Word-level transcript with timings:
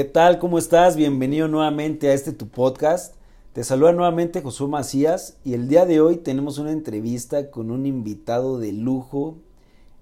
¿Qué 0.00 0.04
tal? 0.04 0.38
¿Cómo 0.38 0.56
estás? 0.56 0.96
Bienvenido 0.96 1.46
nuevamente 1.46 2.08
a 2.08 2.14
este 2.14 2.32
tu 2.32 2.48
podcast. 2.48 3.16
Te 3.52 3.62
saluda 3.64 3.92
nuevamente 3.92 4.40
Josué 4.40 4.66
Macías 4.66 5.36
y 5.44 5.52
el 5.52 5.68
día 5.68 5.84
de 5.84 6.00
hoy 6.00 6.16
tenemos 6.16 6.56
una 6.56 6.72
entrevista 6.72 7.50
con 7.50 7.70
un 7.70 7.84
invitado 7.84 8.58
de 8.58 8.72
lujo 8.72 9.36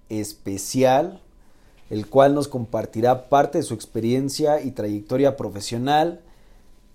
especial, 0.09 1.21
el 1.91 2.07
cual 2.07 2.37
nos 2.37 2.47
compartirá 2.47 3.29
parte 3.29 3.59
de 3.59 3.65
su 3.65 3.75
experiencia 3.75 4.63
y 4.63 4.71
trayectoria 4.71 5.37
profesional. 5.37 6.21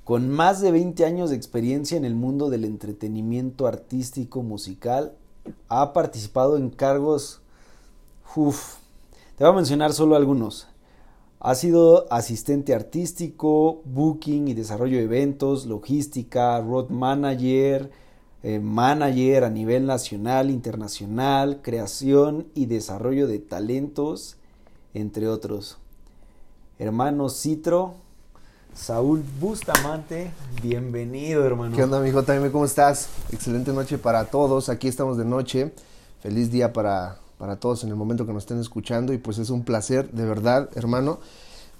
Con 0.05 0.29
más 0.29 0.61
de 0.61 0.71
20 0.71 1.03
años 1.03 1.29
de 1.29 1.35
experiencia 1.35 1.97
en 1.97 2.05
el 2.05 2.15
mundo 2.15 2.49
del 2.49 2.63
entretenimiento 2.63 3.67
artístico 3.67 4.43
musical, 4.43 5.11
ha 5.67 5.91
participado 5.91 6.55
en 6.55 6.69
cargos... 6.69 7.41
Uf, 8.33 8.75
te 9.37 9.43
voy 9.43 9.51
a 9.51 9.55
mencionar 9.57 9.91
solo 9.91 10.15
algunos. 10.15 10.69
Ha 11.45 11.55
sido 11.55 12.07
asistente 12.09 12.73
artístico, 12.73 13.81
booking 13.83 14.47
y 14.47 14.53
desarrollo 14.53 14.97
de 14.97 15.03
eventos, 15.03 15.65
logística, 15.65 16.57
road 16.61 16.87
manager, 16.87 17.91
eh, 18.43 18.59
manager 18.59 19.43
a 19.43 19.49
nivel 19.49 19.85
nacional, 19.85 20.49
internacional, 20.49 21.59
creación 21.61 22.47
y 22.55 22.67
desarrollo 22.67 23.27
de 23.27 23.39
talentos, 23.39 24.37
entre 24.93 25.27
otros. 25.27 25.79
Hermano 26.79 27.27
Citro, 27.27 27.95
Saúl 28.73 29.21
Bustamante, 29.41 30.31
bienvenido 30.61 31.45
hermano. 31.45 31.75
¿Qué 31.75 31.83
onda, 31.83 31.97
amigo? 31.97 32.23
También, 32.23 32.53
¿cómo 32.53 32.63
estás? 32.63 33.09
Excelente 33.33 33.73
noche 33.73 33.97
para 33.97 34.23
todos. 34.23 34.69
Aquí 34.69 34.87
estamos 34.87 35.17
de 35.17 35.25
noche. 35.25 35.73
Feliz 36.21 36.49
día 36.51 36.71
para, 36.71 37.17
para 37.43 37.57
todos 37.57 37.83
en 37.83 37.89
el 37.89 37.97
momento 37.97 38.25
que 38.25 38.31
nos 38.31 38.43
estén 38.43 38.61
escuchando. 38.61 39.11
Y 39.11 39.17
pues 39.17 39.37
es 39.37 39.49
un 39.49 39.65
placer, 39.65 40.09
de 40.13 40.23
verdad, 40.23 40.69
hermano. 40.75 41.19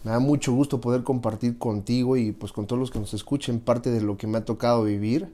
Me 0.04 0.12
da 0.12 0.20
mucho 0.20 0.52
gusto 0.52 0.82
poder 0.82 1.04
compartir 1.04 1.58
contigo 1.58 2.18
y 2.18 2.34
pues 2.34 2.52
con 2.52 2.68
todos 2.68 2.82
los 2.82 2.92
que 2.92 3.00
nos 3.00 3.14
escuchen 3.14 3.62
parte 3.62 3.90
de 3.90 4.02
lo 4.02 4.18
que 4.18 4.28
me 4.28 4.40
ha 4.40 4.44
tocado 4.44 4.84
vivir. 4.84 5.34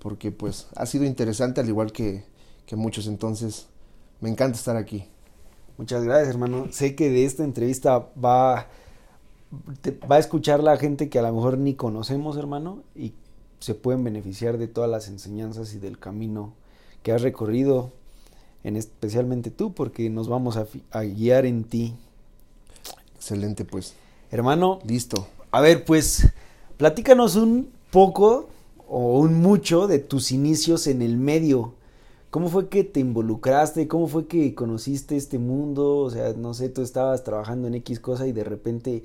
Porque 0.00 0.32
pues 0.32 0.66
ha 0.74 0.86
sido 0.86 1.04
interesante 1.04 1.60
al 1.60 1.68
igual 1.68 1.92
que, 1.92 2.24
que 2.66 2.74
muchos. 2.74 3.06
Entonces, 3.06 3.68
me 4.20 4.28
encanta 4.28 4.58
estar 4.58 4.76
aquí. 4.76 5.04
Muchas 5.78 6.02
gracias, 6.02 6.30
hermano. 6.30 6.66
Sé 6.72 6.96
que 6.96 7.08
de 7.08 7.24
esta 7.24 7.44
entrevista 7.44 8.08
va 8.20 8.66
va 10.10 10.16
a 10.16 10.18
escuchar 10.18 10.64
la 10.64 10.78
gente 10.78 11.08
que 11.08 11.20
a 11.20 11.22
lo 11.22 11.32
mejor 11.32 11.58
ni 11.58 11.74
conocemos, 11.74 12.36
hermano, 12.36 12.82
y 12.96 13.14
se 13.60 13.76
pueden 13.76 14.02
beneficiar 14.02 14.58
de 14.58 14.66
todas 14.66 14.90
las 14.90 15.06
enseñanzas 15.06 15.74
y 15.74 15.78
del 15.78 15.96
camino 16.00 16.54
que 17.04 17.12
has 17.12 17.22
recorrido, 17.22 17.92
en 18.64 18.76
especialmente 18.76 19.50
tú, 19.50 19.72
porque 19.72 20.10
nos 20.10 20.28
vamos 20.28 20.56
a, 20.56 20.66
a 20.90 21.02
guiar 21.02 21.46
en 21.46 21.64
ti. 21.64 21.94
Excelente, 23.16 23.64
pues. 23.64 23.94
Hermano. 24.30 24.80
Listo. 24.86 25.26
A 25.50 25.60
ver, 25.60 25.84
pues, 25.84 26.28
platícanos 26.76 27.36
un 27.36 27.70
poco 27.90 28.48
o 28.88 29.18
un 29.18 29.34
mucho 29.34 29.86
de 29.86 29.98
tus 29.98 30.32
inicios 30.32 30.86
en 30.86 31.02
el 31.02 31.16
medio. 31.16 31.74
¿Cómo 32.30 32.48
fue 32.48 32.68
que 32.68 32.84
te 32.84 33.00
involucraste? 33.00 33.88
¿Cómo 33.88 34.06
fue 34.06 34.26
que 34.26 34.54
conociste 34.54 35.16
este 35.16 35.38
mundo? 35.38 35.98
O 35.98 36.10
sea, 36.10 36.32
no 36.34 36.54
sé, 36.54 36.68
tú 36.68 36.82
estabas 36.82 37.24
trabajando 37.24 37.66
en 37.66 37.74
X 37.74 37.98
cosa 37.98 38.26
y 38.26 38.32
de 38.32 38.44
repente 38.44 39.02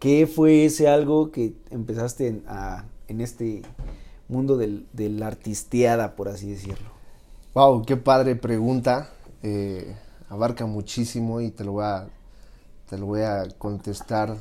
¿Qué 0.00 0.26
fue 0.26 0.64
ese 0.64 0.88
algo 0.88 1.30
que 1.30 1.52
empezaste 1.68 2.26
en, 2.26 2.42
a, 2.48 2.86
en 3.08 3.20
este 3.20 3.60
mundo 4.28 4.56
del, 4.56 4.86
de 4.94 5.10
la 5.10 5.26
artisteada, 5.26 6.16
por 6.16 6.28
así 6.28 6.48
decirlo? 6.48 6.88
Wow, 7.52 7.84
qué 7.84 7.96
padre 7.96 8.36
pregunta. 8.36 9.10
Eh, 9.42 9.96
abarca 10.28 10.66
muchísimo 10.66 11.40
y 11.40 11.50
te 11.50 11.64
lo 11.64 11.72
voy 11.72 11.84
a, 11.84 12.08
te 12.88 12.96
lo 12.96 13.06
voy 13.06 13.22
a 13.22 13.48
contestar 13.58 14.36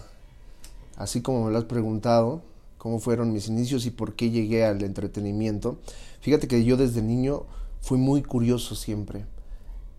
así 0.95 1.21
como 1.21 1.45
me 1.45 1.51
lo 1.51 1.57
has 1.57 1.63
preguntado, 1.63 2.43
cómo 2.77 2.99
fueron 2.99 3.33
mis 3.33 3.47
inicios 3.47 3.87
y 3.87 3.89
por 3.89 4.13
qué 4.13 4.29
llegué 4.29 4.63
al 4.63 4.83
entretenimiento. 4.83 5.79
Fíjate 6.21 6.47
que 6.47 6.63
yo 6.63 6.77
desde 6.77 7.01
niño 7.01 7.45
fui 7.81 7.97
muy 7.97 8.21
curioso 8.21 8.75
siempre. 8.75 9.25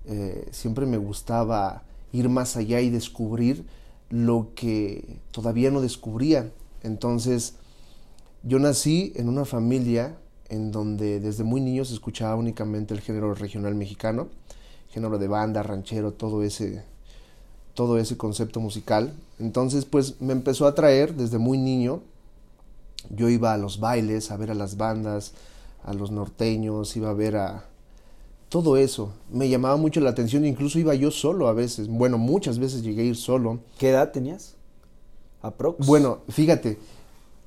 Eh, 0.05 0.47
siempre 0.53 0.87
me 0.87 0.97
gustaba 0.97 1.83
ir 2.13 2.29
más 2.29 2.57
allá 2.57 2.81
y 2.81 2.91
descubrir 2.91 3.65
lo 4.09 4.53
que 4.55 5.19
todavía 5.33 5.73
no 5.73 5.81
descubría. 5.81 6.53
Entonces, 6.85 7.55
yo 8.45 8.61
nací 8.61 9.13
en 9.17 9.29
una 9.29 9.45
familia 9.45 10.17
en 10.51 10.73
donde 10.73 11.21
desde 11.21 11.45
muy 11.45 11.61
niño 11.61 11.85
se 11.85 11.95
escuchaba 11.95 12.37
únicamente 12.37 12.93
el 12.93 13.01
género 13.01 13.35
regional 13.35 13.75
mexicano, 13.75 14.29
género 14.91 15.19
de 15.19 15.29
banda, 15.29 15.63
ranchero, 15.63 16.13
todo 16.13 16.43
ese 16.43 16.85
todo 17.75 17.99
ese 17.99 18.17
concepto 18.17 18.61
musical. 18.61 19.15
Entonces, 19.39 19.87
pues 19.87 20.21
me 20.21 20.33
empezó 20.33 20.67
a 20.67 20.71
atraer 20.71 21.15
desde 21.15 21.39
muy 21.39 21.57
niño. 21.57 22.03
Yo 23.09 23.31
iba 23.31 23.55
a 23.55 23.59
los 23.59 23.81
bailes, 23.81 24.31
a 24.31 24.37
ver 24.37 24.51
a 24.51 24.55
las 24.55 24.77
bandas, 24.77 25.33
a 25.85 25.95
los 25.95 26.11
norteños, 26.11 26.95
iba 26.97 27.09
a 27.09 27.15
ver 27.15 27.37
a, 27.37 27.65
todo 28.51 28.77
eso 28.77 29.13
me 29.31 29.49
llamaba 29.49 29.77
mucho 29.77 30.01
la 30.01 30.11
atención, 30.11 30.45
incluso 30.45 30.79
iba 30.81 30.93
yo 30.95 31.13
solo 31.13 31.47
a 31.47 31.53
veces, 31.53 31.87
bueno, 31.87 32.19
muchas 32.19 32.59
veces 32.59 32.83
llegué 32.83 33.03
a 33.03 33.07
ir 33.07 33.17
solo. 33.17 33.61
¿Qué 33.79 33.91
edad 33.91 34.11
tenías? 34.11 34.57
Aprox. 35.41 35.87
Bueno, 35.87 36.19
fíjate, 36.29 36.79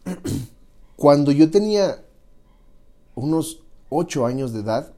cuando 0.95 1.31
yo 1.33 1.51
tenía 1.51 2.01
unos 3.15 3.61
ocho 3.89 4.25
años 4.25 4.53
de 4.53 4.61
edad, 4.61 4.91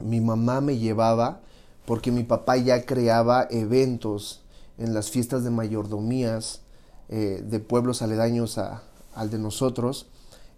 mi 0.00 0.20
mamá 0.20 0.60
me 0.60 0.78
llevaba 0.78 1.40
porque 1.86 2.12
mi 2.12 2.22
papá 2.22 2.56
ya 2.56 2.84
creaba 2.84 3.46
eventos 3.50 4.42
en 4.76 4.94
las 4.94 5.10
fiestas 5.10 5.42
de 5.44 5.50
mayordomías 5.50 6.60
eh, 7.08 7.42
de 7.44 7.60
pueblos 7.60 8.02
aledaños 8.02 8.58
a, 8.58 8.82
al 9.14 9.30
de 9.30 9.38
nosotros. 9.38 10.06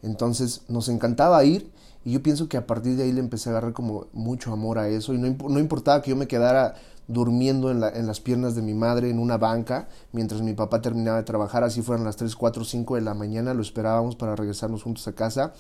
Entonces 0.03 0.63
nos 0.69 0.89
encantaba 0.89 1.45
ir 1.45 1.71
y 2.05 2.13
yo 2.13 2.23
pienso 2.23 2.49
que 2.49 2.57
a 2.57 2.67
partir 2.67 2.97
de 2.97 3.05
ahí 3.05 3.13
le 3.13 3.21
empecé 3.21 3.49
a 3.49 3.53
agarrar 3.53 3.73
como 3.73 4.07
mucho 4.13 4.53
amor 4.53 4.79
a 4.79 4.89
eso. 4.89 5.15
Y 5.15 5.19
no, 5.19 5.29
no 5.49 5.61
importaba 5.61 6.03
que 6.03 6.11
yo 6.11 6.17
me 6.17 6.27
quedara 6.27 6.75
durmiendo 7.07 7.71
en, 7.71 7.81
la, 7.81 7.91
en, 7.91 8.07
las 8.07 8.21
piernas 8.21 8.55
de 8.55 8.63
mi 8.63 8.73
madre 8.73 9.11
en 9.11 9.19
una 9.19 9.37
banca 9.37 9.89
mientras 10.13 10.43
mi 10.43 10.55
papá 10.55 10.81
terminaba 10.81 11.19
de 11.19 11.25
trabajar, 11.25 11.65
así 11.65 11.83
fueran 11.83 12.05
las 12.05 12.15
3, 12.17 12.37
4, 12.37 12.65
5 12.65 12.95
de 12.95 13.01
la 13.01 13.15
mañana, 13.15 13.53
lo 13.53 13.63
esperábamos 13.63 14.15
para 14.15 14.37
regresarnos 14.37 14.85
juntos 14.85 15.09
a 15.09 15.13
casa. 15.13 15.53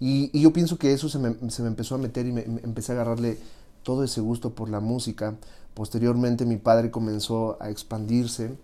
Y, 0.00 0.38
yo 0.38 0.52
pienso 0.52 0.78
que 0.78 0.92
eso 0.92 1.08
se 1.08 1.18
me, 1.18 1.50
se 1.50 1.62
me 1.62 1.68
empezó 1.68 1.94
a 1.94 1.98
meter 1.98 2.26
y 2.26 2.32
me, 2.32 2.44
me, 2.44 2.60
empecé 2.62 2.92
a 2.92 2.96
agarrarle 2.96 3.38
todo 3.82 4.04
ese 4.04 4.20
gusto 4.20 4.50
por 4.50 4.68
la 4.68 4.80
música. 4.80 5.34
Posteriormente 5.74 6.44
mi 6.44 6.56
padre 6.56 6.90
comenzó 6.90 7.56
a 7.60 7.70
expandirse, 7.70 8.56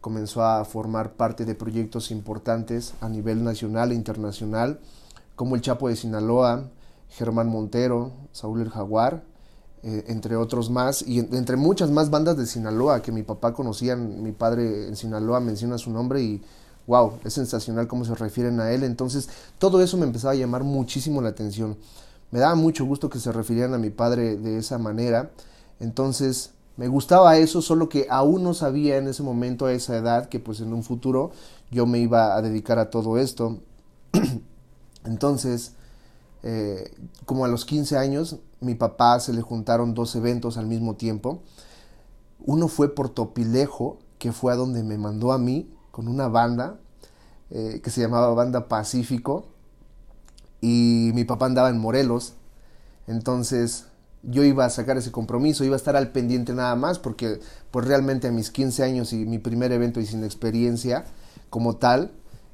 comenzó 0.00 0.44
a 0.44 0.64
formar 0.64 1.12
parte 1.12 1.44
de 1.44 1.54
proyectos 1.54 2.10
importantes 2.10 2.94
a 3.00 3.08
nivel 3.08 3.44
nacional 3.44 3.92
e 3.92 3.94
internacional 3.94 4.80
como 5.40 5.54
el 5.54 5.62
Chapo 5.62 5.88
de 5.88 5.96
Sinaloa, 5.96 6.68
Germán 7.08 7.48
Montero, 7.48 8.12
Saúl 8.30 8.60
el 8.60 8.68
Jaguar, 8.68 9.22
eh, 9.82 10.04
entre 10.08 10.36
otros 10.36 10.68
más, 10.68 11.00
y 11.00 11.18
entre 11.18 11.56
muchas 11.56 11.90
más 11.90 12.10
bandas 12.10 12.36
de 12.36 12.44
Sinaloa 12.44 13.00
que 13.00 13.10
mi 13.10 13.22
papá 13.22 13.54
conocía, 13.54 13.96
mi 13.96 14.32
padre 14.32 14.86
en 14.86 14.96
Sinaloa 14.96 15.40
menciona 15.40 15.78
su 15.78 15.90
nombre 15.90 16.20
y 16.20 16.42
wow, 16.90 17.20
es 17.24 17.34
sensacional 17.34 17.86
cómo 17.86 18.04
se 18.04 18.16
refieren 18.16 18.58
a 18.58 18.72
él. 18.72 18.82
Entonces, 18.82 19.28
todo 19.58 19.80
eso 19.80 19.96
me 19.96 20.06
empezaba 20.06 20.32
a 20.32 20.36
llamar 20.36 20.64
muchísimo 20.64 21.22
la 21.22 21.28
atención. 21.28 21.76
Me 22.32 22.40
daba 22.40 22.56
mucho 22.56 22.84
gusto 22.84 23.08
que 23.08 23.20
se 23.20 23.30
refirieran 23.30 23.74
a 23.74 23.78
mi 23.78 23.90
padre 23.90 24.36
de 24.36 24.58
esa 24.58 24.76
manera. 24.76 25.30
Entonces, 25.78 26.50
me 26.76 26.88
gustaba 26.88 27.36
eso, 27.36 27.62
solo 27.62 27.88
que 27.88 28.08
aún 28.10 28.42
no 28.42 28.54
sabía 28.54 28.96
en 28.96 29.06
ese 29.06 29.22
momento, 29.22 29.66
a 29.66 29.72
esa 29.72 29.96
edad, 29.96 30.28
que 30.28 30.40
pues 30.40 30.60
en 30.60 30.72
un 30.72 30.82
futuro 30.82 31.30
yo 31.70 31.86
me 31.86 32.00
iba 32.00 32.34
a 32.34 32.42
dedicar 32.42 32.80
a 32.80 32.90
todo 32.90 33.18
esto. 33.18 33.60
Entonces, 35.04 35.74
eh, 36.42 36.92
como 37.24 37.44
a 37.44 37.48
los 37.48 37.64
15 37.66 37.98
años, 37.98 38.38
mi 38.60 38.74
papá 38.74 39.20
se 39.20 39.32
le 39.32 39.42
juntaron 39.42 39.94
dos 39.94 40.16
eventos 40.16 40.56
al 40.56 40.66
mismo 40.66 40.96
tiempo. 40.96 41.40
Uno 42.40 42.66
fue 42.66 42.92
por 42.96 43.10
Topilejo, 43.10 43.98
que 44.18 44.32
fue 44.32 44.52
a 44.52 44.56
donde 44.56 44.82
me 44.82 44.98
mandó 44.98 45.30
a 45.30 45.38
mí 45.38 45.70
con 45.90 46.08
una 46.08 46.28
banda 46.28 46.78
eh, 47.50 47.80
que 47.82 47.90
se 47.90 48.00
llamaba 48.00 48.32
Banda 48.34 48.68
Pacífico. 48.68 49.46
Y 50.60 51.10
mi 51.14 51.24
papá 51.24 51.46
andaba 51.46 51.70
en 51.70 51.78
Morelos. 51.78 52.34
Entonces 53.06 53.86
yo 54.22 54.44
iba 54.44 54.64
a 54.64 54.70
sacar 54.70 54.96
ese 54.98 55.10
compromiso, 55.10 55.64
iba 55.64 55.74
a 55.74 55.76
estar 55.76 55.96
al 55.96 56.12
pendiente 56.12 56.52
nada 56.52 56.76
más, 56.76 56.98
porque 56.98 57.40
pues 57.70 57.86
realmente 57.86 58.28
a 58.28 58.32
mis 58.32 58.50
15 58.50 58.82
años 58.82 59.12
y 59.12 59.24
mi 59.24 59.38
primer 59.38 59.72
evento 59.72 60.00
y 60.00 60.06
sin 60.06 60.24
experiencia 60.24 61.04
como 61.48 61.76
tal, 61.76 62.12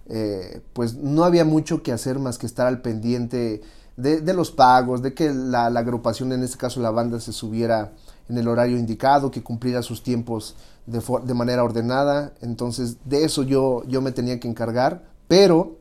eh, 0.08 0.60
pues 0.72 0.94
no 0.94 1.25
había 1.25 1.44
mucho 1.44 1.82
que 1.82 1.93
hacer 1.93 2.19
más 2.19 2.38
que 2.38 2.46
estar 2.46 2.66
al 2.66 2.82
pendiente 2.82 3.62
de, 3.96 4.34
los 4.34 4.50
pagos, 4.50 5.02
de 5.02 5.14
que 5.14 5.32
la, 5.32 5.66
agrupación, 5.66 6.32
en 6.32 6.43
este 6.43 6.58
caso 6.58 6.81
la 6.81 6.90
banda, 6.90 7.19
se 7.19 7.32
subiera 7.32 7.93
en 8.28 8.38
el 8.38 8.49
horario 8.49 8.78
indicado, 8.78 9.31
que 9.31 9.43
cumpliera 9.43 9.82
sus 9.82 10.02
tiempos 10.02 10.56
de, 10.87 11.02
de 11.25 11.34
manera 11.34 11.64
ordenada. 11.64 12.34
Entonces 12.40 12.96
de 13.05 13.25
eso 13.25 13.43
yo, 13.43 13.82
yo 13.87 14.02
me 14.02 14.12
tenía 14.12 14.40
que 14.40 14.49
encargar, 14.49 15.05
pero 15.28 15.76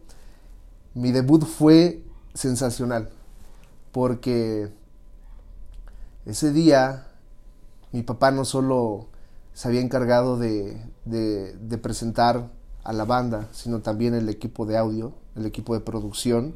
mi 0.93 1.11
debut 1.11 1.43
fue 1.43 2.03
sensacional, 2.33 3.09
porque 3.91 4.69
ese 6.25 6.51
día 6.51 7.07
mi 7.91 8.01
papá 8.01 8.31
no 8.31 8.45
solo 8.45 9.07
se 9.53 9.67
había 9.69 9.79
encargado 9.79 10.37
de, 10.37 10.81
de, 11.05 11.77
presentar 11.77 12.49
a 12.83 12.91
la 12.91 13.05
banda, 13.05 13.47
sino 13.53 13.81
también 13.81 14.13
el 14.13 14.27
equipo 14.27 14.65
de 14.65 14.77
audio, 14.77 15.13
el 15.35 15.45
equipo 15.45 15.73
de 15.73 15.79
producción. 15.79 16.55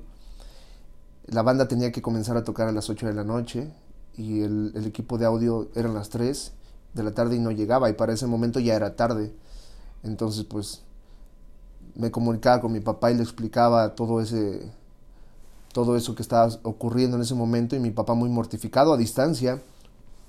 La 1.28 1.42
banda 1.42 1.68
tenía 1.70 1.94
que 1.94 2.02
comenzar 2.02 2.36
a 2.36 2.44
tocar 2.44 2.68
a 2.68 2.74
las 2.74 2.90
8 2.90 3.08
de 3.08 3.14
la 3.14 3.24
noche 3.24 3.72
y 4.20 4.42
el, 4.42 4.74
equipo 4.86 5.18
de 5.18 5.26
audio 5.26 5.70
eran 5.76 5.94
las 5.94 6.10
3 6.10 6.52
de 6.94 7.04
la 7.04 7.12
tarde 7.12 7.38
y 7.38 7.40
no 7.40 7.52
llegaba 7.52 7.90
y 7.90 7.94
para 7.94 8.12
ese 8.12 8.28
momento 8.28 8.60
ya 8.60 8.76
era 8.76 8.98
tarde. 8.98 9.34
Entonces 10.04 10.44
pues 10.44 10.82
me 11.96 12.12
comunicaba 12.12 12.60
con 12.60 12.74
mi 12.74 12.82
papá 12.82 13.12
y 13.12 13.16
le 13.16 13.24
explicaba 13.24 13.96
todo 13.96 14.22
ese 14.22 14.72
todo 15.72 15.96
eso 15.96 16.16
que 16.16 16.22
estaba 16.22 16.50
ocurriendo 16.64 17.16
en 17.16 17.22
ese 17.22 17.36
momento 17.36 17.76
y 17.76 17.80
mi 17.80 17.92
papá 17.92 18.14
muy 18.14 18.28
mortificado 18.30 18.92
a 18.92 18.98
distancia 18.98 19.62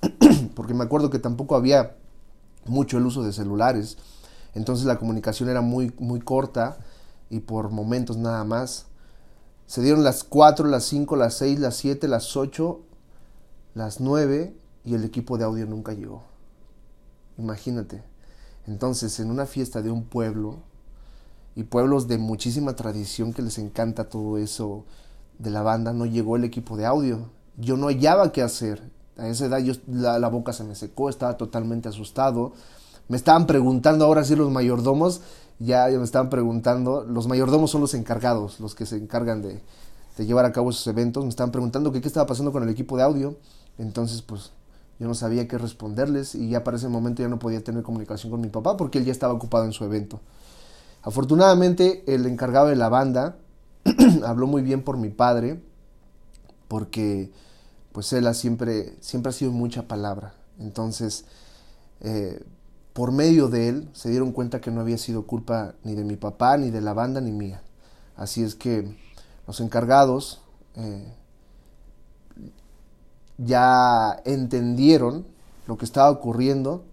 porque 0.55 0.73
me 0.73 0.83
acuerdo 0.83 1.09
que 1.09 1.19
tampoco 1.19 1.55
había 1.55 1.97
mucho 2.65 2.97
el 2.97 3.05
uso 3.05 3.23
de 3.23 3.33
celulares 3.33 3.97
entonces 4.53 4.85
la 4.85 4.99
comunicación 4.99 5.49
era 5.49 5.61
muy 5.61 5.91
muy 5.97 6.19
corta 6.19 6.77
y 7.29 7.39
por 7.39 7.71
momentos 7.71 8.17
nada 8.17 8.43
más 8.43 8.85
se 9.65 9.81
dieron 9.81 10.03
las 10.03 10.23
4, 10.23 10.67
las 10.67 10.83
5, 10.83 11.15
las 11.15 11.33
6, 11.35 11.59
las 11.59 11.77
7, 11.77 12.07
las 12.07 12.35
8, 12.35 12.81
las 13.73 13.99
9 13.99 14.53
y 14.85 14.95
el 14.95 15.03
equipo 15.03 15.37
de 15.37 15.45
audio 15.45 15.65
nunca 15.65 15.93
llegó. 15.93 16.23
Imagínate. 17.37 18.03
Entonces, 18.67 19.19
en 19.19 19.31
una 19.31 19.45
fiesta 19.45 19.81
de 19.81 19.91
un 19.91 20.03
pueblo, 20.03 20.59
y 21.55 21.63
pueblos 21.63 22.07
de 22.07 22.17
muchísima 22.17 22.75
tradición 22.75 23.33
que 23.33 23.41
les 23.41 23.57
encanta 23.57 24.09
todo 24.09 24.37
eso 24.37 24.85
de 25.39 25.49
la 25.49 25.61
banda, 25.61 25.93
no 25.93 26.05
llegó 26.05 26.35
el 26.35 26.43
equipo 26.43 26.77
de 26.77 26.85
audio. 26.85 27.29
Yo 27.57 27.77
no 27.77 27.87
hallaba 27.87 28.31
qué 28.31 28.41
hacer. 28.41 28.81
A 29.17 29.27
esa 29.27 29.45
edad 29.45 29.59
yo, 29.59 29.73
la, 29.87 30.27
boca 30.29 30.53
se 30.53 30.63
me 30.63 30.75
secó, 30.75 31.09
estaba 31.09 31.37
totalmente 31.37 31.89
asustado. 31.89 32.53
Me 33.07 33.17
estaban 33.17 33.45
preguntando 33.47 34.05
ahora 34.05 34.23
si 34.23 34.35
los 34.35 34.49
mayordomos, 34.49 35.21
ya, 35.59 35.87
me 35.87 36.03
estaban 36.03 36.29
preguntando, 36.29 37.03
los 37.03 37.27
mayordomos 37.27 37.69
son 37.69 37.81
los 37.81 37.93
encargados, 37.93 38.59
los 38.59 38.73
que 38.73 38.85
se 38.85 38.95
encargan 38.95 39.41
de, 39.41 39.61
de 40.17 40.25
llevar 40.25 40.45
a 40.45 40.51
cabo 40.53 40.69
esos 40.69 40.87
eventos, 40.87 41.23
me 41.23 41.29
estaban 41.29 41.51
preguntando 41.51 41.91
qué 41.91 41.99
estaba 41.99 42.25
pasando 42.25 42.51
con 42.51 42.63
el 42.63 42.69
equipo 42.69 42.95
de 42.95 43.03
audio. 43.03 43.35
Entonces, 43.77 44.21
pues 44.21 44.51
yo 44.99 45.07
no 45.07 45.15
sabía 45.15 45.47
qué 45.47 45.57
responderles 45.57 46.35
y 46.35 46.49
ya 46.49 46.63
para 46.63 46.77
ese 46.77 46.87
momento 46.87 47.23
ya 47.23 47.27
no 47.27 47.39
podía 47.39 47.63
tener 47.63 47.81
comunicación 47.81 48.31
con 48.31 48.39
mi 48.39 48.49
papá 48.49 48.77
porque 48.77 48.99
él 48.99 49.05
ya 49.05 49.11
estaba 49.11 49.33
ocupado 49.33 49.65
en 49.65 49.73
su 49.73 49.83
evento. 49.83 50.19
Afortunadamente 51.01 52.03
el 52.05 52.27
encargado 52.27 52.67
de 52.67 52.75
la 52.75 52.89
banda 52.89 53.37
habló 54.25 54.45
muy 54.45 54.61
bien 54.61 54.83
por 54.83 54.97
mi 54.97 55.09
padre 55.09 55.59
porque 56.67 57.31
pues 57.91 58.13
él 58.13 58.27
ha 58.27 58.35
siempre, 58.35 58.95
siempre 58.99 59.31
ha 59.31 59.33
sido 59.33 59.51
mucha 59.51 59.87
palabra. 59.87 60.35
Entonces, 60.59 61.25
eh, 62.01 62.43
por 62.93 63.11
medio 63.11 63.47
de 63.47 63.69
él 63.69 63.89
se 63.93 64.09
dieron 64.09 64.31
cuenta 64.31 64.61
que 64.61 64.69
no 64.69 64.81
había 64.81 64.97
sido 64.97 65.25
culpa 65.25 65.73
ni 65.83 65.95
de 65.95 66.03
mi 66.03 66.15
papá, 66.15 66.57
ni 66.57 66.69
de 66.69 66.81
la 66.81 66.93
banda, 66.93 67.21
ni 67.21 67.31
mía. 67.31 67.63
Así 68.15 68.43
es 68.43 68.53
que 68.53 68.95
los 69.47 69.59
encargados 69.61 70.41
eh, 70.75 71.11
ya 73.45 74.21
entendieron 74.25 75.25
lo 75.67 75.77
que 75.77 75.85
estaba 75.85 76.09
ocurriendo 76.09 76.83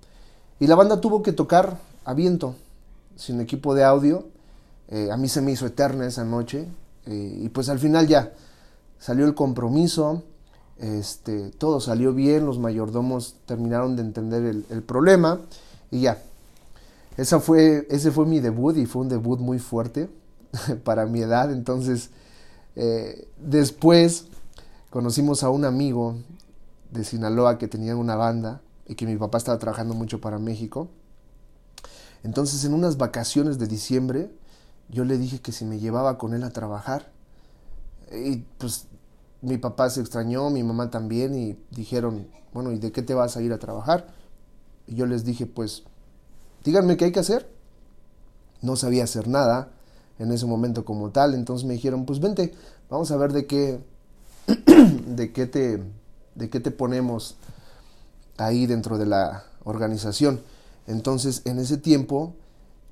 y 0.61 0.67
la 0.67 0.75
banda 0.75 1.01
tuvo 1.01 1.23
que 1.23 1.33
tocar 1.33 1.79
a 2.05 2.15
viento, 2.15 2.55
sin 3.17 3.41
equipo 3.41 3.75
de 3.75 3.85
audio. 3.85 4.27
Eh, 4.89 5.11
a 5.13 5.17
mí 5.17 5.29
se 5.29 5.41
me 5.41 5.53
hizo 5.53 5.67
eterna 5.67 6.07
esa 6.07 6.25
noche 6.25 6.67
eh, 7.07 7.41
y 7.43 7.49
pues 7.51 7.69
al 7.69 7.79
final 7.79 8.09
ya 8.09 8.33
salió 8.99 9.27
el 9.27 9.35
compromiso, 9.35 10.23
este, 10.79 11.51
todo 11.51 11.81
salió 11.81 12.13
bien, 12.13 12.47
los 12.47 12.59
mayordomos 12.59 13.37
terminaron 13.47 13.97
de 13.97 14.03
entender 14.03 14.65
el, 14.71 14.83
problema 14.83 15.41
y 15.91 16.03
ya. 16.03 16.23
Esa 17.17 17.41
fue, 17.41 17.87
ese 17.91 18.11
fue 18.11 18.27
mi 18.27 18.41
debut 18.41 18.77
y 18.77 18.87
fue 18.87 19.03
un 19.03 19.09
debut 19.09 19.41
muy 19.41 19.59
fuerte 19.59 20.09
para 20.85 21.07
mi 21.07 21.21
edad. 21.21 21.53
Entonces, 21.53 22.11
eh, 22.77 23.29
después 23.39 24.27
conocimos 24.91 25.43
a 25.43 25.51
un 25.51 25.65
amigo 25.65 26.17
de 26.91 27.05
Sinaloa 27.05 27.59
que 27.59 27.69
tenían 27.69 27.97
una 27.97 28.17
banda 28.17 28.63
y 28.87 28.95
que 28.95 29.07
mi 29.07 29.17
papá 29.17 29.39
estaba 29.39 29.59
trabajando 29.59 29.95
mucho 29.95 30.21
para 30.21 30.39
México. 30.39 30.89
Entonces 32.23 32.65
en 32.65 32.75
unas 32.75 32.97
vacaciones 32.97 33.59
de 33.59 33.67
diciembre 33.67 34.31
yo 34.89 35.05
le 35.05 35.19
dije 35.19 35.41
que 35.41 35.53
si 35.53 35.65
me 35.65 35.79
llevaba 35.79 36.19
con 36.19 36.35
él 36.35 36.43
a 36.45 36.51
trabajar. 36.51 37.11
Y 38.11 38.39
pues 38.59 38.87
mi 39.43 39.59
papá 39.59 39.91
se 39.91 40.01
extrañó, 40.01 40.51
mi 40.51 40.63
mamá 40.63 40.91
también 40.91 41.35
y 41.35 41.59
dijeron, 41.71 42.27
bueno, 42.53 42.73
¿y 42.73 42.79
de 42.79 42.91
qué 42.91 43.03
te 43.03 43.15
vas 43.15 43.37
a 43.37 43.43
ir 43.43 43.53
a 43.53 43.59
trabajar? 43.59 44.09
Y 44.87 44.95
yo 44.95 45.07
les 45.07 45.25
dije, 45.25 45.47
pues 45.47 45.85
díganme 46.65 46.97
qué 46.97 47.07
hay 47.07 47.13
que 47.13 47.21
hacer. 47.21 47.49
No 48.63 48.77
sabía 48.77 49.05
hacer 49.05 49.29
nada 49.29 49.71
en 50.19 50.33
ese 50.33 50.47
momento 50.47 50.85
como 50.85 51.11
tal, 51.11 51.35
entonces 51.35 51.67
me 51.67 51.75
dijeron, 51.75 52.05
pues 52.05 52.19
vente, 52.19 52.53
vamos 52.91 53.11
a 53.13 53.17
ver 53.17 53.33
de 53.33 53.47
qué, 53.47 53.81
de 55.07 55.33
qué 55.33 55.47
te 55.47 55.81
de 56.39 56.49
qué 56.49 56.61
te 56.61 56.71
ponemos 56.71 57.37
ahí 58.39 58.67
dentro 58.67 58.97
de 58.97 59.07
la 59.07 59.45
organización. 59.65 60.41
Entonces, 60.87 61.43
en 61.45 61.59
ese 61.59 61.77
tiempo 61.77 62.35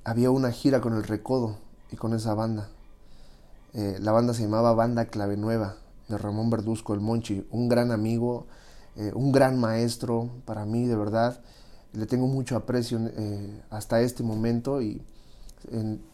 había 0.03 0.29
una 0.29 0.51
gira 0.51 0.81
con 0.81 0.93
el 0.93 1.03
Recodo 1.03 1.57
y 1.91 1.95
con 1.95 2.13
esa 2.13 2.33
banda. 2.33 2.69
Eh, 3.73 3.97
la 4.01 4.11
banda 4.11 4.33
se 4.33 4.43
llamaba 4.43 4.73
Banda 4.73 5.05
Clave 5.05 5.37
Nueva, 5.37 5.77
de 6.07 6.17
Ramón 6.17 6.49
Verduzco 6.49 6.93
el 6.93 6.99
Monchi, 6.99 7.47
un 7.51 7.69
gran 7.69 7.91
amigo, 7.91 8.45
eh, 8.95 9.11
un 9.15 9.31
gran 9.31 9.59
maestro 9.59 10.29
para 10.45 10.65
mí, 10.65 10.85
de 10.85 10.95
verdad. 10.95 11.39
Le 11.93 12.05
tengo 12.05 12.27
mucho 12.27 12.55
aprecio 12.55 12.99
eh, 13.01 13.61
hasta 13.69 14.01
este 14.01 14.23
momento 14.23 14.81
y 14.81 15.01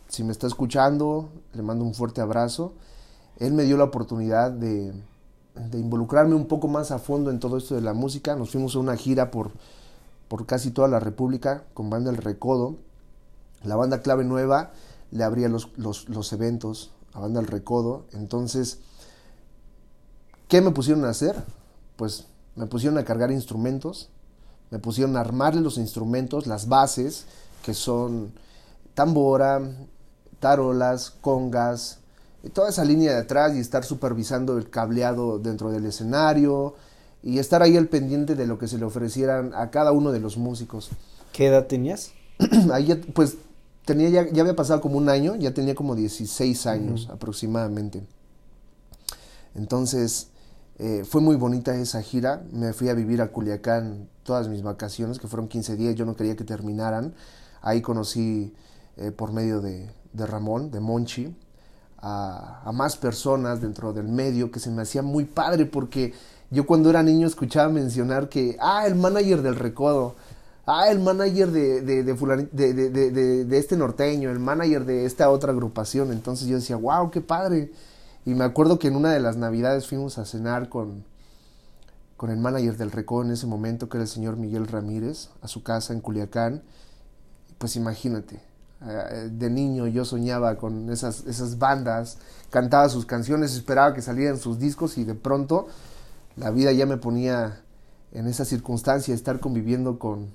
si 0.07 0.23
me 0.23 0.31
está 0.31 0.47
escuchando, 0.47 1.29
le 1.53 1.61
mando 1.61 1.83
un 1.83 1.93
fuerte 1.93 2.21
abrazo. 2.21 2.73
Él 3.37 3.53
me 3.53 3.63
dio 3.63 3.77
la 3.77 3.83
oportunidad 3.83 4.51
de, 4.51 4.93
de 5.55 5.79
involucrarme 5.79 6.35
un 6.35 6.47
poco 6.47 6.67
más 6.67 6.91
a 6.91 6.99
fondo 6.99 7.29
en 7.29 7.39
todo 7.39 7.57
esto 7.57 7.75
de 7.75 7.81
la 7.81 7.93
música. 7.93 8.35
Nos 8.35 8.51
fuimos 8.51 8.75
a 8.75 8.79
una 8.79 8.97
gira 8.97 9.31
por, 9.31 9.51
por 10.27 10.45
casi 10.45 10.71
toda 10.71 10.87
la 10.87 10.99
República 10.99 11.63
con 11.73 11.89
Banda 11.89 12.09
El 12.09 12.17
Recodo. 12.17 12.77
La 13.63 13.75
banda 13.75 14.01
Clave 14.01 14.23
Nueva 14.23 14.71
le 15.11 15.23
abría 15.23 15.47
los, 15.47 15.69
los, 15.77 16.33
eventos 16.33 16.91
a 17.13 17.19
Banda 17.19 17.39
El 17.39 17.47
Recodo. 17.47 18.05
Entonces, 18.13 18.79
¿qué 20.47 20.61
me 20.61 20.71
pusieron 20.71 21.05
a 21.05 21.09
hacer? 21.09 21.43
Pues 21.95 22.25
me 22.55 22.65
pusieron 22.65 22.97
a 22.97 23.05
cargar 23.05 23.31
instrumentos, 23.31 24.09
me 24.71 24.79
pusieron 24.79 25.15
a 25.17 25.21
armarle 25.21 25.61
los 25.61 25.77
instrumentos, 25.77 26.47
las 26.47 26.67
bases, 26.67 27.25
que 27.63 27.73
son 27.73 28.33
tambora, 28.95 29.61
tarolas, 30.39 31.11
congas, 31.11 31.99
toda 32.51 32.69
esa 32.69 32.83
línea 32.83 33.13
de 33.13 33.19
atrás 33.19 33.55
y 33.55 33.59
estar 33.59 33.85
supervisando 33.85 34.57
el 34.57 34.69
cableado 34.69 35.39
dentro 35.39 35.71
del 35.71 35.85
escenario 35.85 36.75
y 37.21 37.39
estar 37.39 37.61
ahí 37.61 37.77
al 37.77 37.87
pendiente 37.87 38.35
de 38.35 38.45
lo 38.45 38.57
que 38.57 38.67
se 38.67 38.77
le 38.77 38.85
ofrecieran 38.85 39.53
a 39.55 39.71
cada 39.71 39.93
uno 39.93 40.11
de 40.11 40.19
los 40.19 40.37
músicos. 40.37 40.89
¿Qué 41.31 41.47
edad 41.47 41.67
tenías? 41.67 42.11
ahí 42.73 42.93
pues 43.13 43.37
tenía 43.85 44.09
ya, 44.09 44.29
ya, 44.29 44.41
había 44.41 44.55
pasado 44.55 44.81
como 44.81 44.97
un 44.97 45.07
año, 45.07 45.35
ya 45.35 45.53
tenía 45.53 45.73
como 45.73 45.95
16 45.95 46.67
años 46.67 47.09
aproximadamente. 47.11 48.03
Entonces 49.55 50.27
eh, 50.79 51.05
fue 51.07 51.21
muy 51.21 51.37
bonita 51.37 51.75
esa 51.75 52.01
gira, 52.01 52.43
me 52.51 52.73
fui 52.73 52.89
a 52.89 52.93
vivir 52.93 53.21
a 53.21 53.29
Culiacán 53.31 54.09
todas 54.23 54.49
mis 54.49 54.63
vacaciones, 54.63 55.19
que 55.19 55.27
fueron 55.27 55.47
15 55.47 55.77
días, 55.77 55.95
yo 55.95 56.05
no 56.05 56.15
quería 56.15 56.35
que 56.35 56.43
terminaran. 56.43 57.13
Ahí 57.61 57.81
conocí 57.81 58.53
eh, 58.97 59.11
por 59.11 59.31
medio 59.31 59.61
de, 59.61 59.89
de 60.11 60.25
Ramón, 60.25 60.71
de 60.71 60.81
Monchi, 60.81 61.33
a, 62.05 62.71
más 62.73 62.97
personas 62.97 63.61
dentro 63.61 63.93
del 63.93 64.09
medio 64.09 64.51
que 64.51 64.59
se 64.59 64.69
me 64.69 64.81
hacía 64.81 65.01
muy 65.01 65.23
padre 65.23 65.65
porque 65.65 66.13
yo 66.51 66.65
cuando 66.65 66.89
era 66.89 67.01
niño 67.01 67.25
escuchaba 67.25 67.69
mencionar 67.69 68.27
que, 68.27 68.57
ah, 68.59 68.85
el 68.85 68.95
manager 68.95 69.41
del 69.41 69.55
recodo, 69.55 70.15
ah, 70.65 70.89
el 70.89 70.99
manager 70.99 71.49
de, 71.51 71.81
de, 71.81 72.03
de, 72.03 73.45
de, 73.45 73.57
este 73.57 73.77
norteño, 73.77 74.29
el 74.29 74.39
manager 74.39 74.85
de 74.85 75.05
esta 75.05 75.29
otra 75.29 75.51
agrupación. 75.51 76.11
Entonces 76.11 76.47
yo 76.47 76.57
decía, 76.57 76.75
wow, 76.75 77.09
qué 77.09 77.21
padre. 77.21 77.71
Y 78.25 78.33
me 78.35 78.43
acuerdo 78.43 78.79
que 78.79 78.89
en 78.89 78.97
una 78.97 79.13
de 79.13 79.19
las 79.19 79.37
navidades 79.37 79.87
fuimos 79.87 80.17
a 80.17 80.25
cenar 80.25 80.69
con, 80.69 81.05
con 82.17 82.29
el 82.29 82.37
manager 82.37 82.77
del 82.77 82.91
recodo 82.91 83.23
en 83.23 83.31
ese 83.31 83.47
momento, 83.47 83.89
que 83.89 83.97
era 83.97 84.03
el 84.03 84.09
señor 84.09 84.35
Miguel 84.35 84.67
Ramírez, 84.67 85.29
a 85.41 85.47
su 85.47 85.63
casa 85.63 85.93
en 85.93 86.01
Culiacán. 86.01 86.61
Pues 87.57 87.77
imagínate, 87.77 88.41
de 88.83 89.49
niño 89.49 89.87
yo 89.87 90.05
soñaba 90.05 90.57
con 90.57 90.89
esas, 90.89 91.25
esas 91.25 91.57
bandas, 91.57 92.17
cantaba 92.49 92.89
sus 92.89 93.05
canciones, 93.05 93.55
esperaba 93.55 93.93
que 93.93 94.01
salieran 94.01 94.37
sus 94.37 94.59
discos 94.59 94.97
y 94.97 95.03
de 95.03 95.15
pronto 95.15 95.67
la 96.35 96.51
vida 96.51 96.71
ya 96.71 96.85
me 96.85 96.97
ponía 96.97 97.61
en 98.11 98.27
esa 98.27 98.45
circunstancia, 98.45 99.13
estar 99.13 99.39
conviviendo 99.39 99.99
con, 99.99 100.31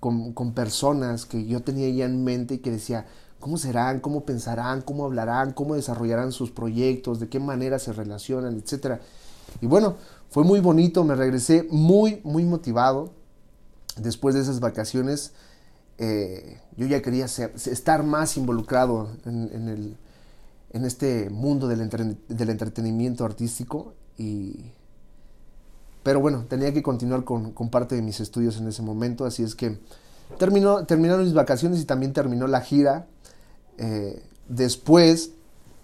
con, 0.00 0.52
personas 0.52 1.24
que 1.24 1.46
yo 1.46 1.62
tenía 1.62 1.88
ya 1.90 2.04
en 2.04 2.24
mente 2.24 2.54
y 2.54 2.58
que 2.58 2.72
decía, 2.72 3.06
¿cómo 3.38 3.58
serán? 3.58 4.00
¿Cómo 4.00 4.24
pensarán? 4.24 4.82
¿Cómo 4.82 5.04
hablarán? 5.04 5.52
¿Cómo 5.52 5.76
desarrollarán 5.76 6.32
sus 6.32 6.50
proyectos? 6.50 7.20
¿De 7.20 7.28
qué 7.28 7.38
manera 7.38 7.78
se 7.78 7.92
relacionan? 7.92 8.56
Etcétera. 8.56 9.00
Y 9.60 9.66
bueno, 9.66 9.96
fue 10.30 10.42
muy 10.42 10.60
bonito, 10.60 11.04
me 11.04 11.14
regresé 11.14 11.68
muy, 11.70 12.20
muy 12.24 12.44
motivado 12.44 13.12
después 13.96 14.34
de 14.34 14.40
esas 14.40 14.58
vacaciones 14.60 15.32
eh, 16.04 16.58
yo 16.76 16.88
ya 16.88 17.00
quería 17.00 17.26
estar 17.26 18.02
más 18.02 18.36
involucrado 18.36 19.08
en, 19.24 19.96
este 20.72 21.30
mundo 21.30 21.68
del, 21.68 21.80
entretenimiento 21.80 23.24
artístico 23.24 23.94
y 24.18 24.72
pero 26.02 26.18
bueno, 26.18 26.44
tenía 26.48 26.72
que 26.72 26.82
continuar 26.82 27.22
con, 27.22 27.52
con, 27.52 27.70
parte 27.70 27.94
de 27.94 28.02
mis 28.02 28.18
estudios 28.18 28.56
en 28.56 28.66
ese 28.66 28.82
momento, 28.82 29.24
así 29.24 29.44
es 29.44 29.54
que 29.54 29.78
terminó, 30.38 30.84
terminaron 30.86 31.22
mis 31.22 31.34
vacaciones 31.34 31.80
y 31.80 31.84
también 31.84 32.12
terminó 32.12 32.48
la 32.48 32.62
gira. 32.62 33.06
Eh, 33.78 34.20
después 34.48 35.30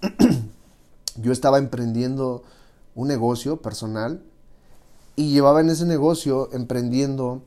yo 1.16 1.30
estaba 1.30 1.58
emprendiendo 1.58 2.42
un 2.96 3.06
negocio 3.06 3.58
personal 3.58 4.20
y 5.14 5.30
llevaba 5.30 5.60
en 5.60 5.70
ese 5.70 5.84
negocio 5.84 6.48
emprendiendo 6.52 7.44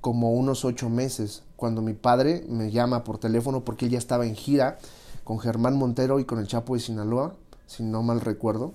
como 0.00 0.32
unos 0.32 0.64
ocho 0.64 0.88
meses, 0.88 1.42
cuando 1.60 1.82
mi 1.82 1.92
padre 1.92 2.42
me 2.48 2.70
llama 2.70 3.04
por 3.04 3.18
teléfono 3.18 3.66
porque 3.66 3.84
él 3.84 3.92
ya 3.92 3.98
estaba 3.98 4.24
en 4.26 4.34
gira 4.34 4.78
con 5.24 5.38
Germán 5.38 5.76
Montero 5.76 6.18
y 6.18 6.24
con 6.24 6.38
el 6.38 6.46
Chapo 6.46 6.72
de 6.74 6.80
Sinaloa, 6.80 7.36
si 7.66 7.82
no 7.82 8.02
mal 8.02 8.22
recuerdo. 8.22 8.72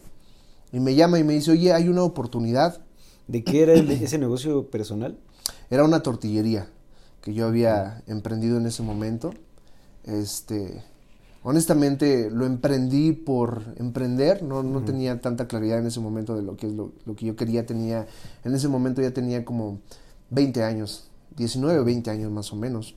Y 0.71 0.79
me 0.79 0.93
llama 0.93 1.17
y 1.17 1.23
me 1.23 1.33
dice, 1.33 1.51
oye, 1.51 1.73
hay 1.73 1.89
una 1.89 2.03
oportunidad. 2.03 2.79
¿De 3.27 3.43
qué 3.43 3.63
era 3.63 3.73
ese 3.73 4.19
negocio 4.19 4.69
personal? 4.69 5.17
Era 5.71 5.83
una 5.83 6.03
tortillería 6.03 6.67
que 7.21 7.33
yo 7.33 7.47
había 7.47 8.03
emprendido 8.05 8.57
en 8.57 8.67
ese 8.67 8.83
momento. 8.83 9.33
Este, 10.03 10.83
honestamente 11.41 12.29
lo 12.29 12.45
emprendí 12.45 13.13
por 13.13 13.63
emprender, 13.77 14.43
no, 14.43 14.61
no 14.61 14.83
tenía 14.83 15.19
tanta 15.21 15.47
claridad 15.47 15.79
en 15.79 15.87
ese 15.87 15.99
momento 16.01 16.35
de 16.35 16.43
lo 16.43 16.55
que 16.55 16.67
es 16.67 16.73
lo, 16.73 16.91
lo, 17.05 17.15
que 17.15 17.25
yo 17.25 17.35
quería, 17.35 17.65
tenía, 17.65 18.05
en 18.43 18.53
ese 18.53 18.67
momento 18.67 19.01
ya 19.01 19.11
tenía 19.11 19.43
como 19.43 19.79
20 20.29 20.63
años, 20.63 21.09
19 21.35 21.79
o 21.79 21.85
20 21.85 22.09
años 22.09 22.31
más 22.31 22.51
o 22.53 22.55
menos. 22.55 22.95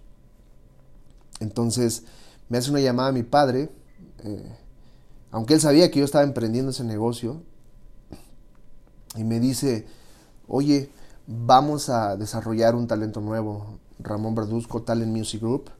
Entonces 1.41 2.05
me 2.49 2.59
hace 2.59 2.71
una 2.71 2.81
llamada 2.81 3.11
a 3.11 3.13
mi 3.13 3.23
padre, 3.23 3.71
eh, 4.25 4.57
aunque 5.31 5.55
él 5.55 5.61
sabía 5.61 5.91
que 5.91 5.99
yo 5.99 6.05
estaba 6.05 6.25
emprendiendo 6.25 6.71
ese 6.71 6.85
negocio, 6.85 7.43
y 9.17 9.25
me 9.25 9.41
dice, 9.41 9.87
oye, 10.47 10.91
vamos 11.27 11.89
a 11.89 12.17
desarrollar 12.17 12.75
un 12.75 12.87
talento 12.87 13.21
nuevo. 13.21 13.79
Ramón 13.99 14.35
Bradusco 14.35 14.83
Talent 14.83 15.15
Music 15.15 15.41
Group 15.41 15.71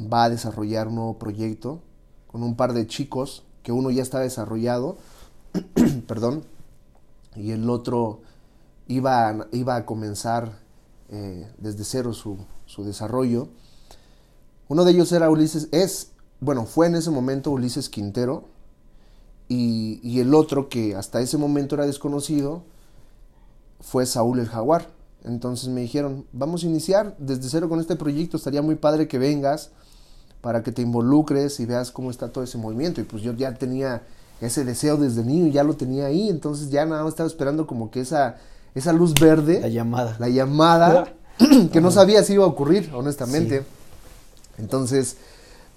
va 0.00 0.24
a 0.24 0.30
desarrollar 0.30 0.88
un 0.88 0.96
nuevo 0.96 1.18
proyecto 1.18 1.82
con 2.26 2.42
un 2.42 2.56
par 2.56 2.72
de 2.72 2.86
chicos, 2.86 3.44
que 3.62 3.72
uno 3.72 3.90
ya 3.90 4.02
está 4.02 4.20
desarrollado, 4.20 4.96
perdón, 6.08 6.44
y 7.36 7.52
el 7.52 7.68
otro 7.70 8.22
iba 8.88 9.28
a, 9.28 9.46
iba 9.52 9.76
a 9.76 9.86
comenzar 9.86 10.63
eh, 11.10 11.50
desde 11.58 11.84
cero 11.84 12.12
su, 12.12 12.38
su, 12.66 12.84
desarrollo. 12.84 13.48
Uno 14.68 14.84
de 14.84 14.92
ellos 14.92 15.12
era 15.12 15.30
Ulises, 15.30 15.68
es, 15.72 16.12
bueno, 16.40 16.64
fue 16.64 16.86
en 16.86 16.96
ese 16.96 17.10
momento 17.10 17.50
Ulises 17.50 17.88
Quintero, 17.88 18.44
y, 19.48 20.00
y 20.02 20.20
el 20.20 20.34
otro 20.34 20.68
que 20.68 20.94
hasta 20.94 21.20
ese 21.20 21.36
momento 21.36 21.74
era 21.74 21.84
desconocido 21.86 22.62
fue 23.80 24.06
Saúl 24.06 24.38
el 24.38 24.48
Jaguar. 24.48 24.88
Entonces 25.22 25.68
me 25.68 25.82
dijeron, 25.82 26.26
vamos 26.32 26.62
a 26.62 26.66
iniciar 26.66 27.14
desde 27.18 27.48
cero 27.48 27.68
con 27.68 27.80
este 27.80 27.96
proyecto, 27.96 28.36
estaría 28.36 28.62
muy 28.62 28.74
padre 28.74 29.08
que 29.08 29.18
vengas 29.18 29.70
para 30.40 30.62
que 30.62 30.72
te 30.72 30.82
involucres 30.82 31.58
y 31.60 31.66
veas 31.66 31.90
cómo 31.90 32.10
está 32.10 32.30
todo 32.30 32.44
ese 32.44 32.58
movimiento. 32.58 33.00
Y 33.00 33.04
pues 33.04 33.22
yo 33.22 33.32
ya 33.32 33.54
tenía 33.54 34.02
ese 34.40 34.64
deseo 34.64 34.96
desde 34.96 35.24
niño, 35.24 35.50
ya 35.50 35.64
lo 35.64 35.74
tenía 35.74 36.06
ahí, 36.06 36.28
entonces 36.28 36.70
ya 36.70 36.84
nada 36.84 37.02
más 37.02 37.12
estaba 37.12 37.26
esperando 37.26 37.66
como 37.66 37.90
que 37.90 38.00
esa 38.00 38.36
esa 38.74 38.92
luz 38.92 39.14
verde. 39.14 39.60
La 39.60 39.68
llamada. 39.68 40.16
La 40.18 40.28
llamada, 40.28 41.14
que 41.72 41.80
no 41.80 41.90
sabía 41.90 42.22
si 42.24 42.34
iba 42.34 42.44
a 42.44 42.48
ocurrir, 42.48 42.90
honestamente. 42.94 43.64
Entonces 44.58 45.16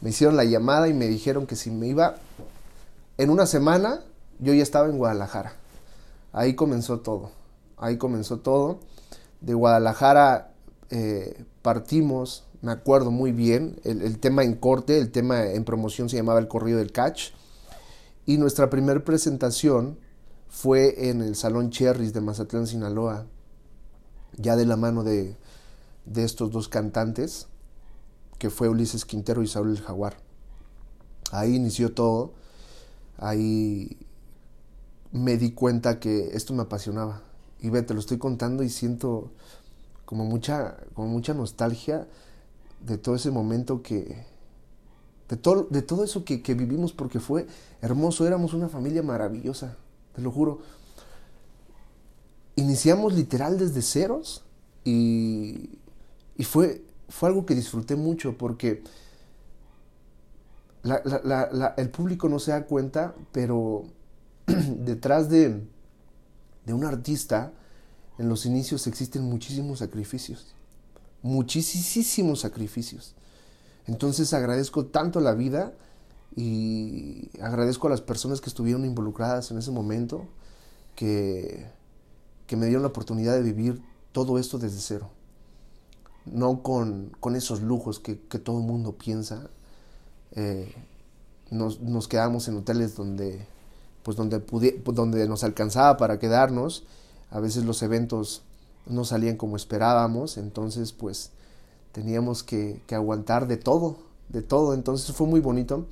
me 0.01 0.10
hicieron 0.10 0.36
la 0.36 0.44
llamada 0.44 0.88
y 0.88 0.94
me 0.94 1.08
dijeron 1.08 1.48
que 1.48 1.56
si 1.56 1.72
me 1.72 1.88
iba 1.88 2.16
en 3.18 3.30
una 3.30 3.46
semana, 3.46 4.01
yo 4.39 4.54
ya 4.54 4.63
estaba 4.63 4.88
en 4.88 4.98
Guadalajara. 4.98 5.54
Ahí 6.34 6.56
comenzó 6.56 7.00
todo. 7.00 7.32
Ahí 7.77 7.98
comenzó 7.98 8.39
todo. 8.39 8.80
De 9.42 9.54
Guadalajara 9.54 10.51
eh, 10.89 11.44
partimos, 11.62 12.44
me 12.62 12.72
acuerdo 12.72 13.12
muy 13.12 13.32
bien, 13.32 13.80
el, 13.84 14.01
el, 14.01 14.20
tema 14.20 14.44
en 14.44 14.56
corte, 14.56 14.98
el 14.98 15.12
tema 15.12 15.46
en 15.46 15.63
promoción 15.63 16.10
se 16.10 16.18
llamaba 16.18 16.39
El 16.39 16.48
Corrido 16.48 16.80
del 16.80 16.92
Catch. 16.92 17.32
Y 18.25 18.38
nuestra 18.38 18.70
primera 18.70 19.04
presentación 19.04 19.98
fue 20.50 21.10
en 21.10 21.22
el 21.22 21.36
Salón 21.36 21.70
Cherries 21.70 22.13
de 22.13 22.22
Mazatlán, 22.22 22.68
Sinaloa, 22.68 23.25
ya 24.38 24.56
de 24.56 24.66
la 24.66 24.77
mano 24.77 25.04
de, 25.04 25.36
estos 26.16 26.51
dos 26.51 26.70
cantantes, 26.70 27.48
que 28.39 28.50
fue 28.50 28.70
Ulises 28.70 29.06
Quintero 29.06 29.44
y 29.44 29.48
Saúl 29.48 29.72
el 29.72 29.82
Jaguar. 29.82 30.18
Ahí 31.32 31.56
inició 31.56 31.94
todo, 31.94 32.34
ahí 33.18 33.98
me 35.12 35.38
di 35.38 35.51
cuenta 35.51 36.00
que 36.00 36.30
esto 36.34 36.54
me 36.54 36.63
apasionaba. 36.63 37.22
Y 37.60 37.70
ve, 37.70 37.82
te 37.82 37.94
lo 37.94 38.00
estoy 38.00 38.18
contando 38.18 38.63
y 38.63 38.70
siento 38.70 39.32
como 40.06 40.24
mucha, 40.24 40.77
como 40.94 41.08
mucha 41.08 41.34
nostalgia 41.34 42.08
de 42.86 42.98
todo 42.98 43.16
ese 43.16 43.32
momento 43.32 43.82
que, 43.82 44.25
de 45.27 45.36
todo, 45.36 45.68
de 45.70 45.82
todo 45.82 46.04
eso 46.04 46.24
que, 46.24 46.38
vivimos 46.54 46.94
porque 46.94 47.20
fue 47.20 47.48
hermoso, 47.82 48.25
éramos 48.25 48.54
una 48.54 48.70
familia 48.70 49.04
maravillosa 49.04 49.75
te 50.18 50.24
lo 50.24 50.32
juro. 50.32 50.62
Iniciamos 52.56 53.14
literal 53.14 53.60
desde 53.60 53.84
ceros 53.84 54.44
y, 54.84 55.78
y 56.36 56.44
fue, 56.44 56.84
fue 57.08 57.30
algo 57.30 57.46
que 57.46 57.54
disfruté 57.54 57.96
mucho 57.96 58.36
porque 58.36 58.82
el 60.84 61.90
público 61.92 62.30
no 62.30 62.40
se 62.40 62.50
da 62.50 62.66
cuenta, 62.66 63.14
pero 63.32 63.84
detrás 64.48 65.30
de, 65.30 65.64
de 66.66 66.74
un 66.74 66.84
artista, 66.84 67.54
en 68.18 68.28
los 68.28 68.48
inicios 68.48 68.88
existen 68.88 69.22
muchísimos 69.22 69.80
sacrificios, 69.80 70.48
muchísimos 71.22 72.40
sacrificios. 72.40 73.14
Entonces 73.86 74.34
agradezco 74.34 74.88
tanto 74.88 75.20
la 75.20 75.36
vida 75.36 75.74
y 76.36 77.30
agradezco 77.42 77.88
a 77.88 77.90
las 77.90 78.02
personas 78.02 78.42
que 78.42 78.50
estuvieron 78.50 78.86
involucradas 78.86 79.50
en 79.52 79.58
ese 79.58 79.72
momento, 79.72 80.26
que, 80.96 81.66
que 82.46 82.56
me 82.56 82.66
dieron 82.66 82.84
la 82.84 82.90
oportunidad 82.90 83.34
de 83.34 83.42
vivir 83.42 83.82
todo 84.12 84.38
esto 84.38 84.58
desde 84.58 84.80
cero. 84.80 85.10
No 86.26 86.62
con, 86.62 87.12
con 87.20 87.36
esos 87.36 87.62
lujos 87.62 88.00
que, 88.00 88.20
que, 88.20 88.40
todo 88.40 88.60
el 88.60 88.66
mundo 88.66 88.94
piensa. 88.94 89.50
Eh, 90.32 90.74
nos, 91.50 91.80
nos, 91.80 92.08
quedamos 92.08 92.48
en 92.48 92.58
hoteles 92.58 92.96
donde, 92.96 93.46
pues 94.04 94.18
donde, 94.18 94.40
donde 94.40 95.28
nos 95.28 95.44
alcanzaba 95.44 95.98
para 95.98 96.20
quedarnos. 96.20 96.84
A 97.32 97.40
veces 97.40 97.64
los 97.64 97.82
eventos 97.82 98.44
no 98.86 99.06
salían 99.06 99.38
como 99.38 99.56
esperábamos, 99.56 100.38
entonces 100.38 100.92
pues 100.92 101.32
teníamos 101.92 102.44
que, 102.44 102.82
que 102.88 102.96
aguantar 102.96 103.48
de 103.48 103.58
todo, 103.58 103.98
de 104.30 104.42
todo. 104.42 104.74
Entonces 104.74 105.16
fue 105.16 105.28
muy 105.28 105.40
bonito. 105.40 105.88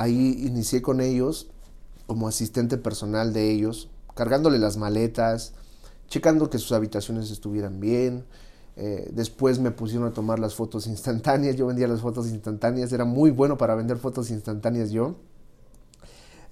Ahí 0.00 0.46
inicié 0.46 0.80
con 0.80 1.02
ellos 1.02 1.48
como 2.06 2.26
asistente 2.26 2.78
personal 2.78 3.34
de 3.34 3.50
ellos, 3.50 3.90
cargándole 4.14 4.58
las 4.58 4.78
maletas, 4.78 5.52
checando 6.08 6.48
que 6.48 6.56
sus 6.56 6.72
habitaciones 6.72 7.30
estuvieran 7.30 7.80
bien. 7.80 8.24
Eh, 8.76 9.10
después 9.12 9.58
me 9.58 9.72
pusieron 9.72 10.08
a 10.08 10.12
tomar 10.14 10.38
las 10.38 10.54
fotos 10.54 10.86
instantáneas. 10.86 11.54
Yo 11.56 11.66
vendía 11.66 11.86
las 11.86 12.00
fotos 12.00 12.28
instantáneas. 12.28 12.90
Era 12.94 13.04
muy 13.04 13.30
bueno 13.30 13.58
para 13.58 13.74
vender 13.74 13.98
fotos 13.98 14.30
instantáneas 14.30 14.90
yo. 14.90 15.16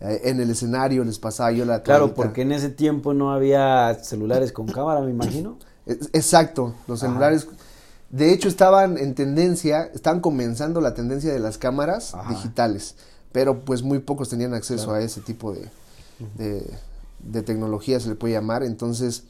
Eh, 0.00 0.20
en 0.24 0.42
el 0.42 0.50
escenario 0.50 1.02
les 1.02 1.18
pasaba 1.18 1.50
yo 1.50 1.64
la 1.64 1.82
Claro, 1.82 2.12
porque 2.12 2.42
en 2.42 2.52
ese 2.52 2.68
tiempo 2.68 3.14
no 3.14 3.32
había 3.32 3.94
celulares 3.94 4.52
con 4.52 4.66
cámara, 4.66 5.00
me 5.00 5.10
imagino. 5.10 5.56
Exacto, 5.86 6.74
los 6.86 7.00
celulares. 7.00 7.48
De 8.10 8.30
hecho, 8.30 8.48
estaban 8.48 8.98
en 8.98 9.14
tendencia, 9.14 9.84
estaban 9.94 10.20
comenzando 10.20 10.82
la 10.82 10.92
tendencia 10.92 11.32
de 11.32 11.38
las 11.38 11.56
cámaras 11.56 12.14
digitales 12.28 12.94
pero 13.32 13.64
pues 13.64 13.82
muy 13.82 13.98
pocos 13.98 14.28
tenían 14.28 14.54
acceso 14.54 14.92
a 14.92 15.00
ese 15.00 15.20
tipo 15.20 15.52
de, 15.52 15.68
de, 17.18 17.42
tecnología, 17.42 18.00
se 18.00 18.08
le 18.08 18.14
puede 18.14 18.34
llamar. 18.34 18.62
Entonces, 18.62 19.24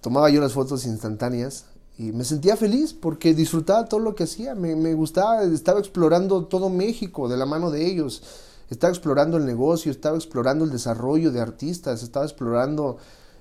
tomaba 0.00 0.30
yo 0.30 0.40
las 0.40 0.52
fotos 0.52 0.86
instantáneas 0.86 1.66
y 1.98 2.12
me 2.12 2.24
sentía 2.24 2.56
feliz 2.56 2.94
porque 2.94 3.34
disfrutaba 3.34 3.86
todo 3.86 4.00
lo 4.00 4.14
que 4.14 4.24
hacía, 4.24 4.54
me, 4.54 4.76
me, 4.76 4.94
gustaba, 4.94 5.42
estaba 5.42 5.80
explorando 5.80 6.46
todo 6.46 6.68
México 6.68 7.28
de 7.28 7.36
la 7.36 7.46
mano 7.46 7.70
de 7.70 7.86
ellos, 7.86 8.22
estaba 8.70 8.92
explorando 8.92 9.36
el 9.36 9.46
negocio, 9.46 9.90
estaba 9.90 10.16
explorando 10.16 10.64
el 10.64 10.70
desarrollo 10.70 11.32
de 11.32 11.40
artistas, 11.40 12.02
estaba 12.02 12.24
explorando 12.24 12.98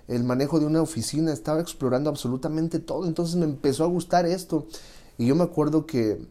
el 0.08 0.24
manejo 0.24 0.60
de 0.60 0.66
una 0.66 0.82
oficina, 0.82 1.34
estaba 1.34 1.60
explorando 1.60 2.10
absolutamente 2.10 2.80
todo, 2.80 3.06
entonces 3.06 3.36
me 3.36 3.46
empezó 3.46 3.84
a 3.84 3.88
gustar 3.88 4.26
esto. 4.26 4.66
Y 5.18 5.26
yo 5.26 5.36
me 5.36 5.44
acuerdo 5.44 5.86
que 5.86 6.22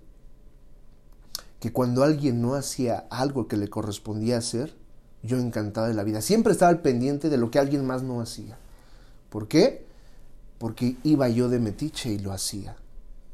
que 1.60 1.72
cuando 1.72 2.02
alguien 2.02 2.42
no 2.42 2.54
hacía 2.54 3.06
algo 3.10 3.48
que 3.48 3.56
le 3.56 3.68
correspondía 3.68 4.38
hacer, 4.38 4.74
yo 5.22 5.38
encantado 5.38 5.88
de 5.88 5.94
la 5.94 6.04
vida. 6.04 6.20
Siempre 6.20 6.52
estaba 6.52 6.70
al 6.70 6.80
pendiente 6.80 7.28
de 7.28 7.36
lo 7.36 7.50
que 7.50 7.58
alguien 7.58 7.86
más 7.86 8.02
no 8.02 8.20
hacía. 8.20 8.58
¿Por 9.30 9.48
qué? 9.48 9.84
Porque 10.58 10.96
iba 11.02 11.28
yo 11.28 11.48
de 11.48 11.58
metiche 11.58 12.10
y 12.10 12.18
lo 12.18 12.32
hacía. 12.32 12.76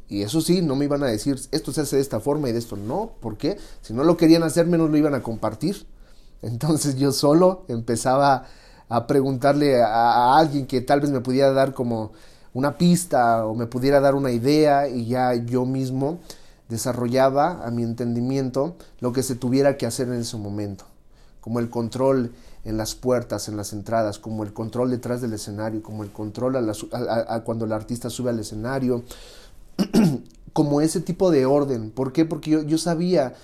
Y 0.08 0.22
eso 0.22 0.40
sí, 0.40 0.62
no 0.62 0.76
me 0.76 0.84
iban 0.84 1.02
a 1.02 1.06
decir, 1.06 1.40
esto 1.52 1.72
se 1.72 1.82
hace 1.82 1.96
de 1.96 2.02
esta 2.02 2.20
forma 2.20 2.48
y 2.48 2.52
de 2.52 2.58
esto 2.58 2.76
no. 2.76 3.12
¿Por 3.20 3.36
qué? 3.36 3.58
Si 3.80 3.94
no 3.94 4.04
lo 4.04 4.16
querían 4.16 4.42
hacer, 4.42 4.66
menos 4.66 4.90
lo 4.90 4.96
iban 4.96 5.14
a 5.14 5.22
compartir. 5.22 5.86
Entonces 6.42 6.96
yo 6.96 7.12
solo 7.12 7.64
empezaba 7.68 8.46
a 8.88 9.06
preguntarle 9.06 9.82
a, 9.82 10.36
alguien 10.36 10.66
que 10.66 10.80
tal 10.80 11.00
vez 11.00 11.10
me 11.10 11.20
pudiera 11.20 11.52
dar 11.52 11.72
como 11.72 12.12
una 12.52 12.76
pista 12.76 13.46
o 13.46 13.54
me 13.54 13.66
pudiera 13.66 14.00
dar 14.00 14.14
una 14.14 14.30
idea 14.32 14.86
y 14.86 15.06
ya 15.06 15.34
yo 15.34 15.64
mismo 15.64 16.20
desarrollaba 16.72 17.64
a 17.64 17.70
mi 17.70 17.82
entendimiento 17.82 18.76
lo 19.00 19.12
que 19.12 19.22
se 19.22 19.34
tuviera 19.34 19.76
que 19.76 19.86
hacer 19.86 20.08
en 20.08 20.14
ese 20.14 20.38
momento, 20.38 20.86
como 21.40 21.60
el 21.60 21.68
control 21.68 22.32
en 22.64 22.78
las 22.78 22.94
puertas, 22.94 23.48
en 23.48 23.56
las 23.56 23.72
entradas, 23.72 24.18
como 24.18 24.42
el 24.42 24.52
control 24.54 24.90
detrás 24.90 25.20
del 25.20 25.34
escenario, 25.34 25.82
como 25.82 26.02
el 26.02 26.10
control 26.10 26.56
a 26.56 27.40
cuando 27.40 27.66
el 27.66 27.72
artista 27.72 28.08
sube 28.08 28.30
al 28.30 28.38
escenario, 28.38 29.02
como 30.52 30.80
ese 30.80 31.00
tipo 31.00 31.30
de 31.30 31.44
orden. 31.44 31.90
¿Por 31.90 32.12
qué? 32.12 32.24
Porque 32.24 32.64
yo 32.66 32.78
sabía 32.78 33.34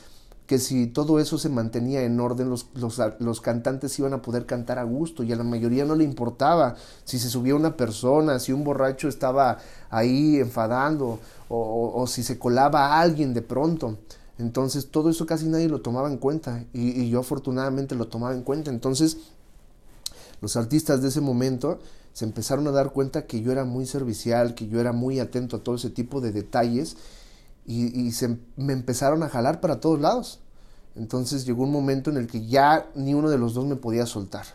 que 0.49 0.59
si 0.59 0.87
todo 0.87 1.21
eso 1.21 1.37
se 1.37 1.51
mantenía 1.51 2.03
en 2.05 2.19
orden, 2.19 2.49
los, 2.49 2.71
los, 2.73 3.41
cantantes 3.43 3.99
iban 3.99 4.15
a 4.15 4.23
poder 4.23 4.47
cantar 4.47 4.79
a 4.79 4.83
gusto 4.83 5.23
y 5.23 5.31
a 5.31 5.37
la 5.37 5.45
mayoría 5.45 5.85
no 5.85 5.95
le 5.95 6.05
importaba 6.05 6.75
si 7.05 7.19
se 7.19 7.29
subía 7.29 7.55
una 7.55 7.77
persona, 7.77 8.39
si 8.39 8.55
un 8.55 8.65
borracho 8.65 9.09
estaba 9.09 9.59
ahí 9.91 10.37
enfadando 10.37 11.19
o, 11.51 11.93
o, 11.95 12.07
si 12.07 12.23
se 12.23 12.39
colaba 12.39 12.99
alguien 12.99 13.35
de 13.35 13.43
pronto. 13.43 13.99
Entonces 14.39 14.91
todo 14.91 15.11
eso 15.11 15.27
casi 15.27 15.47
nadie 15.47 15.69
lo 15.69 15.83
tomaba 15.83 16.09
en 16.09 16.17
cuenta 16.17 16.65
y, 16.73 16.99
y 16.99 17.11
yo 17.11 17.21
afortunadamente 17.21 17.95
lo 17.95 18.09
tomaba 18.09 18.33
en 18.33 18.43
cuenta. 18.43 18.71
Entonces 18.71 19.19
los 20.41 20.57
artistas 20.57 21.03
de 21.03 21.09
ese 21.09 21.21
momento 21.21 21.79
se 22.15 22.25
empezaron 22.25 22.67
a 22.69 22.71
dar 22.71 22.95
cuenta 22.95 23.27
que 23.27 23.43
yo 23.43 23.53
era 23.53 23.67
muy 23.67 23.85
servicial, 23.85 24.55
que 24.55 24.67
yo 24.67 24.81
era 24.81 24.93
muy 24.93 25.21
atento 25.21 25.57
a 25.57 25.61
todo 25.63 25.75
ese 25.75 25.91
tipo 25.91 26.23
de 26.23 26.33
detalles 26.33 26.97
y, 27.71 28.13
se, 28.13 28.39
me 28.57 28.73
empezaron 28.73 29.23
a 29.23 29.29
jalar 29.29 29.61
para 29.61 29.79
todos 29.79 30.01
lados. 30.01 30.41
Entonces 30.97 31.45
llegó 31.45 31.65
un 31.65 31.71
momento 31.71 32.09
en 32.09 32.17
el 32.17 32.27
que 32.27 32.47
ya 32.47 32.87
ni 32.95 33.13
uno 33.13 33.29
de 33.29 33.37
los 33.37 33.53
dos 33.53 33.67
me 33.67 33.77
podía 33.77 34.07
soltar. 34.07 34.47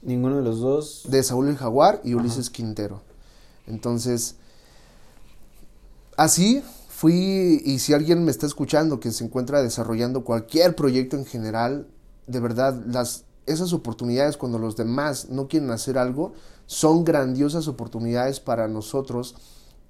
Ninguno 0.00 0.36
de 0.38 0.42
los 0.42 0.60
dos. 0.60 1.02
De 1.08 1.22
Saúl 1.22 1.48
el 1.48 1.56
Jaguar 1.56 2.00
y 2.04 2.14
Ulises 2.14 2.48
Quintero. 2.48 3.02
Entonces, 3.66 4.36
así 6.16 6.62
fui, 6.88 7.60
y 7.66 7.80
si 7.80 7.92
alguien 7.92 8.24
me 8.24 8.30
está 8.30 8.46
escuchando 8.46 8.98
que 8.98 9.12
se 9.12 9.24
encuentra 9.24 9.62
desarrollando 9.62 10.24
cualquier 10.24 10.74
proyecto 10.74 11.16
en 11.16 11.26
general, 11.26 11.86
de 12.26 12.40
verdad, 12.40 12.82
las, 12.86 13.24
esas 13.44 13.74
oportunidades 13.74 14.38
cuando 14.38 14.58
los 14.58 14.74
demás 14.74 15.28
no 15.28 15.48
quieren 15.48 15.70
hacer 15.70 15.98
algo, 15.98 16.32
son 16.66 17.04
grandiosas 17.04 17.68
oportunidades 17.68 18.40
para 18.40 18.68
nosotros 18.68 19.34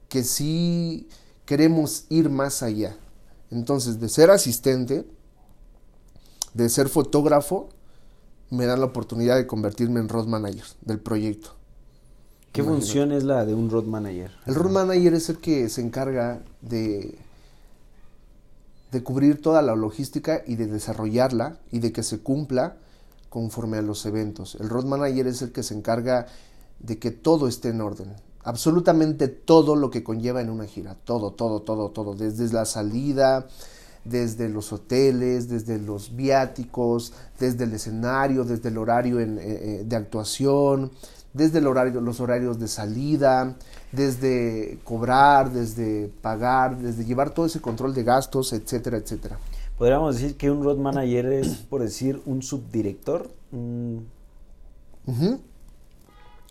que 0.08 0.24
sí 0.24 1.08
queremos 1.44 2.06
ir 2.08 2.30
más 2.30 2.62
allá. 2.62 2.96
Entonces, 3.50 4.00
de 4.00 4.08
ser 4.08 4.30
asistente, 4.30 5.06
de 6.54 6.68
ser 6.68 6.88
fotógrafo, 6.88 7.68
me 8.50 8.66
dan 8.66 8.80
la 8.80 8.86
oportunidad 8.86 9.36
de 9.36 9.46
convertirme 9.46 10.00
en 10.00 10.08
road 10.08 10.26
manager 10.26 10.64
del 10.82 11.00
proyecto. 11.00 11.50
¿Qué 12.52 12.62
función 12.62 13.10
es 13.10 13.24
la 13.24 13.44
de 13.44 13.54
un 13.54 13.68
road 13.68 13.84
manager? 13.84 14.30
El 14.46 14.54
road 14.54 14.70
manager 14.70 15.14
es 15.14 15.28
el 15.28 15.38
que 15.38 15.68
se 15.68 15.80
encarga 15.80 16.40
de, 16.60 17.18
de 18.92 19.02
cubrir 19.02 19.42
toda 19.42 19.60
la 19.60 19.74
logística 19.74 20.42
y 20.46 20.54
de 20.54 20.68
desarrollarla 20.68 21.58
y 21.72 21.80
de 21.80 21.92
que 21.92 22.04
se 22.04 22.20
cumpla 22.20 22.76
conforme 23.28 23.78
a 23.78 23.82
los 23.82 24.06
eventos. 24.06 24.56
El 24.60 24.68
road 24.68 24.84
manager 24.84 25.26
es 25.26 25.42
el 25.42 25.50
que 25.50 25.64
se 25.64 25.74
encarga 25.74 26.26
de 26.78 27.00
que 27.00 27.10
todo 27.10 27.48
esté 27.48 27.70
en 27.70 27.80
orden 27.80 28.14
absolutamente 28.44 29.28
todo 29.28 29.74
lo 29.74 29.90
que 29.90 30.04
conlleva 30.04 30.40
en 30.40 30.50
una 30.50 30.66
gira, 30.66 30.96
todo, 31.04 31.32
todo, 31.32 31.62
todo, 31.62 31.90
todo, 31.90 32.14
desde 32.14 32.52
la 32.52 32.64
salida, 32.64 33.48
desde 34.04 34.48
los 34.48 34.72
hoteles, 34.72 35.48
desde 35.48 35.78
los 35.78 36.14
viáticos, 36.14 37.14
desde 37.40 37.64
el 37.64 37.72
escenario, 37.72 38.44
desde 38.44 38.68
el 38.68 38.78
horario 38.78 39.18
eh, 39.18 39.26
eh, 39.38 39.82
de 39.84 39.96
actuación, 39.96 40.92
desde 41.32 41.58
el 41.58 41.66
horario, 41.66 42.00
los 42.00 42.20
horarios 42.20 42.60
de 42.60 42.68
salida, 42.68 43.56
desde 43.92 44.78
cobrar, 44.84 45.50
desde 45.50 46.12
pagar, 46.20 46.78
desde 46.78 47.04
llevar 47.04 47.30
todo 47.30 47.46
ese 47.46 47.60
control 47.60 47.94
de 47.94 48.04
gastos, 48.04 48.52
etcétera, 48.52 48.98
etcétera. 48.98 49.38
Podríamos 49.78 50.14
decir 50.16 50.36
que 50.36 50.50
un 50.50 50.62
road 50.62 50.76
manager 50.76 51.26
es, 51.26 51.48
por 51.48 51.80
decir, 51.80 52.22
un 52.26 52.42
subdirector. 52.42 53.28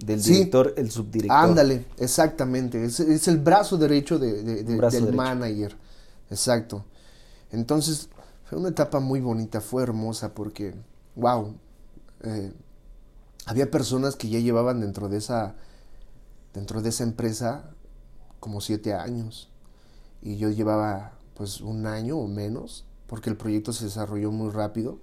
Del 0.05 0.21
director, 0.21 0.73
el 0.75 0.91
subdirector. 0.91 1.37
Ándale, 1.37 1.85
exactamente. 1.97 2.83
Es, 2.83 3.27
el 3.27 3.37
brazo 3.37 3.77
derecho 3.77 4.19
de, 4.19 4.63
del 4.63 5.13
manager. 5.13 5.75
Exacto. 6.29 6.83
Entonces, 7.51 8.09
fue 8.43 8.57
una 8.57 8.69
etapa 8.69 8.99
muy 8.99 9.21
bonita, 9.21 9.61
fue 9.61 9.83
hermosa 9.83 10.33
porque, 10.33 10.75
wow, 11.15 11.55
eh, 12.23 12.51
había 13.45 13.69
personas 13.69 14.15
que 14.15 14.29
ya 14.29 14.39
llevaban 14.39 14.81
dentro 14.81 15.09
de 15.09 15.17
esa, 15.17 15.55
dentro 16.53 16.81
de 16.81 16.89
esa 16.89 17.03
empresa 17.03 17.71
como 18.39 18.61
siete 18.61 18.93
años. 18.93 19.49
Y 20.21 20.37
yo 20.37 20.49
llevaba 20.49 21.13
pues 21.35 21.61
un 21.61 21.85
año 21.85 22.17
o 22.17 22.27
menos, 22.27 22.85
porque 23.07 23.29
el 23.29 23.37
proyecto 23.37 23.73
se 23.73 23.85
desarrolló 23.85 24.31
muy 24.31 24.49
rápido. 24.51 24.99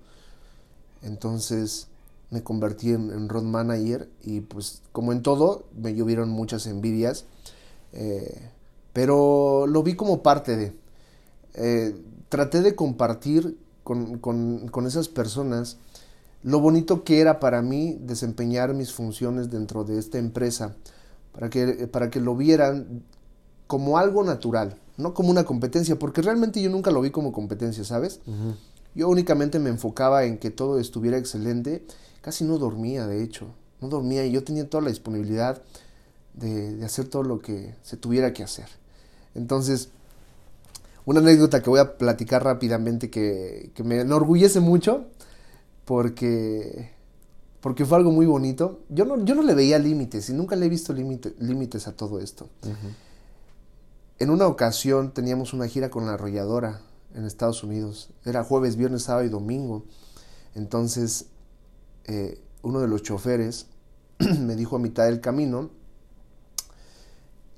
Entonces, 1.03 1.90
me 2.31 2.43
convertí 2.43 2.91
en, 2.91 3.29
road 3.29 3.43
manager 3.43 4.09
y 4.23 4.41
pues 4.41 4.83
como 4.93 5.13
en 5.13 5.23
todo 5.23 5.65
me 5.77 5.95
llovieron 5.95 6.31
muchas 6.31 6.67
envidias, 6.67 7.25
eh, 7.93 8.51
pero 8.93 9.67
lo 9.67 9.83
vi 9.83 9.95
como 9.95 10.23
parte 10.23 10.57
de... 10.57 10.73
Eh, 11.55 11.97
traté 12.29 12.63
de 12.63 12.77
compartir 12.77 13.59
con, 13.83 14.19
con, 14.19 14.87
esas 14.87 15.09
personas 15.09 15.79
lo 16.45 16.61
bonito 16.61 17.03
que 17.03 17.21
era 17.21 17.41
para 17.41 17.61
mí 17.61 17.99
desempeñar 18.01 18.73
mis 18.73 18.93
funciones 18.93 19.51
dentro 19.51 19.83
de 19.83 19.99
esta 19.99 20.19
empresa, 20.19 20.77
para 21.33 21.51
que, 21.51 21.89
para 21.89 22.09
que 22.09 22.21
lo 22.21 22.37
vieran 22.37 23.03
como 23.67 23.99
algo 23.99 24.23
natural, 24.23 24.77
no 24.97 25.13
como 25.13 25.31
una 25.31 25.45
competencia, 25.45 25.99
porque 25.99 26.23
realmente 26.23 26.63
yo 26.63 26.71
nunca 26.71 26.93
lo 26.93 27.01
vi 27.01 27.11
como 27.11 27.33
competencia, 27.33 27.83
¿sabes? 27.85 28.21
Yo 28.95 29.09
únicamente 29.09 29.59
me 29.59 29.71
enfocaba 29.71 30.25
en 30.25 30.39
que 30.39 30.51
todo 30.51 30.79
estuviera 30.79 31.19
excelente 31.19 31.85
casi 32.21 32.45
no 32.45 32.59
dormía, 32.59 33.07
de 33.07 33.23
hecho, 33.23 33.47
no 33.81 33.89
dormía 33.89 34.25
y 34.27 34.33
yo 34.33 34.45
tenía 34.45 34.69
toda 34.69 34.83
la 34.83 34.91
disponibilidad 34.91 35.63
de, 36.35 36.85
hacer 36.85 37.09
todo 37.09 37.23
lo 37.23 37.41
que 37.41 37.75
se 37.83 37.97
tuviera 37.97 38.33
que 38.33 38.43
hacer. 38.43 38.67
Entonces, 39.35 39.91
una 41.07 41.21
anécdota 41.21 41.63
que 41.63 41.71
voy 41.71 41.81
a 41.81 41.97
platicar 41.97 42.45
rápidamente 42.45 43.11
que, 43.11 43.73
me 43.85 44.01
enorgullece 44.01 44.61
mucho 44.61 45.07
porque, 45.85 46.91
porque 47.61 47.85
fue 47.85 47.99
algo 47.99 48.13
muy 48.13 48.27
bonito. 48.27 48.81
Yo 48.89 49.05
no, 49.05 49.25
yo 49.25 49.35
no 49.35 49.43
le 49.43 49.55
veía 49.55 49.79
límites 49.79 50.29
y 50.31 50.35
nunca 50.35 50.57
le 50.57 50.67
he 50.67 50.69
visto 50.69 50.93
límites 50.93 51.89
a 51.89 51.93
todo 51.93 52.21
esto. 52.21 52.49
En 54.19 54.31
una 54.31 54.47
ocasión 54.47 55.13
teníamos 55.13 55.55
una 55.55 55.67
gira 55.67 55.91
con 55.91 56.07
la 56.07 56.13
arrolladora 56.13 56.83
en 57.15 57.25
Estados 57.25 57.65
Unidos. 57.65 58.11
Era 58.25 58.45
jueves, 58.45 58.77
viernes, 58.77 59.05
sábado 59.05 59.25
y 59.25 59.31
domingo. 59.31 59.85
Entonces 60.55 61.27
eh, 62.11 62.43
uno 62.63 62.81
de 62.81 62.89
los 62.89 63.05
choferes 63.05 63.67
me 64.41 64.57
dijo 64.57 64.75
a 64.75 64.79
mitad 64.81 65.05
del 65.05 65.21
camino 65.21 65.71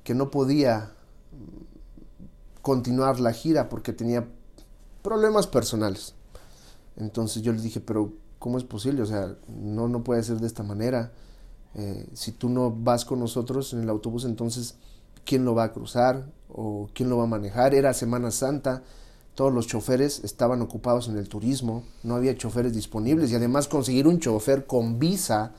que 0.04 0.14
no 0.14 0.30
podía 0.30 0.92
continuar 2.60 3.18
la 3.18 3.32
gira 3.32 3.70
porque 3.70 3.94
tenía 3.94 4.28
problemas 5.00 5.46
personales. 5.46 6.14
Entonces 6.96 7.42
yo 7.42 7.54
le 7.54 7.62
dije, 7.62 7.80
pero 7.80 8.12
¿cómo 8.38 8.58
es 8.58 8.64
posible? 8.64 9.00
O 9.00 9.06
sea, 9.06 9.34
no, 9.48 9.88
no 9.88 10.04
puede 10.04 10.22
ser 10.22 10.38
de 10.38 10.48
esta 10.48 10.62
manera. 10.62 11.12
Eh, 11.74 12.06
si 12.12 12.32
tú 12.32 12.50
no 12.50 12.70
vas 12.70 13.06
con 13.06 13.20
nosotros 13.20 13.72
en 13.72 13.80
el 13.80 13.88
autobús, 13.88 14.26
entonces, 14.26 14.74
¿quién 15.24 15.46
lo 15.46 15.54
va 15.54 15.64
a 15.64 15.72
cruzar? 15.72 16.30
¿O 16.50 16.90
quién 16.92 17.08
lo 17.08 17.16
va 17.16 17.24
a 17.24 17.28
manejar? 17.28 17.74
Era 17.74 17.94
Semana 17.94 18.30
Santa 18.30 18.82
todos 19.34 19.52
los 19.52 19.66
choferes 19.66 20.22
estaban 20.24 20.60
ocupados 20.60 21.08
en 21.08 21.16
el 21.16 21.28
turismo, 21.28 21.84
no 22.02 22.16
había 22.16 22.36
choferes 22.36 22.74
disponibles 22.74 23.30
y 23.30 23.34
además 23.34 23.68
conseguir 23.68 24.06
un 24.06 24.20
chofer 24.20 24.66
con 24.66 24.98
visa 24.98 25.52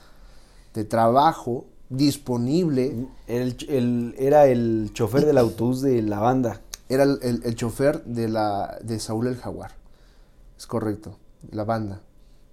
de 0.73 0.83
trabajo 0.83 1.65
disponible. 1.89 3.07
El, 3.27 4.15
era 4.17 4.47
el 4.47 4.91
chofer 4.93 5.25
del 5.25 5.37
autobús 5.37 5.81
de 5.81 6.01
la 6.01 6.19
banda. 6.19 6.61
Era 6.89 7.03
el, 7.03 7.55
chofer 7.55 8.03
de, 8.03 8.27
la, 8.27 8.77
de 8.83 8.99
Saúl 8.99 9.27
el 9.27 9.37
Jaguar, 9.37 9.71
es 10.57 10.67
correcto, 10.67 11.17
la 11.49 11.63
banda. 11.63 12.01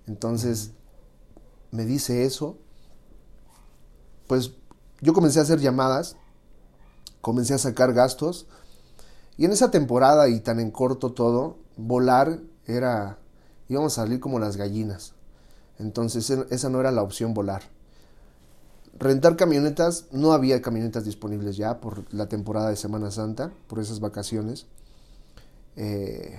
Entonces 0.06 0.70
me 1.72 1.84
dice 1.84 2.24
eso, 2.24 2.56
pues 4.26 4.52
yo 5.00 5.12
comencé 5.12 5.40
a 5.40 5.42
hacer 5.42 5.60
llamadas, 5.60 6.16
comencé 7.20 7.52
a 7.52 7.58
sacar 7.58 7.92
gastos, 7.92 8.46
y 9.40 9.46
en 9.46 9.52
esa 9.52 9.70
temporada 9.70 10.28
y 10.28 10.40
tan 10.40 10.60
en 10.60 10.70
corto 10.70 11.12
todo, 11.12 11.56
volar 11.78 12.40
era, 12.66 13.16
íbamos 13.70 13.96
a 13.96 14.02
salir 14.02 14.20
como 14.20 14.38
las 14.38 14.58
gallinas. 14.58 15.14
Entonces 15.78 16.28
esa 16.28 16.68
no 16.68 16.78
era 16.78 16.90
la 16.90 17.02
opción 17.02 17.32
volar. 17.32 17.62
rentar 18.98 19.36
camionetas, 19.36 20.08
no 20.12 20.34
había 20.34 20.60
camionetas 20.60 21.06
disponibles 21.06 21.56
ya 21.56 21.80
por 21.80 22.04
la 22.12 22.28
temporada 22.28 22.68
de 22.68 22.76
Semana 22.76 23.10
Santa, 23.10 23.50
por 23.66 23.78
esas 23.78 23.98
vacaciones. 23.98 24.66
Eh, 25.76 26.38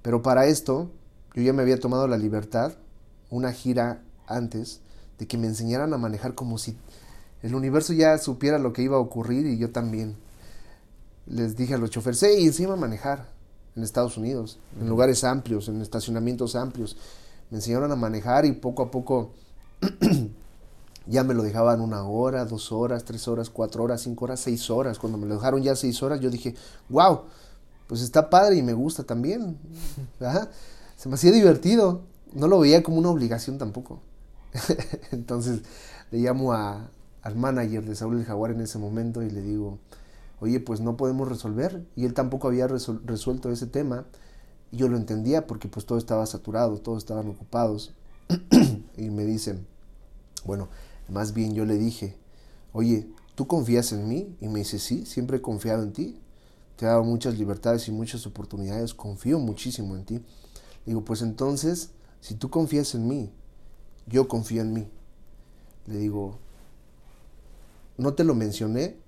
pero 0.00 0.22
para 0.22 0.46
esto, 0.46 0.90
yo 1.34 1.42
ya 1.42 1.52
me 1.52 1.60
había 1.60 1.78
tomado 1.78 2.08
la 2.08 2.16
libertad, 2.16 2.72
una 3.28 3.52
gira 3.52 4.02
antes, 4.26 4.80
de 5.18 5.28
que 5.28 5.36
me 5.36 5.48
enseñaran 5.48 5.92
a 5.92 5.98
manejar 5.98 6.34
como 6.34 6.56
si 6.56 6.78
el 7.42 7.54
universo 7.54 7.92
ya 7.92 8.16
supiera 8.16 8.58
lo 8.58 8.72
que 8.72 8.80
iba 8.80 8.96
a 8.96 9.00
ocurrir 9.00 9.44
y 9.44 9.58
yo 9.58 9.72
también. 9.72 10.23
Les 11.26 11.56
dije 11.56 11.74
a 11.74 11.78
los 11.78 11.90
choferes, 11.90 12.22
hey, 12.22 12.44
encima 12.46 12.74
a 12.74 12.76
manejar 12.76 13.28
en 13.76 13.82
Estados 13.82 14.16
Unidos, 14.16 14.58
en 14.80 14.88
lugares 14.88 15.24
amplios, 15.24 15.68
en 15.68 15.80
estacionamientos 15.80 16.54
amplios. 16.54 16.96
Me 17.50 17.58
enseñaron 17.58 17.90
a 17.92 17.96
manejar 17.96 18.44
y 18.44 18.52
poco 18.52 18.82
a 18.82 18.90
poco 18.90 19.32
ya 21.06 21.24
me 21.24 21.34
lo 21.34 21.42
dejaban 21.42 21.80
una 21.80 22.04
hora, 22.04 22.44
dos 22.44 22.72
horas, 22.72 23.04
tres 23.04 23.28
horas, 23.28 23.50
cuatro 23.50 23.84
horas, 23.84 24.02
cinco 24.02 24.24
horas, 24.26 24.40
seis 24.40 24.70
horas. 24.70 24.98
Cuando 24.98 25.18
me 25.18 25.26
lo 25.26 25.34
dejaron 25.34 25.62
ya 25.62 25.76
seis 25.76 26.02
horas, 26.02 26.20
yo 26.20 26.30
dije, 26.30 26.54
wow, 26.88 27.22
pues 27.86 28.00
está 28.00 28.30
padre 28.30 28.56
y 28.56 28.62
me 28.62 28.72
gusta 28.72 29.04
también. 29.04 29.58
Se 30.96 31.08
me 31.08 31.16
hacía 31.16 31.32
divertido. 31.32 32.02
No 32.32 32.48
lo 32.48 32.58
veía 32.58 32.82
como 32.82 32.98
una 32.98 33.10
obligación 33.10 33.58
tampoco. 33.58 34.00
Entonces 35.12 35.60
le 36.10 36.18
llamo 36.18 36.52
a, 36.52 36.88
al 37.22 37.36
manager 37.36 37.84
de 37.84 37.94
Saúl 37.94 38.18
el 38.18 38.24
Jaguar 38.24 38.52
en 38.52 38.60
ese 38.60 38.78
momento 38.78 39.22
y 39.22 39.30
le 39.30 39.42
digo, 39.42 39.78
oye, 40.44 40.60
pues 40.60 40.80
no 40.80 40.96
podemos 40.96 41.28
resolver. 41.28 41.84
Y 41.96 42.04
él 42.04 42.14
tampoco 42.14 42.48
había 42.48 42.66
resuelto 42.66 43.50
ese 43.50 43.66
tema. 43.66 44.04
Y 44.70 44.76
yo 44.76 44.88
lo 44.88 44.96
entendía 44.96 45.46
porque 45.46 45.68
pues 45.68 45.86
todo 45.86 45.98
estaba 45.98 46.26
saturado, 46.26 46.78
todos 46.78 46.98
estaban 46.98 47.28
ocupados. 47.28 47.94
y 48.96 49.10
me 49.10 49.24
dicen, 49.24 49.66
bueno, 50.44 50.68
más 51.08 51.32
bien 51.32 51.54
yo 51.54 51.64
le 51.64 51.78
dije, 51.78 52.16
oye, 52.72 53.08
¿tú 53.34 53.46
confías 53.46 53.92
en 53.92 54.06
mí? 54.06 54.36
Y 54.40 54.48
me 54.48 54.60
dice, 54.60 54.78
sí, 54.78 55.06
siempre 55.06 55.38
he 55.38 55.42
confiado 55.42 55.82
en 55.82 55.92
ti. 55.92 56.20
Te 56.76 56.84
he 56.84 56.88
dado 56.88 57.04
muchas 57.04 57.38
libertades 57.38 57.88
y 57.88 57.92
muchas 57.92 58.26
oportunidades. 58.26 58.92
Confío 58.92 59.38
muchísimo 59.38 59.96
en 59.96 60.04
ti. 60.04 60.24
Digo, 60.84 61.04
pues 61.04 61.22
entonces, 61.22 61.90
si 62.20 62.34
tú 62.34 62.50
confías 62.50 62.94
en 62.94 63.08
mí, 63.08 63.30
yo 64.06 64.28
confío 64.28 64.60
en 64.60 64.74
mí. 64.74 64.88
Le 65.86 65.98
digo, 65.98 66.38
no 67.96 68.12
te 68.12 68.24
lo 68.24 68.34
mencioné 68.34 69.03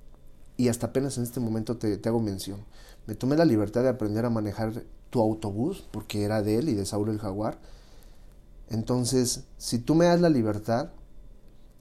y 0.56 0.68
hasta 0.68 0.86
apenas 0.86 1.18
en 1.18 1.24
este 1.24 1.40
momento 1.40 1.76
te, 1.76 2.00
hago 2.04 2.20
mención. 2.20 2.60
Me 3.06 3.14
tomé 3.14 3.36
la 3.36 3.44
libertad 3.44 3.82
de 3.82 3.88
aprender 3.88 4.24
a 4.24 4.30
manejar 4.30 4.84
tu 5.10 5.20
autobús, 5.20 5.86
porque 5.90 6.24
era 6.24 6.42
de 6.42 6.56
él 6.58 6.68
y 6.68 6.74
de 6.74 6.86
Saúl 6.86 7.10
el 7.10 7.18
Jaguar. 7.18 7.58
Entonces, 8.68 9.44
si 9.58 9.78
tú 9.78 9.94
me 9.94 10.06
das 10.06 10.20
la 10.20 10.28
libertad, 10.28 10.90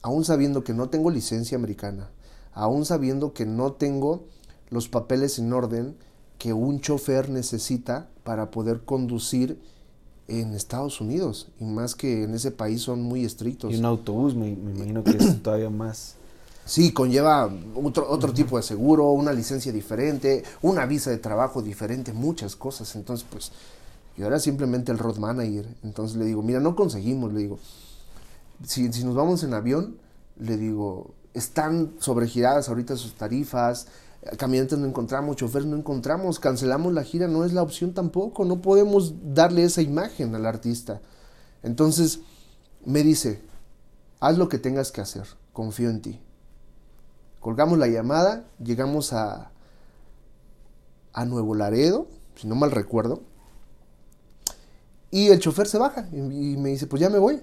aún 0.02 0.24
sabiendo 0.24 0.62
que 0.62 0.74
no 0.74 0.88
tengo 0.88 1.10
licencia 1.10 1.56
americana, 1.56 2.10
aún 2.52 2.84
sabiendo 2.84 3.32
que 3.32 3.46
no 3.46 3.72
tengo 3.72 4.24
los 4.70 4.88
papeles 4.88 5.38
en 5.38 5.52
orden 5.52 5.96
que 6.38 6.52
un 6.52 6.80
chofer 6.80 7.30
necesita 7.30 8.08
para 8.24 8.50
poder 8.50 8.84
conducir 8.84 9.60
en 10.28 10.54
Estados 10.54 11.00
Unidos, 11.00 11.48
y 11.60 11.64
más 11.64 11.94
que 11.94 12.24
en 12.24 12.34
ese 12.34 12.50
país 12.50 12.82
son 12.82 13.00
muy 13.00 13.24
estrictos. 13.24 13.72
Y 13.72 13.76
un 13.76 13.84
autobús, 13.84 14.34
me 14.34 14.50
imagino 14.50 15.02
que 15.02 15.12
es 15.12 15.42
todavía 15.42 15.70
más 15.70 16.16
Sí, 16.66 16.90
conlleva 16.92 17.48
otro, 17.76 18.10
otro 18.10 18.32
tipo 18.34 18.56
de 18.56 18.64
seguro, 18.64 19.10
una 19.12 19.32
licencia 19.32 19.70
diferente, 19.70 20.42
una 20.62 20.84
visa 20.84 21.10
de 21.10 21.18
trabajo 21.18 21.62
diferente, 21.62 22.12
muchas 22.12 22.56
cosas. 22.56 22.96
Entonces, 22.96 23.24
pues, 23.30 23.52
yo 24.16 24.26
era 24.26 24.40
simplemente 24.40 24.90
el 24.90 24.98
road 24.98 25.16
manager. 25.18 25.68
Entonces 25.84 26.16
le 26.16 26.24
digo, 26.24 26.42
mira, 26.42 26.58
no 26.58 26.74
conseguimos, 26.74 27.32
le 27.32 27.38
digo, 27.38 27.60
si, 28.64 28.92
si 28.92 29.04
nos 29.04 29.14
vamos 29.14 29.44
en 29.44 29.54
avión, 29.54 29.96
le 30.40 30.56
digo, 30.56 31.14
están 31.34 31.94
sobregiradas 32.00 32.68
ahorita 32.68 32.96
sus 32.96 33.14
tarifas, 33.14 33.86
camionetas 34.36 34.80
no 34.80 34.86
encontramos, 34.86 35.36
choferes 35.36 35.68
no 35.68 35.76
encontramos, 35.76 36.40
cancelamos 36.40 36.92
la 36.92 37.04
gira, 37.04 37.28
no 37.28 37.44
es 37.44 37.52
la 37.52 37.62
opción 37.62 37.94
tampoco, 37.94 38.44
no 38.44 38.60
podemos 38.60 39.14
darle 39.34 39.62
esa 39.62 39.82
imagen 39.82 40.34
al 40.34 40.46
artista. 40.46 41.00
Entonces 41.62 42.20
me 42.84 43.04
dice, 43.04 43.40
haz 44.18 44.36
lo 44.36 44.48
que 44.48 44.58
tengas 44.58 44.90
que 44.90 45.00
hacer, 45.00 45.26
confío 45.52 45.90
en 45.90 46.02
ti. 46.02 46.25
Colgamos 47.46 47.78
la 47.78 47.86
llamada, 47.86 48.42
llegamos 48.58 49.12
a, 49.12 49.52
a 51.12 51.24
Nuevo 51.26 51.54
Laredo, 51.54 52.08
si 52.34 52.48
no 52.48 52.56
mal 52.56 52.72
recuerdo, 52.72 53.22
y 55.12 55.28
el 55.28 55.38
chofer 55.38 55.68
se 55.68 55.78
baja 55.78 56.08
y, 56.10 56.16
me 56.16 56.70
dice, 56.70 56.88
pues 56.88 57.00
ya 57.00 57.08
me 57.08 57.20
voy. 57.20 57.40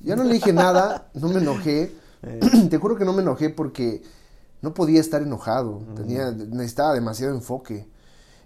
Ya 0.00 0.16
no 0.16 0.24
le 0.24 0.34
dije 0.34 0.52
nada, 0.52 1.10
no 1.14 1.28
me 1.28 1.38
enojé. 1.38 1.94
Eh. 2.22 2.40
Te 2.70 2.78
juro 2.78 2.96
que 2.96 3.04
no 3.04 3.12
me 3.12 3.22
enojé 3.22 3.48
porque 3.48 4.02
no 4.60 4.74
podía 4.74 5.00
estar 5.00 5.22
enojado, 5.22 5.84
tenía, 5.94 6.32
necesitaba 6.32 6.92
demasiado 6.92 7.32
enfoque. 7.32 7.86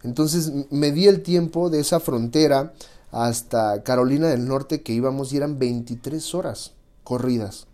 Entonces 0.03 0.53
me 0.69 0.93
di 0.93 1.09
el 1.09 1.23
tiempo 1.23 1.71
de 1.71 1.81
esa 1.81 1.99
frontera 1.99 2.75
hasta 3.11 3.83
Carolina 3.83 4.29
del 4.29 4.47
Norte 4.47 4.83
que 4.83 4.93
íbamos 4.93 5.33
y 5.33 5.39
eran 5.39 5.59
23 5.59 6.35
horas 6.35 6.73
corridas 7.05 7.67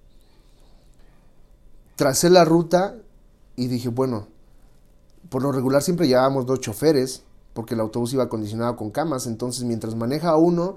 tracé 1.98 2.30
la 2.30 2.44
ruta 2.44 2.94
y 3.56 3.66
dije, 3.66 3.88
bueno, 3.88 4.28
por 5.30 5.42
lo 5.42 5.50
regular 5.50 5.82
siempre 5.82 6.06
llevábamos 6.06 6.46
dos 6.46 6.60
choferes, 6.60 7.24
porque 7.54 7.74
el 7.74 7.80
autobús 7.80 8.12
iba 8.12 8.22
acondicionado 8.22 8.76
con 8.76 8.92
camas, 8.92 9.26
entonces 9.26 9.64
mientras 9.64 9.96
maneja 9.96 10.36
uno, 10.36 10.76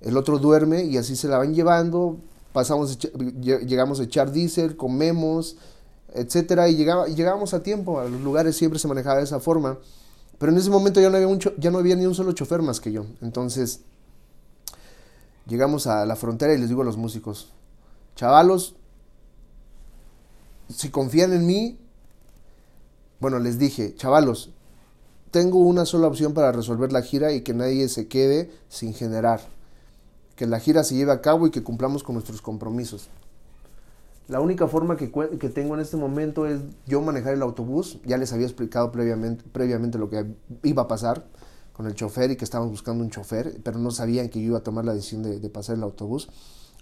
el 0.00 0.16
otro 0.16 0.38
duerme 0.38 0.84
y 0.84 0.96
así 0.96 1.16
se 1.16 1.28
la 1.28 1.36
van 1.36 1.54
llevando, 1.54 2.16
pasamos, 2.54 2.98
llegamos 3.42 4.00
a 4.00 4.04
echar 4.04 4.32
diésel, 4.32 4.74
comemos, 4.74 5.58
etcétera, 6.14 6.66
y 6.70 6.76
llegaba, 6.76 7.08
llegábamos 7.08 7.52
a 7.52 7.62
tiempo, 7.62 8.00
a 8.00 8.08
los 8.08 8.22
lugares 8.22 8.56
siempre 8.56 8.78
se 8.78 8.88
manejaba 8.88 9.18
de 9.18 9.24
esa 9.24 9.40
forma, 9.40 9.76
pero 10.38 10.50
en 10.50 10.56
ese 10.56 10.70
momento 10.70 10.98
ya 10.98 11.10
no 11.10 11.18
había, 11.18 11.38
ya 11.58 11.70
no 11.70 11.76
había 11.76 11.94
ni 11.94 12.06
un 12.06 12.14
solo 12.14 12.32
chofer 12.32 12.62
más 12.62 12.80
que 12.80 12.90
yo, 12.90 13.04
entonces 13.20 13.80
llegamos 15.46 15.86
a 15.86 16.06
la 16.06 16.16
frontera 16.16 16.54
y 16.54 16.58
les 16.58 16.70
digo 16.70 16.80
a 16.80 16.86
los 16.86 16.96
músicos, 16.96 17.52
chavalos, 18.16 18.76
si 20.68 20.90
confían 20.90 21.32
en 21.32 21.46
mí, 21.46 21.78
bueno, 23.20 23.38
les 23.38 23.58
dije, 23.58 23.94
chavalos, 23.94 24.50
tengo 25.30 25.58
una 25.58 25.84
sola 25.84 26.06
opción 26.06 26.32
para 26.32 26.52
resolver 26.52 26.92
la 26.92 27.02
gira 27.02 27.32
y 27.32 27.40
que 27.40 27.54
nadie 27.54 27.88
se 27.88 28.06
quede 28.06 28.52
sin 28.68 28.94
generar. 28.94 29.40
Que 30.36 30.46
la 30.46 30.60
gira 30.60 30.84
se 30.84 30.94
lleve 30.94 31.12
a 31.12 31.20
cabo 31.20 31.46
y 31.46 31.50
que 31.50 31.62
cumplamos 31.62 32.02
con 32.02 32.14
nuestros 32.14 32.40
compromisos. 32.40 33.08
La 34.28 34.40
única 34.40 34.68
forma 34.68 34.96
que, 34.96 35.10
que, 35.10 35.48
tengo 35.48 35.74
en 35.74 35.80
este 35.80 35.96
momento 35.96 36.46
es 36.46 36.60
yo 36.86 37.02
manejar 37.02 37.34
el 37.34 37.42
autobús. 37.42 37.98
Ya 38.06 38.16
les 38.16 38.32
había 38.32 38.46
explicado 38.46 38.90
previamente, 38.90 39.98
lo 39.98 40.08
que 40.08 40.24
iba 40.62 40.82
a 40.82 40.88
pasar 40.88 41.26
con 41.72 41.86
el 41.86 41.94
chofer 41.94 42.30
y 42.30 42.36
que 42.36 42.44
estábamos 42.44 42.70
buscando 42.70 43.02
un 43.02 43.10
chofer, 43.10 43.60
pero 43.62 43.78
no 43.78 43.90
sabían 43.90 44.28
que 44.28 44.40
yo 44.40 44.46
iba 44.46 44.58
a 44.58 44.62
tomar 44.62 44.84
la 44.84 44.94
decisión 44.94 45.22
de, 45.22 45.50
pasar 45.50 45.76
el 45.76 45.82
autobús. 45.82 46.28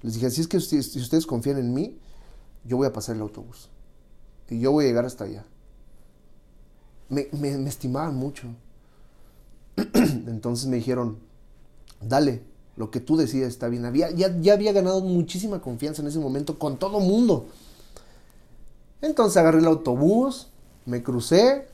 Les 0.03 0.15
dije, 0.15 0.27
así 0.27 0.41
es 0.41 0.47
que 0.47 0.61
si 0.61 0.79
ustedes 0.79 1.27
confían 1.27 1.57
en 1.57 1.73
mí, 1.73 1.99
yo 2.65 2.77
voy 2.77 2.87
a 2.87 2.93
pasar 2.93 3.17
el 3.17 3.23
autobús. 3.23 3.72
Y 4.53 4.61
yo 4.61 4.71
voy 4.71 4.85
a 4.85 4.89
llegar 4.89 5.07
hasta 5.07 5.25
allá. 5.25 5.45
Me, 7.09 7.29
me, 7.33 7.69
estimaban 7.69 8.15
mucho. 8.15 8.49
Entonces 9.77 10.67
me 10.67 10.77
dijeron, 10.77 11.17
dale, 12.03 12.43
lo 12.77 12.91
que 12.91 13.01
tú 13.01 13.17
decidas 13.17 13.49
está 13.49 13.69
bien. 13.69 13.87
Había, 13.87 14.11
ya, 14.11 14.39
ya 14.43 14.53
había 14.53 14.73
ganado 14.73 15.01
muchísima 15.01 15.63
confianza 15.63 16.03
en 16.03 16.09
ese 16.09 16.19
momento 16.19 16.59
con 16.59 16.79
todo 16.79 17.01
mundo. 17.01 17.47
Entonces 19.01 19.39
agarré 19.39 19.61
el 19.61 19.67
autobús, 19.67 20.49
me 20.85 21.03
crucé, 21.03 21.67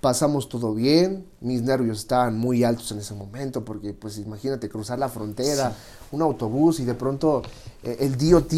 pasamos 0.00 0.48
todo 0.48 0.74
bien, 0.74 1.24
mis 1.40 1.62
nervios 1.62 2.00
estaban 2.00 2.36
muy 2.36 2.64
altos 2.64 2.90
en 2.90 2.98
ese 2.98 3.14
momento, 3.14 3.64
porque 3.64 3.94
pues 3.94 4.18
imagínate 4.18 4.68
cruzar 4.68 4.98
la 4.98 5.08
frontera, 5.08 5.76
un 6.10 6.22
autobús 6.22 6.80
y 6.80 6.84
de 6.84 6.94
pronto 6.94 7.42
eh, 7.84 7.98
el 8.00 8.16
DOT 8.16 8.52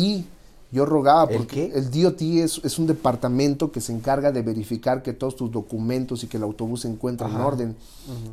yo 0.75 0.85
rogaba 0.85 1.29
porque 1.29 1.71
¿El, 1.73 1.89
DOT 1.89 2.21
es, 2.21 2.61
es, 2.65 2.81
un 2.81 2.89
departamento 2.89 3.71
que 3.71 3.81
se 3.81 3.93
encarga 3.93 4.33
de 4.33 4.43
verificar 4.43 5.05
que 5.05 5.13
todos 5.13 5.37
tus 5.37 5.53
documentos 5.53 6.25
y 6.25 6.27
que 6.27 6.37
el 6.37 6.43
autobús 6.43 6.81
se 6.81 6.89
encuentra 6.89 7.29
en 7.29 7.37
orden. 7.37 7.77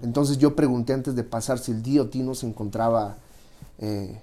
Entonces 0.01 0.39
yo 0.39 0.55
pregunté 0.55 0.93
antes 0.93 1.15
de 1.15 1.23
pasar 1.23 1.59
si 1.59 1.71
el 1.71 1.83
DOT 1.83 2.15
no 2.15 2.33
se 2.33 2.47
encontraba 2.47 3.17
eh, 3.77 4.19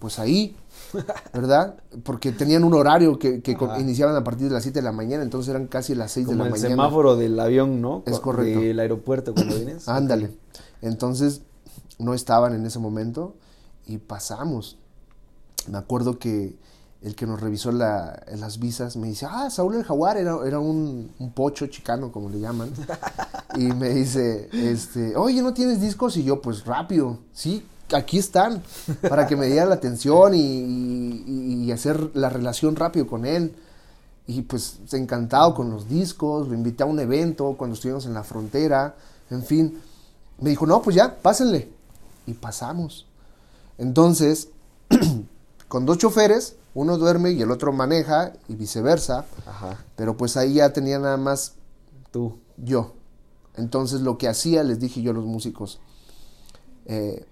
pues 0.00 0.18
ahí, 0.18 0.56
¿verdad? 1.32 1.76
Porque 2.02 2.32
tenían 2.32 2.64
un 2.64 2.74
horario 2.74 3.20
que, 3.20 3.40
iniciaban 3.78 4.16
a 4.16 4.24
partir 4.24 4.48
de 4.48 4.54
las 4.54 4.64
7 4.64 4.80
de 4.80 4.82
la 4.82 4.92
mañana, 4.92 5.22
entonces 5.22 5.50
eran 5.50 5.68
casi 5.68 5.94
las 5.94 6.10
6 6.10 6.26
de 6.26 6.34
la 6.34 6.44
el 6.44 6.50
mañana. 6.50 6.68
el 6.68 6.72
semáforo 6.72 7.16
del 7.16 7.38
avión, 7.38 7.80
¿no? 7.80 8.02
Es 8.04 8.18
correcto. 8.18 8.58
Del 8.58 8.80
aeropuerto 8.80 9.32
cuando 9.32 9.54
vienes. 9.56 9.88
Ándale. 9.88 10.32
Entonces 10.82 11.42
no 12.00 12.14
estaban 12.14 12.52
en 12.52 12.66
ese 12.66 12.80
momento 12.80 13.36
y 13.86 13.98
pasamos. 13.98 14.76
Me 15.68 15.78
acuerdo 15.78 16.18
que 16.18 16.56
el 17.02 17.14
que 17.14 17.26
nos 17.26 17.40
revisó 17.40 17.72
las 17.72 18.58
visas 18.58 18.96
me 18.96 19.08
dice, 19.08 19.26
ah, 19.28 19.48
Saúl 19.48 19.76
el 19.76 19.84
Jaguar 19.84 20.18
era, 20.18 20.36
era 20.46 20.58
un, 20.58 21.10
pocho 21.34 21.66
chicano, 21.66 22.12
como 22.12 22.28
le 22.28 22.40
llaman. 22.40 22.70
y 23.56 23.68
me 23.72 23.88
dice, 23.90 24.50
este, 24.52 25.16
oye, 25.16 25.40
¿no 25.40 25.54
tienes 25.54 25.80
discos? 25.80 26.16
Y 26.18 26.24
yo, 26.24 26.42
pues 26.42 26.66
rápido, 26.66 27.18
sí, 27.32 27.64
aquí 27.92 28.18
están, 28.18 28.62
para 29.08 29.26
que 29.26 29.34
me 29.34 29.46
diera 29.46 29.64
la 29.64 29.76
atención 29.76 30.34
y, 30.34 31.64
y, 31.64 31.72
hacer 31.72 32.10
la 32.14 32.28
relación 32.28 32.76
rápido 32.76 33.06
con 33.06 33.24
él. 33.24 33.54
Y 34.26 34.42
pues 34.42 34.78
encantado 34.92 35.54
con 35.54 35.70
los 35.70 35.88
discos, 35.88 36.48
lo 36.48 36.54
invité 36.54 36.82
a 36.82 36.86
un 36.86 37.00
evento 37.00 37.54
cuando 37.56 37.74
estuvimos 37.74 38.04
en 38.06 38.14
la 38.14 38.22
frontera, 38.22 38.94
en 39.30 39.42
fin. 39.42 39.80
Me 40.38 40.50
dijo, 40.50 40.66
no, 40.66 40.82
pues 40.82 40.96
ya, 40.96 41.16
pásenle. 41.16 41.70
Y 42.26 42.34
pasamos. 42.34 43.06
Entonces, 43.78 44.48
con 45.68 45.86
dos 45.86 45.98
choferes, 45.98 46.56
uno 46.74 46.98
duerme 46.98 47.32
y 47.32 47.42
el 47.42 47.50
otro 47.50 47.72
maneja 47.72 48.32
y 48.48 48.54
viceversa. 48.54 49.26
Pero 49.96 50.16
pues 50.16 50.36
ahí 50.36 50.54
ya 50.54 50.72
tenía 50.72 50.98
nada 50.98 51.16
más 51.16 51.54
tú. 52.10 52.38
Yo. 52.56 52.94
Entonces 53.56 54.02
lo 54.02 54.18
que 54.18 54.28
hacía, 54.28 54.62
les 54.62 54.78
dije 54.80 55.02
yo 55.02 55.10
a 55.10 55.14
los 55.14 55.24
músicos, 55.24 55.80
eh, 56.86 57.24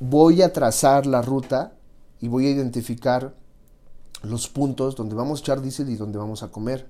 voy 0.00 0.42
a 0.42 0.52
trazar 0.52 1.06
la 1.06 1.22
ruta 1.22 1.72
y 2.20 2.28
voy 2.28 2.46
a 2.46 2.50
identificar 2.50 3.34
los 4.22 4.48
puntos 4.48 4.96
donde 4.96 5.14
vamos 5.14 5.40
a 5.40 5.42
echar 5.42 5.60
diésel 5.60 5.90
y 5.90 5.96
donde 5.96 6.18
vamos 6.18 6.42
a 6.42 6.48
comer. 6.48 6.88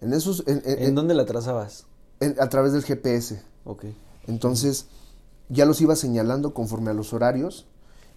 En 0.00 0.12
esos... 0.12 0.44
¿En, 0.46 0.94
dónde 0.94 1.14
la 1.14 1.26
trazabas? 1.26 1.86
a 2.38 2.48
través 2.48 2.72
del 2.72 2.84
GPS. 2.84 3.42
Ok. 3.64 3.84
Entonces, 4.26 4.86
ya 5.48 5.66
los 5.66 5.80
iba 5.80 5.96
señalando 5.96 6.54
conforme 6.54 6.90
a 6.90 6.94
los 6.94 7.12
horarios. 7.12 7.66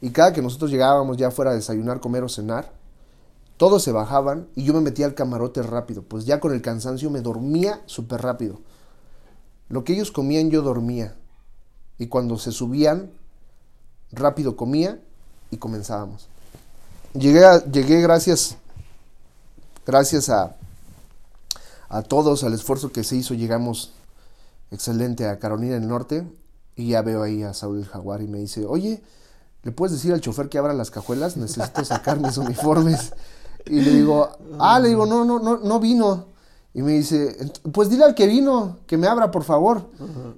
Y 0.01 0.11
cada 0.11 0.33
que 0.33 0.41
nosotros 0.41 0.71
llegábamos 0.71 1.17
ya 1.17 1.31
fuera 1.31 1.51
a 1.51 1.55
desayunar, 1.55 1.99
comer 1.99 2.23
o 2.23 2.29
cenar, 2.29 2.71
todos 3.57 3.83
se 3.83 3.91
bajaban 3.91 4.47
y 4.55 4.63
yo 4.63 4.73
me 4.73 4.81
metía 4.81 5.07
al 5.07 5.15
camarote 5.15 5.63
rápido. 5.63 6.03
Pues 6.03 6.25
ya 6.25 6.39
con 6.39 6.53
el 6.53 6.61
cansancio 6.61 7.09
me 7.09 7.21
dormía 7.21 7.81
súper 7.87 8.21
rápido. 8.21 8.59
Lo 9.69 9.83
que 9.83 9.93
ellos 9.93 10.11
comían 10.11 10.51
yo 10.51 10.61
dormía. 10.61 11.15
Y 11.97 12.07
cuando 12.07 12.37
se 12.37 12.51
subían, 12.51 13.11
rápido 14.11 14.55
comía 14.55 15.01
y 15.49 15.57
comenzábamos. 15.57 16.27
Llegué, 17.13 17.43
llegué 17.71 18.01
gracias, 18.01 18.57
gracias 19.85 20.29
a, 20.29 20.55
a 21.89 22.03
todos, 22.03 22.43
al 22.43 22.53
esfuerzo 22.53 22.91
que 22.91 23.03
se 23.03 23.15
hizo, 23.15 23.33
llegamos 23.33 23.93
excelente 24.69 25.27
a 25.27 25.39
Carolina 25.39 25.75
del 25.75 25.87
Norte 25.87 26.27
y 26.75 26.89
ya 26.89 27.01
veo 27.01 27.23
ahí 27.23 27.41
a 27.41 27.53
Saúl 27.53 27.79
el 27.79 27.85
Jaguar 27.85 28.21
y 28.21 28.27
me 28.27 28.37
dice, 28.37 28.65
oye, 28.65 29.01
¿le 29.67 29.73
puedes 29.73 29.91
decir 29.91 30.13
al 30.13 30.21
chofer 30.21 30.47
que 30.47 30.57
abra 30.57 30.71
las 30.71 30.91
cajuelas? 30.91 31.35
Necesito 31.35 31.83
sacar 31.83 32.21
mis 32.21 32.37
uniformes. 32.37 33.11
Y 33.65 33.81
le 33.81 33.91
digo, 33.91 34.29
ah, 34.59 34.79
le 34.79 34.87
digo, 34.87 35.05
no, 35.05 35.25
no, 35.25 35.39
no, 35.39 35.57
no 35.57 35.79
vino. 35.81 36.27
Y 36.73 36.81
me 36.81 36.93
dice, 36.93 37.35
pues 37.73 37.89
dile 37.89 38.05
al 38.05 38.15
que 38.15 38.27
vino, 38.27 38.77
que 38.87 38.95
me 38.95 39.07
abra, 39.07 39.29
por 39.29 39.43
favor. 39.43 39.89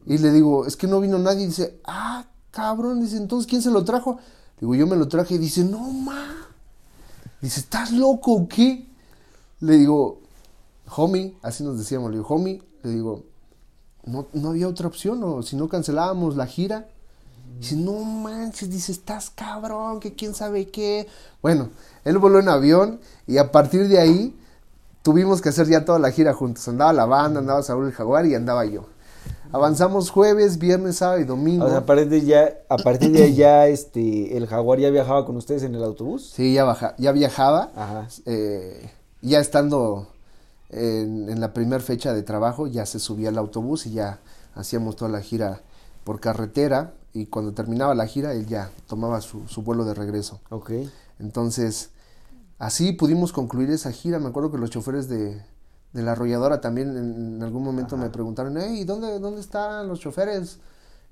Y 0.08 0.18
le 0.18 0.32
digo, 0.32 0.66
es 0.66 0.76
que 0.76 0.88
no 0.88 1.00
vino 1.00 1.20
nadie. 1.20 1.44
Y 1.44 1.46
dice, 1.46 1.80
ah, 1.86 2.26
cabrón. 2.50 3.02
Dice, 3.02 3.18
entonces, 3.18 3.48
¿quién 3.48 3.62
se 3.62 3.70
lo 3.70 3.86
trajo? 3.86 4.18
Digo, 4.60 4.74
yo 4.74 4.88
me 4.88 4.96
lo 4.96 5.08
traje. 5.08 5.36
Y 5.36 5.38
dice, 5.38 5.64
no, 5.64 5.92
ma. 5.92 6.48
Dice, 7.40 7.60
¿estás 7.60 7.92
loco 7.92 8.34
o 8.34 8.48
qué? 8.48 8.90
Le 9.60 9.78
digo, 9.78 10.22
homie, 10.96 11.38
así 11.44 11.64
nos 11.64 11.78
decíamos. 11.78 12.10
Le 12.10 12.18
digo, 12.18 12.34
homie, 12.34 12.64
le 12.82 12.90
digo, 12.90 13.26
no, 14.06 14.26
no 14.34 14.50
había 14.50 14.68
otra 14.68 14.88
opción. 14.88 15.22
O 15.24 15.44
si 15.44 15.56
no 15.56 15.70
cancelábamos 15.70 16.36
la 16.36 16.48
gira. 16.48 16.90
Dice, 17.60 17.76
no 17.76 17.92
manches, 17.92 18.70
dice, 18.70 18.94
estás 18.94 19.30
cabrón, 19.30 20.00
que 20.00 20.14
quién 20.14 20.34
sabe 20.34 20.70
qué. 20.70 21.08
Bueno, 21.42 21.70
él 22.06 22.18
voló 22.18 22.40
en 22.40 22.48
avión 22.48 23.02
y 23.28 23.38
a 23.38 23.52
partir 23.52 23.90
de 23.90 24.00
ahí 24.00 24.34
tuvimos 25.02 25.42
que 25.42 25.50
hacer 25.50 25.68
ya 25.68 25.84
toda 25.84 26.00
la 26.00 26.12
gira 26.12 26.34
juntos. 26.34 26.66
Andaba 26.70 26.94
la 26.94 27.06
banda, 27.06 27.42
andaba 27.42 27.62
Saúl 27.62 27.88
el 27.88 27.92
Jaguar 27.92 28.26
y 28.26 28.34
andaba 28.34 28.64
yo. 28.64 28.86
Avanzamos 29.52 30.10
jueves, 30.10 30.58
viernes, 30.58 30.98
sábado 30.98 31.20
y 31.20 31.26
domingo. 31.26 31.66
O 31.66 31.70
sea, 31.70 31.80
a 31.80 31.86
partir 31.86 32.08
de 32.08 32.22
ya, 32.22 32.54
a 32.70 32.78
partir 32.78 33.12
de 33.12 33.34
ya, 33.34 33.68
este, 33.68 34.38
el 34.38 34.48
Jaguar 34.48 34.80
ya 34.80 34.90
viajaba 34.90 35.26
con 35.26 35.36
ustedes 35.36 35.64
en 35.64 35.76
el 35.76 35.84
autobús. 35.84 36.32
Sí, 36.34 36.54
ya 36.54 36.64
baja, 36.64 36.96
ya 36.98 37.12
viajaba. 37.12 37.72
Ajá. 37.76 38.08
Eh, 38.26 38.90
ya 39.22 39.42
estando 39.42 40.08
en, 40.70 41.28
en 41.28 41.42
la 41.42 41.52
primera 41.54 41.84
fecha 41.84 42.14
de 42.14 42.24
trabajo, 42.24 42.68
ya 42.68 42.86
se 42.86 43.00
subía 43.00 43.30
al 43.30 43.38
autobús 43.38 43.86
y 43.86 43.92
ya 43.92 44.20
hacíamos 44.56 44.96
toda 44.96 45.12
la 45.12 45.20
gira 45.20 45.62
por 46.06 46.22
carretera. 46.22 46.94
Y 47.14 47.26
cuando 47.28 47.54
terminaba 47.54 47.96
la 47.96 48.08
gira, 48.08 48.34
él 48.34 48.46
ya 48.46 48.72
tomaba 48.88 49.22
su, 49.22 49.48
su 49.48 49.64
vuelo 49.64 49.86
de 49.86 49.94
regreso. 49.94 50.42
Ok. 50.50 50.72
Entonces, 51.20 51.90
así 52.58 52.94
pudimos 52.94 53.34
concluir 53.34 53.70
esa 53.72 53.92
gira. 53.92 54.20
Me 54.20 54.30
acuerdo 54.30 54.52
que 54.52 54.58
los 54.58 54.70
choferes 54.70 55.10
de, 55.10 55.42
de 55.94 56.04
la 56.04 56.12
arrolladora 56.12 56.62
también 56.62 56.96
en, 56.96 57.44
algún 57.44 57.64
momento 57.64 57.98
me 57.98 58.10
preguntaron, 58.10 58.58
hey, 58.58 58.84
¿dónde, 58.84 59.20
¿dónde 59.20 59.42
están 59.42 59.88
los 59.88 60.00
choferes? 60.00 60.60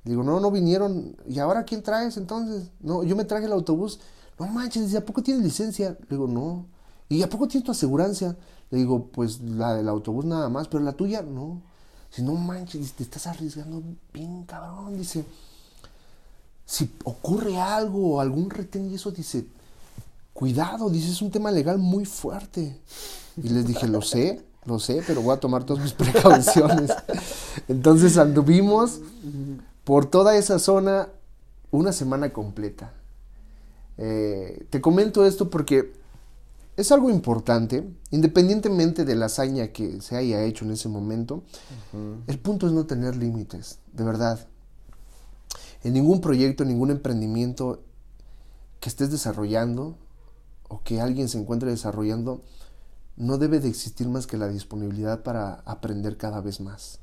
digo, 0.03 0.23
no, 0.23 0.39
no 0.39 0.51
vinieron. 0.51 1.15
¿Y 1.27 1.39
ahora 1.39 1.63
quién 1.63 1.83
traes 1.83 2.17
entonces? 2.17 2.69
No, 2.79 3.03
yo 3.03 3.15
me 3.15 3.25
traje 3.25 3.45
el 3.45 3.51
autobús. 3.51 3.99
No 4.39 4.47
manches, 4.47 4.85
dice, 4.85 4.97
¿a 4.97 5.05
poco 5.05 5.21
tienes 5.21 5.43
licencia? 5.43 5.89
Le 5.89 6.07
digo, 6.09 6.27
no. 6.27 6.65
¿Y 7.09 7.21
a 7.23 7.29
poco 7.29 7.47
tienes 7.47 7.65
tu 7.65 7.71
asegurancia? 7.71 8.37
Le 8.69 8.77
digo, 8.77 9.07
pues 9.07 9.41
la 9.41 9.73
del 9.73 9.89
autobús 9.89 10.25
nada 10.25 10.49
más, 10.49 10.67
pero 10.67 10.83
la 10.83 10.93
tuya 10.93 11.21
no. 11.21 11.61
Dice, 12.09 12.21
no 12.21 12.33
manches, 12.33 12.93
te 12.93 13.03
estás 13.03 13.27
arriesgando 13.27 13.83
bien 14.13 14.43
cabrón. 14.43 14.97
Dice, 14.97 15.25
si 16.67 16.91
ocurre 17.05 17.57
algo, 17.59 18.15
o 18.15 18.19
algún 18.19 18.49
retén 18.49 18.91
y 18.91 18.95
eso, 18.95 19.09
dice, 19.09 19.45
cuidado, 20.33 20.89
dice, 20.89 21.09
es 21.09 21.21
un 21.21 21.31
tema 21.31 21.49
legal 21.49 21.79
muy 21.79 22.03
fuerte. 22.03 22.77
Y 23.41 23.49
les 23.49 23.65
dije, 23.65 23.87
lo 23.87 24.01
sé, 24.01 24.43
lo 24.65 24.77
sé, 24.77 25.01
pero 25.07 25.21
voy 25.21 25.33
a 25.33 25.39
tomar 25.39 25.63
todas 25.63 25.81
mis 25.81 25.93
precauciones. 25.93 26.91
Entonces 27.69 28.17
anduvimos 28.17 28.99
por 29.85 30.07
toda 30.07 30.35
esa 30.35 30.59
zona 30.59 31.07
una 31.71 31.93
semana 31.93 32.33
completa. 32.33 32.91
Eh, 33.97 34.67
te 34.69 34.81
comento 34.81 35.25
esto 35.25 35.49
porque 35.49 35.93
es 36.75 36.91
algo 36.91 37.09
importante, 37.09 37.87
independientemente 38.11 39.05
de 39.05 39.15
la 39.15 39.27
hazaña 39.27 39.69
que 39.69 40.01
se 40.01 40.17
haya 40.17 40.43
hecho 40.43 40.65
en 40.65 40.71
ese 40.71 40.89
momento, 40.89 41.43
el 42.27 42.39
punto 42.39 42.67
es 42.67 42.73
no 42.73 42.85
tener 42.85 43.15
límites, 43.15 43.79
de 43.93 44.03
verdad. 44.03 44.47
En 45.87 45.93
ningún 45.93 46.19
proyecto, 46.19 46.63
en 46.63 46.69
ningún 46.69 46.91
emprendimiento 46.91 47.81
que 48.81 48.89
estés 48.89 49.09
desarrollando, 49.09 49.97
o 50.67 50.83
que 50.83 50.99
alguien 50.99 51.29
se 51.29 51.39
encuentre 51.39 51.69
desarrollando, 51.69 52.43
no 53.15 53.37
debe 53.37 53.61
de 53.61 53.69
existir 53.69 54.09
más 54.09 54.27
que 54.27 54.35
la 54.35 54.49
disponibilidad 54.49 55.23
para 55.23 55.61
aprender 55.63 56.17
cada 56.17 56.41
vez 56.41 56.59
más. 56.59 56.99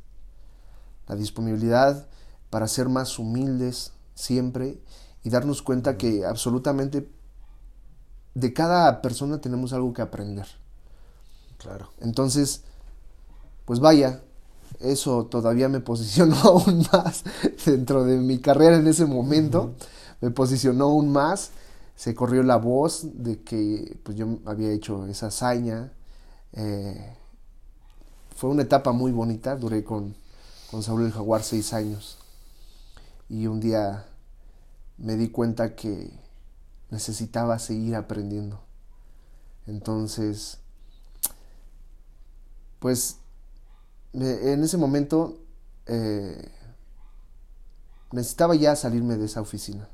La 1.08 1.16
disponibilidad 1.16 2.08
para 2.50 2.68
ser 2.68 2.90
más 2.90 3.18
humildes 3.18 3.92
siempre 4.14 4.78
y 5.22 5.30
darnos 5.30 5.62
cuenta 5.62 5.96
que 5.96 6.26
absolutamente 6.26 7.10
de 8.34 8.52
cada 8.52 9.00
persona 9.00 9.40
tenemos 9.40 9.72
algo 9.72 9.94
que 9.94 10.02
aprender. 10.02 10.46
Claro. 11.56 11.88
Entonces, 12.00 12.64
pues 13.64 13.80
vaya, 13.80 14.20
eso 14.80 15.26
todavía 15.26 15.68
me 15.68 15.80
posicionó 15.80 16.36
aún 16.42 16.86
más 16.92 17.24
dentro 17.64 18.04
de 18.04 18.18
mi 18.18 18.38
carrera 18.38 18.76
en 18.76 18.86
ese 18.86 19.06
momento. 19.06 19.74
Me 20.20 20.30
posicionó 20.30 20.84
aún 20.84 21.10
más 21.12 21.50
se 21.96 22.14
corrió 22.14 22.42
la 22.42 22.56
voz 22.56 23.06
de 23.14 23.42
que 23.42 23.98
pues 24.02 24.16
yo 24.16 24.38
había 24.46 24.70
hecho 24.72 25.06
esa 25.06 25.28
hazaña. 25.28 25.92
Eh, 26.52 27.16
fue 28.36 28.50
una 28.50 28.62
etapa 28.62 28.92
muy 28.92 29.12
bonita, 29.12 29.56
duré 29.56 29.84
con, 29.84 30.14
con 30.70 30.82
Saúl 30.82 31.04
el 31.04 31.12
Jaguar 31.12 31.42
seis 31.42 31.72
años. 31.72 32.18
Y 33.28 33.46
un 33.46 33.60
día 33.60 34.06
me 34.98 35.16
di 35.16 35.28
cuenta 35.28 35.74
que 35.74 36.10
necesitaba 36.90 37.58
seguir 37.58 37.94
aprendiendo. 37.94 38.60
Entonces, 39.66 40.58
pues 42.80 43.18
en 44.14 44.62
ese 44.62 44.76
momento 44.76 45.38
eh, 45.86 46.50
necesitaba 48.12 48.54
ya 48.54 48.76
salirme 48.76 49.16
de 49.16 49.26
esa 49.26 49.40
oficina 49.40 49.88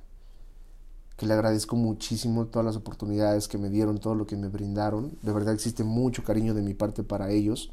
que 1.20 1.26
le 1.26 1.34
agradezco 1.34 1.76
muchísimo 1.76 2.46
todas 2.46 2.64
las 2.64 2.76
oportunidades 2.76 3.46
que 3.46 3.58
me 3.58 3.68
dieron, 3.68 3.98
todo 3.98 4.14
lo 4.14 4.26
que 4.26 4.36
me 4.36 4.48
brindaron. 4.48 5.18
De 5.20 5.32
verdad 5.34 5.52
existe 5.52 5.84
mucho 5.84 6.24
cariño 6.24 6.54
de 6.54 6.62
mi 6.62 6.72
parte 6.72 7.02
para 7.02 7.30
ellos. 7.30 7.70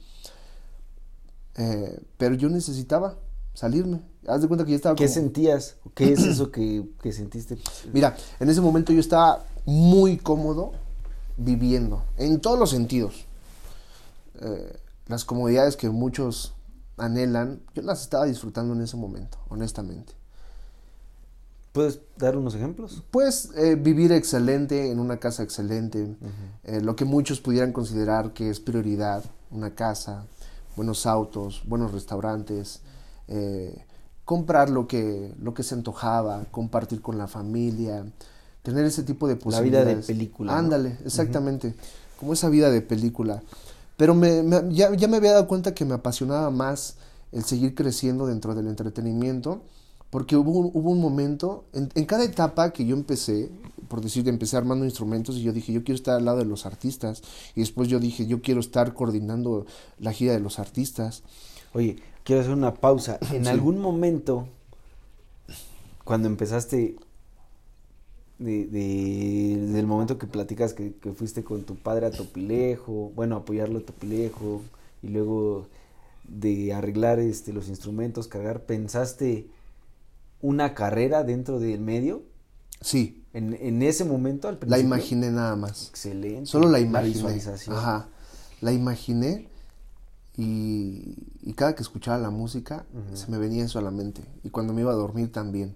Eh, 1.56 1.98
pero 2.18 2.36
yo 2.36 2.50
necesitaba 2.50 3.16
salirme. 3.54 4.02
Haz 4.28 4.42
de 4.42 4.50
cuenta 4.50 4.66
que 4.66 4.72
yo 4.72 4.76
estaba... 4.76 4.96
¿Qué 4.96 5.08
sentías? 5.08 5.78
¿Qué 5.96 6.12
es 6.12 6.26
eso 6.26 6.52
que, 6.52 6.90
que, 7.02 7.14
sentiste? 7.14 7.58
Mira, 7.94 8.18
en 8.42 8.50
ese 8.50 8.60
momento 8.60 8.92
yo 8.92 9.00
estaba 9.00 9.46
muy 9.66 10.18
cómodo 10.18 10.74
viviendo, 11.38 12.04
en 12.18 12.42
todos 12.42 12.60
los 12.60 12.70
sentidos. 12.70 13.26
Eh, 14.42 14.78
las 15.08 15.26
comodidades 15.26 15.78
que 15.78 15.90
muchos 15.90 16.54
anhelan, 16.98 17.62
yo 17.74 17.82
las 17.84 18.02
estaba 18.02 18.26
disfrutando 18.26 18.74
en 18.74 18.82
ese 18.82 18.98
momento, 18.98 19.38
honestamente. 19.50 20.14
¿Puedes 21.72 22.00
dar 22.18 22.36
unos 22.36 22.56
ejemplos? 22.56 23.04
Pues 23.12 23.52
eh, 23.56 23.76
vivir 23.76 24.12
excelente 24.12 24.92
en 24.92 25.00
una 25.00 25.18
casa 25.18 25.44
excelente, 25.44 26.16
eh, 26.64 26.82
lo 26.82 26.96
que 26.96 27.06
muchos 27.06 27.40
pudieran 27.40 27.72
considerar 27.72 28.34
que 28.34 28.50
es 28.50 28.60
prioridad, 28.60 29.24
una 29.52 29.76
casa, 29.76 30.26
buenos 30.76 31.06
autos, 31.06 31.62
buenos 31.66 31.92
restaurantes, 31.92 32.82
eh, 33.28 33.86
comprar 34.26 34.72
lo 34.72 34.88
que, 34.88 35.36
lo 35.40 35.54
que 35.54 35.62
se 35.62 35.76
antojaba, 35.76 36.46
compartir 36.50 37.02
con 37.02 37.18
la 37.20 37.28
familia, 37.28 38.06
tener 38.64 38.84
ese 38.86 39.04
tipo 39.04 39.28
de 39.28 39.36
posibilidades. 39.36 39.86
La 39.86 39.94
vida 39.94 40.02
de 40.02 40.08
película. 40.08 40.58
Ándale, 40.58 40.98
exactamente, 41.06 41.76
como 42.20 42.34
esa 42.34 42.50
vida 42.50 42.72
de 42.72 42.82
película. 42.82 43.44
Pero 43.98 44.14
me, 44.14 44.44
ya, 44.70 44.96
ya, 44.96 45.08
me 45.08 45.18
había 45.18 45.34
dado 45.34 45.48
cuenta 45.48 45.74
que 45.74 45.84
me 45.84 45.96
apasionaba 45.96 46.52
más 46.52 46.98
el 47.32 47.44
seguir 47.44 47.76
creciendo 47.76 48.28
dentro 48.28 48.56
del 48.56 48.68
entretenimiento, 48.68 49.64
porque 50.12 50.36
hubo, 50.38 50.52
hubo 50.52 50.92
un 50.92 51.02
momento, 51.02 51.66
en, 51.74 51.90
en, 51.96 52.06
cada 52.06 52.24
etapa 52.24 52.72
que 52.72 52.86
yo 52.86 52.96
empecé, 52.96 53.50
por 53.90 54.02
decir, 54.02 54.28
empecé 54.30 54.56
armando 54.56 54.86
instrumentos 54.86 55.36
y 55.36 55.42
yo 55.42 55.52
dije, 55.52 55.74
yo 55.74 55.84
quiero 55.84 55.96
estar 55.96 56.16
al 56.16 56.26
lado 56.26 56.38
de 56.38 56.46
los 56.46 56.66
artistas, 56.66 57.24
y 57.56 57.62
después 57.62 57.90
yo 57.90 58.00
dije, 58.00 58.28
yo 58.28 58.42
quiero 58.42 58.60
estar 58.60 58.94
coordinando 58.94 59.66
la 60.00 60.14
gira 60.14 60.34
de 60.34 60.40
los 60.40 60.60
artistas. 60.60 61.24
Oye, 61.74 61.98
quiero 62.24 62.42
hacer 62.42 62.54
una 62.54 62.76
pausa. 62.76 63.20
En 63.34 63.48
algún 63.48 63.80
momento, 63.80 64.48
cuando 66.04 66.28
empezaste, 66.28 66.96
de, 68.40 68.68
del 68.68 69.88
momento 69.88 70.18
que 70.18 70.28
platicas 70.28 70.74
que, 70.74 70.94
que, 70.96 71.12
fuiste 71.14 71.44
con 71.44 71.64
tu 71.64 71.76
padre 71.76 72.06
a 72.08 72.12
Topilejo, 72.12 73.12
bueno, 73.16 73.36
apoyarlo 73.38 73.80
a 73.80 73.82
Topilejo, 73.82 74.62
y 75.02 75.10
luego 75.10 75.68
de 76.28 76.74
arreglar 76.74 77.20
este, 77.20 77.54
los 77.54 77.70
instrumentos, 77.70 78.28
cargar, 78.28 78.64
¿pensaste 78.64 79.48
una 80.42 80.74
carrera 80.74 81.24
dentro 81.24 81.60
del 81.60 81.80
medio? 81.80 82.24
Sí. 82.82 83.24
En, 83.34 83.54
en 83.54 83.82
ese 83.82 84.04
momento 84.04 84.48
al 84.48 84.58
principio. 84.58 84.78
La 84.78 84.84
imaginé 84.84 85.32
nada 85.32 85.56
más. 85.56 85.90
Excelente. 85.90 86.46
Solo 86.48 86.70
la 86.70 86.80
imaginé. 86.80 87.10
La 87.10 87.14
visualización. 87.14 87.76
Ajá. 87.76 88.10
La 88.62 88.72
imaginé 88.72 89.48
y, 90.36 91.16
y 91.42 91.54
cada 91.54 91.76
que 91.76 91.84
escuchaba 91.84 92.18
la 92.18 92.30
música 92.30 92.86
se 93.14 93.30
me 93.32 93.38
venía 93.38 93.64
eso 93.64 93.80
a 93.80 93.82
la 93.82 93.92
mente. 93.92 94.22
Y 94.44 94.50
cuando 94.50 94.74
me 94.74 94.82
iba 94.82 94.92
a 94.92 94.96
dormir 94.96 95.32
también. 95.32 95.76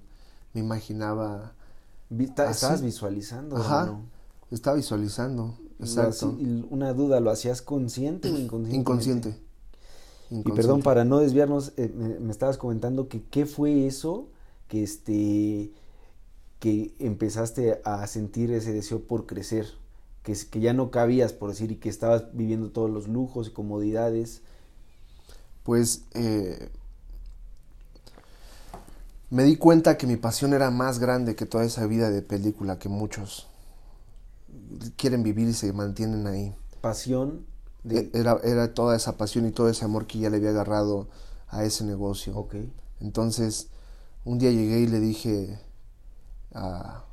Me 0.54 0.62
imaginaba. 0.62 1.54
Estabas 2.20 2.82
visualizando. 2.82 3.58
Ajá. 3.58 4.00
Estaba 4.50 4.76
visualizando. 4.76 5.58
Exacto. 5.80 6.38
Y 6.40 6.66
una 6.70 6.94
duda, 6.94 7.20
¿lo 7.20 7.32
hacías 7.32 7.62
consciente 7.62 8.30
o 8.30 8.38
inconsciente? 8.38 8.78
Inconsciente. 8.78 9.38
Y 10.30 10.52
perdón, 10.52 10.82
para 10.82 11.04
no 11.04 11.20
desviarnos, 11.20 11.74
eh, 11.76 11.92
me, 12.22 12.32
estabas 12.32 12.58
comentando 12.58 13.10
que 13.10 13.22
qué 13.24 13.46
fue 13.46 13.86
eso 13.86 14.28
que 14.70 14.84
este 14.84 15.72
que 16.60 16.94
empezaste 17.00 17.82
a 17.84 18.06
sentir 18.06 18.52
ese 18.52 18.72
deseo 18.72 19.02
por 19.02 19.26
crecer, 19.26 19.66
que, 20.22 20.38
que 20.50 20.60
ya 20.60 20.74
no 20.74 20.92
cabías, 20.92 21.34
por 21.34 21.50
decir, 21.50 21.72
y 21.72 21.76
que 21.78 21.90
estabas 21.90 22.26
viviendo 22.34 22.70
todos 22.70 22.90
los 22.90 23.08
lujos 23.08 23.48
y 23.48 23.52
comodidades. 23.52 24.42
Pues 25.64 26.04
eh, 26.14 26.70
me 29.32 29.44
di 29.44 29.56
cuenta 29.56 29.98
que 29.98 30.06
mi 30.06 30.18
pasión 30.18 30.54
era 30.54 30.70
más 30.72 31.00
grande 31.00 31.36
que 31.36 31.46
toda 31.46 31.64
esa 31.64 31.88
vida 31.88 32.12
de 32.12 32.22
película 32.22 32.78
que 32.78 32.90
muchos 32.90 33.48
quieren 34.98 35.24
vivir 35.24 35.48
y 35.48 35.54
se 35.54 35.72
mantienen 35.72 36.28
ahí. 36.28 36.54
Pasión 36.82 37.46
e, 37.90 38.12
era, 38.14 38.40
era 38.44 38.74
toda 38.74 38.96
esa 38.96 39.18
pasión 39.18 39.48
y 39.48 39.52
todo 39.52 39.70
ese 39.70 39.86
amor 39.86 40.06
que 40.06 40.20
ya 40.20 40.30
le 40.30 40.38
había 40.38 40.50
agarrado 40.50 41.08
a 41.48 41.64
ese 41.64 41.86
negocio. 41.86 42.38
Okay. 42.38 42.74
Entonces, 43.00 43.70
un 44.26 44.38
día 44.38 44.52
llegué 44.52 44.82
y 44.82 44.88
le 44.88 45.00
dije 45.00 45.60
a, 46.54 47.06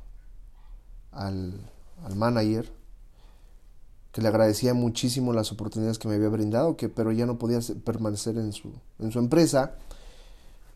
al, 1.13 1.71
al, 2.03 2.15
manager 2.17 2.69
que 4.11 4.21
le 4.21 4.27
agradecía 4.27 4.73
muchísimo 4.73 5.31
las 5.31 5.53
oportunidades 5.53 5.97
que 5.97 6.09
me 6.09 6.15
había 6.15 6.27
brindado, 6.27 6.75
que, 6.75 6.89
pero 6.89 7.13
ya 7.13 7.25
no 7.25 7.37
podía 7.37 7.59
permanecer 7.85 8.37
en 8.37 8.51
su, 8.51 8.73
en 8.99 9.13
su 9.13 9.19
empresa. 9.19 9.77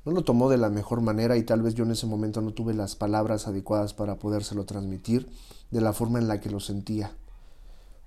No 0.06 0.12
lo 0.12 0.24
tomó 0.24 0.50
de 0.50 0.58
la 0.58 0.70
mejor 0.70 1.02
manera 1.02 1.38
y 1.38 1.44
tal 1.44 1.62
vez 1.62 1.76
yo 1.76 1.86
en 1.86 1.92
ese 1.92 2.06
momento 2.06 2.42
no 2.42 2.54
tuve 2.54 2.74
las 2.74 2.96
palabras 2.96 3.48
adecuadas 3.48 3.94
para 3.94 4.20
podérselo 4.20 4.66
transmitir 4.66 5.30
de 5.72 5.82
la 5.82 5.94
forma 5.94 6.20
en 6.20 6.28
la 6.28 6.40
que 6.40 6.50
lo 6.50 6.60
sentía 6.60 7.14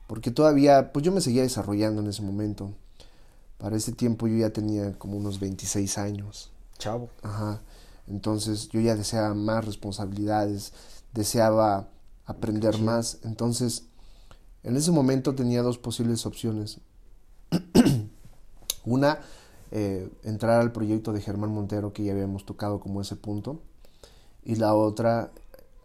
porque 0.06 0.30
todavía, 0.30 0.92
pues 0.92 1.04
yo 1.04 1.12
me 1.12 1.20
seguía 1.20 1.42
desarrollando 1.42 2.00
en 2.00 2.09
ese 2.09 2.22
momento. 2.22 2.72
Para 3.59 3.76
ese 3.76 3.92
tiempo 3.92 4.26
yo 4.28 4.37
ya 4.37 4.50
tenía 4.50 4.92
como 4.98 5.16
unos 5.16 5.40
26 5.40 5.98
años. 5.98 6.50
Chavo. 6.78 7.11
Ajá. 7.22 7.61
Entonces 8.06 8.68
yo 8.68 8.80
ya 8.80 8.94
deseaba 8.94 9.35
más 9.35 9.64
responsabilidades, 9.64 10.72
deseaba 11.12 11.88
aprender 12.24 12.78
más. 12.78 13.18
Entonces, 13.24 13.85
en 14.62 14.76
ese 14.76 14.92
momento 14.92 15.35
tenía 15.35 15.62
dos 15.62 15.78
posibles 15.78 16.24
opciones. 16.24 16.78
Una, 18.85 19.18
eh, 19.72 20.09
entrar 20.22 20.61
al 20.61 20.72
proyecto 20.72 21.12
de 21.12 21.20
Germán 21.20 21.52
Montero 21.52 21.92
que 21.92 22.05
ya 22.05 22.12
habíamos 22.12 22.46
tocado 22.46 22.81
como 22.81 23.00
ese 23.00 23.16
punto. 23.16 23.61
Y 24.44 24.57
la 24.57 24.74
otra, 24.74 25.33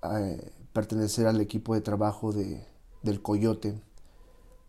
eh, 0.03 0.51
pertenecer 0.73 1.27
al 1.27 1.41
equipo 1.41 1.73
de 1.73 1.81
trabajo 1.81 2.31
de, 2.31 2.65
del 3.01 3.21
Coyote 3.21 3.73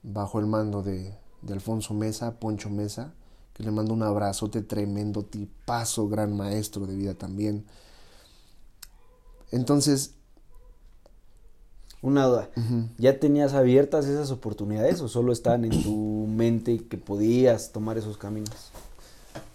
bajo 0.03 0.38
el 0.40 0.46
mando 0.46 0.83
de, 0.83 1.14
de 1.42 1.53
Alfonso 1.53 1.94
Mesa, 1.94 2.38
Poncho 2.38 2.70
Mesa, 2.70 3.12
que 3.53 3.62
le 3.62 3.70
mando 3.70 3.92
un 3.92 4.03
abrazote 4.03 4.62
tremendo, 4.62 5.25
tipazo, 5.25 6.09
gran 6.09 6.37
maestro 6.37 6.87
de 6.87 6.96
vida 6.96 7.14
también. 7.14 7.64
Entonces... 9.51 10.14
Una 12.01 12.25
duda, 12.25 12.51
¿ya 12.98 13.20
tenías 13.20 13.53
abiertas 13.53 14.07
esas 14.07 14.33
oportunidades 14.33 15.01
o 15.01 15.07
solo 15.07 15.33
estaban 15.33 15.64
en 15.64 15.85
tu 15.85 16.27
mente 16.27 16.88
que 16.88 16.98
podías 16.98 17.70
tomar 17.70 17.96
esos 17.96 18.18
caminos? 18.18 18.72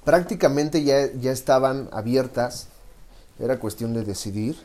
Prácticamente 0.07 0.85
ya, 0.85 1.11
ya 1.19 1.33
estaban 1.33 1.89
abiertas, 1.91 2.69
era 3.39 3.59
cuestión 3.59 3.93
de 3.93 4.05
decidir. 4.05 4.55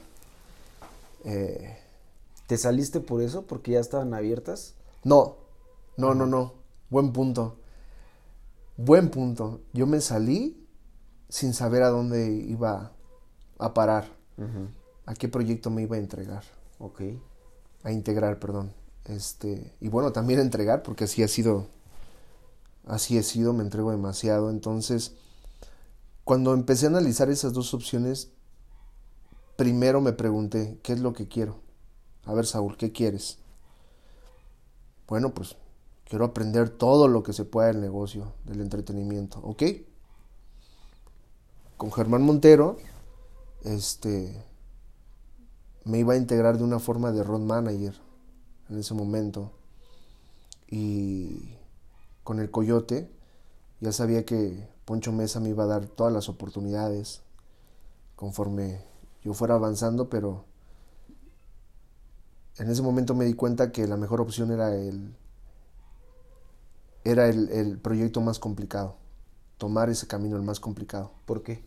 Eh, 1.25 1.77
¿Te 2.47 2.57
saliste 2.57 3.01
por 3.01 3.21
eso? 3.23 3.43
¿Porque 3.43 3.73
ya 3.73 3.81
estaban 3.81 4.15
abiertas? 4.15 4.75
No, 5.03 5.39
no, 5.97 6.15
no, 6.15 6.27
no. 6.27 6.53
Buen 6.91 7.13
punto. 7.13 7.57
Buen 8.77 9.11
punto. 9.11 9.63
Yo 9.73 9.89
me 9.89 10.01
salí 10.01 10.65
sin 11.29 11.55
saber 11.55 11.83
a 11.83 11.89
dónde 11.89 12.31
iba 12.31 12.93
a 13.59 13.75
parar. 13.75 14.07
A 15.07 15.15
qué 15.15 15.27
proyecto 15.27 15.71
me 15.71 15.83
iba 15.83 15.97
a 15.97 15.99
entregar. 15.99 16.45
Ok. 16.79 17.01
A 17.83 17.91
integrar, 17.91 18.39
perdón. 18.39 18.73
Este, 19.07 19.73
y 19.81 19.89
bueno, 19.89 20.13
también 20.13 20.39
a 20.39 20.43
entregar, 20.43 20.85
porque 20.85 21.03
así 21.03 21.21
ha 21.25 21.27
sido. 21.27 21.67
Así 22.87 23.19
he 23.19 23.25
sido, 23.25 23.53
me 23.53 23.65
entrego 23.65 23.91
demasiado. 23.91 24.49
Entonces, 24.49 25.17
cuando 26.25 26.55
empecé 26.55 26.87
a 26.87 26.91
analizar 26.91 27.31
esas 27.31 27.53
dos 27.53 27.75
opciones, 27.75 28.31
primero 29.57 30.01
me 30.01 30.13
pregunté, 30.13 30.79
¿qué 30.83 30.93
es 30.93 31.01
lo 31.01 31.13
que 31.13 31.29
quiero? 31.29 31.61
A 32.25 32.35
ver, 32.35 32.47
Saúl, 32.47 32.77
¿qué 32.77 32.93
quieres? 32.93 33.39
Bueno, 35.09 35.35
pues 35.35 35.57
Quiero 36.13 36.27
aprender 36.27 36.69
todo 36.69 37.09
lo 37.09 37.23
que 37.23 37.33
se 37.33 37.47
pueda 37.47 37.69
del 37.69 37.81
negocio, 37.81 38.35
del 38.45 38.61
entretenimiento, 38.61 39.39
¿ok? 39.39 39.63
Con 41.79 41.91
Germán 41.91 42.21
Montero, 42.21 42.77
este, 43.65 44.45
me 45.85 46.01
iba 46.01 46.13
a 46.13 46.19
integrar 46.19 46.59
de 46.59 46.65
una 46.65 46.81
forma 46.81 47.13
de 47.13 47.23
road 47.23 47.41
manager 47.41 47.95
en 48.69 48.79
ese 48.79 48.93
momento. 48.93 49.53
Y 50.69 51.57
con 52.25 52.41
el 52.41 52.51
Coyote, 52.51 53.11
ya 53.81 53.91
sabía 53.91 54.27
que 54.27 54.69
Poncho 54.85 55.13
Mesa 55.13 55.41
me 55.41 55.51
iba 55.51 55.65
a 55.65 55.69
dar 55.69 55.87
todas 55.87 56.13
las 56.13 56.29
oportunidades 56.29 57.23
conforme 58.17 58.85
yo 59.23 59.35
fuera 59.35 59.55
avanzando, 59.55 60.09
pero 60.09 60.45
en 62.59 62.71
ese 62.71 62.83
momento 62.83 63.15
me 63.15 63.25
di 63.25 63.35
cuenta 63.35 63.73
que 63.73 63.87
la 63.87 63.97
mejor 63.97 64.21
opción 64.21 64.51
era 64.51 64.75
el 64.75 65.17
era 67.05 67.29
el, 67.29 67.79
proyecto 67.79 68.21
más 68.21 68.39
complicado. 68.39 68.97
Tomar 69.59 69.91
ese 69.91 70.07
camino 70.07 70.37
el 70.37 70.43
más 70.43 70.61
complicado. 70.61 71.13
¿Por 71.27 71.43
qué? 71.43 71.65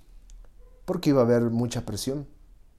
Porque 0.85 1.09
iba 1.09 1.21
a 1.21 1.25
haber 1.25 1.49
mucha 1.49 1.85
presión. 1.85 2.27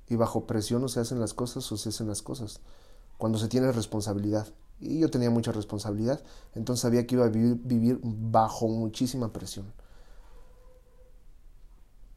Y 0.08 0.16
bajo 0.16 0.46
presión 0.46 0.84
o 0.84 0.88
se 0.88 1.00
hacen 1.00 1.20
las 1.20 1.34
cosas 1.34 1.70
o 1.72 1.76
se 1.76 1.88
hacen 1.90 2.06
las 2.06 2.22
cosas. 2.22 2.60
Cuando 3.18 3.38
se 3.38 3.48
tiene 3.48 3.72
responsabilidad. 3.72 4.46
Y 4.80 5.00
yo 5.00 5.10
tenía 5.10 5.30
mucha 5.30 5.52
responsabilidad. 5.52 6.22
Entonces 6.54 6.80
sabía 6.80 7.06
que 7.06 7.16
iba 7.16 7.26
a 7.26 7.28
vivir, 7.28 7.60
vivir 7.62 8.00
bajo 8.02 8.68
muchísima 8.68 9.32
presión. 9.32 9.72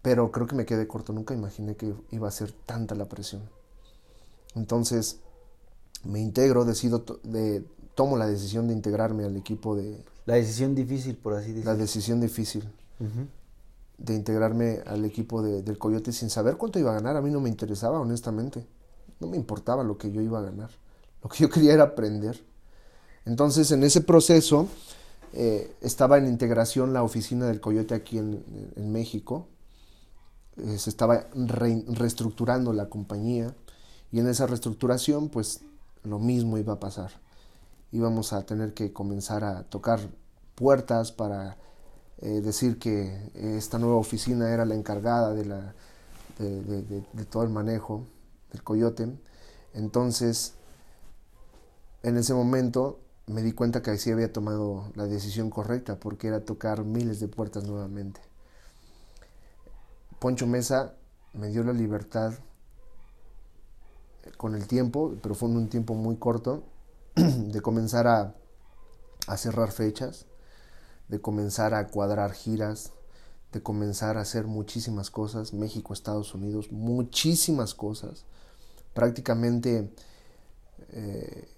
Pero 0.02 0.32
creo 0.32 0.47
que 0.47 0.56
me 0.56 0.66
quedé 0.66 0.88
corto. 0.88 1.14
Nunca 1.14 1.34
imaginé 1.34 1.76
que 1.76 1.93
iba 2.12 2.28
a 2.28 2.32
ser 2.32 2.52
tanta 2.52 2.95
la 2.95 3.06
presión. 3.06 3.41
Entonces 4.56 5.20
me 6.04 6.20
integro, 6.20 6.66
decido, 6.66 7.04
de, 7.24 7.66
tomo 7.95 8.18
la 8.18 8.28
decisión 8.28 8.68
de 8.68 8.74
integrarme 8.74 9.26
al 9.26 9.36
equipo 9.36 9.76
de, 9.76 10.04
la 10.30 10.36
decisión 10.36 10.76
difícil, 10.76 11.16
por 11.16 11.34
así 11.34 11.47
decirlo. 11.47 11.72
La 11.72 11.76
decisión 11.76 12.22
difícil. 12.22 12.70
De 13.97 14.14
integrarme 14.14 14.82
al 14.86 15.04
equipo 15.04 15.41
del 15.41 15.78
Coyote 15.80 16.12
sin 16.12 16.30
saber 16.30 16.56
cuánto 16.56 16.78
iba 16.78 16.91
a 16.91 16.93
ganar. 16.93 17.18
A 17.18 17.22
mí 17.22 17.32
no 17.32 17.41
me 17.41 17.50
interesaba, 17.50 18.00
honestamente. 18.00 18.64
No 19.20 19.28
me 19.28 19.38
importaba 19.38 19.84
lo 19.84 19.97
que 19.97 20.12
yo 20.12 20.22
iba 20.22 20.38
a 20.38 20.43
ganar. 20.43 20.70
Lo 21.24 21.30
que 21.30 21.39
yo 21.39 21.50
quería 21.50 21.74
era 21.74 21.84
aprender. 21.84 22.39
Entonces, 23.26 23.72
en 23.72 23.84
ese 23.84 24.02
proceso, 24.02 24.68
eh, 25.34 25.74
estaba 25.82 26.20
en 26.20 26.28
integración 26.28 26.93
la 26.93 27.02
oficina 27.02 27.47
del 27.47 27.60
Coyote 27.60 27.95
aquí 27.95 28.20
en, 28.20 28.91
México. 28.91 29.47
Eh, 30.58 30.78
se 30.78 30.89
estaba 30.89 31.26
reestructurando 31.34 32.74
la 32.74 32.89
compañía 32.89 33.56
y 34.12 34.20
en 34.20 34.28
esa 34.28 34.47
reestructuración 34.47 35.30
pues 35.30 35.62
lo 36.04 36.20
mismo 36.20 36.58
iba 36.58 36.74
a 36.74 36.80
pasar. 36.80 37.12
Íbamos 37.91 38.34
a 38.34 38.45
tener 38.45 38.74
que 38.74 38.93
comenzar 38.93 39.43
a 39.43 39.64
tocar 39.64 40.00
puertas 40.56 41.12
para 41.12 41.58
eh, 42.20 42.41
decir 42.41 42.78
que 42.80 43.32
esta 43.34 43.80
nueva 43.80 43.95
oficina 43.95 44.52
era 44.52 44.66
la 44.66 44.76
encargada 44.76 45.34
de, 45.34 45.45
la, 45.45 45.74
de 46.38 47.26
todo 47.30 47.43
el 47.43 47.50
manejo 47.50 48.06
del 48.52 48.64
coyote. 48.64 49.08
Entonces, 49.74 50.54
en 52.04 52.18
ese 52.18 52.34
momento 52.34 53.00
me 53.28 53.43
di 53.43 53.52
cuenta 53.52 53.82
que 53.82 53.97
sí 53.97 54.12
había 54.12 54.34
tomado 54.34 54.91
la 54.95 55.06
decisión 55.06 55.50
correcta 55.50 56.00
porque 56.00 56.28
era 56.28 56.43
tocar 56.43 56.84
miles 56.84 57.20
de 57.20 57.28
puertas 57.28 57.64
nuevamente. 57.66 58.22
Poncho 60.20 60.47
Mesa 60.47 60.95
me 61.34 61.47
dio 61.47 61.63
la 61.63 61.74
libertad 61.74 62.34
con 64.38 64.53
el 64.53 64.67
tiempo, 64.67 65.15
pero 65.22 65.34
fue 65.34 65.49
un 65.49 65.70
tiempo 65.70 65.93
muy 65.93 66.17
corto, 66.17 66.63
de 67.15 67.61
comenzar 67.61 68.07
a, 68.07 68.36
a 69.28 69.38
cerrar 69.38 69.72
fechas, 69.72 70.26
de 71.07 71.22
comenzar 71.22 71.74
a 71.74 71.88
cuadrar 71.88 72.34
giras, 72.34 72.91
de 73.51 73.63
comenzar 73.63 74.17
a 74.17 74.22
hacer 74.22 74.45
muchísimas 74.45 75.09
cosas, 75.09 75.53
México, 75.53 75.93
Estados 75.93 76.34
Unidos, 76.34 76.72
muchísimas 76.72 77.74
cosas, 77.74 78.26
prácticamente 78.93 79.93
eh, 80.91 81.49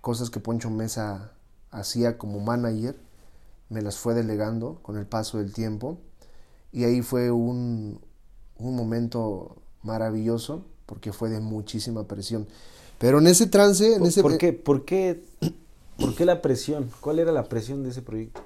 cosas 0.00 0.30
que 0.30 0.40
Poncho 0.40 0.70
Mesa 0.70 1.32
hacía 1.70 2.18
como 2.18 2.40
manager, 2.40 3.00
me 3.68 3.82
las 3.82 3.98
fue 3.98 4.14
delegando 4.14 4.80
con 4.82 4.96
el 4.98 5.06
paso 5.06 5.38
del 5.38 5.52
tiempo 5.52 5.98
y 6.72 6.84
ahí 6.84 7.02
fue 7.02 7.30
un, 7.30 8.00
un 8.60 8.76
momento 8.76 9.56
maravilloso 9.82 10.64
porque 10.86 11.12
fue 11.12 11.30
de 11.30 11.40
muchísima 11.40 12.04
presión. 12.04 12.46
Pero 12.98 13.18
en 13.18 13.26
ese 13.26 13.46
trance... 13.46 13.94
En 13.94 14.04
ese... 14.04 14.22
¿Por, 14.22 14.38
qué, 14.38 14.52
por, 14.52 14.84
qué, 14.84 15.22
¿Por 15.98 16.14
qué 16.14 16.24
la 16.24 16.42
presión? 16.42 16.90
¿Cuál 17.00 17.18
era 17.18 17.32
la 17.32 17.44
presión 17.44 17.82
de 17.82 17.90
ese 17.90 18.02
proyecto? 18.02 18.42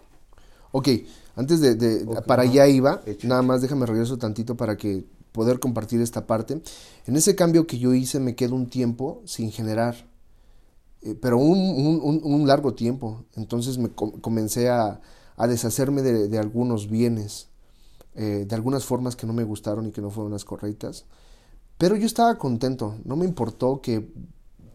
Ok, 0.72 0.88
antes 1.36 1.60
de... 1.60 2.06
para 2.26 2.42
allá 2.42 2.66
iba, 2.66 3.02
nada 3.22 3.42
más 3.42 3.62
déjame 3.62 3.86
regreso 3.86 4.18
tantito 4.18 4.56
para 4.56 4.76
que 4.76 5.04
poder 5.34 5.58
compartir 5.58 6.00
esta 6.00 6.26
parte. 6.26 6.60
En 7.06 7.16
ese 7.16 7.34
cambio 7.34 7.66
que 7.66 7.78
yo 7.78 7.92
hice 7.92 8.20
me 8.20 8.36
quedo 8.36 8.54
un 8.54 8.68
tiempo 8.68 9.20
sin 9.24 9.50
generar, 9.50 9.96
eh, 11.02 11.16
pero 11.20 11.38
un, 11.38 11.58
un, 11.58 12.20
un, 12.22 12.46
largo 12.46 12.74
tiempo. 12.74 13.24
Entonces 13.34 13.76
me 13.76 13.90
comencé 13.90 14.68
a, 14.68 15.00
a 15.36 15.46
deshacerme 15.48 16.02
de, 16.02 16.28
de, 16.28 16.38
algunos 16.38 16.88
bienes 16.88 17.48
eh, 18.14 18.44
de 18.48 18.54
algunas 18.54 18.84
formas 18.84 19.16
que 19.16 19.26
no 19.26 19.32
me 19.32 19.44
gustaron 19.44 19.86
y 19.86 19.90
que 19.90 20.00
no 20.00 20.10
fueron 20.10 20.32
las 20.32 20.44
correctas. 20.44 21.04
Pero 21.78 21.96
yo 21.96 22.06
estaba 22.06 22.38
contento, 22.38 22.96
no 23.04 23.16
me 23.16 23.24
importó 23.24 23.80
que 23.80 24.12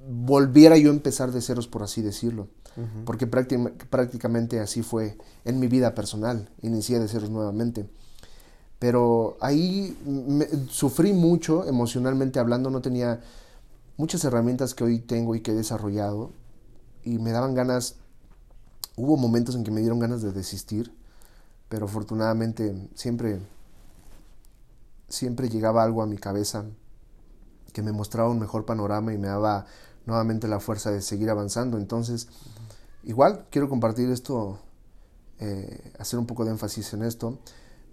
volviera 0.09 0.77
yo 0.77 0.89
a 0.89 0.93
empezar 0.93 1.31
de 1.31 1.41
ceros, 1.41 1.67
por 1.67 1.83
así 1.83 2.01
decirlo, 2.01 2.47
porque 3.05 3.27
prácticamente 3.27 4.59
así 4.59 4.81
fue 4.81 5.17
en 5.43 5.59
mi 5.59 5.67
vida 5.67 5.93
personal, 5.95 6.49
inicié 6.61 6.99
de 6.99 7.07
ceros 7.07 7.29
nuevamente. 7.29 7.89
Pero 8.79 9.37
ahí 9.41 9.97
sufrí 10.69 11.11
mucho 11.13 11.65
emocionalmente 11.65 12.39
hablando, 12.39 12.69
no 12.69 12.81
tenía 12.81 13.21
muchas 13.97 14.23
herramientas 14.23 14.73
que 14.73 14.85
hoy 14.85 14.99
tengo 14.99 15.35
y 15.35 15.41
que 15.41 15.51
he 15.51 15.55
desarrollado 15.55 16.31
y 17.03 17.17
me 17.19 17.31
daban 17.31 17.53
ganas, 17.53 17.95
hubo 18.95 19.17
momentos 19.17 19.55
en 19.55 19.63
que 19.63 19.71
me 19.71 19.81
dieron 19.81 19.99
ganas 19.99 20.21
de 20.21 20.31
desistir, 20.31 20.93
pero 21.69 21.85
afortunadamente 21.85 22.89
siempre, 22.95 23.39
siempre 25.07 25.49
llegaba 25.49 25.83
algo 25.83 26.01
a 26.01 26.07
mi 26.07 26.17
cabeza 26.17 26.65
que 27.71 27.83
me 27.83 27.91
mostraba 27.91 28.29
un 28.29 28.39
mejor 28.39 28.65
panorama 28.65 29.13
y 29.13 29.17
me 29.17 29.27
daba 29.27 29.65
nuevamente 30.05 30.47
la 30.47 30.59
fuerza 30.59 30.89
de 30.91 31.01
seguir 31.01 31.29
avanzando. 31.29 31.77
Entonces, 31.77 32.27
igual 33.03 33.45
quiero 33.51 33.69
compartir 33.69 34.09
esto, 34.09 34.59
eh, 35.39 35.93
hacer 35.99 36.19
un 36.19 36.25
poco 36.25 36.43
de 36.43 36.51
énfasis 36.51 36.93
en 36.93 37.03
esto, 37.03 37.39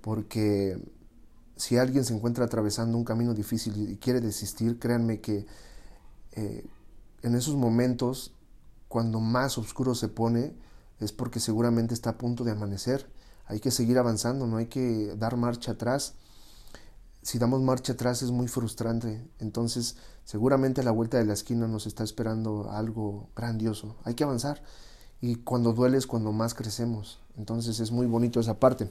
porque 0.01 0.79
si 1.57 1.77
alguien 1.77 2.05
se 2.05 2.14
encuentra 2.14 2.47
atravesando 2.47 2.97
un 2.97 3.05
camino 3.05 3.35
difícil 3.35 3.91
y 3.91 3.97
quiere 3.97 4.20
desistir, 4.22 4.79
créanme 4.79 5.20
que 5.20 5.47
eh, 6.33 6.66
en 7.22 7.35
esos 7.35 7.57
momentos, 7.57 8.33
cuando 8.89 9.20
más 9.20 9.59
oscuro 9.59 9.95
se 9.95 10.09
pone, 10.09 10.55
es 11.01 11.12
porque 11.12 11.41
seguramente 11.41 11.93
está 11.93 12.11
a 12.11 12.18
punto 12.18 12.45
de 12.45 12.53
amanecer 12.53 13.07
hay 13.47 13.61
que 13.61 13.70
seguir 13.70 13.99
avanzando, 13.99 14.47
no 14.47 14.57
hay 14.57 14.66
que 14.66 15.14
dar 15.16 15.36
marcha 15.36 15.72
atrás. 15.72 16.14
Si 17.22 17.38
damos 17.38 17.62
marcha 17.62 17.94
atrás 17.94 18.22
es 18.22 18.30
muy 18.30 18.49
frustrante, 18.49 19.24
entonces 19.38 19.97
seguramente 20.24 20.80
a 20.80 20.84
la 20.84 20.90
vuelta 20.90 21.18
de 21.18 21.24
la 21.24 21.32
esquina 21.32 21.66
nos 21.66 21.86
está 21.86 22.05
esperando 22.05 22.70
algo 22.70 23.28
grandioso. 23.34 23.97
Hay 24.05 24.14
que 24.14 24.24
avanzar 24.24 24.62
y 25.20 25.36
cuando 25.36 25.72
duele 25.72 25.99
es 25.99 26.07
cuando 26.07 26.32
más 26.32 26.55
crecemos, 26.55 27.20
entonces 27.36 27.80
es 27.80 27.90
muy 27.90 28.07
bonito 28.07 28.40
esa 28.40 28.55
parte. 28.55 28.90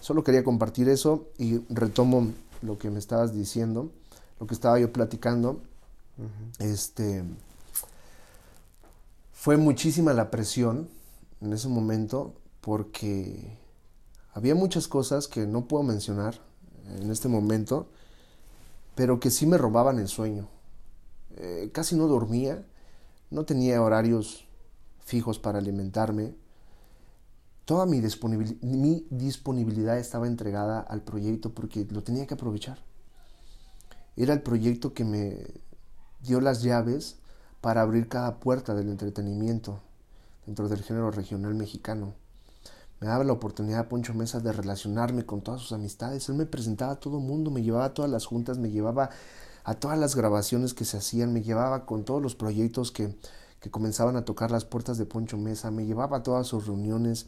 Solo 0.00 0.22
quería 0.24 0.44
compartir 0.44 0.88
eso 0.88 1.28
y 1.38 1.58
retomo 1.68 2.28
lo 2.62 2.78
que 2.78 2.90
me 2.90 2.98
estabas 2.98 3.32
diciendo, 3.32 3.90
lo 4.38 4.46
que 4.46 4.54
estaba 4.54 4.78
yo 4.78 4.92
platicando. 4.92 5.60
Este 6.58 7.24
fue 9.32 9.56
muchísima 9.56 10.12
la 10.12 10.30
presión 10.30 10.88
en 11.40 11.52
ese 11.52 11.68
momento 11.68 12.34
porque 12.60 13.56
había 14.36 14.54
muchas 14.54 14.86
cosas 14.86 15.28
que 15.28 15.46
no 15.46 15.66
puedo 15.66 15.82
mencionar 15.82 16.38
en 17.00 17.10
este 17.10 17.26
momento, 17.26 17.88
pero 18.94 19.18
que 19.18 19.30
sí 19.30 19.46
me 19.46 19.56
robaban 19.56 19.98
el 19.98 20.08
sueño. 20.08 20.46
Eh, 21.38 21.70
casi 21.72 21.96
no 21.96 22.06
dormía, 22.06 22.62
no 23.30 23.46
tenía 23.46 23.80
horarios 23.80 24.46
fijos 25.06 25.38
para 25.38 25.58
alimentarme. 25.58 26.34
Toda 27.64 27.86
mi, 27.86 28.02
mi 28.60 29.06
disponibilidad 29.08 29.98
estaba 29.98 30.26
entregada 30.26 30.80
al 30.80 31.00
proyecto 31.00 31.54
porque 31.54 31.86
lo 31.90 32.02
tenía 32.02 32.26
que 32.26 32.34
aprovechar. 32.34 32.84
Era 34.16 34.34
el 34.34 34.42
proyecto 34.42 34.92
que 34.92 35.06
me 35.06 35.46
dio 36.20 36.42
las 36.42 36.62
llaves 36.62 37.16
para 37.62 37.80
abrir 37.80 38.06
cada 38.06 38.38
puerta 38.38 38.74
del 38.74 38.90
entretenimiento 38.90 39.80
dentro 40.44 40.68
del 40.68 40.82
género 40.82 41.10
regional 41.10 41.54
mexicano 41.54 42.25
me 43.00 43.08
daba 43.08 43.24
la 43.24 43.32
oportunidad 43.32 43.88
Poncho 43.88 44.14
Mesa 44.14 44.40
de 44.40 44.52
relacionarme 44.52 45.26
con 45.26 45.42
todas 45.42 45.60
sus 45.60 45.72
amistades. 45.72 46.28
Él 46.28 46.36
me 46.36 46.46
presentaba 46.46 46.92
a 46.92 47.00
todo 47.00 47.20
mundo, 47.20 47.50
me 47.50 47.62
llevaba 47.62 47.86
a 47.86 47.94
todas 47.94 48.10
las 48.10 48.24
juntas, 48.24 48.58
me 48.58 48.70
llevaba 48.70 49.10
a 49.64 49.74
todas 49.74 49.98
las 49.98 50.14
grabaciones 50.14 50.72
que 50.72 50.84
se 50.84 50.96
hacían, 50.96 51.32
me 51.32 51.42
llevaba 51.42 51.84
con 51.84 52.04
todos 52.04 52.22
los 52.22 52.34
proyectos 52.34 52.92
que, 52.92 53.14
que 53.60 53.70
comenzaban 53.70 54.16
a 54.16 54.24
tocar 54.24 54.50
las 54.50 54.64
puertas 54.64 54.96
de 54.96 55.04
Poncho 55.04 55.36
Mesa, 55.36 55.70
me 55.70 55.84
llevaba 55.84 56.18
a 56.18 56.22
todas 56.22 56.46
sus 56.46 56.66
reuniones. 56.66 57.26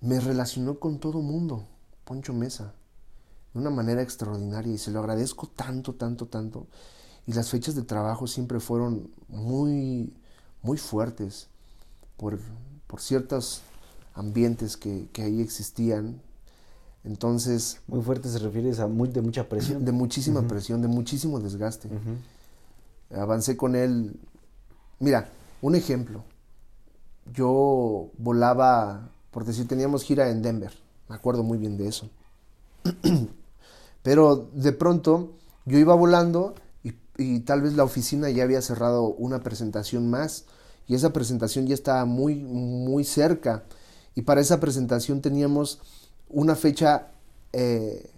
Me 0.00 0.20
relacionó 0.20 0.78
con 0.78 0.98
todo 0.98 1.20
mundo, 1.20 1.66
Poncho 2.04 2.32
Mesa, 2.32 2.72
de 3.52 3.60
una 3.60 3.70
manera 3.70 4.00
extraordinaria 4.00 4.72
y 4.72 4.78
se 4.78 4.90
lo 4.90 5.00
agradezco 5.00 5.46
tanto, 5.46 5.94
tanto, 5.94 6.26
tanto. 6.26 6.66
Y 7.26 7.32
las 7.32 7.50
fechas 7.50 7.74
de 7.74 7.82
trabajo 7.82 8.26
siempre 8.26 8.60
fueron 8.60 9.10
muy, 9.28 10.14
muy 10.62 10.78
fuertes 10.78 11.48
por, 12.16 12.38
por 12.86 13.00
ciertas 13.00 13.62
ambientes 14.14 14.76
que, 14.76 15.08
ahí 15.18 15.40
existían. 15.40 16.20
Entonces... 17.04 17.80
Muy 17.86 18.02
fuerte 18.02 18.28
se 18.28 18.38
refiere 18.38 18.70
a 18.80 18.86
muy, 18.86 19.08
de 19.08 19.20
mucha 19.20 19.48
presión. 19.48 19.84
De 19.84 19.92
muchísima 19.92 20.42
presión, 20.42 20.80
de 20.80 20.88
muchísimo 20.88 21.40
desgaste. 21.40 21.88
Avancé 23.14 23.56
con 23.56 23.76
él. 23.76 24.18
Mira, 25.00 25.28
un 25.60 25.74
ejemplo. 25.74 26.24
Yo 27.32 28.10
volaba, 28.18 29.10
por 29.30 29.44
decir, 29.44 29.68
teníamos 29.68 30.04
gira 30.04 30.30
en 30.30 30.42
Denver. 30.42 30.72
Me 31.08 31.16
acuerdo 31.16 31.42
muy 31.42 31.58
bien 31.58 31.76
de 31.76 31.88
eso. 31.88 32.08
Pero 34.02 34.48
de 34.52 34.72
pronto 34.72 35.32
yo 35.64 35.78
iba 35.78 35.94
volando 35.94 36.54
y, 36.82 36.94
y, 37.16 37.40
tal 37.40 37.62
vez 37.62 37.74
la 37.74 37.84
oficina 37.84 38.28
ya 38.30 38.44
había 38.44 38.60
cerrado 38.60 39.04
una 39.06 39.42
presentación 39.42 40.10
más 40.10 40.44
y 40.86 40.94
esa 40.94 41.12
presentación 41.14 41.66
ya 41.66 41.74
estaba 41.74 42.04
muy, 42.04 42.36
muy 42.36 43.04
cerca 43.04 43.64
y 44.14 44.22
para 44.22 44.40
esa 44.40 44.60
presentación 44.60 45.20
teníamos 45.20 45.80
una 46.28 46.54
fecha 46.54 47.08
eh, 47.52 48.10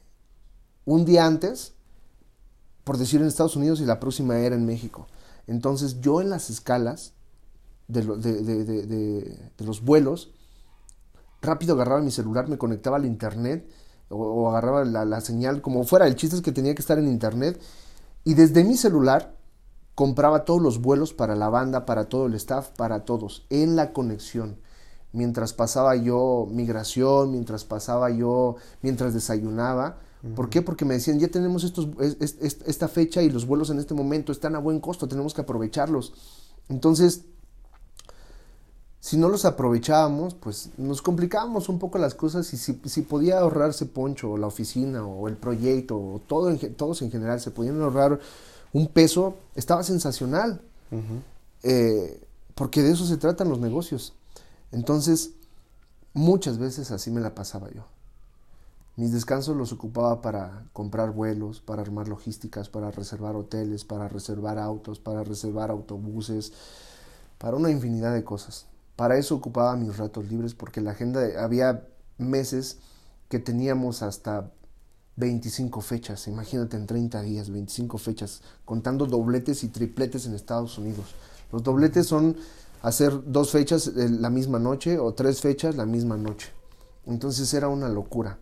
un 0.84 1.05
día 1.05 1.26
antes, 1.26 1.74
por 2.84 2.99
decir 2.99 3.20
en 3.20 3.26
Estados 3.26 3.57
Unidos, 3.57 3.80
y 3.80 3.84
la 3.84 3.99
próxima 3.99 4.38
era 4.38 4.55
en 4.55 4.66
México. 4.66 5.09
Entonces 5.47 6.01
yo 6.01 6.20
en 6.20 6.30
las 6.30 6.51
escalas 6.51 7.12
de, 7.88 8.03
los 9.59 9.82
vuelos, 9.82 10.32
rápido 11.40 11.74
agarraba 11.74 12.01
mi 12.01 12.11
celular, 12.11 12.49
me 12.49 12.59
conectaba 12.59 12.97
al 12.97 13.07
internet 13.07 13.68
o, 14.09 14.49
agarraba 14.49 14.84
la, 14.84 15.05
la, 15.05 15.20
señal 15.20 15.62
como 15.62 15.84
fuera. 15.84 16.07
El 16.07 16.16
chiste 16.16 16.36
es 16.36 16.42
que 16.42 16.53
tenía 16.53 16.74
que 16.74 16.82
estar 16.82 16.99
en 16.99 17.09
internet 17.09 17.61
y 18.24 18.34
desde 18.34 18.64
mi 18.64 18.76
celular 18.76 19.36
compraba 19.94 20.44
todos 20.44 20.61
los 20.61 20.80
vuelos 20.80 21.14
para 21.14 21.36
la 21.36 21.49
banda, 21.49 21.86
para 21.86 22.09
todo 22.09 22.26
el 22.26 22.34
staff, 22.34 22.70
para 22.70 23.05
todos, 23.05 23.47
en 23.51 23.76
la 23.76 23.92
conexión 23.92 24.59
mientras 25.12 25.52
pasaba 25.52 25.96
yo 25.96 26.46
migración, 26.50 27.32
mientras 27.32 27.64
pasaba 27.64 28.11
yo, 28.11 28.57
mientras 28.82 29.14
desayunaba, 29.14 29.98
¿Por 30.34 30.48
qué? 30.48 30.62
Porque 30.62 30.84
me 30.84 30.94
decían, 30.94 31.20
ya 31.20 31.28
tenemos 31.28 31.62
estos, 31.62 31.88
esta 32.11 32.88
fecha 32.88 33.22
y 33.22 33.30
los 33.30 33.46
vuelos 33.46 33.70
en 33.70 33.78
este 33.78 33.94
momento 33.94 34.32
están 34.32 34.57
a 34.57 34.59
buen 34.59 34.80
costo, 34.80 35.07
tenemos 35.07 35.34
que 35.34 35.42
aprovecharlos. 35.42 36.14
Entonces, 36.68 37.22
si 38.98 39.16
no 39.16 39.28
los 39.28 39.44
aprovechábamos, 39.44 40.34
pues 40.34 40.70
nos 40.78 41.00
complicábamos 41.00 41.68
un 41.68 41.78
poco 41.78 41.98
las 41.98 42.14
cosas 42.14 42.52
y 42.52 42.57
si, 42.57 42.80
si 42.86 43.02
podía 43.02 43.38
ahorrarse 43.38 43.86
Poncho 43.86 44.32
o 44.32 44.36
la 44.36 44.48
oficina 44.48 45.07
o 45.07 45.28
el 45.28 45.36
proyecto 45.36 45.96
o 45.96 46.20
todo 46.26 46.52
todos 46.76 47.02
en 47.02 47.11
general 47.12 47.40
se 47.40 47.52
podían 47.52 47.80
ahorrar 47.80 48.18
un 48.72 48.88
peso, 48.88 49.36
estaba 49.54 49.84
sensacional. 49.84 50.61
Eh, 51.62 52.20
porque 52.54 52.82
de 52.82 52.92
eso 52.92 53.07
se 53.07 53.16
tratan 53.16 53.48
los 53.48 53.61
negocios. 53.61 54.12
Entonces, 54.72 55.32
muchas 56.12 56.58
veces 56.58 56.90
así 56.90 57.10
me 57.10 57.20
la 57.20 57.34
pasaba 57.34 57.70
yo. 57.70 57.84
Mis 58.96 59.12
descansos 59.12 59.54
los 59.54 59.72
ocupaba 59.72 60.22
para 60.22 60.64
comprar 60.72 61.10
vuelos, 61.10 61.60
para 61.60 61.82
armar 61.82 62.08
logísticas, 62.08 62.70
para 62.70 62.90
reservar 62.90 63.36
hoteles, 63.36 63.84
para 63.84 64.08
reservar 64.08 64.58
autos, 64.58 64.98
para 64.98 65.22
reservar 65.22 65.70
autobuses, 65.70 66.52
para 67.36 67.56
una 67.58 67.70
infinidad 67.70 68.14
de 68.14 68.24
cosas. 68.24 68.66
Para 68.96 69.18
eso 69.18 69.34
ocupaba 69.34 69.76
mis 69.76 69.98
ratos 69.98 70.30
libres 70.30 70.54
porque 70.54 70.80
la 70.80 70.92
agenda 70.92 71.20
había 71.38 71.86
meses 72.16 72.78
que 73.28 73.38
teníamos 73.38 74.02
hasta 74.02 74.50
25 75.16 75.80
fechas, 75.82 76.28
imagínate 76.28 76.76
en 76.76 76.86
30 76.86 77.22
días, 77.22 77.50
25 77.50 77.98
fechas, 77.98 78.42
contando 78.64 79.06
dobletes 79.06 79.64
y 79.64 79.68
tripletes 79.68 80.26
en 80.26 80.34
Estados 80.34 80.78
Unidos. 80.78 81.14
Los 81.52 81.62
dobletes 81.62 82.06
son 82.06 82.36
hacer 82.83 83.31
dos 83.31 83.51
fechas 83.51 83.89
la 83.95 84.31
misma 84.31 84.59
noche 84.59 84.99
o 84.99 85.14
tres 85.14 85.41
fechas 85.41 85.77
la 85.77 85.87
misma 85.87 86.16
noche. 86.16 86.49
Entonces 87.07 87.53
era 87.55 87.68
una 87.68 87.89
locura. 87.89 88.39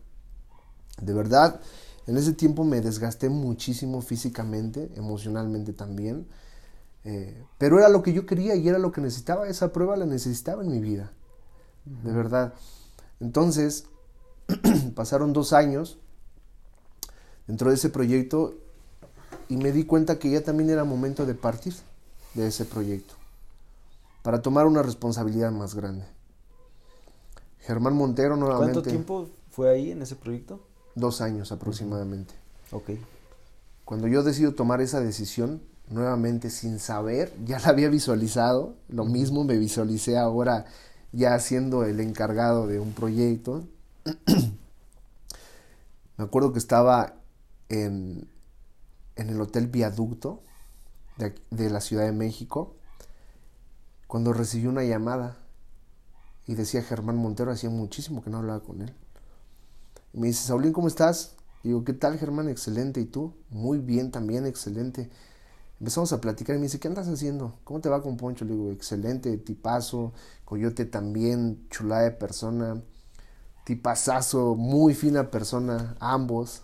De 1.00 1.12
verdad, 1.12 1.60
en 2.06 2.16
ese 2.16 2.32
tiempo 2.32 2.64
me 2.64 2.80
desgasté 2.80 3.28
muchísimo 3.28 4.00
físicamente, 4.00 4.90
emocionalmente 4.96 5.72
también. 5.72 6.26
Eh, 7.04 7.44
pero 7.58 7.78
era 7.78 7.88
lo 7.88 8.02
que 8.02 8.12
yo 8.12 8.26
quería 8.26 8.54
y 8.54 8.68
era 8.68 8.78
lo 8.78 8.92
que 8.92 9.00
necesitaba. 9.00 9.48
Esa 9.48 9.72
prueba 9.72 9.96
la 9.96 10.06
necesitaba 10.06 10.62
en 10.62 10.70
mi 10.70 10.80
vida. 10.80 11.12
De 11.84 12.12
verdad. 12.12 12.54
Entonces, 13.20 13.84
pasaron 14.94 15.32
dos 15.32 15.52
años 15.52 15.98
dentro 17.46 17.68
de 17.68 17.76
ese 17.76 17.90
proyecto 17.90 18.54
y 19.48 19.56
me 19.56 19.72
di 19.72 19.84
cuenta 19.84 20.18
que 20.18 20.30
ya 20.30 20.42
también 20.42 20.70
era 20.70 20.84
momento 20.84 21.26
de 21.26 21.34
partir 21.34 21.74
de 22.34 22.46
ese 22.46 22.64
proyecto 22.64 23.14
para 24.24 24.40
tomar 24.40 24.64
una 24.64 24.82
responsabilidad 24.82 25.52
más 25.52 25.74
grande. 25.74 26.06
Germán 27.60 27.94
Montero 27.94 28.36
nuevamente. 28.36 28.72
¿Cuánto 28.72 28.88
tiempo 28.88 29.28
fue 29.50 29.68
ahí 29.68 29.90
en 29.90 30.00
ese 30.00 30.16
proyecto? 30.16 30.66
Dos 30.94 31.20
años 31.20 31.52
aproximadamente. 31.52 32.32
Ok. 32.72 32.92
Cuando 33.84 34.08
yo 34.08 34.22
decido 34.22 34.54
tomar 34.54 34.80
esa 34.80 35.00
decisión, 35.00 35.60
nuevamente 35.90 36.48
sin 36.48 36.78
saber, 36.78 37.34
ya 37.44 37.58
la 37.58 37.68
había 37.68 37.90
visualizado, 37.90 38.76
lo 38.88 39.04
mismo 39.04 39.44
me 39.44 39.58
visualicé 39.58 40.16
ahora 40.16 40.64
ya 41.12 41.38
siendo 41.38 41.84
el 41.84 42.00
encargado 42.00 42.66
de 42.66 42.80
un 42.80 42.94
proyecto. 42.94 43.64
me 46.16 46.24
acuerdo 46.24 46.54
que 46.54 46.60
estaba 46.60 47.16
en, 47.68 48.26
en 49.16 49.28
el 49.28 49.38
Hotel 49.38 49.66
Viaducto 49.66 50.40
de, 51.18 51.34
de 51.50 51.68
la 51.68 51.82
Ciudad 51.82 52.04
de 52.04 52.12
México 52.12 52.76
cuando 54.14 54.32
recibí 54.32 54.68
una 54.68 54.84
llamada 54.84 55.38
y 56.46 56.54
decía 56.54 56.84
Germán 56.84 57.16
Montero, 57.16 57.50
hacía 57.50 57.68
muchísimo 57.68 58.22
que 58.22 58.30
no 58.30 58.38
hablaba 58.38 58.60
con 58.60 58.80
él 58.80 58.94
me 60.12 60.28
dice, 60.28 60.46
Saulín, 60.46 60.72
¿cómo 60.72 60.86
estás? 60.86 61.34
digo, 61.64 61.82
¿qué 61.82 61.94
tal, 61.94 62.16
Germán? 62.16 62.48
Excelente. 62.48 63.00
¿Y 63.00 63.06
tú? 63.06 63.34
Muy 63.50 63.78
bien, 63.78 64.12
también, 64.12 64.46
excelente. 64.46 65.10
Empezamos 65.80 66.12
a 66.12 66.20
platicar 66.20 66.54
y 66.54 66.60
me 66.60 66.66
dice, 66.66 66.78
¿qué 66.78 66.86
andas 66.86 67.08
haciendo? 67.08 67.58
¿Cómo 67.64 67.80
te 67.80 67.88
va 67.88 68.02
con 68.02 68.16
Poncho? 68.16 68.44
Le 68.44 68.52
digo, 68.52 68.70
excelente, 68.70 69.36
tipazo, 69.38 70.12
Coyote 70.44 70.84
también, 70.84 71.66
chulada 71.70 72.02
de 72.02 72.12
persona, 72.12 72.80
tipazazo, 73.64 74.54
muy 74.54 74.94
fina 74.94 75.32
persona, 75.32 75.96
ambos. 75.98 76.62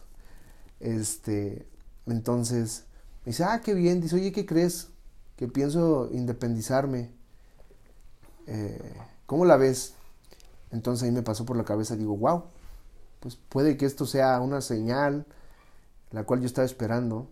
Este, 0.79 1.67
entonces, 2.07 2.85
me 3.25 3.31
dice, 3.33 3.43
ah, 3.43 3.61
qué 3.61 3.75
bien. 3.75 4.01
Dice, 4.01 4.15
oye, 4.15 4.31
¿qué 4.31 4.47
crees? 4.47 4.91
Que 5.35 5.49
pienso 5.49 6.09
independizarme. 6.13 7.19
Eh, 8.51 8.95
¿Cómo 9.27 9.45
la 9.45 9.57
ves? 9.57 9.95
Entonces 10.71 11.05
ahí 11.05 11.13
me 11.13 11.23
pasó 11.23 11.45
por 11.45 11.57
la 11.57 11.65
cabeza, 11.65 11.97
digo, 11.97 12.17
wow, 12.17 12.45
pues 13.19 13.37
puede 13.37 13.77
que 13.77 13.87
esto 13.87 14.07
sea 14.07 14.41
una 14.41 14.61
señal 14.61 15.27
la 16.11 16.25
cual 16.25 16.41
yo 16.41 16.47
estaba 16.47 16.67
esperando. 16.67 17.29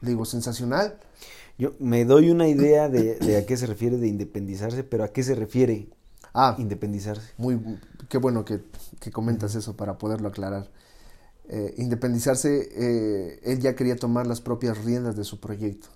Le 0.00 0.10
digo, 0.10 0.24
sensacional. 0.24 0.98
Yo 1.58 1.72
me 1.80 2.04
doy 2.04 2.30
una 2.30 2.46
idea 2.48 2.88
de, 2.88 3.36
a 3.36 3.46
qué 3.46 3.56
se 3.56 3.66
refiere 3.66 3.96
de 3.96 4.06
independizarse, 4.06 4.84
pero 4.84 5.04
a 5.04 5.08
qué 5.08 5.22
se 5.24 5.34
refiere 5.34 5.88
ah, 6.34 6.54
independizarse. 6.58 7.32
Muy, 7.36 7.60
qué 8.08 8.18
bueno 8.18 8.44
que, 8.44 8.60
comentas 9.12 9.54
eso 9.54 9.76
para 9.76 9.98
poderlo 9.98 10.28
aclarar. 10.28 10.70
Eh, 11.48 11.74
independizarse, 11.78 12.68
eh, 12.72 13.40
él 13.42 13.58
ya 13.60 13.74
quería 13.74 13.96
tomar 13.96 14.26
las 14.26 14.40
propias 14.40 14.84
riendas 14.84 15.16
de 15.16 15.24
su 15.24 15.40
proyecto, 15.40 15.88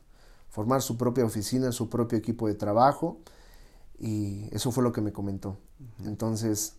formar 0.48 0.82
su 0.82 0.96
propia 0.96 1.24
oficina, 1.24 1.70
su 1.72 1.90
propio 1.90 2.18
equipo 2.18 2.48
de 2.48 2.54
trabajo, 2.54 3.18
y 3.98 4.48
eso 4.54 4.72
fue 4.72 4.82
lo 4.82 4.92
que 4.92 5.00
me 5.00 5.12
comentó. 5.12 5.58
Entonces, 6.04 6.74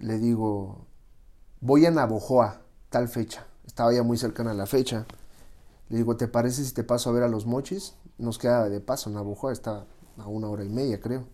le 0.00 0.18
digo, 0.18 0.86
voy 1.60 1.86
a 1.86 1.90
Navojoa, 1.90 2.62
tal 2.88 3.08
fecha. 3.08 3.46
Estaba 3.66 3.92
ya 3.92 4.02
muy 4.02 4.18
cercana 4.18 4.50
a 4.52 4.54
la 4.54 4.66
fecha. 4.66 5.06
Le 5.88 5.98
digo, 5.98 6.16
¿te 6.16 6.28
parece 6.28 6.64
si 6.64 6.72
te 6.72 6.84
paso 6.84 7.10
a 7.10 7.12
ver 7.12 7.22
a 7.22 7.28
los 7.28 7.46
mochis? 7.46 7.94
Nos 8.18 8.38
queda 8.38 8.68
de 8.68 8.80
paso, 8.80 9.10
Navojoa 9.10 9.52
está 9.52 9.84
a 10.18 10.26
una 10.26 10.48
hora 10.48 10.64
y 10.64 10.68
media, 10.68 11.00
creo. 11.00 11.24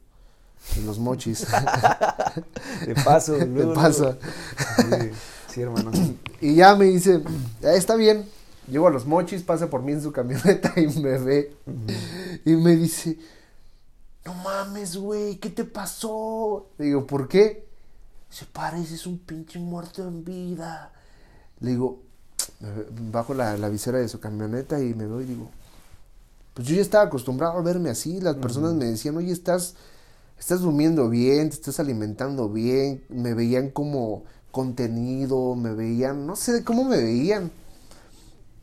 En 0.77 0.87
los 0.87 0.99
mochis. 0.99 1.47
de 2.87 2.95
paso, 3.05 3.35
de 3.35 3.67
paso. 3.75 4.17
Sí, 5.49 5.61
hermano. 5.61 5.91
Y 6.41 6.55
ya 6.55 6.75
me 6.77 6.87
dice, 6.87 7.23
está 7.63 7.97
bien. 7.97 8.27
Llego 8.69 8.89
a 8.89 8.91
los 8.91 9.07
mochis, 9.07 9.43
pasa 9.43 9.71
por 9.71 9.83
mí 9.83 9.93
en 9.93 10.03
su 10.03 10.13
camioneta 10.13 10.73
y 10.77 10.87
me 11.01 11.19
ve. 11.19 11.57
Y 12.45 12.57
me 12.57 12.75
dice, 12.77 13.19
no 14.27 14.35
mames, 14.35 14.97
güey, 14.97 15.37
¿qué 15.37 15.51
te 15.51 15.65
pasó? 15.65 16.67
Le 16.79 16.87
digo, 16.87 17.07
¿por 17.07 17.29
qué? 17.29 17.65
Se 18.29 18.45
pareces 18.45 19.07
un 19.07 19.19
pinche 19.19 19.61
muerto 19.61 20.03
en 20.03 20.25
vida. 20.25 20.93
Le 21.61 21.71
digo, 21.71 22.03
bajo 23.13 23.35
la, 23.35 23.55
visera 23.69 23.99
de 23.99 24.09
su 24.09 24.19
camioneta 24.19 24.83
y 24.83 24.95
me 24.95 25.07
veo 25.07 25.21
y 25.21 25.27
digo, 25.27 25.49
pues 26.55 26.67
yo 26.67 26.75
ya 26.75 26.83
estaba 26.83 27.05
acostumbrado 27.05 27.57
a 27.57 27.63
verme 27.63 27.89
así. 27.89 28.21
Las 28.21 28.35
personas 28.35 28.75
me 28.75 28.87
decían, 28.87 29.17
oye, 29.17 29.31
estás, 29.33 29.75
estás 30.37 30.61
durmiendo 30.61 31.09
bien, 31.09 31.51
te 31.51 31.55
estás 31.55 31.79
alimentando 31.79 32.49
bien. 32.49 33.05
Me 33.09 33.33
veían 33.33 33.71
como 33.71 34.25
contenido, 34.51 35.55
me 35.55 35.73
veían, 35.73 36.27
no 36.27 36.35
sé 36.35 36.65
cómo 36.65 36.83
me 36.83 36.97
veían. 36.97 37.53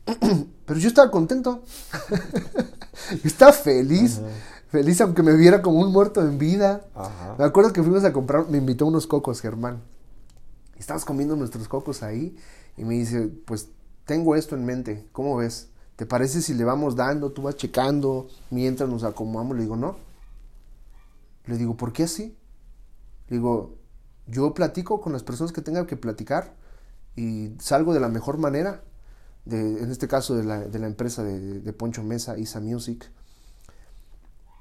Pero 0.66 0.78
yo 0.78 0.88
estaba 0.88 1.10
contento. 1.10 1.62
estaba 3.24 3.52
feliz 3.52 4.20
feliz 4.74 5.00
aunque 5.00 5.22
me 5.22 5.36
viera 5.36 5.62
como 5.62 5.78
un 5.78 5.92
muerto 5.92 6.20
en 6.20 6.36
vida. 6.36 6.84
Me 7.38 7.44
acuerdo 7.44 7.72
que 7.72 7.80
fuimos 7.80 8.02
a 8.02 8.12
comprar, 8.12 8.48
me 8.48 8.58
invitó 8.58 8.86
unos 8.86 9.06
cocos, 9.06 9.40
Germán. 9.40 9.80
Estábamos 10.76 11.04
comiendo 11.04 11.36
nuestros 11.36 11.68
cocos 11.68 12.02
ahí 12.02 12.36
y 12.76 12.82
me 12.82 12.94
dice, 12.94 13.28
pues 13.46 13.68
tengo 14.04 14.34
esto 14.34 14.56
en 14.56 14.64
mente, 14.64 15.06
¿cómo 15.12 15.36
ves? 15.36 15.68
¿Te 15.94 16.06
parece 16.06 16.42
si 16.42 16.54
le 16.54 16.64
vamos 16.64 16.96
dando, 16.96 17.30
tú 17.30 17.42
vas 17.42 17.54
checando 17.54 18.26
mientras 18.50 18.88
nos 18.88 19.04
acomodamos? 19.04 19.56
Le 19.56 19.62
digo, 19.62 19.76
no. 19.76 19.96
Le 21.46 21.56
digo, 21.56 21.76
¿por 21.76 21.92
qué 21.92 22.02
así? 22.02 22.36
Le 23.28 23.36
digo, 23.36 23.76
yo 24.26 24.54
platico 24.54 25.00
con 25.00 25.12
las 25.12 25.22
personas 25.22 25.52
que 25.52 25.62
tenga 25.62 25.86
que 25.86 25.96
platicar 25.96 26.56
y 27.14 27.52
salgo 27.60 27.94
de 27.94 28.00
la 28.00 28.08
mejor 28.08 28.38
manera, 28.38 28.82
de, 29.44 29.84
en 29.84 29.92
este 29.92 30.08
caso 30.08 30.34
de 30.34 30.42
la, 30.42 30.58
de 30.58 30.78
la 30.80 30.88
empresa 30.88 31.22
de, 31.22 31.60
de 31.60 31.72
Poncho 31.72 32.02
Mesa, 32.02 32.36
Isa 32.36 32.58
Music 32.58 33.08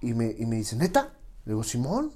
y 0.04 0.14
me, 0.14 0.36
y 0.38 0.46
me 0.46 0.58
dice, 0.58 0.76
¿neta? 0.76 1.14
Le 1.46 1.54
digo, 1.54 1.64
Simón, 1.64 2.12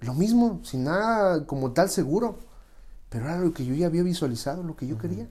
lo 0.00 0.14
mismo, 0.14 0.60
sin 0.64 0.84
nada 0.84 1.46
como 1.46 1.72
tal 1.72 1.88
seguro. 1.88 2.38
Pero 3.08 3.26
era 3.26 3.38
lo 3.38 3.52
que 3.52 3.64
yo 3.64 3.74
ya 3.74 3.86
había 3.86 4.02
visualizado, 4.02 4.62
lo 4.62 4.76
que 4.76 4.86
yo 4.86 4.98
quería. 4.98 5.28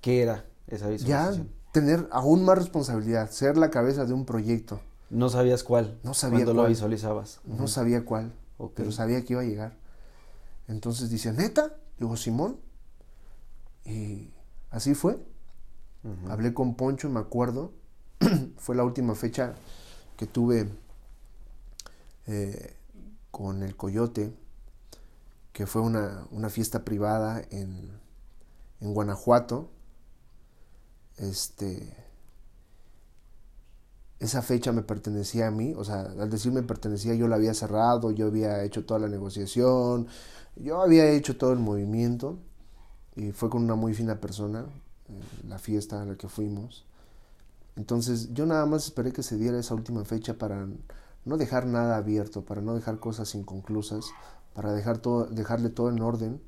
¿Qué 0.00 0.22
era 0.22 0.44
esa 0.66 0.88
visualización? 0.88 1.48
Ya 1.48 1.72
tener 1.72 2.08
aún 2.10 2.44
más 2.44 2.58
responsabilidad, 2.58 3.30
ser 3.30 3.56
la 3.56 3.70
cabeza 3.70 4.04
de 4.04 4.12
un 4.12 4.24
proyecto. 4.24 4.80
No 5.08 5.28
sabías 5.28 5.62
cuál. 5.62 5.98
No 6.02 6.14
sabía 6.14 6.44
cuando 6.44 6.62
lo 6.62 6.68
visualizabas. 6.68 7.40
No 7.44 7.68
sabía 7.68 8.04
cuál, 8.04 8.32
pero 8.74 8.92
sabía 8.92 9.24
que 9.24 9.34
iba 9.34 9.42
a 9.42 9.44
llegar. 9.44 9.76
Entonces 10.68 11.10
dice, 11.10 11.32
¿neta? 11.32 11.74
Digo, 11.98 12.16
Simón. 12.16 12.58
Y 13.84 14.30
así 14.70 14.94
fue. 14.94 15.18
Hablé 16.28 16.54
con 16.54 16.74
Poncho, 16.74 17.08
me 17.10 17.20
acuerdo. 17.20 17.72
fue 18.56 18.76
la 18.76 18.84
última 18.84 19.14
fecha 19.14 19.54
que 20.20 20.26
tuve 20.26 20.68
eh, 22.26 22.76
con 23.30 23.62
el 23.62 23.74
Coyote, 23.74 24.34
que 25.54 25.66
fue 25.66 25.80
una, 25.80 26.28
fiesta 26.50 26.84
privada 26.84 27.42
en, 27.48 27.90
en 28.82 28.92
Guanajuato. 28.92 29.70
Este, 31.16 31.96
esa 34.18 34.42
fecha 34.42 34.72
me 34.72 34.82
pertenecía 34.82 35.46
a 35.46 35.50
mí, 35.50 35.72
o 35.74 35.84
sea, 35.84 36.00
al 36.02 36.28
decir 36.28 36.52
me 36.52 36.62
pertenecía 36.62 37.14
yo 37.14 37.26
la 37.26 37.36
había 37.36 37.54
cerrado, 37.54 38.10
yo 38.10 38.26
había 38.26 38.62
hecho 38.62 38.84
toda 38.84 39.00
la 39.00 39.08
negociación, 39.08 40.06
yo 40.54 40.82
había 40.82 41.10
hecho 41.10 41.38
todo 41.38 41.54
el 41.54 41.60
movimiento 41.60 42.38
y 43.16 43.32
fue 43.32 43.48
con 43.48 43.64
una 43.64 43.74
muy 43.74 43.94
fina 43.94 44.20
persona, 44.20 44.66
eh, 45.08 45.46
la 45.48 45.58
fiesta 45.58 46.02
a 46.02 46.04
la 46.04 46.16
que 46.16 46.28
fuimos. 46.28 46.84
Entonces 47.80 48.34
yo 48.34 48.44
nada 48.44 48.66
más 48.66 48.84
esperé 48.84 49.10
que 49.10 49.22
se 49.22 49.38
diera 49.38 49.58
esa 49.58 49.74
última 49.74 50.04
fecha 50.04 50.34
para 50.34 50.68
no 51.24 51.38
dejar 51.38 51.64
nada 51.64 51.96
abierto, 51.96 52.44
para 52.44 52.60
no 52.60 52.74
dejar 52.74 52.98
cosas 52.98 53.34
inconclusas, 53.34 54.04
para 54.52 54.74
dejar 54.74 54.98
todo, 54.98 55.24
dejarle 55.24 55.70
todo 55.70 55.88
en 55.88 56.02
orden, 56.02 56.42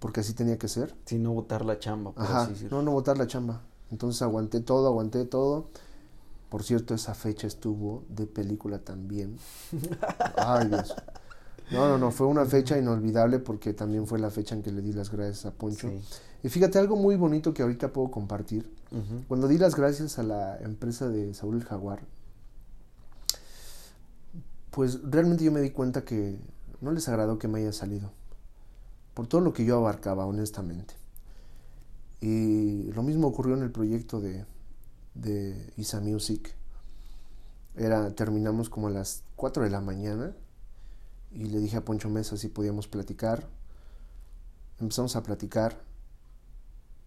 porque 0.00 0.18
así 0.18 0.34
tenía 0.34 0.58
que 0.58 0.66
ser. 0.66 0.96
Sí, 1.04 1.20
no 1.20 1.32
botar 1.32 1.64
la 1.64 1.78
chamba. 1.78 2.12
Ajá, 2.16 2.50
no, 2.72 2.82
no 2.82 2.90
botar 2.90 3.18
la 3.18 3.28
chamba. 3.28 3.62
Entonces 3.92 4.20
aguanté 4.20 4.60
todo, 4.60 4.88
aguanté 4.88 5.24
todo. 5.24 5.68
Por 6.50 6.64
cierto, 6.64 6.92
esa 6.94 7.14
fecha 7.14 7.46
estuvo 7.46 8.02
de 8.08 8.26
película 8.26 8.80
también. 8.80 9.38
Ay, 10.36 10.66
Dios. 10.66 10.92
No, 11.70 11.86
no, 11.88 11.98
no, 11.98 12.10
fue 12.10 12.26
una 12.26 12.46
fecha 12.46 12.78
inolvidable 12.78 13.38
porque 13.38 13.74
también 13.74 14.06
fue 14.06 14.18
la 14.18 14.30
fecha 14.30 14.54
en 14.54 14.62
que 14.62 14.72
le 14.72 14.80
di 14.80 14.92
las 14.92 15.10
gracias 15.10 15.44
a 15.46 15.52
Poncho. 15.52 15.90
Y 16.42 16.48
fíjate, 16.48 16.78
algo 16.78 16.96
muy 16.96 17.16
bonito 17.16 17.52
que 17.52 17.62
ahorita 17.62 17.92
puedo 17.92 18.10
compartir. 18.10 18.70
Cuando 19.28 19.48
di 19.48 19.58
las 19.58 19.74
gracias 19.74 20.18
a 20.18 20.22
la 20.22 20.58
empresa 20.58 21.08
de 21.08 21.34
Saúl 21.34 21.56
el 21.56 21.64
Jaguar, 21.64 22.00
pues 24.70 25.00
realmente 25.02 25.44
yo 25.44 25.52
me 25.52 25.60
di 25.60 25.70
cuenta 25.70 26.04
que 26.04 26.38
no 26.80 26.92
les 26.92 27.08
agradó 27.08 27.38
que 27.38 27.48
me 27.48 27.58
haya 27.58 27.72
salido. 27.72 28.12
Por 29.12 29.26
todo 29.26 29.40
lo 29.40 29.52
que 29.52 29.64
yo 29.64 29.76
abarcaba, 29.76 30.24
honestamente. 30.26 30.94
Y 32.20 32.84
lo 32.92 33.02
mismo 33.02 33.28
ocurrió 33.28 33.54
en 33.54 33.62
el 33.62 33.70
proyecto 33.70 34.20
de, 34.20 34.44
de 35.14 35.72
Isa 35.76 36.00
Music. 36.00 36.54
Era, 37.76 38.14
terminamos 38.14 38.70
como 38.70 38.88
a 38.88 38.90
las 38.90 39.22
4 39.36 39.64
de 39.64 39.70
la 39.70 39.80
mañana 39.80 40.34
y 41.30 41.46
le 41.46 41.58
dije 41.58 41.76
a 41.76 41.84
Poncho 41.84 42.08
Mesa 42.08 42.36
si 42.36 42.48
podíamos 42.48 42.88
platicar. 42.88 43.48
Empezamos 44.80 45.16
a 45.16 45.22
platicar 45.22 45.80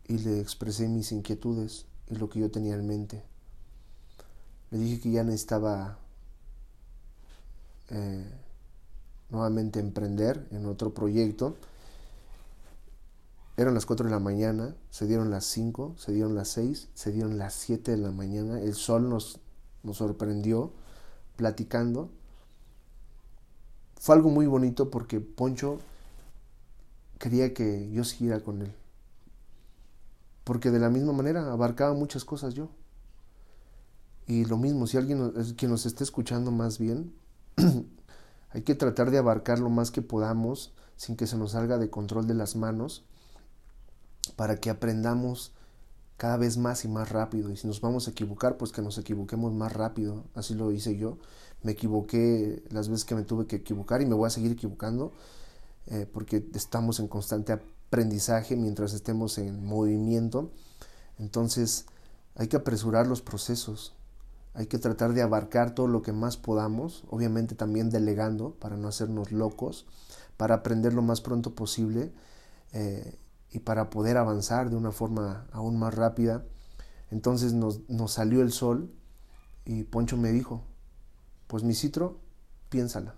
y 0.08 0.18
le 0.18 0.40
expresé 0.40 0.88
mis 0.88 1.12
inquietudes 1.12 1.86
y 2.10 2.16
lo 2.16 2.30
que 2.30 2.40
yo 2.40 2.52
tenía 2.52 2.76
en 2.76 2.86
mente. 2.86 3.24
Le 4.70 4.78
dije 4.78 5.02
que 5.02 5.12
ya 5.12 5.24
necesitaba 5.24 5.98
eh, 7.90 8.30
nuevamente 9.30 9.80
emprender 9.80 10.48
en 10.52 10.66
otro 10.66 10.94
proyecto. 10.94 11.56
Eran 13.58 13.74
las 13.74 13.86
4 13.86 14.06
de 14.06 14.12
la 14.12 14.20
mañana, 14.20 14.76
se 14.90 15.06
dieron 15.08 15.30
las 15.30 15.46
5, 15.46 15.96
se 15.98 16.14
dieron 16.14 16.36
las 16.36 16.50
6, 16.50 16.90
se 16.94 17.12
dieron 17.12 17.38
las 17.38 17.54
7 17.54 17.92
de 17.92 17.98
la 17.98 18.12
mañana. 18.12 18.62
El 18.62 18.76
sol 18.76 19.10
nos, 19.10 19.40
nos 19.84 19.98
sorprendió 19.98 20.72
platicando 21.36 22.10
fue 24.02 24.16
algo 24.16 24.32
muy 24.32 24.48
bonito 24.48 24.90
porque 24.90 25.20
Poncho 25.20 25.78
quería 27.20 27.54
que 27.54 27.88
yo 27.92 28.04
siguiera 28.04 28.40
con 28.40 28.64
él. 28.64 28.74
Porque 30.44 30.72
de 30.72 30.80
la 30.80 30.90
misma 30.90 31.14
manera 31.14 31.52
abarcaba 31.52 31.94
muchas 31.94 32.26
cosas 32.26 32.56
yo. 32.56 32.70
Y 34.26 34.46
lo 34.46 34.58
mismo, 34.58 34.88
si 34.88 34.98
alguien 34.98 35.20
nos 35.20 35.86
esté 35.86 36.04
escuchando 36.04 36.50
más 36.50 36.80
bien, 36.80 37.14
hay 38.50 38.64
que 38.64 38.74
tratar 38.74 39.12
de 39.12 39.20
abarcar 39.20 39.60
lo 39.60 39.70
más 39.70 39.92
que 39.92 40.02
podamos 40.02 40.74
sin 40.96 41.16
que 41.16 41.28
se 41.28 41.38
nos 41.38 41.52
salga 41.52 41.78
de 41.78 41.92
control 41.92 42.26
de 42.26 42.34
las 42.34 42.56
manos 42.56 43.06
para 44.36 44.56
que 44.56 44.72
aprendamos 44.72 45.54
cada 46.18 46.38
vez 46.38 46.58
más 46.58 46.86
y 46.86 46.88
más 46.88 47.12
rápido. 47.12 47.52
Y 47.52 47.56
si 47.56 47.68
nos 47.68 47.82
vamos 47.82 48.08
a 48.08 48.12
equivocar, 48.12 48.58
pues 48.58 48.72
que 48.72 48.82
nos 48.82 48.98
equivoquemos 48.98 49.54
más 49.54 49.72
rápido. 49.74 50.24
Así 50.34 50.56
lo 50.56 50.72
hice 50.72 50.98
yo 50.98 51.20
me 51.64 51.74
equivoqué 51.74 52.64
las 52.70 52.90
veces 52.90 53.06
que 53.06 53.16
me 53.16 53.24
tuve 53.24 53.48
que 53.48 53.58
equivocar 53.58 54.02
y 54.02 54.06
me 54.06 54.16
voy 54.16 54.28
a 54.28 54.32
seguir 54.32 54.52
equivocando 54.52 55.12
eh, 55.88 56.08
porque 56.12 56.46
estamos 56.54 57.00
en 57.00 57.08
constante 57.08 57.54
aprendizaje 57.54 58.56
mientras 58.56 58.94
estemos 58.94 59.38
en 59.38 59.66
movimiento. 59.66 60.52
Entonces 61.20 61.86
hay 62.36 62.48
que 62.48 62.58
apresurar 62.58 63.08
los 63.08 63.22
procesos, 63.22 63.94
hay 64.54 64.68
que 64.68 64.80
tratar 64.80 65.14
de 65.14 65.22
abarcar 65.22 65.76
todo 65.76 65.88
lo 65.88 66.02
que 66.02 66.14
más 66.14 66.38
podamos, 66.38 67.04
obviamente 67.10 67.56
también 67.56 67.90
delegando 67.90 68.56
para 68.56 68.78
no 68.78 68.88
hacernos 68.88 69.32
locos, 69.32 69.86
para 70.38 70.56
aprender 70.56 70.94
lo 70.94 71.02
más 71.02 71.22
pronto 71.22 71.54
posible 71.54 72.12
eh, 72.74 73.18
y 73.52 73.60
para 73.60 73.90
poder 73.90 74.18
avanzar 74.18 74.70
de 74.70 74.76
una 74.76 74.92
forma 74.92 75.46
aún 75.52 75.78
más 75.78 75.94
rápida. 75.94 76.46
Entonces 77.12 77.54
nos, 77.54 77.88
nos 77.90 78.14
salió 78.14 78.42
el 78.42 78.52
sol 78.52 78.92
y 79.66 79.84
Poncho 79.84 80.18
me 80.18 80.32
dijo, 80.32 80.64
pues 81.52 81.64
mi 81.64 81.76
citro, 81.76 82.18
piénsala. 82.70 83.14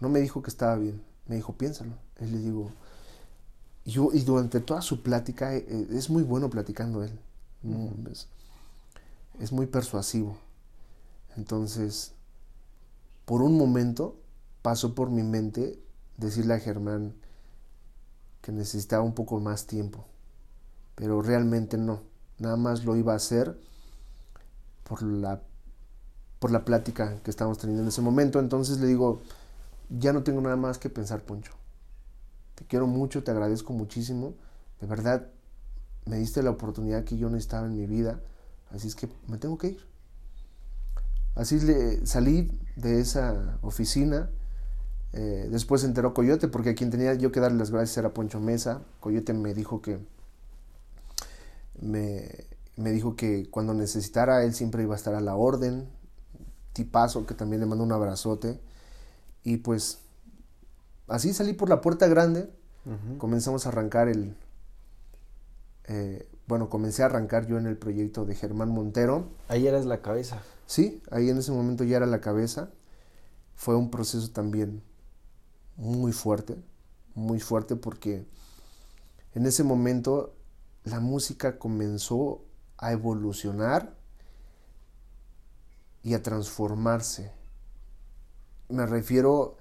No 0.00 0.08
me 0.08 0.20
dijo 0.20 0.40
que 0.40 0.48
estaba 0.48 0.76
bien, 0.76 1.02
me 1.26 1.36
dijo, 1.36 1.52
piénsalo. 1.52 1.92
Y 2.18 2.24
le 2.24 2.38
digo, 2.38 2.72
yo, 3.84 4.08
y 4.14 4.22
durante 4.22 4.60
toda 4.60 4.80
su 4.80 5.02
plática, 5.02 5.54
eh, 5.54 5.66
eh, 5.68 5.88
es 5.90 6.08
muy 6.08 6.22
bueno 6.22 6.48
platicando 6.48 7.04
él. 7.04 7.20
es, 9.38 9.52
muy 9.52 9.66
persuasivo. 9.66 10.38
Entonces, 11.36 12.12
por 13.26 13.42
un 13.42 13.58
momento 13.58 14.16
pasó 14.62 14.94
por 14.94 15.10
mi 15.10 15.22
mente 15.22 15.78
decirle 16.16 16.54
a 16.54 16.60
Germán 16.60 17.14
que 18.40 18.52
necesitaba 18.52 19.02
un 19.02 19.12
poco 19.12 19.38
más 19.38 19.66
tiempo. 19.66 20.06
Pero 20.94 21.20
realmente 21.20 21.76
no. 21.76 22.00
Nada 22.38 22.56
más 22.56 22.86
lo 22.86 22.96
iba 22.96 23.12
a 23.12 23.16
hacer 23.16 23.60
por 24.84 25.02
la 25.02 25.42
por 26.42 26.50
la 26.50 26.64
plática 26.64 27.20
que 27.22 27.30
estábamos 27.30 27.58
teniendo 27.58 27.84
en 27.84 27.88
ese 27.88 28.02
momento. 28.02 28.40
Entonces 28.40 28.80
le 28.80 28.88
digo, 28.88 29.22
ya 29.88 30.12
no 30.12 30.24
tengo 30.24 30.40
nada 30.40 30.56
más 30.56 30.76
que 30.76 30.90
pensar, 30.90 31.22
Poncho. 31.22 31.52
Te 32.56 32.64
quiero 32.64 32.88
mucho, 32.88 33.22
te 33.22 33.30
agradezco 33.30 33.72
muchísimo. 33.72 34.34
De 34.80 34.88
verdad, 34.88 35.28
me 36.04 36.18
diste 36.18 36.42
la 36.42 36.50
oportunidad 36.50 37.04
que 37.04 37.16
yo 37.16 37.30
necesitaba 37.30 37.68
en 37.68 37.76
mi 37.76 37.86
vida. 37.86 38.18
Así 38.72 38.88
es 38.88 38.96
que 38.96 39.08
me 39.28 39.38
tengo 39.38 39.56
que 39.56 39.68
ir. 39.68 39.86
Así 41.36 41.60
le, 41.60 42.04
salí 42.06 42.50
de 42.74 43.00
esa 43.00 43.60
oficina. 43.62 44.28
Eh, 45.12 45.46
después 45.48 45.82
se 45.82 45.86
enteró 45.86 46.12
Coyote, 46.12 46.48
porque 46.48 46.70
a 46.70 46.74
quien 46.74 46.90
tenía 46.90 47.14
yo 47.14 47.30
que 47.30 47.38
darle 47.38 47.58
las 47.58 47.70
gracias 47.70 47.98
era 47.98 48.12
Poncho 48.12 48.40
Mesa. 48.40 48.82
Coyote 48.98 49.32
me 49.32 49.54
dijo 49.54 49.80
que 49.80 50.00
me, 51.80 52.28
me 52.74 52.90
dijo 52.90 53.14
que 53.14 53.48
cuando 53.48 53.74
necesitara 53.74 54.42
él 54.42 54.54
siempre 54.54 54.82
iba 54.82 54.94
a 54.94 54.96
estar 54.96 55.14
a 55.14 55.20
la 55.20 55.36
orden, 55.36 55.88
tipazo 56.72 57.26
que 57.26 57.34
también 57.34 57.60
le 57.60 57.66
mando 57.66 57.84
un 57.84 57.92
abrazote. 57.92 58.60
Y 59.44 59.58
pues 59.58 59.98
así 61.08 61.32
salí 61.32 61.52
por 61.52 61.68
la 61.68 61.80
puerta 61.80 62.06
grande, 62.08 62.50
comenzamos 63.18 63.66
a 63.66 63.70
arrancar 63.70 64.08
el... 64.08 64.36
Eh, 65.84 66.28
bueno, 66.46 66.68
comencé 66.68 67.02
a 67.02 67.06
arrancar 67.06 67.46
yo 67.46 67.58
en 67.58 67.66
el 67.66 67.76
proyecto 67.76 68.24
de 68.24 68.34
Germán 68.34 68.68
Montero. 68.70 69.28
Ahí 69.48 69.66
eras 69.66 69.84
la 69.84 70.00
cabeza. 70.02 70.42
Sí, 70.66 71.02
ahí 71.10 71.28
en 71.28 71.38
ese 71.38 71.52
momento 71.52 71.84
ya 71.84 71.96
era 71.96 72.06
la 72.06 72.20
cabeza. 72.20 72.70
Fue 73.54 73.76
un 73.76 73.90
proceso 73.90 74.30
también 74.30 74.82
muy 75.76 76.12
fuerte, 76.12 76.56
muy 77.14 77.40
fuerte 77.40 77.76
porque 77.76 78.26
en 79.34 79.46
ese 79.46 79.64
momento 79.64 80.34
la 80.84 81.00
música 81.00 81.58
comenzó 81.58 82.42
a 82.78 82.92
evolucionar 82.92 83.94
y 86.02 86.14
a 86.14 86.22
transformarse. 86.22 87.32
Me 88.68 88.86
refiero 88.86 89.56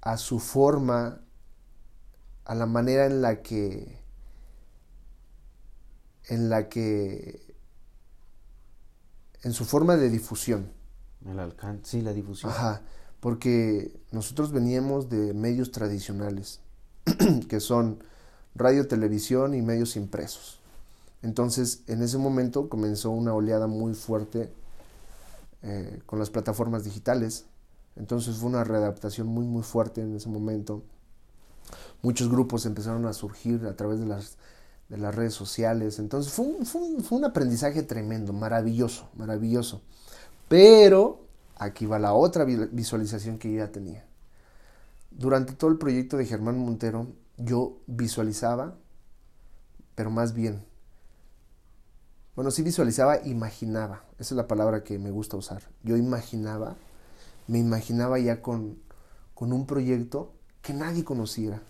a 0.00 0.16
su 0.16 0.38
forma, 0.38 1.20
a 2.44 2.54
la 2.54 2.66
manera 2.66 3.06
en 3.06 3.22
la 3.22 3.42
que 3.42 4.02
en 6.28 6.48
la 6.48 6.68
que 6.68 7.54
en 9.42 9.52
su 9.52 9.64
forma 9.64 9.96
de 9.96 10.08
difusión. 10.08 10.72
El 11.26 11.38
alcance, 11.38 11.82
sí, 11.84 12.00
la 12.02 12.12
difusión. 12.12 12.50
Ajá, 12.50 12.82
porque 13.20 13.98
nosotros 14.10 14.52
veníamos 14.52 15.08
de 15.08 15.34
medios 15.34 15.70
tradicionales, 15.70 16.60
que 17.48 17.60
son 17.60 18.02
radio, 18.54 18.86
televisión 18.88 19.54
y 19.54 19.62
medios 19.62 19.96
impresos. 19.96 20.60
Entonces, 21.22 21.82
en 21.86 22.02
ese 22.02 22.18
momento 22.18 22.68
comenzó 22.68 23.10
una 23.10 23.32
oleada 23.34 23.66
muy 23.66 23.94
fuerte 23.94 24.52
eh, 25.66 26.02
con 26.04 26.18
las 26.18 26.28
plataformas 26.28 26.84
digitales. 26.84 27.46
Entonces 27.96 28.36
fue 28.36 28.50
una 28.50 28.64
readaptación 28.64 29.26
muy 29.26 29.46
muy 29.46 29.62
fuerte 29.62 30.02
en 30.02 30.14
ese 30.14 30.28
momento. 30.28 30.82
Muchos 32.02 32.28
grupos 32.28 32.66
empezaron 32.66 33.06
a 33.06 33.14
surgir 33.14 33.64
a 33.66 33.74
través 33.74 33.98
de 33.98 34.04
las, 34.04 34.36
de 34.90 34.98
las 34.98 35.14
redes 35.14 35.32
sociales. 35.32 35.98
Entonces 35.98 36.32
fue 36.32 36.44
un, 36.44 36.66
fue, 36.66 36.82
fue 37.02 37.16
un 37.16 37.24
aprendizaje 37.24 37.82
tremendo, 37.82 38.34
maravilloso, 38.34 39.08
maravilloso. 39.16 39.80
Pero 40.48 41.24
aquí 41.56 41.86
va 41.86 41.98
la 41.98 42.12
otra 42.12 42.44
visualización 42.44 43.38
que 43.38 43.50
yo 43.50 43.58
ya 43.58 43.72
tenía. 43.72 44.04
Durante 45.10 45.54
todo 45.54 45.70
el 45.70 45.78
proyecto 45.78 46.18
de 46.18 46.26
Germán 46.26 46.58
Montero, 46.58 47.06
yo 47.38 47.78
visualizaba, 47.86 48.76
pero 49.94 50.10
más 50.10 50.34
bien, 50.34 50.62
bueno, 52.34 52.50
sí 52.50 52.62
visualizaba, 52.62 53.24
imaginaba, 53.24 54.04
esa 54.24 54.34
es 54.34 54.36
la 54.38 54.48
palabra 54.48 54.84
que 54.84 54.98
me 54.98 55.10
gusta 55.10 55.36
usar. 55.36 55.62
Yo 55.82 55.98
imaginaba, 55.98 56.76
me 57.46 57.58
imaginaba 57.58 58.18
ya 58.18 58.40
con, 58.40 58.78
con 59.34 59.52
un 59.52 59.66
proyecto 59.66 60.32
que 60.62 60.72
nadie 60.72 61.04
conociera. 61.04 61.62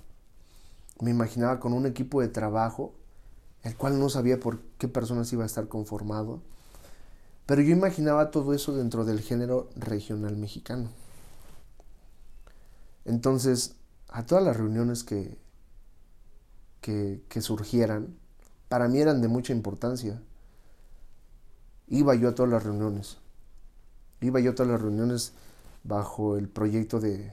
Me 1.01 1.11
imaginaba 1.11 1.59
con 1.59 1.73
un 1.73 1.85
equipo 1.85 2.21
de 2.21 2.29
trabajo, 2.29 2.95
el 3.65 3.77
cual 3.77 3.99
no 3.99 4.09
sabía 4.09 4.39
por 4.39 4.61
qué 4.79 4.87
personas 4.87 5.33
iba 5.33 5.43
a 5.43 5.47
estar 5.47 5.67
conformado. 5.67 6.43
Pero 7.45 7.61
yo 7.61 7.73
imaginaba 7.73 8.31
todo 8.31 8.55
eso 8.55 8.73
dentro 8.73 9.05
del 9.05 9.21
género 9.21 9.69
regional 9.75 10.37
mexicano. 10.37 10.91
Entonces, 13.05 13.75
a 14.09 14.27
todas 14.27 14.45
las 14.45 14.57
reuniones 14.57 15.03
que, 15.03 15.37
que, 16.81 17.21
que 17.29 17.41
surgieran, 17.41 18.17
para 18.69 18.87
mí 18.87 19.01
eran 19.01 19.21
de 19.21 19.27
mucha 19.27 19.53
importancia. 19.53 20.23
Iba 21.89 22.15
yo 22.15 22.31
a 22.31 22.35
todas 22.35 22.51
las 22.51 22.65
reuniones. 22.65 23.19
Iba 24.21 24.41
yo 24.41 24.53
a 24.53 24.55
todas 24.55 24.73
las 24.73 24.81
reuniones 24.81 25.33
bajo 25.83 26.37
el 26.37 26.49
proyecto 26.49 27.01
de, 27.01 27.33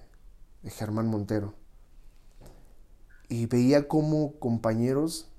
Germán 0.63 1.07
Montero. 1.07 1.55
Y 3.29 3.45
veía 3.47 3.87
como 3.87 4.33
compañeros 4.39 5.29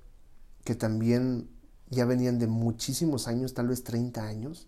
que 0.64 0.74
también 0.74 1.48
ya 1.90 2.06
venían 2.06 2.38
de 2.38 2.46
muchísimos 2.46 3.28
años, 3.28 3.54
tal 3.54 3.68
vez 3.68 3.84
30 3.84 4.26
años, 4.26 4.66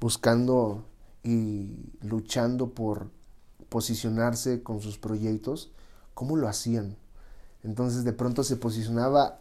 buscando 0.00 0.84
y 1.22 1.92
luchando 2.02 2.74
por 2.74 3.10
posicionarse 3.68 4.62
con 4.62 4.80
sus 4.80 4.98
proyectos, 4.98 5.70
¿cómo 6.14 6.36
lo 6.36 6.48
hacían? 6.48 6.96
Entonces 7.62 8.04
de 8.04 8.12
pronto 8.12 8.42
se 8.42 8.56
posicionaba 8.56 9.40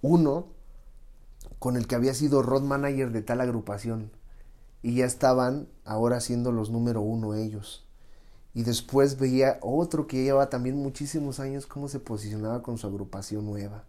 uno 0.00 0.46
con 1.62 1.76
el 1.76 1.86
que 1.86 1.94
había 1.94 2.12
sido 2.12 2.42
road 2.42 2.62
manager 2.62 3.12
de 3.12 3.22
tal 3.22 3.40
agrupación 3.40 4.10
y 4.82 4.96
ya 4.96 5.06
estaban 5.06 5.68
ahora 5.84 6.20
siendo 6.20 6.50
los 6.50 6.70
número 6.70 7.02
uno 7.02 7.34
ellos. 7.34 7.86
Y 8.52 8.64
después 8.64 9.16
veía 9.16 9.58
otro 9.62 10.08
que 10.08 10.24
llevaba 10.24 10.50
también 10.50 10.74
muchísimos 10.74 11.38
años 11.38 11.66
cómo 11.66 11.86
se 11.86 12.00
posicionaba 12.00 12.64
con 12.64 12.78
su 12.78 12.88
agrupación 12.88 13.46
nueva. 13.46 13.84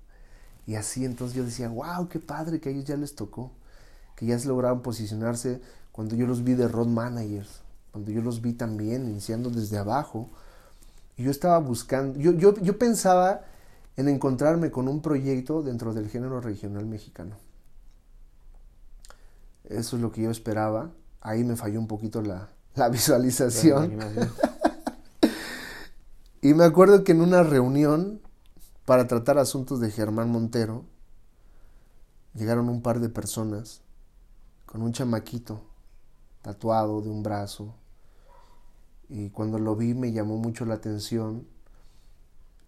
Y 0.67 0.75
así 0.75 1.03
entonces 1.03 1.35
yo 1.35 1.43
decía, 1.43 1.67
wow, 1.67 2.07
qué 2.09 2.19
padre 2.19 2.59
que 2.61 2.69
a 2.69 2.71
ellos 2.71 2.85
ya 2.85 2.95
les 2.95 3.15
tocó, 3.15 3.51
que 4.15 4.27
ya 4.27 4.37
se 4.37 4.49
lograban 4.49 4.83
posicionarse 4.83 5.59
cuando 5.91 6.15
yo 6.15 6.27
los 6.27 6.43
vi 6.43 6.53
de 6.53 6.67
road 6.67 6.85
managers, 6.85 7.61
cuando 7.91 8.11
yo 8.11 8.21
los 8.21 8.39
vi 8.43 8.53
también 8.53 9.09
iniciando 9.09 9.49
desde 9.49 9.79
abajo. 9.79 10.29
Y 11.17 11.23
yo 11.23 11.31
estaba 11.31 11.57
buscando, 11.57 12.19
yo, 12.19 12.33
yo, 12.33 12.53
yo 12.61 12.77
pensaba 12.77 13.41
en 13.97 14.09
encontrarme 14.09 14.69
con 14.69 14.87
un 14.87 15.01
proyecto 15.01 15.63
dentro 15.63 15.95
del 15.95 16.07
género 16.07 16.39
regional 16.39 16.85
mexicano. 16.85 17.35
Eso 19.65 19.95
es 19.95 20.01
lo 20.01 20.11
que 20.11 20.23
yo 20.23 20.31
esperaba. 20.31 20.91
Ahí 21.21 21.43
me 21.43 21.55
falló 21.55 21.79
un 21.79 21.87
poquito 21.87 22.21
la, 22.21 22.49
la 22.75 22.89
visualización. 22.89 23.99
y 26.41 26.53
me 26.53 26.65
acuerdo 26.65 27.03
que 27.03 27.13
en 27.13 27.21
una 27.21 27.43
reunión 27.43 28.21
para 28.85 29.07
tratar 29.07 29.37
asuntos 29.37 29.79
de 29.79 29.91
Germán 29.91 30.29
Montero, 30.29 30.83
llegaron 32.33 32.69
un 32.69 32.81
par 32.81 32.99
de 32.99 33.09
personas 33.09 33.81
con 34.65 34.81
un 34.81 34.91
chamaquito 34.91 35.61
tatuado 36.41 37.01
de 37.01 37.09
un 37.09 37.23
brazo. 37.23 37.75
Y 39.07 39.29
cuando 39.29 39.59
lo 39.59 39.75
vi 39.75 39.93
me 39.93 40.11
llamó 40.11 40.37
mucho 40.37 40.65
la 40.65 40.75
atención. 40.75 41.47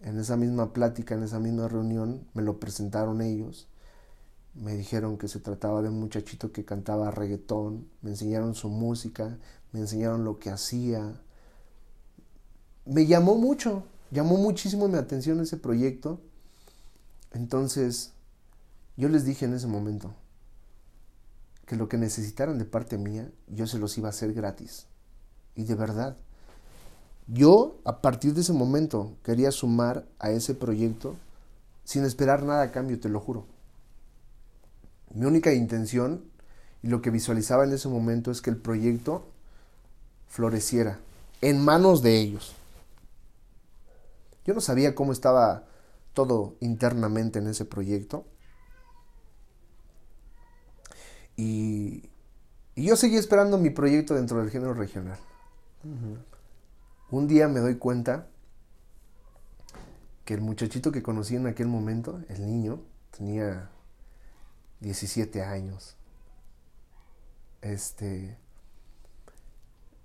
En 0.00 0.18
esa 0.18 0.36
misma 0.36 0.72
plática, 0.72 1.14
en 1.14 1.22
esa 1.22 1.38
misma 1.38 1.68
reunión, 1.68 2.26
me 2.34 2.42
lo 2.42 2.60
presentaron 2.60 3.20
ellos. 3.20 3.68
Me 4.56 4.74
dijeron 4.74 5.18
que 5.18 5.28
se 5.28 5.38
trataba 5.38 5.82
de 5.82 5.90
un 5.90 6.00
muchachito 6.00 6.50
que 6.50 6.64
cantaba 6.64 7.10
reggaetón. 7.10 7.86
Me 8.00 8.10
enseñaron 8.10 8.54
su 8.54 8.68
música, 8.70 9.38
me 9.72 9.80
enseñaron 9.80 10.24
lo 10.24 10.38
que 10.38 10.50
hacía. 10.50 11.20
Me 12.86 13.06
llamó 13.06 13.36
mucho, 13.36 13.84
llamó 14.10 14.38
muchísimo 14.38 14.88
mi 14.88 14.96
atención 14.96 15.40
ese 15.40 15.58
proyecto. 15.58 16.20
Entonces, 17.32 18.12
yo 18.96 19.10
les 19.10 19.26
dije 19.26 19.44
en 19.44 19.54
ese 19.54 19.66
momento 19.66 20.14
que 21.66 21.76
lo 21.76 21.88
que 21.88 21.98
necesitaran 21.98 22.58
de 22.58 22.64
parte 22.64 22.96
mía, 22.96 23.30
yo 23.48 23.66
se 23.66 23.78
los 23.78 23.98
iba 23.98 24.08
a 24.08 24.10
hacer 24.10 24.32
gratis. 24.32 24.86
Y 25.54 25.64
de 25.64 25.74
verdad, 25.74 26.16
yo 27.26 27.78
a 27.84 28.00
partir 28.00 28.34
de 28.34 28.40
ese 28.40 28.52
momento 28.52 29.16
quería 29.22 29.50
sumar 29.50 30.06
a 30.18 30.30
ese 30.30 30.54
proyecto 30.54 31.16
sin 31.84 32.04
esperar 32.04 32.42
nada 32.44 32.62
a 32.62 32.72
cambio, 32.72 32.98
te 32.98 33.08
lo 33.08 33.20
juro. 33.20 33.55
Mi 35.14 35.24
única 35.26 35.52
intención 35.52 36.24
y 36.82 36.88
lo 36.88 37.02
que 37.02 37.10
visualizaba 37.10 37.64
en 37.64 37.72
ese 37.72 37.88
momento 37.88 38.30
es 38.30 38.42
que 38.42 38.50
el 38.50 38.56
proyecto 38.56 39.26
floreciera 40.28 40.98
en 41.40 41.64
manos 41.64 42.02
de 42.02 42.18
ellos. 42.18 42.54
Yo 44.44 44.54
no 44.54 44.60
sabía 44.60 44.94
cómo 44.94 45.12
estaba 45.12 45.64
todo 46.14 46.56
internamente 46.60 47.38
en 47.38 47.48
ese 47.48 47.64
proyecto. 47.64 48.24
Y, 51.36 52.08
yo 52.74 52.96
seguí 52.96 53.16
esperando 53.16 53.58
mi 53.58 53.70
proyecto 53.70 54.14
dentro 54.14 54.38
del 54.38 54.50
género 54.50 54.74
regional. 54.74 55.18
Un 57.10 57.26
día 57.26 57.48
me 57.48 57.60
doy 57.60 57.76
cuenta 57.76 58.26
que 60.24 60.34
el 60.34 60.40
muchachito 60.40 60.92
que 60.92 61.02
conocí 61.02 61.36
en 61.36 61.46
aquel 61.46 61.68
momento, 61.68 62.20
el 62.28 62.46
niño, 62.46 62.80
tenía 63.16 63.70
17 64.80 65.42
años. 65.42 65.96
Este 67.62 68.36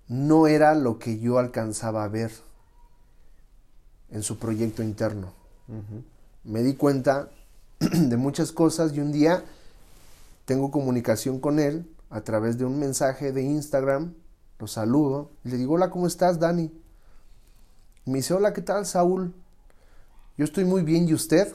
no 0.08 0.46
era 0.46 0.74
lo 0.74 0.98
que 0.98 1.18
yo 1.18 1.38
alcanzaba 1.38 2.04
a 2.04 2.08
ver 2.08 2.32
en 4.10 4.22
su 4.22 4.38
proyecto 4.38 4.82
interno. 4.82 5.32
Me 6.44 6.62
di 6.62 6.74
cuenta 6.74 7.30
de 7.78 8.16
muchas 8.16 8.52
cosas 8.52 8.92
y 8.92 9.00
un 9.00 9.12
día 9.12 9.44
tengo 10.44 10.70
comunicación 10.70 11.40
con 11.40 11.58
él 11.58 11.88
a 12.10 12.20
través 12.20 12.58
de 12.58 12.66
un 12.66 12.78
mensaje 12.78 13.32
de 13.32 13.42
Instagram, 13.42 14.14
lo 14.58 14.66
saludo 14.66 15.30
y 15.44 15.48
le 15.48 15.56
digo, 15.56 15.74
hola, 15.74 15.88
¿cómo 15.90 16.06
estás, 16.06 16.38
Dani? 16.38 16.70
Me 18.04 18.18
dice, 18.18 18.34
hola, 18.34 18.52
¿qué 18.52 18.60
tal, 18.60 18.84
Saúl? 18.84 19.34
Yo 20.36 20.44
estoy 20.44 20.64
muy 20.64 20.82
bien, 20.82 21.08
¿y 21.08 21.14
usted? 21.14 21.52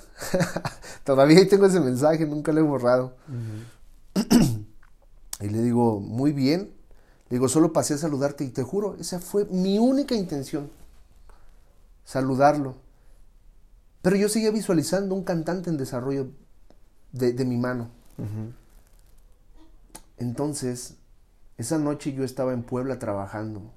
Todavía 1.03 1.47
tengo 1.47 1.65
ese 1.65 1.79
mensaje, 1.79 2.25
nunca 2.25 2.51
lo 2.51 2.59
he 2.59 2.63
borrado. 2.63 3.15
y 5.41 5.49
le 5.49 5.61
digo, 5.61 5.99
muy 5.99 6.31
bien. 6.31 6.73
Le 7.29 7.37
digo, 7.37 7.49
solo 7.49 7.73
pasé 7.73 7.95
a 7.95 7.97
saludarte 7.97 8.43
y 8.43 8.49
te 8.49 8.63
juro, 8.63 8.95
esa 8.99 9.19
fue 9.19 9.45
mi 9.45 9.79
única 9.79 10.15
intención 10.15 10.69
saludarlo. 12.07 12.75
Pero 14.01 14.15
yo 14.15 14.29
seguía 14.29 14.51
visualizando 14.51 15.13
un 15.13 15.23
cantante 15.23 15.69
en 15.69 15.77
desarrollo 15.77 16.29
de, 17.11 17.33
mi 17.43 17.57
mano. 17.57 17.89
Entonces, 20.17 20.95
esa 21.57 21.77
noche 21.77 22.13
yo 22.13 22.23
estaba 22.23 22.53
en 22.53 22.63
Puebla 22.63 22.97
trabajando. 22.97 23.73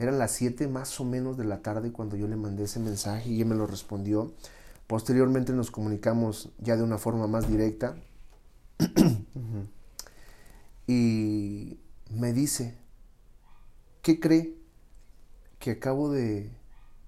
Eran 0.00 0.18
las 0.18 0.32
7 0.32 0.66
más 0.66 0.98
o 0.98 1.04
menos 1.04 1.36
de 1.36 1.44
la 1.44 1.60
tarde 1.60 1.92
cuando 1.92 2.16
yo 2.16 2.26
le 2.26 2.34
mandé 2.34 2.64
ese 2.64 2.80
mensaje 2.80 3.28
y 3.28 3.42
él 3.42 3.46
me 3.46 3.54
lo 3.54 3.66
respondió. 3.66 4.32
Posteriormente 4.86 5.52
nos 5.52 5.70
comunicamos 5.70 6.48
ya 6.58 6.76
de 6.78 6.82
una 6.82 6.96
forma 6.96 7.26
más 7.26 7.46
directa. 7.46 7.96
Y 10.86 11.78
me 12.10 12.32
dice, 12.32 12.74
¿qué 14.02 14.18
cree? 14.18 14.56
Que 15.60 15.70
acabo 15.70 16.10
de 16.10 16.50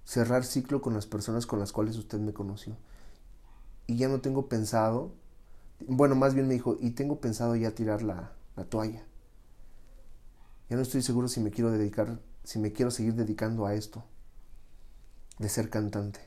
cerrar 0.05 0.45
ciclo 0.45 0.81
con 0.81 0.95
las 0.95 1.07
personas 1.07 1.47
con 1.47 1.59
las 1.59 1.73
cuales 1.73 1.97
usted 1.97 2.21
me 2.21 2.33
conoció. 2.33 2.77
Y 3.89 3.97
ya 3.97 4.07
no 4.07 4.21
tengo 4.21 4.49
pensado, 4.49 5.11
bueno, 5.89 6.15
más 6.15 6.35
bien 6.35 6.47
me 6.47 6.55
dijo, 6.55 6.77
y 6.79 6.91
tengo 6.91 7.21
pensado 7.21 7.57
ya 7.57 7.75
tirar 7.75 8.03
la, 8.03 8.31
la 8.55 8.65
toalla. 8.65 9.03
Ya 10.71 10.77
no 10.77 10.83
estoy 10.83 11.03
seguro 11.03 11.27
si 11.27 11.41
me 11.41 11.51
quiero 11.51 11.73
dedicar, 11.73 12.21
si 12.45 12.59
me 12.59 12.73
quiero 12.73 12.91
seguir 12.91 13.15
dedicando 13.15 13.67
a 13.67 13.75
esto, 13.75 14.05
de 15.39 15.49
ser 15.49 15.71
cantante. 15.71 16.21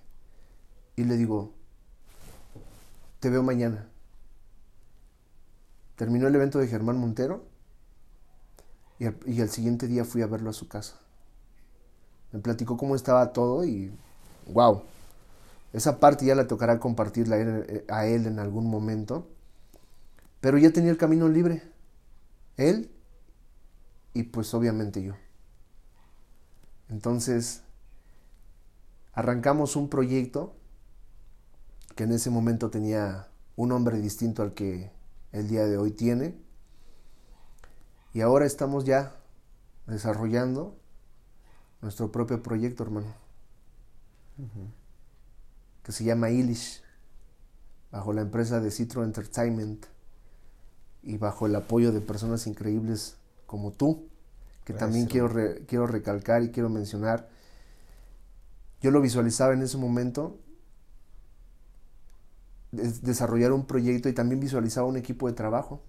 Y 0.96 1.04
le 1.04 1.18
digo, 1.18 1.54
te 3.20 3.30
veo 3.30 3.44
mañana. 3.44 3.90
Terminó 5.96 6.28
el 6.28 6.36
evento 6.36 6.60
de 6.60 6.68
Germán 6.68 6.98
Montero 6.98 7.46
y 9.00 9.06
y 9.32 9.42
al 9.42 9.50
siguiente 9.50 9.88
día 9.88 10.06
fui 10.06 10.22
a 10.22 10.28
verlo 10.28 10.50
a 10.50 10.54
su 10.54 10.68
casa 10.68 10.96
me 12.36 12.42
platicó 12.42 12.76
cómo 12.76 12.98
estaba 12.98 13.32
todo 13.32 13.64
y 13.64 13.94
wow. 14.48 14.84
Esa 15.72 16.02
parte 16.02 16.26
ya 16.26 16.36
la 16.36 16.48
tocará 16.48 16.80
compartirla 16.82 17.38
a 17.88 18.08
él 18.08 18.28
en 18.28 18.40
algún 18.40 18.70
momento. 18.70 19.30
Pero 20.42 20.58
ya 20.58 20.72
tenía 20.72 20.92
el 20.92 20.98
camino 20.98 21.30
libre. 21.30 21.64
Él 22.58 22.92
y 24.14 24.24
pues 24.24 24.54
obviamente 24.54 25.02
yo. 25.02 25.14
Entonces, 26.90 27.64
arrancamos 29.14 29.76
un 29.76 29.90
proyecto 29.90 30.56
que 31.96 32.04
en 32.04 32.12
ese 32.12 32.30
momento 32.30 32.70
tenía 32.70 33.28
un 33.56 33.70
nombre 33.70 34.00
distinto 34.00 34.44
al 34.44 34.54
que 34.54 34.92
el 35.32 35.48
día 35.48 35.66
de 35.66 35.78
hoy 35.78 35.92
tiene. 35.92 36.36
Y 38.14 38.22
ahora 38.22 38.46
estamos 38.46 38.86
ya 38.86 39.16
desarrollando 39.88 40.78
nuestro 41.82 42.12
propio 42.12 42.42
proyecto, 42.42 42.84
hermano, 42.84 43.14
que 45.84 45.92
se 45.92 46.04
llama 46.04 46.30
Ilish, 46.30 46.82
bajo 47.92 48.14
la 48.14 48.22
empresa 48.22 48.60
de 48.60 48.72
Citro 48.72 49.04
Entertainment 49.04 49.86
y 51.04 51.18
bajo 51.18 51.46
el 51.46 51.56
apoyo 51.56 51.92
de 51.92 52.02
personas 52.02 52.48
increíbles 52.48 53.18
como 53.46 53.72
tú, 53.72 54.10
que 54.66 54.74
también 54.74 55.06
quiero, 55.06 55.32
quiero 55.68 55.88
recalcar 55.88 56.44
y 56.44 56.50
quiero 56.50 56.70
mencionar. 56.70 57.30
Yo 58.82 58.92
lo 58.92 59.00
visualizaba 59.00 59.54
en 59.54 59.62
ese 59.62 59.78
momento, 59.78 60.40
desarrollar 62.72 63.52
un 63.52 63.66
proyecto 63.66 64.10
y 64.10 64.14
también 64.14 64.42
visualizaba 64.42 64.88
un 64.88 64.98
equipo 64.98 65.28
de 65.28 65.34
trabajo. 65.34 65.82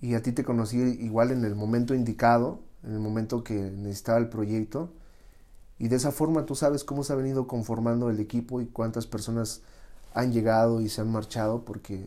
Y 0.00 0.14
a 0.14 0.22
ti 0.22 0.32
te 0.32 0.44
conocí 0.44 0.76
igual 0.76 1.30
en 1.30 1.44
el 1.44 1.54
momento 1.54 1.94
indicado, 1.94 2.60
en 2.82 2.92
el 2.92 2.98
momento 2.98 3.42
que 3.42 3.54
necesitaba 3.54 4.18
el 4.18 4.28
proyecto. 4.28 4.92
Y 5.78 5.88
de 5.88 5.96
esa 5.96 6.10
forma 6.10 6.46
tú 6.46 6.54
sabes 6.54 6.84
cómo 6.84 7.04
se 7.04 7.12
ha 7.12 7.16
venido 7.16 7.46
conformando 7.46 8.10
el 8.10 8.20
equipo 8.20 8.60
y 8.60 8.66
cuántas 8.66 9.06
personas 9.06 9.62
han 10.14 10.32
llegado 10.32 10.80
y 10.80 10.88
se 10.88 11.00
han 11.00 11.12
marchado, 11.12 11.64
porque 11.64 12.06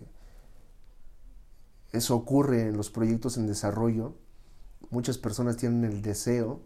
eso 1.92 2.16
ocurre 2.16 2.64
en 2.64 2.78
los 2.78 2.90
proyectos 2.90 3.38
en 3.38 3.48
desarrollo. 3.48 4.16
Muchas 4.90 5.18
personas 5.18 5.58
tienen 5.58 5.84
el 5.84 6.02
deseo 6.02 6.62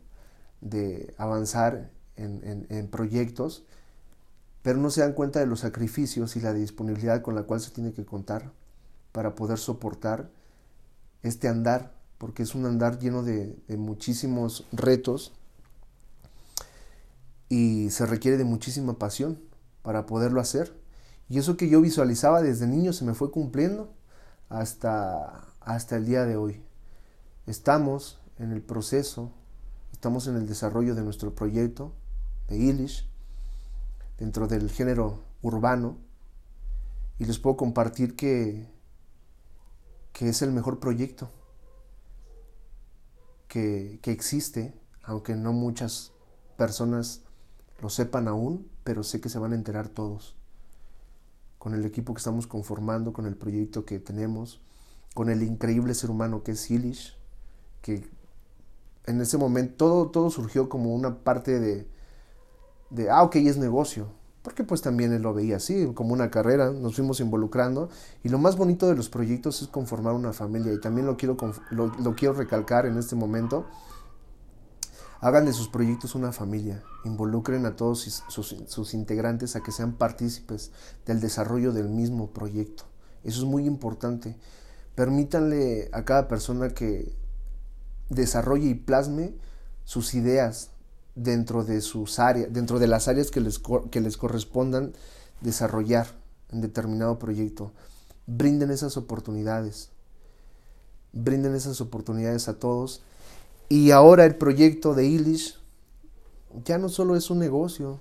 de 0.62 1.14
avanzar 1.18 1.90
en, 2.16 2.88
proyectos, 2.90 3.66
pero 4.62 4.78
no 4.80 4.90
se 4.90 5.02
dan 5.02 5.14
cuenta 5.14 5.40
de 5.40 5.46
los 5.46 5.62
sacrificios 5.62 6.36
y 6.36 6.42
la 6.42 6.54
disponibilidad 6.54 7.22
con 7.22 7.36
la 7.36 7.44
cual 7.44 7.60
se 7.60 7.72
tiene 7.72 7.94
que 7.94 8.06
contar 8.06 8.52
para 9.12 9.36
poder 9.36 9.58
soportar 9.58 10.30
este 11.22 11.48
andar, 11.48 11.94
porque 12.18 12.44
es 12.44 12.56
un 12.56 12.66
andar 12.66 13.00
lleno 13.00 13.24
de, 13.24 13.58
de 13.68 13.78
muchísimos 13.78 14.66
retos 14.72 15.34
y 17.50 17.90
se 17.90 18.06
requiere 18.06 18.38
de 18.38 18.46
muchísima 18.46 18.98
pasión 18.98 19.40
para 19.82 20.06
poderlo 20.06 20.40
hacer. 20.40 20.74
Y 21.30 21.38
eso 21.38 21.58
que 21.58 21.70
yo 21.70 21.82
visualizaba 21.82 22.42
desde 22.42 22.68
niño 22.68 22.94
se 22.94 23.06
me 23.06 23.14
fue 23.14 23.32
cumpliendo 23.32 23.94
hasta, 24.50 25.46
hasta 25.62 25.96
el 25.98 26.06
día 26.06 26.26
de 26.26 26.36
hoy. 26.36 26.62
Estamos 27.46 28.22
en 28.40 28.54
el 28.54 28.62
proceso, 28.62 29.34
estamos 29.92 30.28
en 30.28 30.38
el 30.38 30.48
desarrollo 30.48 30.96
de 30.96 31.04
nuestro 31.04 31.36
proyecto 31.36 31.94
de 32.48 32.58
Ilish 32.58 33.06
dentro 34.18 34.48
del 34.48 34.70
género 34.70 35.26
urbano. 35.42 35.98
Y 37.20 37.26
les 37.26 37.40
puedo 37.40 37.58
compartir 37.58 38.16
que, 38.16 38.66
que 40.14 40.30
es 40.30 40.42
el 40.42 40.52
mejor 40.52 40.80
proyecto 40.80 41.30
que, 43.50 44.00
que 44.02 44.12
existe, 44.12 44.74
aunque 45.04 45.36
no 45.36 45.52
muchas 45.52 46.14
personas 46.58 47.24
lo 47.82 47.90
sepan 47.90 48.30
aún, 48.30 48.72
pero 48.86 49.04
sé 49.04 49.20
que 49.20 49.28
se 49.28 49.38
van 49.38 49.52
a 49.52 49.56
enterar 49.56 49.90
todos. 49.90 50.38
Con 51.58 51.74
el 51.74 51.84
equipo 51.84 52.14
que 52.14 52.20
estamos 52.20 52.48
conformando, 52.48 53.12
con 53.12 53.26
el 53.26 53.36
proyecto 53.36 53.84
que 53.84 54.00
tenemos, 54.00 54.62
con 55.14 55.30
el 55.30 55.44
increíble 55.44 55.94
ser 55.94 56.10
humano 56.10 56.42
que 56.42 56.54
es 56.54 56.72
Ilish, 56.72 57.18
que 57.84 58.10
en 59.06 59.22
ese 59.22 59.38
momento 59.38 59.76
todo, 59.78 60.10
todo 60.10 60.30
surgió 60.32 60.70
como 60.70 60.96
una 60.96 61.20
parte 61.20 61.60
de, 61.60 61.88
de, 62.90 63.12
ah, 63.12 63.22
ok, 63.22 63.36
es 63.36 63.58
negocio, 63.58 64.08
porque 64.42 64.64
pues 64.64 64.82
también 64.82 65.14
él 65.14 65.22
lo 65.22 65.34
veía 65.34 65.58
así, 65.58 65.92
como 65.94 66.14
una 66.14 66.32
carrera, 66.32 66.72
nos 66.72 66.96
fuimos 66.96 67.20
involucrando, 67.20 67.90
y 68.24 68.30
lo 68.30 68.40
más 68.40 68.58
bonito 68.58 68.88
de 68.88 68.96
los 68.96 69.10
proyectos 69.10 69.62
es 69.62 69.68
conformar 69.68 70.14
una 70.14 70.34
familia, 70.34 70.74
y 70.74 70.80
también 70.80 71.06
lo 71.06 71.18
quiero, 71.18 71.38
lo, 71.70 72.16
quiero 72.16 72.34
recalcar 72.34 72.86
en 72.86 72.98
este 72.98 73.16
momento, 73.16 73.68
Hagan 75.24 75.46
de 75.46 75.54
sus 75.54 75.70
proyectos 75.70 76.16
una 76.16 76.34
familia, 76.34 76.84
involucren 77.06 77.66
a 77.66 77.78
todos 77.78 78.24
sus, 78.28 78.94
integrantes 78.94 79.56
a 79.56 79.64
que 79.64 79.72
sean 79.72 79.94
partícipes 79.94 80.74
del 81.06 81.22
desarrollo 81.22 81.72
del 81.72 81.88
mismo 81.88 82.32
proyecto. 82.32 82.84
Eso 83.24 83.40
es 83.40 83.46
muy 83.46 83.66
importante. 83.66 84.36
Permítanle 84.96 85.90
a 85.94 86.04
cada 86.04 86.28
persona 86.28 86.72
que 86.72 87.16
desarrolle 88.16 88.70
y 88.70 88.76
plasme 88.76 89.34
sus 89.84 90.14
ideas 90.14 90.70
dentro 91.16 91.64
de 91.64 91.82
sus 91.82 92.20
áreas, 92.20 92.52
dentro 92.52 92.80
de 92.80 92.88
las 92.88 93.08
áreas 93.08 93.32
que 93.32 93.42
les, 93.42 93.60
que 93.92 94.02
les 94.02 94.18
correspondan 94.18 94.94
desarrollar 95.42 96.08
en 96.52 96.62
determinado 96.62 97.20
proyecto. 97.20 97.72
Brinden 98.26 98.72
esas 98.72 98.98
oportunidades. 98.98 99.90
Brinden 101.12 101.56
esas 101.56 101.82
oportunidades 101.82 102.48
a 102.48 102.60
todos 102.60 103.04
y 103.70 103.92
ahora 103.92 104.26
el 104.26 104.36
proyecto 104.36 104.94
de 104.94 105.06
Ilish 105.06 105.58
ya 106.66 106.78
no 106.78 106.90
solo 106.90 107.16
es 107.16 107.30
un 107.30 107.40
negocio, 107.40 108.00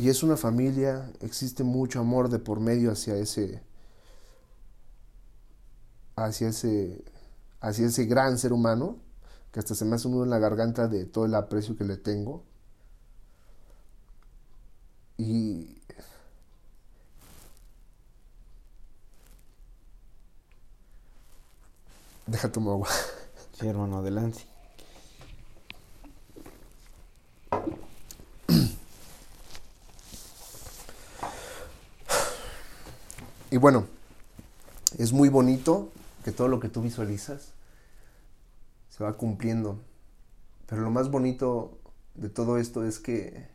y 0.00 0.08
es 0.08 0.22
una 0.22 0.38
familia, 0.38 1.12
existe 1.20 1.62
mucho 1.62 2.00
amor 2.00 2.30
de 2.30 2.38
por 2.38 2.58
medio 2.58 2.90
hacia 2.90 3.16
ese 3.16 3.62
hacia 6.16 6.48
ese 6.48 7.04
hacia 7.60 7.86
ese 7.86 8.06
gran 8.06 8.38
ser 8.38 8.52
humano 8.52 8.98
que 9.52 9.60
hasta 9.60 9.74
se 9.74 9.84
me 9.84 9.96
hace 9.96 10.08
un 10.08 10.14
nudo 10.14 10.24
en 10.24 10.30
la 10.30 10.38
garganta 10.38 10.88
de 10.88 11.04
todo 11.06 11.26
el 11.26 11.34
aprecio 11.34 11.76
que 11.76 11.84
le 11.84 11.96
tengo. 11.96 12.44
Y 15.18 15.80
deja 22.26 22.50
tu 22.50 22.60
agua. 22.70 22.88
Sí, 23.58 23.68
hermano, 23.68 23.98
adelante. 23.98 24.40
Y 33.50 33.58
bueno, 33.58 33.86
es 34.96 35.12
muy 35.12 35.28
bonito 35.28 35.90
que 36.24 36.32
todo 36.32 36.48
lo 36.48 36.60
que 36.60 36.68
tú 36.68 36.82
visualizas 36.82 37.52
se 38.88 39.04
va 39.04 39.16
cumpliendo. 39.16 39.80
Pero 40.66 40.82
lo 40.82 40.90
más 40.90 41.10
bonito 41.10 41.78
de 42.14 42.28
todo 42.28 42.58
esto 42.58 42.84
es 42.84 42.98
que, 42.98 43.48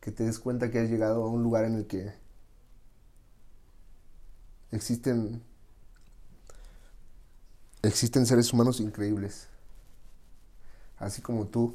que 0.00 0.12
te 0.12 0.24
des 0.24 0.38
cuenta 0.38 0.70
que 0.70 0.78
has 0.78 0.90
llegado 0.90 1.24
a 1.24 1.28
un 1.28 1.42
lugar 1.42 1.64
en 1.64 1.74
el 1.74 1.86
que 1.86 2.12
existen 4.70 5.42
existen 7.82 8.26
seres 8.26 8.52
humanos 8.52 8.80
increíbles. 8.80 9.48
Así 10.98 11.22
como 11.22 11.46
tú. 11.46 11.74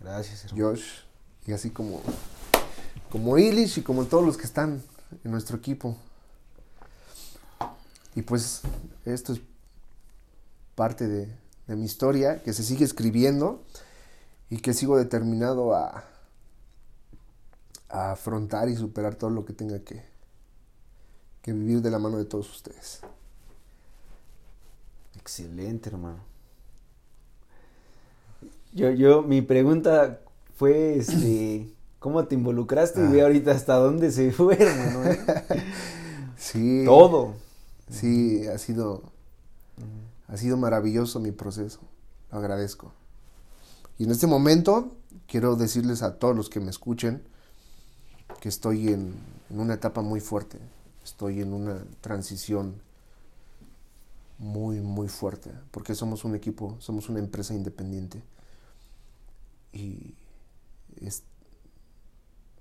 Gracias, 0.00 0.52
Josh. 0.56 1.00
Y 1.46 1.52
así 1.52 1.70
como, 1.70 2.00
como 3.10 3.38
Ilish 3.38 3.78
y 3.78 3.82
como 3.82 4.04
todos 4.04 4.24
los 4.24 4.36
que 4.36 4.44
están 4.44 4.82
en 5.24 5.30
nuestro 5.30 5.56
equipo. 5.56 5.96
Y 8.16 8.22
pues 8.22 8.62
esto 9.04 9.34
es 9.34 9.40
parte 10.74 11.06
de, 11.06 11.28
de 11.66 11.76
mi 11.76 11.84
historia 11.84 12.42
que 12.42 12.52
se 12.52 12.64
sigue 12.64 12.84
escribiendo 12.84 13.62
y 14.48 14.56
que 14.56 14.72
sigo 14.72 14.96
determinado 14.96 15.74
a, 15.74 16.04
a 17.90 18.12
afrontar 18.12 18.70
y 18.70 18.76
superar 18.76 19.16
todo 19.16 19.30
lo 19.30 19.44
que 19.44 19.52
tenga 19.52 19.80
que, 19.80 20.02
que 21.42 21.52
vivir 21.52 21.82
de 21.82 21.90
la 21.90 21.98
mano 21.98 22.16
de 22.16 22.24
todos 22.24 22.50
ustedes. 22.50 23.00
Excelente, 25.20 25.90
hermano. 25.90 26.20
Yo, 28.72 28.90
yo, 28.92 29.22
mi 29.22 29.42
pregunta 29.42 30.20
fue, 30.56 30.96
este, 30.96 31.70
¿cómo 31.98 32.26
te 32.26 32.34
involucraste? 32.34 33.04
Y 33.04 33.08
ve 33.08 33.20
ah. 33.20 33.24
ahorita 33.24 33.50
hasta 33.50 33.74
dónde 33.74 34.10
se 34.10 34.32
fue, 34.32 34.56
hermano. 34.58 35.04
¿eh? 35.04 35.18
Sí. 36.38 36.82
Todo. 36.84 37.45
Sí, 37.90 38.46
ha 38.46 38.58
sido, 38.58 39.02
ha 40.28 40.36
sido 40.36 40.56
maravilloso 40.56 41.20
mi 41.20 41.32
proceso. 41.32 41.80
Lo 42.30 42.38
agradezco. 42.38 42.92
Y 43.98 44.04
en 44.04 44.10
este 44.10 44.26
momento 44.26 44.92
quiero 45.26 45.56
decirles 45.56 46.02
a 46.02 46.18
todos 46.18 46.36
los 46.36 46.50
que 46.50 46.60
me 46.60 46.70
escuchen 46.70 47.22
que 48.40 48.48
estoy 48.48 48.88
en 48.88 49.14
una 49.50 49.74
etapa 49.74 50.02
muy 50.02 50.20
fuerte. 50.20 50.58
Estoy 51.04 51.40
en 51.40 51.52
una 51.52 51.84
transición 52.00 52.80
muy, 54.38 54.80
muy 54.80 55.08
fuerte, 55.08 55.50
porque 55.70 55.94
somos 55.94 56.24
un 56.24 56.34
equipo, 56.34 56.76
somos 56.80 57.08
una 57.08 57.20
empresa 57.20 57.54
independiente. 57.54 58.22
Y 59.72 60.14
es, 61.00 61.22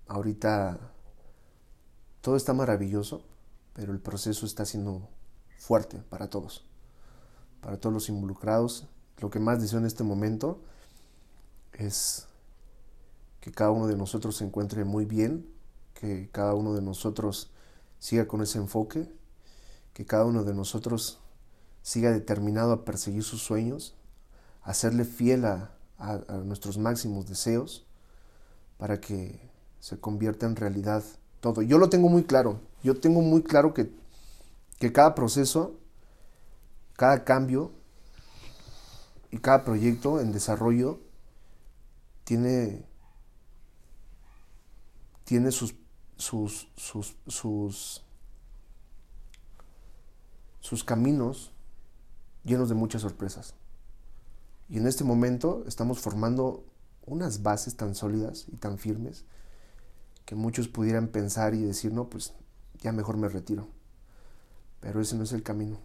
ahorita 0.08 0.80
todo 2.22 2.36
está 2.36 2.54
maravilloso, 2.54 3.24
pero 3.74 3.92
el 3.94 4.00
proceso 4.00 4.46
está 4.46 4.66
siendo 4.66 5.08
fuerte 5.58 5.98
para 6.10 6.30
todos, 6.30 6.66
para 7.62 7.78
todos 7.78 7.94
los 7.94 8.10
involucrados. 8.10 8.88
Lo 9.20 9.30
que 9.30 9.40
más 9.40 9.62
deseo 9.62 9.80
en 9.80 9.86
este 9.86 10.04
momento 10.04 10.60
es 11.74 12.28
que 13.42 13.52
cada 13.52 13.72
uno 13.72 13.88
de 13.88 13.96
nosotros 13.96 14.38
se 14.38 14.46
encuentre 14.46 14.86
muy 14.86 15.06
bien, 15.06 15.46
que 15.94 16.30
cada 16.32 16.54
uno 16.54 16.74
de 16.74 16.82
nosotros 16.82 17.52
siga 18.00 18.28
con 18.28 18.42
ese 18.42 18.58
enfoque, 18.58 19.08
que 19.94 20.06
cada 20.06 20.26
uno 20.26 20.44
de 20.44 20.54
nosotros 20.54 21.20
siga 21.82 22.12
determinado 22.12 22.72
a 22.72 22.86
perseguir 22.86 23.24
sus 23.24 23.42
sueños, 23.42 23.96
a 24.64 24.74
serle 24.74 25.06
fiel 25.06 25.46
a, 25.46 25.72
nuestros 26.44 26.78
máximos 26.78 27.28
deseos, 27.28 27.86
para 28.78 29.00
que 29.00 29.40
se 29.80 29.98
convierta 30.00 30.46
en 30.46 30.56
realidad 30.56 31.04
todo. 31.40 31.62
Yo 31.62 31.78
lo 31.78 31.90
tengo 31.90 32.10
muy 32.10 32.24
claro, 32.24 32.60
yo 32.84 33.00
tengo 33.00 33.22
muy 33.22 33.44
claro 33.44 33.74
que, 33.74 33.90
que 34.80 34.92
cada 34.92 35.16
proceso, 35.16 35.80
cada 36.94 37.24
cambio 37.24 37.72
y 39.32 39.38
cada 39.40 39.64
proyecto 39.64 40.20
en 40.20 40.32
desarrollo 40.32 41.00
tiene, 42.24 42.86
tiene 45.24 45.52
sus, 45.52 45.76
sus, 46.18 46.68
sus, 46.76 47.16
sus, 47.28 48.04
sus 50.60 50.84
caminos 50.84 51.52
llenos 52.44 52.70
de 52.70 52.76
muchas 52.76 53.02
sorpresas. 53.02 53.54
Y 54.70 54.78
en 54.78 54.88
este 54.88 55.04
momento 55.04 55.64
estamos 55.68 56.00
formando 56.00 56.64
unas 57.06 57.44
bases 57.44 57.76
tan 57.76 57.94
sólidas 57.94 58.46
y 58.52 58.56
tan 58.56 58.78
firmes 58.78 59.26
que 60.26 60.36
muchos 60.36 60.68
pudieran 60.68 61.08
pensar 61.10 61.54
y 61.54 61.62
decir, 61.62 61.94
no, 61.94 62.10
pues 62.10 62.34
ya 62.82 62.92
mejor 62.92 63.18
me 63.18 63.30
retiro. 63.30 63.68
Pero 64.86 65.02
ese 65.02 65.18
no 65.18 65.24
es 65.24 65.34
el 65.34 65.44
camino. 65.44 65.80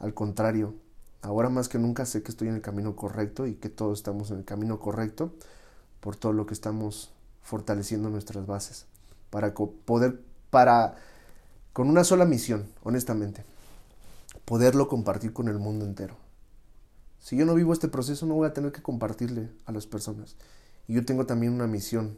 Al 0.00 0.14
contrario, 0.14 0.74
Ahora 1.20 1.48
más 1.48 1.68
que 1.68 1.78
nunca 1.78 2.06
sé 2.06 2.22
que 2.22 2.30
estoy 2.30 2.48
en 2.48 2.54
el 2.54 2.60
camino 2.60 2.94
correcto 2.94 3.46
y 3.46 3.54
que 3.54 3.68
todos 3.68 3.98
estamos 3.98 4.30
en 4.30 4.38
el 4.38 4.44
camino 4.44 4.78
correcto 4.78 5.32
por 6.00 6.14
todo 6.14 6.32
lo 6.32 6.46
que 6.46 6.54
estamos 6.54 7.10
fortaleciendo 7.42 8.08
nuestras 8.08 8.46
bases 8.46 8.86
para 9.30 9.52
poder 9.52 10.20
para 10.50 10.96
con 11.72 11.90
una 11.90 12.04
sola 12.04 12.24
misión, 12.24 12.68
honestamente, 12.82 13.44
poderlo 14.44 14.88
compartir 14.88 15.32
con 15.32 15.48
el 15.48 15.58
mundo 15.58 15.84
entero. 15.84 16.16
Si 17.20 17.36
yo 17.36 17.44
no 17.44 17.54
vivo 17.54 17.72
este 17.72 17.88
proceso 17.88 18.24
no 18.26 18.34
voy 18.34 18.46
a 18.46 18.52
tener 18.52 18.72
que 18.72 18.82
compartirle 18.82 19.50
a 19.66 19.72
las 19.72 19.86
personas. 19.86 20.36
Y 20.86 20.94
yo 20.94 21.04
tengo 21.04 21.26
también 21.26 21.52
una 21.52 21.66
misión. 21.66 22.16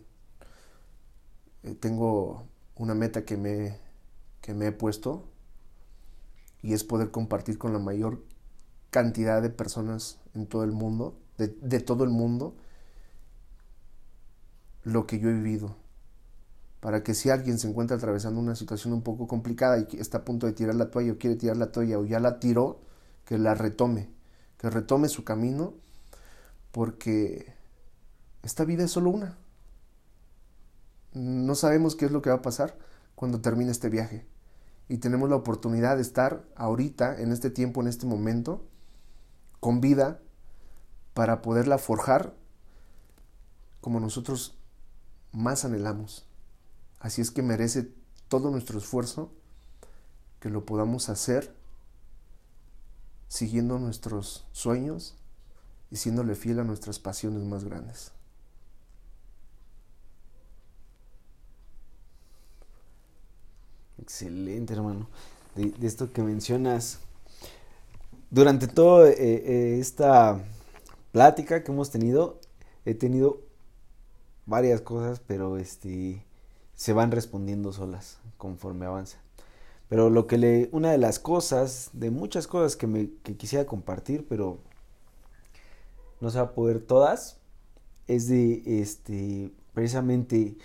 Eh, 1.63 1.75
tengo 1.75 2.45
una 2.77 2.95
meta 2.95 3.25
que 3.25 3.37
me, 3.37 3.79
que 4.41 4.55
me 4.55 4.69
he 4.69 4.73
puesto 4.73 5.25
y 6.63 6.75
es 6.75 6.85
poder 6.85 7.11
compartir 7.11 7.59
con 7.59 7.73
la 7.73 7.79
mayor 7.79 8.23
cantidad 8.91 9.41
de 9.41 9.51
personas 9.51 10.19
en 10.35 10.47
todo 10.47 10.65
el 10.65 10.73
mundo, 10.73 11.19
de, 11.39 11.81
todo 11.81 12.05
el 12.05 12.11
mundo, 12.11 12.55
lo 14.83 15.07
que 15.07 15.19
yo 15.19 15.31
he 15.31 15.35
vivido. 15.35 15.77
Para 16.81 17.03
que 17.03 17.15
si 17.15 17.31
alguien 17.31 17.59
se 17.59 17.69
encuentra 17.69 17.97
atravesando 17.97 18.41
una 18.41 18.55
situación 18.55 18.93
un 18.93 19.03
poco 19.03 19.27
complicada 19.27 19.79
y 19.79 19.99
está 19.99 20.19
a 20.19 20.25
punto 20.25 20.47
de 20.47 20.53
tirar 20.53 20.75
la 20.75 20.91
toalla 20.91 21.13
o 21.13 21.19
quiere 21.19 21.37
tirar 21.37 21.57
la 21.57 21.73
toalla 21.73 21.99
o 21.99 22.05
ya 22.05 22.21
la 22.21 22.41
tiró, 22.41 22.81
que 23.25 23.39
la 23.39 23.55
retome, 23.55 24.11
que 24.59 24.71
retome 24.71 25.09
su 25.09 25.25
camino, 25.25 25.75
porque 26.73 27.55
esta 28.43 28.65
vida 28.65 28.85
es 28.85 28.91
solo 28.91 29.11
una. 29.11 29.39
No 31.13 31.55
sabemos 31.55 31.97
qué 31.97 32.07
es 32.07 32.13
lo 32.13 32.23
que 32.23 32.31
va 32.31 32.37
a 32.37 32.43
pasar 32.43 32.77
cuando 33.15 33.41
termine 33.41 33.71
este 33.71 33.89
viaje. 33.89 34.27
Y 34.91 34.99
tenemos 34.99 35.31
la 35.31 35.37
oportunidad 35.37 35.95
de 35.95 36.03
estar 36.03 36.45
ahorita, 36.57 37.21
en 37.21 37.31
este 37.31 37.49
tiempo, 37.49 37.81
en 37.81 37.87
este 37.87 38.07
momento, 38.07 38.67
con 39.61 39.81
vida 39.81 40.21
para 41.15 41.43
poderla 41.43 41.79
forjar 41.79 42.35
como 43.81 44.01
nosotros 44.01 44.59
más 45.31 45.65
anhelamos. 45.65 46.27
Así 46.99 47.23
es 47.23 47.31
que 47.31 47.41
merece 47.41 47.95
todo 48.27 48.51
nuestro 48.51 48.79
esfuerzo 48.79 49.31
que 50.41 50.51
lo 50.51 50.67
podamos 50.67 51.09
hacer 51.09 51.55
siguiendo 53.29 53.79
nuestros 53.79 54.45
sueños 54.51 55.15
y 55.93 55.99
siéndole 55.99 56.35
fiel 56.35 56.59
a 56.59 56.65
nuestras 56.65 56.99
pasiones 56.99 57.45
más 57.45 57.63
grandes. 57.63 58.11
Excelente, 64.01 64.73
hermano. 64.73 65.09
De, 65.55 65.87
esto 65.87 66.11
que 66.13 66.23
mencionas, 66.23 67.01
durante 68.31 68.67
toda 68.67 69.11
eh, 69.11 69.15
eh, 69.19 69.79
esta 69.79 70.43
plática 71.13 71.63
que 71.63 71.73
hemos 71.73 71.91
tenido, 71.91 72.41
he 72.85 72.95
tenido 72.95 73.41
varias 74.47 74.81
cosas, 74.81 75.21
pero 75.21 75.59
este 75.59 76.25
se 76.75 76.93
van 76.95 77.11
respondiendo 77.11 77.73
solas 77.73 78.19
conforme 78.39 78.87
avanza. 78.87 79.19
Pero 79.89 80.09
lo 80.09 80.27
que 80.27 80.39
le, 80.39 80.69
una 80.73 80.93
de 80.93 80.99
las 80.99 81.19
cosas, 81.19 81.91
de 81.93 82.11
muchas 82.11 82.47
cosas 82.47 82.77
que 82.77 82.87
me 82.87 83.11
que 83.23 83.37
quisiera 83.37 83.67
compartir, 83.67 84.27
pero 84.29 84.59
no 86.21 86.31
se 86.31 86.39
va 86.39 86.45
a 86.45 86.53
poder 86.53 86.81
todas, 86.81 87.39
es 88.07 88.29
de 88.29 88.63
este 88.81 89.51
precisamente 89.75 90.57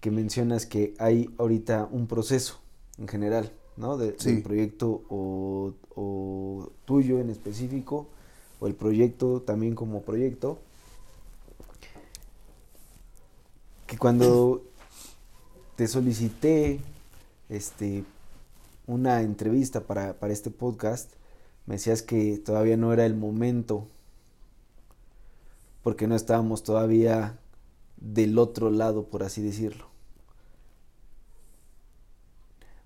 que 0.00 0.10
mencionas 0.10 0.64
que 0.64 0.94
hay 0.98 1.28
ahorita 1.38 1.88
un 1.90 2.06
proceso 2.06 2.60
en 2.98 3.08
general 3.08 3.52
¿no? 3.78 3.96
De, 3.96 4.12
Del 4.12 4.42
proyecto 4.42 5.02
o, 5.08 5.72
tuyo 6.84 7.20
en 7.20 7.30
específico, 7.30 8.08
o 8.60 8.66
el 8.66 8.74
proyecto 8.74 9.40
también 9.42 9.74
como 9.74 10.02
proyecto. 10.02 10.58
Que 13.86 13.96
cuando 13.96 14.64
te 15.76 15.86
solicité 15.86 16.80
este, 17.48 18.04
una 18.86 19.22
entrevista 19.22 19.80
para, 19.80 20.14
para 20.14 20.32
este 20.32 20.50
podcast, 20.50 21.12
me 21.66 21.76
decías 21.76 22.02
que 22.02 22.38
todavía 22.38 22.76
no 22.76 22.92
era 22.92 23.06
el 23.06 23.14
momento, 23.14 23.86
porque 25.82 26.06
no 26.06 26.16
estábamos 26.16 26.64
todavía 26.64 27.38
del 27.96 28.38
otro 28.38 28.70
lado, 28.70 29.04
por 29.04 29.22
así 29.22 29.40
decirlo. 29.40 29.86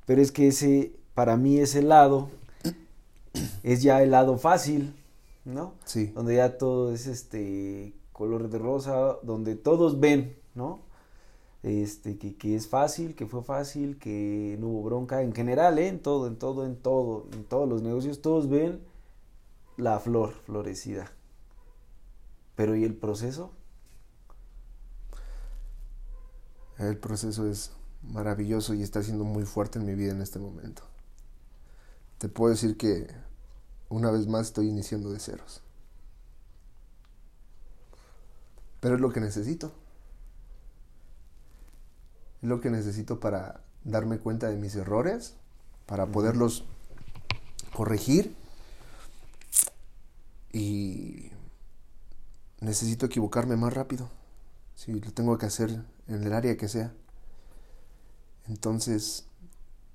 Pero 0.06 0.20
es 0.20 0.32
que 0.32 0.48
ese, 0.48 0.96
para 1.14 1.36
mí 1.36 1.58
ese 1.58 1.82
lado 1.82 2.28
es 3.62 3.82
ya 3.82 4.02
el 4.02 4.10
lado 4.10 4.38
fácil, 4.38 4.94
¿no? 5.44 5.74
Sí. 5.84 6.06
Donde 6.06 6.36
ya 6.36 6.58
todo 6.58 6.92
es 6.92 7.06
este 7.06 7.94
color 8.12 8.48
de 8.50 8.58
rosa, 8.58 9.16
donde 9.22 9.56
todos 9.56 10.00
ven, 10.00 10.36
¿no? 10.54 10.80
Este, 11.62 12.18
que, 12.18 12.36
que 12.36 12.56
es 12.56 12.66
fácil, 12.68 13.14
que 13.14 13.26
fue 13.26 13.42
fácil, 13.42 13.98
que 13.98 14.56
no 14.60 14.68
hubo 14.68 14.82
bronca, 14.82 15.22
en 15.22 15.32
general, 15.32 15.78
¿eh? 15.78 15.88
en 15.88 16.00
todo, 16.00 16.26
en 16.26 16.36
todo, 16.36 16.66
en 16.66 16.76
todo, 16.76 17.26
en 17.32 17.44
todos 17.44 17.68
los 17.68 17.82
negocios, 17.82 18.20
todos 18.20 18.48
ven 18.48 18.80
la 19.76 20.00
flor 20.00 20.32
florecida. 20.32 21.12
Pero 22.56 22.74
¿y 22.74 22.84
el 22.84 22.94
proceso? 22.94 23.52
El 26.78 26.98
proceso 26.98 27.48
es 27.48 27.72
maravilloso 28.02 28.74
y 28.74 28.82
está 28.82 29.02
siendo 29.02 29.24
muy 29.24 29.44
fuerte 29.44 29.78
en 29.78 29.86
mi 29.86 29.94
vida 29.94 30.12
en 30.12 30.22
este 30.22 30.38
momento. 30.38 30.82
Te 32.18 32.28
puedo 32.28 32.50
decir 32.50 32.76
que 32.76 33.08
una 33.88 34.10
vez 34.10 34.26
más 34.26 34.46
estoy 34.46 34.68
iniciando 34.68 35.10
de 35.12 35.18
ceros. 35.18 35.62
Pero 38.80 38.96
es 38.96 39.00
lo 39.00 39.12
que 39.12 39.20
necesito. 39.20 39.72
Es 42.42 42.48
lo 42.48 42.60
que 42.60 42.70
necesito 42.70 43.20
para 43.20 43.62
darme 43.84 44.18
cuenta 44.18 44.48
de 44.48 44.56
mis 44.56 44.74
errores, 44.74 45.34
para 45.86 46.06
poderlos 46.06 46.64
corregir 47.72 48.34
y 50.52 51.30
necesito 52.60 53.06
equivocarme 53.06 53.56
más 53.56 53.72
rápido. 53.72 54.08
Si 54.74 54.92
lo 54.92 55.12
tengo 55.12 55.36
que 55.38 55.46
hacer 55.46 55.84
en 56.08 56.22
el 56.24 56.32
área 56.32 56.56
que 56.56 56.68
sea. 56.68 56.92
Entonces, 58.48 59.26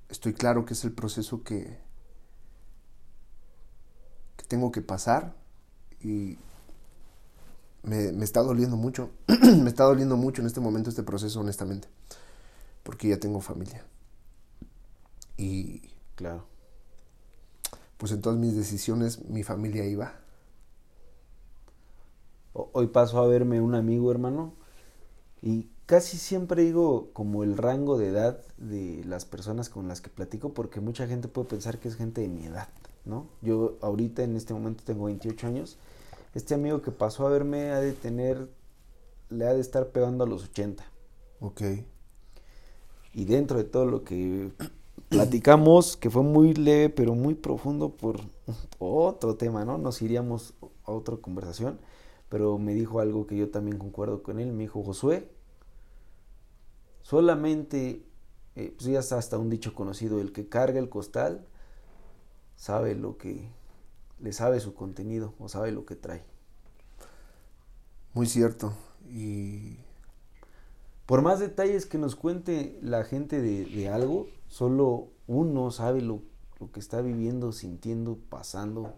estoy 0.09 0.33
claro 0.33 0.65
que 0.65 0.73
es 0.73 0.83
el 0.83 0.91
proceso 0.91 1.43
que, 1.43 1.77
que 4.37 4.45
tengo 4.47 4.71
que 4.71 4.81
pasar 4.81 5.35
y 6.01 6.37
me, 7.83 8.11
me 8.11 8.23
está 8.23 8.41
doliendo 8.41 8.77
mucho, 8.77 9.11
me 9.27 9.69
está 9.69 9.83
doliendo 9.83 10.17
mucho 10.17 10.41
en 10.41 10.47
este 10.47 10.59
momento 10.59 10.89
este 10.89 11.03
proceso, 11.03 11.39
honestamente, 11.39 11.87
porque 12.83 13.09
ya 13.09 13.19
tengo 13.19 13.41
familia. 13.41 13.85
Y, 15.37 15.81
claro, 16.15 16.45
pues 17.97 18.11
en 18.11 18.21
todas 18.21 18.39
mis 18.39 18.55
decisiones 18.55 19.25
mi 19.25 19.43
familia 19.43 19.85
iba. 19.85 20.19
Hoy 22.53 22.87
paso 22.87 23.19
a 23.19 23.27
verme 23.27 23.61
un 23.61 23.75
amigo, 23.75 24.09
hermano, 24.11 24.53
y 25.41 25.69
casi 25.87 26.17
siempre 26.17 26.63
digo 26.63 27.09
como 27.13 27.43
el 27.43 27.57
rango 27.57 27.97
de 27.97 28.09
edad 28.09 28.39
de 28.57 29.03
las 29.05 29.25
personas 29.25 29.69
con 29.69 29.87
las 29.87 30.01
que 30.01 30.09
platico 30.09 30.53
porque 30.53 30.81
mucha 30.81 31.07
gente 31.07 31.29
puede 31.29 31.47
pensar 31.47 31.79
que 31.79 31.87
es 31.87 31.95
gente 31.95 32.21
de 32.21 32.27
mi 32.27 32.45
edad, 32.45 32.67
¿no? 33.05 33.27
Yo 33.41 33.77
ahorita 33.81 34.21
en 34.21 34.35
este 34.35 34.53
momento 34.53 34.83
tengo 34.85 35.05
28 35.05 35.47
años. 35.47 35.77
Este 36.35 36.53
amigo 36.53 36.81
que 36.81 36.91
pasó 36.91 37.25
a 37.25 37.29
verme 37.29 37.71
ha 37.71 37.79
de 37.79 37.93
tener, 37.93 38.49
le 39.29 39.47
ha 39.47 39.53
de 39.53 39.61
estar 39.61 39.87
pegando 39.87 40.25
a 40.25 40.27
los 40.27 40.43
80. 40.43 40.83
Ok. 41.39 41.61
Y 43.13 43.23
dentro 43.23 43.57
de 43.57 43.63
todo 43.63 43.85
lo 43.85 44.03
que 44.03 44.51
platicamos, 45.07 45.95
que 45.95 46.09
fue 46.09 46.21
muy 46.21 46.53
leve, 46.53 46.89
pero 46.89 47.15
muy 47.15 47.33
profundo 47.33 47.95
por 47.95 48.19
otro 48.77 49.37
tema, 49.37 49.63
¿no? 49.63 49.77
Nos 49.77 50.01
iríamos 50.01 50.53
a 50.83 50.91
otra 50.91 51.15
conversación, 51.15 51.79
pero 52.27 52.57
me 52.57 52.73
dijo 52.73 52.99
algo 52.99 53.25
que 53.25 53.37
yo 53.37 53.49
también 53.49 53.77
concuerdo 53.77 54.21
con 54.21 54.41
él. 54.41 54.51
Me 54.51 54.63
dijo, 54.63 54.83
Josué, 54.83 55.36
solamente, 57.07 58.03
eh, 58.57 58.73
pues 58.75 58.89
ya 58.89 58.99
está 58.99 59.17
hasta 59.17 59.37
un 59.37 59.49
dicho 59.49 59.73
conocido, 59.73 60.19
el 60.19 60.33
que 60.33 60.49
carga 60.49 60.77
el 60.77 60.89
costal 60.89 61.47
sabe 62.57 62.95
lo 62.95 63.17
que, 63.17 63.47
le 64.19 64.33
sabe 64.33 64.59
su 64.59 64.73
contenido 64.73 65.33
o 65.39 65.47
sabe 65.47 65.71
lo 65.71 65.85
que 65.85 65.95
trae. 65.95 66.21
Muy 68.13 68.27
cierto. 68.27 68.73
Y 69.09 69.77
por 71.05 71.21
más 71.21 71.39
detalles 71.39 71.85
que 71.85 71.97
nos 71.97 72.17
cuente 72.17 72.77
la 72.81 73.05
gente 73.05 73.41
de, 73.41 73.87
algo, 73.87 74.27
solo 74.49 75.07
uno 75.27 75.71
sabe 75.71 76.01
lo, 76.01 76.23
que 76.73 76.81
está 76.81 76.99
viviendo, 76.99 77.53
sintiendo, 77.53 78.17
pasando 78.29 78.95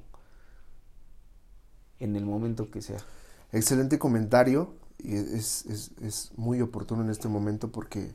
en 2.00 2.16
el 2.16 2.26
momento 2.26 2.72
que 2.72 2.82
sea. 2.82 3.04
Excelente 3.52 4.00
comentario 4.00 4.74
y 5.00 5.16
es, 5.16 5.66
es, 5.66 6.32
muy 6.36 6.62
oportuno 6.62 7.04
en 7.04 7.10
este 7.10 7.28
momento 7.28 7.72
porque 7.72 8.14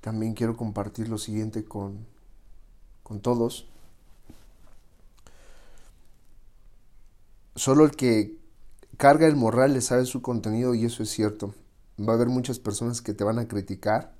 también 0.00 0.34
quiero 0.34 0.56
compartir 0.56 1.08
lo 1.08 1.18
siguiente 1.18 1.64
con, 1.64 2.06
con 3.02 3.20
todos. 3.20 3.66
Solo 7.54 7.84
el 7.84 7.90
que 7.92 8.38
carga 8.96 9.26
el 9.26 9.36
morral 9.36 9.74
le 9.74 9.80
sabe 9.80 10.06
su 10.06 10.22
contenido 10.22 10.74
y 10.74 10.84
eso 10.84 11.02
es 11.02 11.10
cierto 11.10 11.54
va 12.06 12.12
a 12.12 12.16
haber 12.16 12.28
muchas 12.28 12.58
personas 12.58 13.02
que 13.02 13.14
te 13.14 13.24
van 13.24 13.38
a 13.38 13.48
criticar 13.48 14.14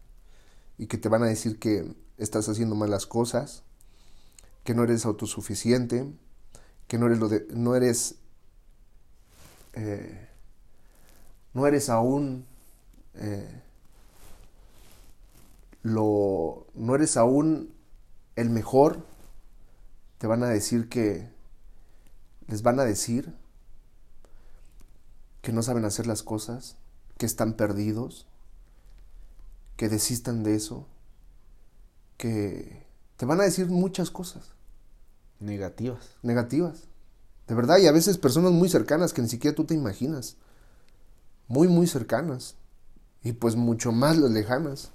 y 0.79 0.87
que 0.87 0.99
te 0.99 1.09
van 1.09 1.23
a 1.23 1.27
decir 1.27 1.59
que 1.59 1.95
estás 2.19 2.49
haciendo 2.49 2.75
malas 2.75 3.07
cosas, 3.07 3.63
que 4.65 4.75
no 4.75 4.85
eres 4.85 5.07
autosuficiente, 5.07 6.11
que 6.87 6.99
no 6.99 7.07
eres 7.07 7.19
lo 7.19 7.29
de, 7.29 7.47
no 7.51 7.75
eres 7.75 8.17
eh, 9.75 10.29
no 11.55 11.67
eres 11.67 11.89
aún 11.89 12.47
eh, 13.15 13.63
lo 15.83 16.67
no 16.75 16.95
eres 16.95 17.17
aún 17.17 17.73
el 18.37 18.51
mejor 18.51 19.05
te 20.19 20.27
van 20.27 20.43
a 20.43 20.49
decir 20.49 20.89
que 20.89 21.29
les 22.47 22.63
van 22.63 22.81
a 22.81 22.85
decir 22.85 23.35
que 25.41 25.53
no 25.53 25.63
saben 25.63 25.85
hacer 25.85 26.07
las 26.07 26.23
cosas 26.23 26.77
que 27.17 27.27
están 27.27 27.55
perdidos, 27.55 28.27
que 29.77 29.89
desistan 29.89 30.43
de 30.43 30.55
eso, 30.55 30.87
que 32.17 32.87
te 33.17 33.27
van 33.27 33.41
a 33.41 33.45
decir 33.45 33.67
muchas 33.69 34.11
cosas. 34.11 34.53
Negativas. 35.39 36.17
Negativas. 36.23 36.85
De 37.47 37.55
verdad, 37.55 37.79
y 37.79 37.87
a 37.87 37.93
veces 37.93 38.19
personas 38.19 38.53
muy 38.53 38.69
cercanas 38.69 39.13
que 39.13 39.23
ni 39.23 39.29
siquiera 39.29 39.55
tú 39.55 39.65
te 39.65 39.75
imaginas. 39.75 40.37
Muy, 41.51 41.69
muy 41.69 41.87
cercanas. 41.87 42.57
Y 43.23 43.33
pues 43.33 43.57
mucho 43.57 43.93
más 43.93 44.17
las 44.17 44.31
lejanas. 44.31 44.93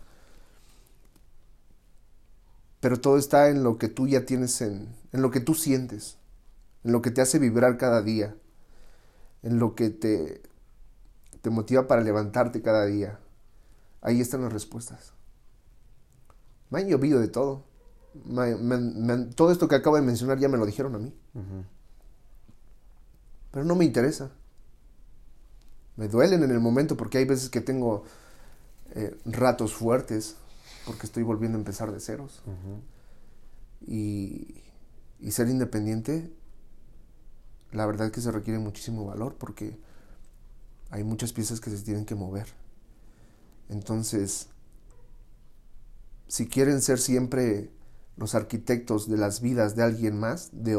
Pero 2.80 3.00
todo 3.00 3.18
está 3.18 3.50
en 3.50 3.64
lo 3.64 3.78
que 3.78 3.90
tú 3.90 4.08
ya 4.08 4.26
tienes 4.26 4.62
en, 4.62 4.96
en 5.12 5.22
lo 5.22 5.30
que 5.30 5.42
tú 5.42 5.54
sientes, 5.54 6.18
en 6.84 6.94
lo 6.94 7.04
que 7.04 7.12
te 7.12 7.22
hace 7.22 7.38
vibrar 7.38 7.78
cada 7.78 8.02
día, 8.02 8.36
en 9.44 9.60
lo 9.60 9.76
que 9.76 9.90
te 9.90 10.42
te 11.46 11.52
motiva 11.52 11.86
para 11.86 12.02
levantarte 12.02 12.64
cada 12.64 12.86
día. 12.86 13.20
Ahí 14.02 14.20
están 14.20 14.42
las 14.42 14.52
respuestas. 14.52 15.14
Me 16.72 16.80
han 16.80 16.88
llovido 16.88 17.20
de 17.20 17.28
todo. 17.28 17.66
todo 19.36 19.52
esto 19.52 19.68
que 19.68 19.76
acabo 19.76 19.96
de 19.96 20.02
mencionar 20.02 20.40
ya 20.40 20.50
me 20.50 20.58
lo 20.58 20.66
dijeron 20.66 20.96
a 20.96 20.98
mí. 20.98 21.14
Pero 23.52 23.64
no 23.64 23.76
me 23.76 23.86
interesa. 23.86 24.32
Me 25.98 26.08
duelen 26.08 26.44
en 26.44 26.52
el 26.52 26.60
momento 26.60 26.98
porque 26.98 27.18
hay 27.18 27.26
veces 27.26 27.50
que 27.50 27.62
tengo 27.62 28.04
eh, 28.92 29.18
ratos 29.26 29.74
fuertes 29.74 30.36
porque 30.86 31.06
estoy 31.06 31.24
volviendo 31.24 31.58
a 31.58 31.62
empezar 31.62 31.92
de 31.92 32.00
ceros. 32.00 32.42
y, 33.82 34.62
y 35.20 35.32
ser 35.32 35.48
independiente, 35.48 36.32
la 37.72 37.86
verdad 37.86 38.08
es 38.08 38.14
que 38.14 38.22
se 38.22 38.32
requiere 38.32 38.60
muchísimo 38.60 39.06
valor 39.06 39.36
porque 39.38 39.78
hay 40.90 41.04
muchas 41.04 41.34
piezas 41.34 41.60
que 41.60 41.70
se 41.70 41.84
tienen 41.84 42.06
que 42.06 42.16
mover. 42.16 42.48
Entonces, 43.70 44.48
si 46.28 46.48
quieren 46.48 46.82
ser 46.82 47.00
siempre 47.00 47.70
los 48.18 48.36
arquitectos 48.36 49.10
de 49.10 49.18
las 49.18 49.42
vidas 49.42 49.76
de 49.76 49.84
alguien 49.84 50.18
más, 50.18 50.50
de, 50.54 50.76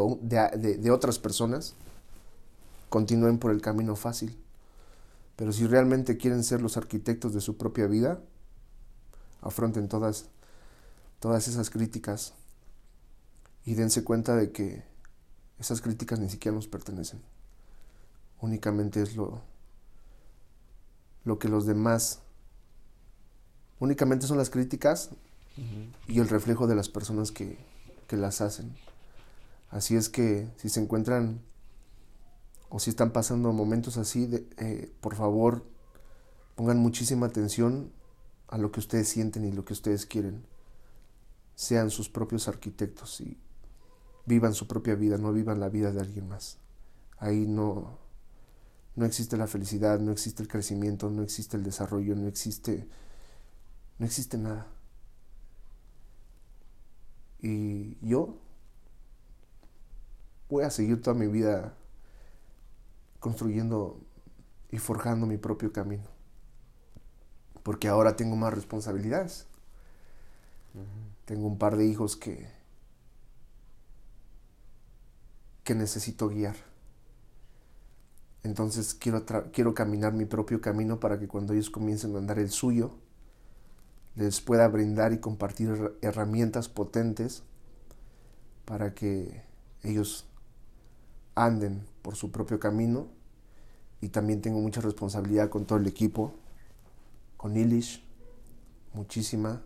de, 0.80 0.90
otras 0.90 1.18
personas, 1.18 1.74
continúen 2.88 3.38
por 3.38 3.50
el 3.50 3.60
camino 3.60 3.94
fácil. 3.94 4.38
Pero 5.36 5.52
si 5.52 5.66
realmente 5.66 6.16
quieren 6.16 6.42
ser 6.42 6.62
los 6.62 6.76
arquitectos 6.76 7.34
de 7.34 7.40
su 7.40 7.56
propia 7.56 7.86
vida, 7.86 8.20
afronten 9.42 9.88
todas, 9.88 10.26
todas 11.20 11.46
esas 11.46 11.70
críticas 11.70 12.34
y 13.64 13.74
dense 13.74 14.02
cuenta 14.02 14.34
de 14.34 14.50
que 14.50 14.82
esas 15.58 15.80
críticas 15.80 16.18
ni 16.18 16.30
siquiera 16.30 16.54
nos 16.54 16.68
pertenecen. 16.68 17.20
Únicamente 18.40 19.02
es 19.02 19.16
lo, 19.16 19.42
lo 21.24 21.38
que 21.38 21.48
los 21.48 21.66
demás 21.66 22.20
únicamente 23.78 24.26
son 24.26 24.38
las 24.38 24.50
críticas 24.50 25.10
y 26.06 26.20
el 26.20 26.28
reflejo 26.28 26.66
de 26.66 26.74
las 26.74 26.88
personas 26.88 27.32
que, 27.32 27.58
las 28.10 28.40
hacen. 28.40 28.74
Así 29.70 29.96
es 29.96 30.08
que 30.08 30.48
si 30.58 30.68
se 30.68 30.80
encuentran 30.80 31.40
o 32.68 32.78
si 32.78 32.90
están 32.90 33.12
pasando 33.12 33.52
momentos 33.52 33.96
así, 33.96 34.28
eh, 34.58 34.92
por 35.00 35.14
favor 35.14 35.64
pongan 36.54 36.78
muchísima 36.78 37.26
atención 37.26 37.92
a 38.48 38.58
lo 38.58 38.72
que 38.72 38.80
ustedes 38.80 39.08
sienten 39.08 39.44
y 39.44 39.52
lo 39.52 39.64
que 39.64 39.72
ustedes 39.72 40.06
quieren. 40.06 40.44
Sean 41.54 41.90
sus 41.90 42.08
propios 42.08 42.48
arquitectos 42.48 43.20
y 43.20 43.38
vivan 44.24 44.54
su 44.54 44.66
propia 44.66 44.94
vida, 44.94 45.18
no 45.18 45.32
vivan 45.32 45.60
la 45.60 45.68
vida 45.68 45.92
de 45.92 46.00
alguien 46.00 46.28
más. 46.28 46.58
Ahí 47.18 47.46
no, 47.46 47.98
no 48.94 49.04
existe 49.04 49.36
la 49.36 49.46
felicidad, 49.46 49.98
no 50.00 50.12
existe 50.12 50.42
el 50.42 50.48
crecimiento, 50.48 51.10
no 51.10 51.22
existe 51.22 51.56
el 51.56 51.62
desarrollo, 51.62 52.14
no 52.14 52.26
existe 52.26 52.88
no 53.98 54.06
existe 54.06 54.36
nada. 54.36 54.66
Y 57.40 57.96
yo 58.06 58.38
voy 60.48 60.64
a 60.64 60.70
seguir 60.70 61.00
toda 61.00 61.14
mi 61.14 61.26
vida 61.26 61.76
construyendo 63.26 64.00
y 64.70 64.78
forjando 64.78 65.26
mi 65.26 65.36
propio 65.36 65.72
camino. 65.72 66.04
Porque 67.64 67.88
ahora 67.88 68.14
tengo 68.14 68.36
más 68.36 68.54
responsabilidades. 68.54 69.48
Tengo 71.24 71.48
un 71.48 71.58
par 71.58 71.76
de 71.76 71.86
hijos 71.86 72.16
que 72.16 72.46
que 75.64 75.74
necesito 75.74 76.28
guiar. 76.28 76.54
Entonces 78.44 78.94
quiero, 78.94 79.24
quiero 79.52 79.74
caminar 79.74 80.12
mi 80.12 80.24
propio 80.24 80.60
camino 80.60 81.00
para 81.00 81.18
que 81.18 81.26
cuando 81.26 81.52
ellos 81.52 81.68
comiencen 81.68 82.14
a 82.14 82.18
andar 82.18 82.38
el 82.38 82.50
suyo, 82.50 82.92
les 84.14 84.40
pueda 84.40 84.68
brindar 84.68 85.12
y 85.12 85.18
compartir 85.18 85.98
herramientas 86.00 86.68
potentes 86.68 87.42
para 88.64 88.94
que 88.94 89.42
ellos 89.82 90.28
anden 91.34 91.84
por 92.02 92.16
su 92.16 92.32
propio 92.32 92.58
camino. 92.58 93.15
Y 94.06 94.08
también 94.08 94.40
tengo 94.40 94.60
mucha 94.60 94.80
responsabilidad 94.80 95.50
con 95.50 95.64
todo 95.64 95.80
el 95.80 95.86
equipo, 95.88 96.32
con 97.36 97.56
Ilish, 97.56 98.04
muchísima, 98.94 99.62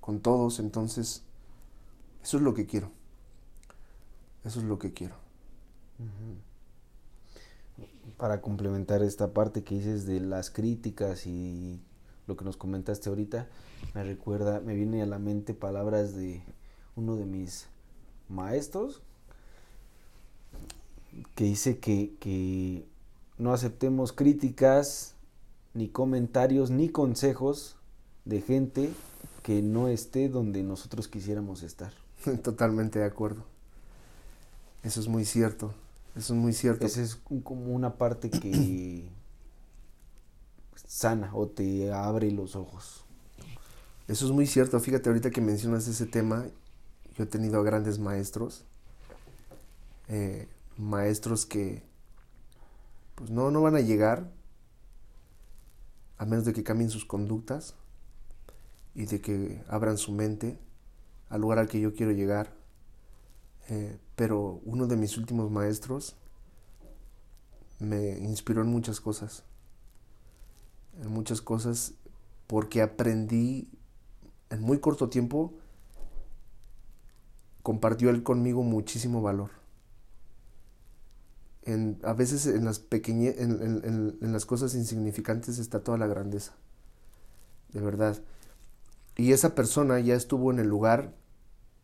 con 0.00 0.18
todos. 0.18 0.58
Entonces, 0.58 1.22
eso 2.20 2.36
es 2.38 2.42
lo 2.42 2.52
que 2.52 2.66
quiero. 2.66 2.90
Eso 4.44 4.58
es 4.58 4.66
lo 4.66 4.80
que 4.80 4.92
quiero 4.92 5.14
para 8.16 8.40
complementar 8.40 9.02
esta 9.02 9.32
parte 9.32 9.62
que 9.62 9.76
dices 9.76 10.06
de 10.06 10.20
las 10.20 10.50
críticas 10.50 11.26
y 11.26 11.80
lo 12.26 12.36
que 12.36 12.44
nos 12.44 12.56
comentaste 12.56 13.08
ahorita, 13.08 13.48
me 13.94 14.04
recuerda, 14.04 14.60
me 14.60 14.74
viene 14.74 15.02
a 15.02 15.06
la 15.06 15.18
mente 15.18 15.54
palabras 15.54 16.14
de 16.14 16.42
uno 16.96 17.16
de 17.16 17.26
mis 17.26 17.66
maestros 18.28 19.02
que 21.34 21.44
dice 21.44 21.78
que, 21.78 22.14
que 22.20 22.86
no 23.38 23.52
aceptemos 23.52 24.12
críticas, 24.12 25.14
ni 25.74 25.88
comentarios, 25.88 26.70
ni 26.70 26.88
consejos 26.88 27.76
de 28.24 28.40
gente 28.40 28.90
que 29.42 29.60
no 29.60 29.88
esté 29.88 30.28
donde 30.28 30.62
nosotros 30.62 31.08
quisiéramos 31.08 31.62
estar. 31.62 31.92
Totalmente 32.42 32.98
de 32.98 33.04
acuerdo. 33.04 33.44
Eso 34.82 35.00
es 35.00 35.08
muy 35.08 35.24
cierto. 35.24 35.74
Eso 36.16 36.34
es 36.34 36.40
muy 36.40 36.52
cierto. 36.52 36.86
Esa 36.86 37.02
es 37.02 37.16
como 37.16 37.74
una 37.74 37.96
parte 37.96 38.30
que 38.30 39.08
sana 40.86 41.34
o 41.34 41.48
te 41.48 41.92
abre 41.92 42.30
los 42.30 42.56
ojos. 42.56 43.04
Eso 44.06 44.26
es 44.26 44.32
muy 44.32 44.46
cierto. 44.46 44.78
Fíjate, 44.80 45.08
ahorita 45.08 45.30
que 45.30 45.40
mencionas 45.40 45.88
ese 45.88 46.06
tema, 46.06 46.46
yo 47.16 47.24
he 47.24 47.26
tenido 47.26 47.62
grandes 47.62 47.98
maestros. 47.98 48.64
Eh, 50.08 50.46
maestros 50.76 51.46
que 51.46 51.82
pues 53.14 53.30
no, 53.30 53.50
no 53.50 53.62
van 53.62 53.76
a 53.76 53.80
llegar 53.80 54.30
a 56.18 56.24
menos 56.24 56.44
de 56.44 56.52
que 56.52 56.62
cambien 56.62 56.90
sus 56.90 57.04
conductas 57.04 57.74
y 58.94 59.06
de 59.06 59.20
que 59.20 59.62
abran 59.68 59.98
su 59.98 60.12
mente 60.12 60.58
al 61.28 61.40
lugar 61.40 61.58
al 61.58 61.68
que 61.68 61.80
yo 61.80 61.94
quiero 61.94 62.12
llegar. 62.12 62.52
Eh, 63.68 63.98
pero 64.14 64.60
uno 64.64 64.86
de 64.86 64.96
mis 64.96 65.16
últimos 65.16 65.50
maestros 65.50 66.16
me 67.78 68.18
inspiró 68.18 68.62
en 68.62 68.68
muchas 68.68 69.00
cosas. 69.00 69.44
En 71.02 71.10
muchas 71.10 71.40
cosas 71.40 71.94
porque 72.46 72.82
aprendí 72.82 73.68
en 74.50 74.60
muy 74.60 74.78
corto 74.78 75.08
tiempo, 75.08 75.54
compartió 77.62 78.10
él 78.10 78.22
conmigo 78.22 78.62
muchísimo 78.62 79.22
valor. 79.22 79.63
En, 81.64 81.98
a 82.02 82.12
veces 82.12 82.46
en 82.46 82.64
las, 82.64 82.78
pequeñe, 82.78 83.34
en, 83.38 84.18
en 84.20 84.32
las 84.32 84.44
cosas 84.46 84.74
insignificantes 84.74 85.58
está 85.58 85.80
toda 85.80 85.98
la 85.98 86.06
grandeza. 86.06 86.52
De 87.72 87.80
verdad. 87.80 88.18
Y 89.16 89.32
esa 89.32 89.54
persona 89.54 90.00
ya 90.00 90.14
estuvo 90.14 90.50
en 90.50 90.58
el 90.58 90.68
lugar, 90.68 91.14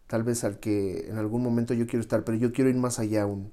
tal 0.07 0.25
vez 0.25 0.45
al 0.45 0.59
que 0.59 1.09
en 1.09 1.17
algún 1.17 1.43
momento 1.43 1.75
yo 1.75 1.87
quiero 1.87 2.01
estar, 2.01 2.25
pero 2.25 2.37
yo 2.37 2.53
quiero 2.53 2.71
ir 2.71 2.77
más 2.77 2.99
allá 2.99 3.23
aún, 3.23 3.53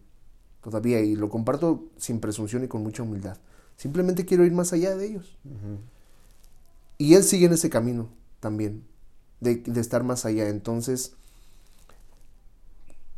todavía, 0.63 0.99
y 1.01 1.15
lo 1.15 1.29
comparto 1.29 1.85
sin 1.97 2.19
presunción 2.19 2.63
y 2.63 2.67
con 2.67 2.81
mucha 2.81 3.03
humildad. 3.03 3.37
Simplemente 3.75 4.25
quiero 4.25 4.43
ir 4.45 4.51
más 4.51 4.73
allá 4.73 4.95
de 4.95 5.05
ellos. 5.05 5.37
Y 6.97 7.13
él 7.13 7.23
sigue 7.23 7.45
en 7.45 7.53
ese 7.53 7.69
camino 7.69 8.09
también, 8.39 8.83
de, 9.39 9.57
de 9.57 9.79
estar 9.79 10.03
más 10.03 10.25
allá. 10.25 10.49
Entonces, 10.49 11.13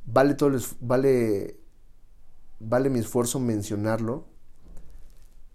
vale 0.05 0.33
todo 0.33 0.49
el, 0.49 0.61
vale, 0.81 1.57
vale 2.59 2.89
mi 2.89 2.99
esfuerzo 2.99 3.39
mencionarlo, 3.39 4.25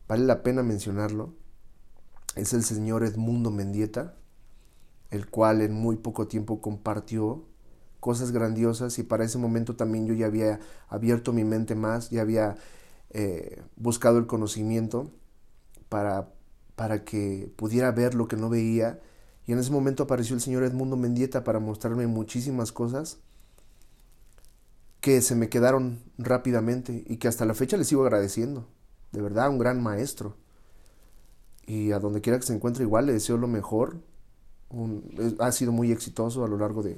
vale 0.08 0.24
la 0.24 0.42
pena 0.42 0.62
mencionarlo. 0.62 1.34
Es 2.36 2.52
el 2.52 2.64
señor 2.64 3.04
Edmundo 3.04 3.50
Mendieta 3.50 4.16
el 5.14 5.28
cual 5.28 5.60
en 5.60 5.72
muy 5.72 5.96
poco 5.96 6.26
tiempo 6.26 6.60
compartió 6.60 7.44
cosas 8.00 8.32
grandiosas 8.32 8.98
y 8.98 9.04
para 9.04 9.24
ese 9.24 9.38
momento 9.38 9.76
también 9.76 10.06
yo 10.06 10.14
ya 10.14 10.26
había 10.26 10.58
abierto 10.88 11.32
mi 11.32 11.44
mente 11.44 11.76
más, 11.76 12.10
ya 12.10 12.20
había 12.22 12.56
eh, 13.10 13.62
buscado 13.76 14.18
el 14.18 14.26
conocimiento 14.26 15.12
para, 15.88 16.32
para 16.74 17.04
que 17.04 17.48
pudiera 17.56 17.92
ver 17.92 18.14
lo 18.14 18.26
que 18.26 18.36
no 18.36 18.48
veía 18.48 19.00
y 19.46 19.52
en 19.52 19.60
ese 19.60 19.70
momento 19.70 20.02
apareció 20.02 20.34
el 20.34 20.42
señor 20.42 20.64
Edmundo 20.64 20.96
Mendieta 20.96 21.44
para 21.44 21.60
mostrarme 21.60 22.08
muchísimas 22.08 22.72
cosas 22.72 23.20
que 25.04 25.20
se 25.20 25.34
me 25.34 25.50
quedaron 25.50 26.02
rápidamente 26.16 27.04
y 27.06 27.18
que 27.18 27.28
hasta 27.28 27.44
la 27.44 27.52
fecha 27.52 27.76
le 27.76 27.84
sigo 27.84 28.04
agradeciendo. 28.04 28.66
De 29.12 29.20
verdad, 29.20 29.50
un 29.50 29.58
gran 29.58 29.82
maestro. 29.82 30.34
Y 31.66 31.92
a 31.92 31.98
donde 31.98 32.22
quiera 32.22 32.38
que 32.38 32.46
se 32.46 32.54
encuentre 32.54 32.84
igual 32.84 33.04
le 33.04 33.12
deseo 33.12 33.36
lo 33.36 33.46
mejor 33.46 33.98
ha 35.40 35.52
sido 35.52 35.72
muy 35.72 35.92
exitoso 35.92 36.42
a 36.42 36.48
lo 36.48 36.56
largo 36.56 36.82
de, 36.82 36.96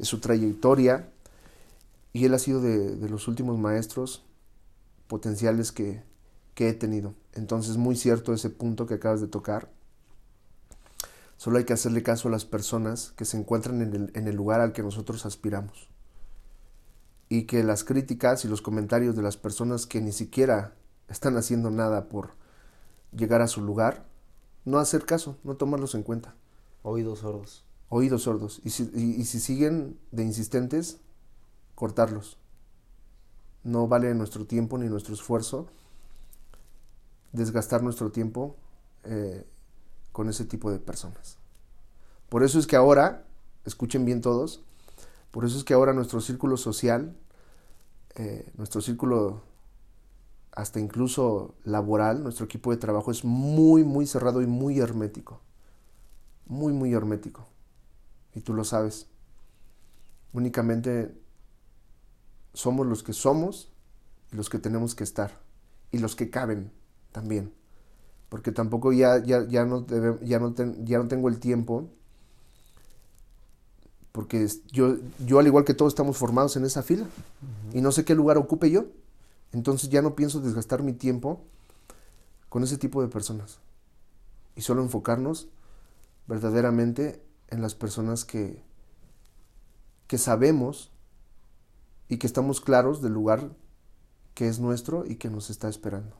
su 0.00 0.18
trayectoria 0.18 1.10
y 2.12 2.24
él 2.24 2.34
ha 2.34 2.40
sido 2.40 2.60
de, 2.60 3.08
los 3.08 3.28
últimos 3.28 3.56
maestros 3.56 4.24
potenciales 5.06 5.70
que, 5.70 6.02
he 6.56 6.72
tenido. 6.72 7.14
Entonces, 7.34 7.76
muy 7.76 7.94
cierto 7.94 8.34
ese 8.34 8.50
punto 8.50 8.86
que 8.86 8.94
acabas 8.94 9.20
de 9.20 9.28
tocar. 9.28 9.70
Solo 11.36 11.58
hay 11.58 11.64
que 11.64 11.72
hacerle 11.72 12.02
caso 12.02 12.26
a 12.26 12.32
las 12.32 12.44
personas 12.44 13.12
que 13.16 13.24
se 13.24 13.36
encuentran 13.36 14.10
en 14.12 14.26
el 14.26 14.34
lugar 14.34 14.60
al 14.60 14.72
que 14.72 14.82
nosotros 14.82 15.24
aspiramos. 15.24 15.88
Y 17.28 17.42
que 17.44 17.62
las 17.62 17.84
críticas 17.84 18.44
y 18.44 18.48
los 18.48 18.62
comentarios 18.62 19.16
de 19.16 19.22
las 19.22 19.36
personas 19.36 19.86
que 19.86 20.00
ni 20.00 20.12
siquiera 20.12 20.74
están 21.08 21.36
haciendo 21.36 21.70
nada 21.70 22.08
por 22.08 22.30
llegar 23.12 23.42
a 23.42 23.48
su 23.48 23.62
lugar, 23.62 24.06
no 24.64 24.78
hacer 24.78 25.04
caso, 25.04 25.36
no 25.44 25.56
tomarlos 25.56 25.94
en 25.94 26.02
cuenta. 26.02 26.34
Oídos 26.82 27.20
sordos. 27.20 27.64
Oídos 27.88 28.22
sordos. 28.22 28.60
Y 28.64 28.70
si, 28.70 28.90
y, 28.94 29.24
si 29.24 29.40
siguen 29.40 29.98
de 30.10 30.22
insistentes, 30.22 31.00
cortarlos. 31.74 32.38
No 33.64 33.88
vale 33.88 34.14
nuestro 34.14 34.46
tiempo 34.46 34.78
ni 34.78 34.88
nuestro 34.88 35.14
esfuerzo 35.14 35.68
desgastar 37.32 37.82
nuestro 37.82 38.10
tiempo 38.10 38.56
eh, 39.04 39.46
con 40.12 40.28
ese 40.28 40.44
tipo 40.44 40.70
de 40.70 40.78
personas. 40.78 41.38
Por 42.28 42.42
eso 42.42 42.58
es 42.58 42.66
que 42.66 42.76
ahora, 42.76 43.24
escuchen 43.64 44.04
bien 44.04 44.20
todos, 44.20 44.62
por 45.30 45.44
eso 45.44 45.58
es 45.58 45.64
que 45.64 45.74
ahora 45.74 45.92
nuestro 45.92 46.20
círculo 46.20 46.56
social, 46.56 47.16
eh, 48.16 48.50
nuestro 48.56 48.80
círculo 48.80 49.42
hasta 50.52 50.80
incluso 50.80 51.54
laboral, 51.64 52.22
nuestro 52.22 52.44
equipo 52.46 52.70
de 52.70 52.78
trabajo 52.78 53.10
es 53.10 53.24
muy, 53.24 53.84
muy 53.84 54.06
cerrado 54.06 54.42
y 54.42 54.46
muy 54.46 54.80
hermético 54.80 55.40
muy, 56.48 56.72
muy 56.72 56.92
hermético. 56.92 57.46
Y 58.34 58.40
tú 58.40 58.54
lo 58.54 58.64
sabes. 58.64 59.06
Únicamente 60.32 61.14
somos 62.52 62.86
los 62.86 63.02
que 63.02 63.12
somos 63.12 63.70
y 64.32 64.36
los 64.36 64.48
que 64.48 64.58
tenemos 64.58 64.94
que 64.94 65.04
estar. 65.04 65.40
Y 65.92 65.98
los 65.98 66.16
que 66.16 66.30
caben 66.30 66.72
también. 67.12 67.52
Porque 68.28 68.52
tampoco 68.52 68.92
ya, 68.92 69.22
ya, 69.24 69.46
ya, 69.46 69.64
no, 69.64 69.86
ya, 70.22 70.38
no, 70.38 70.54
ya 70.84 70.98
no 70.98 71.08
tengo 71.08 71.28
el 71.28 71.38
tiempo. 71.38 71.90
Porque 74.12 74.48
yo, 74.72 74.96
yo, 75.24 75.38
al 75.38 75.46
igual 75.46 75.64
que 75.64 75.74
todos, 75.74 75.92
estamos 75.92 76.16
formados 76.16 76.56
en 76.56 76.64
esa 76.64 76.82
fila. 76.82 77.06
Y 77.72 77.80
no 77.80 77.92
sé 77.92 78.04
qué 78.04 78.14
lugar 78.14 78.38
ocupe 78.38 78.70
yo. 78.70 78.86
Entonces 79.52 79.90
ya 79.90 80.02
no 80.02 80.14
pienso 80.14 80.40
desgastar 80.40 80.82
mi 80.82 80.92
tiempo 80.92 81.40
con 82.48 82.62
ese 82.62 82.78
tipo 82.78 83.02
de 83.02 83.08
personas. 83.08 83.60
Y 84.56 84.62
solo 84.62 84.82
enfocarnos 84.82 85.48
verdaderamente 86.26 87.22
en 87.48 87.62
las 87.62 87.74
personas 87.74 88.24
que, 88.24 88.62
que 90.06 90.18
sabemos 90.18 90.90
y 92.08 92.18
que 92.18 92.26
estamos 92.26 92.60
claros 92.60 93.02
del 93.02 93.12
lugar 93.12 93.50
que 94.34 94.48
es 94.48 94.60
nuestro 94.60 95.04
y 95.06 95.16
que 95.16 95.30
nos 95.30 95.50
está 95.50 95.68
esperando, 95.68 96.16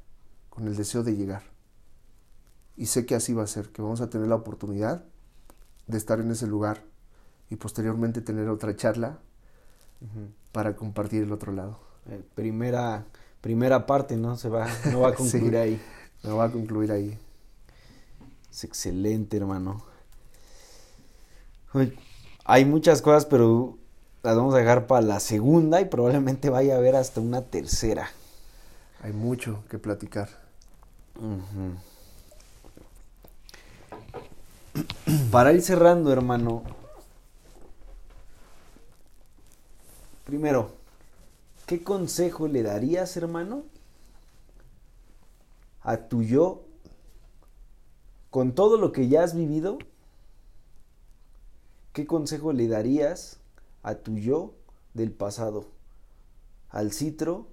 con 0.50 0.66
el 0.66 0.76
deseo 0.76 1.02
de 1.02 1.16
llegar. 1.16 1.42
Y 2.76 2.86
sé 2.86 3.06
que 3.06 3.14
así 3.14 3.32
va 3.32 3.44
a 3.44 3.46
ser, 3.46 3.70
que 3.70 3.82
vamos 3.82 4.00
a 4.00 4.10
tener 4.10 4.28
la 4.28 4.34
oportunidad 4.34 5.04
de 5.86 5.98
estar 5.98 6.20
en 6.20 6.30
ese 6.30 6.46
lugar 6.46 6.84
y 7.50 7.56
posteriormente 7.56 8.20
tener 8.20 8.48
otra 8.48 8.76
charla 8.76 9.18
para 10.52 10.76
compartir 10.76 11.22
el 11.22 11.32
otro 11.32 11.52
lado. 11.52 11.80
Eh, 12.08 12.22
primera, 12.34 13.04
primera 13.40 13.86
parte, 13.86 14.16
¿no? 14.16 14.36
Se 14.36 14.48
va, 14.48 14.66
no 14.90 15.00
va 15.00 15.08
a 15.10 15.14
concluir 15.16 15.56
ahí. 15.56 15.80
No 16.22 16.36
va 16.36 16.44
a 16.44 16.52
concluir 16.52 16.92
ahí. 16.92 17.18
Es 18.50 18.64
excelente, 18.64 19.36
hermano 19.36 19.84
hay 22.44 22.64
muchas 22.64 23.02
cosas, 23.02 23.26
pero 23.26 23.76
las 24.22 24.36
vamos 24.36 24.54
a 24.54 24.58
dejar 24.58 24.86
para 24.86 25.02
la 25.02 25.20
segunda 25.20 25.80
y 25.80 25.84
probablemente 25.84 26.50
vaya 26.50 26.74
a 26.74 26.78
haber 26.78 26.96
hasta 26.96 27.20
una 27.20 27.42
tercera. 27.42 28.08
Hay 29.02 29.12
mucho 29.12 29.62
que 29.70 29.78
platicar. 29.78 30.28
Para 35.30 35.52
ir 35.52 35.62
cerrando, 35.62 36.12
hermano. 36.12 36.62
Primero, 40.28 40.72
¿qué 41.64 41.82
consejo 41.82 42.48
le 42.48 42.62
darías, 42.62 43.16
hermano, 43.16 43.64
a 45.80 45.96
tu 46.06 46.22
yo 46.22 46.66
con 48.28 48.54
todo 48.54 48.76
lo 48.76 48.92
que 48.92 49.08
ya 49.08 49.24
has 49.24 49.34
vivido? 49.34 49.78
¿Qué 51.94 52.06
consejo 52.06 52.52
le 52.52 52.68
darías 52.68 53.38
a 53.82 53.94
tu 53.94 54.18
yo 54.18 54.52
del 54.92 55.12
pasado? 55.12 55.64
Al 56.68 56.92
citro 56.92 57.46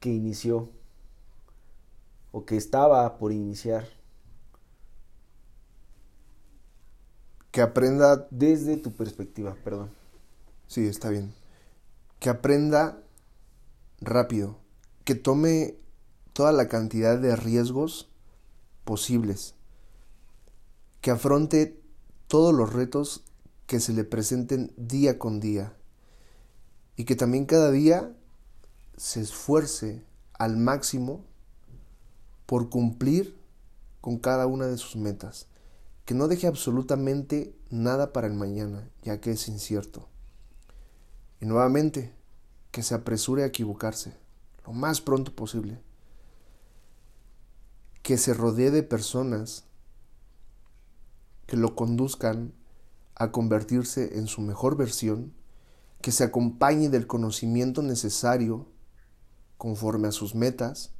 que 0.00 0.08
inició 0.08 0.70
o 2.32 2.46
que 2.46 2.56
estaba 2.56 3.16
por 3.16 3.30
iniciar. 3.30 3.86
Que 7.52 7.62
aprenda 7.62 8.26
desde 8.32 8.76
tu 8.76 8.90
perspectiva, 8.90 9.56
perdón. 9.62 9.97
Sí, 10.68 10.86
está 10.86 11.08
bien. 11.08 11.32
Que 12.20 12.28
aprenda 12.28 13.02
rápido, 14.00 14.58
que 15.04 15.14
tome 15.14 15.76
toda 16.34 16.52
la 16.52 16.68
cantidad 16.68 17.18
de 17.18 17.34
riesgos 17.36 18.10
posibles, 18.84 19.54
que 21.00 21.10
afronte 21.10 21.80
todos 22.26 22.54
los 22.54 22.72
retos 22.72 23.24
que 23.66 23.80
se 23.80 23.94
le 23.94 24.04
presenten 24.04 24.72
día 24.76 25.18
con 25.18 25.40
día 25.40 25.74
y 26.96 27.04
que 27.04 27.16
también 27.16 27.46
cada 27.46 27.70
día 27.70 28.14
se 28.98 29.20
esfuerce 29.20 30.04
al 30.34 30.58
máximo 30.58 31.24
por 32.44 32.68
cumplir 32.68 33.38
con 34.02 34.18
cada 34.18 34.46
una 34.46 34.66
de 34.66 34.76
sus 34.76 34.96
metas, 34.96 35.46
que 36.04 36.14
no 36.14 36.28
deje 36.28 36.46
absolutamente 36.46 37.54
nada 37.70 38.12
para 38.12 38.26
el 38.26 38.34
mañana, 38.34 38.90
ya 39.02 39.20
que 39.20 39.30
es 39.30 39.48
incierto. 39.48 40.08
Y 41.40 41.46
nuevamente, 41.46 42.12
que 42.70 42.82
se 42.82 42.94
apresure 42.94 43.42
a 43.42 43.46
equivocarse 43.46 44.16
lo 44.66 44.72
más 44.72 45.00
pronto 45.00 45.34
posible. 45.34 45.80
Que 48.02 48.18
se 48.18 48.34
rodee 48.34 48.70
de 48.70 48.82
personas 48.82 49.64
que 51.46 51.56
lo 51.56 51.74
conduzcan 51.74 52.52
a 53.14 53.32
convertirse 53.32 54.18
en 54.18 54.26
su 54.26 54.42
mejor 54.42 54.76
versión, 54.76 55.32
que 56.02 56.12
se 56.12 56.24
acompañe 56.24 56.88
del 56.88 57.06
conocimiento 57.06 57.82
necesario 57.82 58.66
conforme 59.56 60.08
a 60.08 60.12
sus 60.12 60.34
metas, 60.34 60.92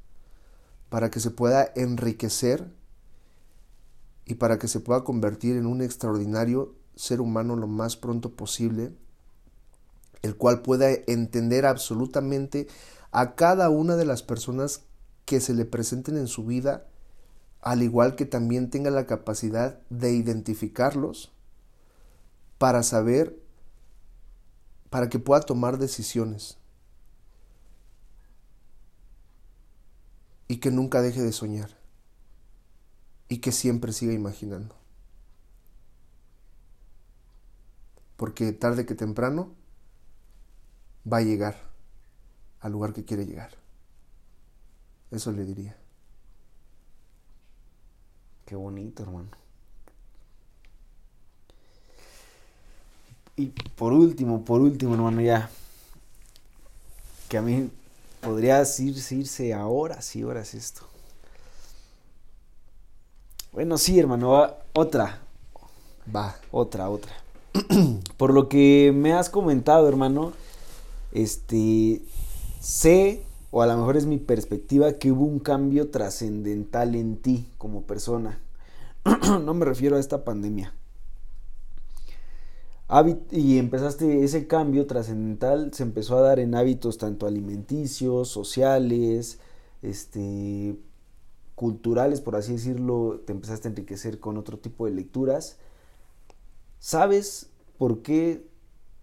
para 0.88 1.10
que 1.10 1.20
se 1.20 1.30
pueda 1.30 1.70
enriquecer 1.76 2.72
y 4.24 4.34
para 4.34 4.58
que 4.58 4.68
se 4.68 4.80
pueda 4.80 5.04
convertir 5.04 5.56
en 5.56 5.66
un 5.66 5.82
extraordinario 5.82 6.74
ser 6.96 7.20
humano 7.20 7.54
lo 7.54 7.66
más 7.66 7.96
pronto 7.96 8.34
posible, 8.34 8.96
el 10.22 10.36
cual 10.36 10.62
pueda 10.62 10.90
entender 11.06 11.66
absolutamente 11.66 12.66
a 13.10 13.34
cada 13.34 13.70
una 13.70 13.96
de 13.96 14.04
las 14.04 14.22
personas 14.22 14.82
que 15.24 15.40
se 15.40 15.54
le 15.54 15.64
presenten 15.64 16.16
en 16.16 16.26
su 16.26 16.44
vida, 16.44 16.86
al 17.60 17.82
igual 17.82 18.16
que 18.16 18.24
también 18.24 18.70
tenga 18.70 18.90
la 18.90 19.06
capacidad 19.06 19.80
de 19.90 20.12
identificarlos 20.12 21.32
para 22.58 22.82
saber, 22.82 23.38
para 24.90 25.08
que 25.08 25.18
pueda 25.18 25.40
tomar 25.40 25.78
decisiones 25.78 26.58
y 30.48 30.56
que 30.56 30.70
nunca 30.70 31.02
deje 31.02 31.22
de 31.22 31.32
soñar 31.32 31.76
y 33.28 33.38
que 33.38 33.52
siempre 33.52 33.92
siga 33.92 34.14
imaginando. 34.14 34.74
Porque 38.16 38.52
tarde 38.52 38.86
que 38.86 38.94
temprano 38.94 39.57
va 41.10 41.18
a 41.18 41.22
llegar 41.22 41.56
al 42.60 42.72
lugar 42.72 42.92
que 42.92 43.04
quiere 43.04 43.26
llegar. 43.26 43.50
Eso 45.10 45.32
le 45.32 45.44
diría. 45.44 45.76
Qué 48.44 48.56
bonito, 48.56 49.02
hermano. 49.02 49.28
Y 53.36 53.46
por 53.46 53.92
último, 53.92 54.44
por 54.44 54.60
último, 54.60 54.94
hermano, 54.94 55.20
ya. 55.20 55.48
Que 57.28 57.38
a 57.38 57.42
mí 57.42 57.70
podría 58.20 58.60
irse, 58.60 59.14
irse 59.14 59.54
a 59.54 59.66
horas 59.66 60.16
y 60.16 60.24
horas 60.24 60.54
esto. 60.54 60.82
Bueno, 63.52 63.78
sí, 63.78 63.98
hermano, 63.98 64.54
otra. 64.72 65.20
Va. 66.14 66.36
Otra, 66.50 66.88
otra. 66.90 67.12
Por 68.16 68.32
lo 68.32 68.48
que 68.48 68.92
me 68.94 69.12
has 69.12 69.30
comentado, 69.30 69.88
hermano, 69.88 70.32
este, 71.12 72.02
sé, 72.60 73.22
o 73.50 73.62
a 73.62 73.66
lo 73.66 73.76
mejor 73.76 73.96
es 73.96 74.06
mi 74.06 74.18
perspectiva, 74.18 74.92
que 74.94 75.12
hubo 75.12 75.24
un 75.24 75.38
cambio 75.38 75.90
trascendental 75.90 76.94
en 76.94 77.16
ti 77.16 77.48
como 77.58 77.82
persona. 77.82 78.40
no 79.44 79.54
me 79.54 79.64
refiero 79.64 79.96
a 79.96 80.00
esta 80.00 80.24
pandemia. 80.24 80.74
y 83.30 83.58
empezaste 83.58 84.24
ese 84.24 84.46
cambio 84.46 84.86
trascendental, 84.86 85.72
se 85.72 85.82
empezó 85.82 86.18
a 86.18 86.22
dar 86.22 86.38
en 86.40 86.54
hábitos 86.54 86.98
tanto 86.98 87.26
alimenticios, 87.26 88.28
sociales, 88.28 89.38
este, 89.82 90.76
culturales, 91.54 92.20
por 92.20 92.36
así 92.36 92.52
decirlo, 92.52 93.20
te 93.26 93.32
empezaste 93.32 93.68
a 93.68 93.70
enriquecer 93.70 94.20
con 94.20 94.36
otro 94.36 94.58
tipo 94.58 94.86
de 94.86 94.92
lecturas. 94.92 95.58
¿Sabes 96.78 97.50
por 97.78 98.02
qué 98.02 98.46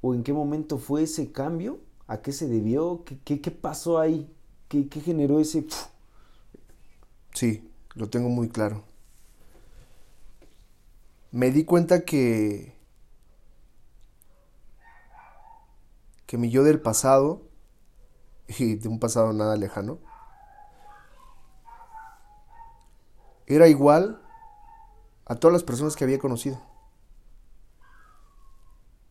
o 0.02 0.14
en 0.14 0.24
qué 0.24 0.34
momento 0.34 0.78
fue 0.78 1.04
ese 1.04 1.32
cambio? 1.32 1.80
¿A 2.08 2.22
qué 2.22 2.32
se 2.32 2.48
debió? 2.48 3.04
¿Qué, 3.04 3.42
qué, 3.42 3.52
pasó 3.52 4.00
ahí? 4.00 4.32
¿Qué, 4.68 4.88
¿Qué, 4.88 5.02
generó 5.02 5.40
ese... 5.40 5.66
Sí, 7.34 7.70
lo 7.96 8.10
tengo 8.10 8.30
muy 8.30 8.50
claro. 8.50 8.84
Me 11.32 11.52
di 11.52 11.66
cuenta 11.66 12.06
que... 12.06 12.76
que 16.28 16.38
mi 16.38 16.50
yo 16.50 16.64
del 16.64 16.80
pasado, 16.80 17.42
y 18.48 18.76
de 18.76 18.88
un 18.88 19.00
pasado 19.00 19.34
nada 19.34 19.56
lejano, 19.56 20.00
era 23.48 23.68
igual 23.68 24.22
a 25.26 25.36
todas 25.36 25.54
las 25.54 25.64
personas 25.64 25.96
que 25.96 26.04
había 26.04 26.20
conocido. 26.20 26.60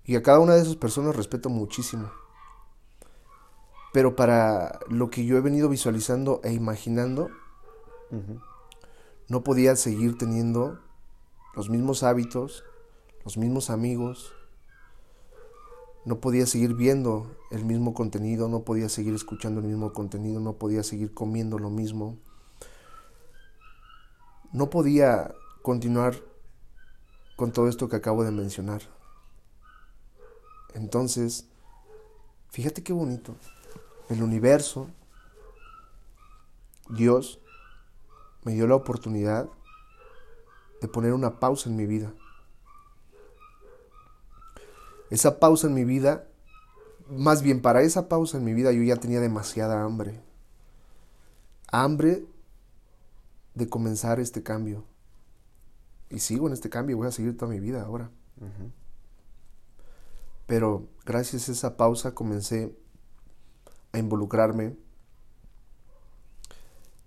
Y 0.04 0.16
a 0.16 0.22
cada 0.22 0.38
una 0.38 0.54
de 0.54 0.62
esas 0.62 0.76
personas 0.76 1.16
respeto 1.16 1.48
muchísimo. 1.48 2.10
Pero 3.94 4.14
para 4.14 4.80
lo 4.90 5.08
que 5.08 5.24
yo 5.24 5.38
he 5.38 5.40
venido 5.40 5.70
visualizando 5.70 6.42
e 6.44 6.52
imaginando, 6.52 7.30
no 9.28 9.42
podía 9.42 9.74
seguir 9.76 10.18
teniendo 10.18 10.78
los 11.54 11.70
mismos 11.70 12.02
hábitos, 12.02 12.62
los 13.24 13.38
mismos 13.38 13.70
amigos. 13.70 14.34
No 16.04 16.20
podía 16.20 16.44
seguir 16.44 16.74
viendo 16.74 17.34
el 17.50 17.64
mismo 17.64 17.94
contenido, 17.94 18.48
no 18.48 18.64
podía 18.64 18.90
seguir 18.90 19.14
escuchando 19.14 19.60
el 19.60 19.66
mismo 19.66 19.94
contenido, 19.94 20.40
no 20.40 20.54
podía 20.54 20.82
seguir 20.82 21.14
comiendo 21.14 21.58
lo 21.58 21.70
mismo 21.70 22.18
no 24.54 24.70
podía 24.70 25.34
continuar 25.62 26.14
con 27.36 27.50
todo 27.50 27.68
esto 27.68 27.88
que 27.88 27.96
acabo 27.96 28.22
de 28.22 28.30
mencionar. 28.30 28.82
Entonces, 30.74 31.48
fíjate 32.50 32.84
qué 32.84 32.92
bonito. 32.92 33.34
El 34.08 34.22
universo, 34.22 34.88
Dios, 36.88 37.40
me 38.44 38.52
dio 38.52 38.66
la 38.66 38.74
oportunidad 38.74 39.48
de 40.80 40.88
poner 40.88 41.12
una 41.12 41.40
pausa 41.40 41.70
en 41.70 41.76
mi 41.76 41.86
vida. 41.86 42.12
Esa 45.10 45.38
pausa 45.38 45.66
en 45.66 45.74
mi 45.74 45.84
vida, 45.84 46.26
más 47.08 47.42
bien 47.42 47.62
para 47.62 47.82
esa 47.82 48.08
pausa 48.08 48.36
en 48.36 48.44
mi 48.44 48.52
vida 48.52 48.72
yo 48.72 48.82
ya 48.82 48.96
tenía 48.96 49.20
demasiada 49.20 49.82
hambre. 49.82 50.20
Hambre 51.68 52.26
de 53.54 53.68
comenzar 53.68 54.20
este 54.20 54.42
cambio. 54.42 54.84
Y 56.10 56.18
sigo 56.18 56.46
en 56.46 56.52
este 56.52 56.68
cambio, 56.68 56.96
voy 56.96 57.08
a 57.08 57.12
seguir 57.12 57.36
toda 57.36 57.50
mi 57.50 57.60
vida 57.60 57.82
ahora. 57.82 58.10
Pero 60.46 60.86
gracias 61.06 61.48
a 61.48 61.52
esa 61.52 61.76
pausa 61.76 62.14
comencé 62.14 62.76
a 63.94 63.98
involucrarme 63.98 64.76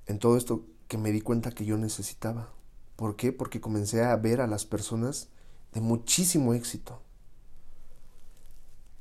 en 0.08 0.20
todo 0.20 0.38
esto 0.38 0.66
que 0.88 0.98
me 0.98 1.12
di 1.12 1.22
cuenta 1.22 1.52
que 1.52 1.66
yo 1.66 1.78
necesitaba. 1.78 2.52
¿Por 2.96 3.16
qué? 3.16 3.32
Porque 3.32 3.62
comencé 3.62 4.04
a 4.04 4.16
ver 4.16 4.42
a 4.42 4.48
las 4.48 4.66
personas 4.66 5.30
de 5.74 5.82
muchísimo 5.82 6.54
éxito. 6.54 7.02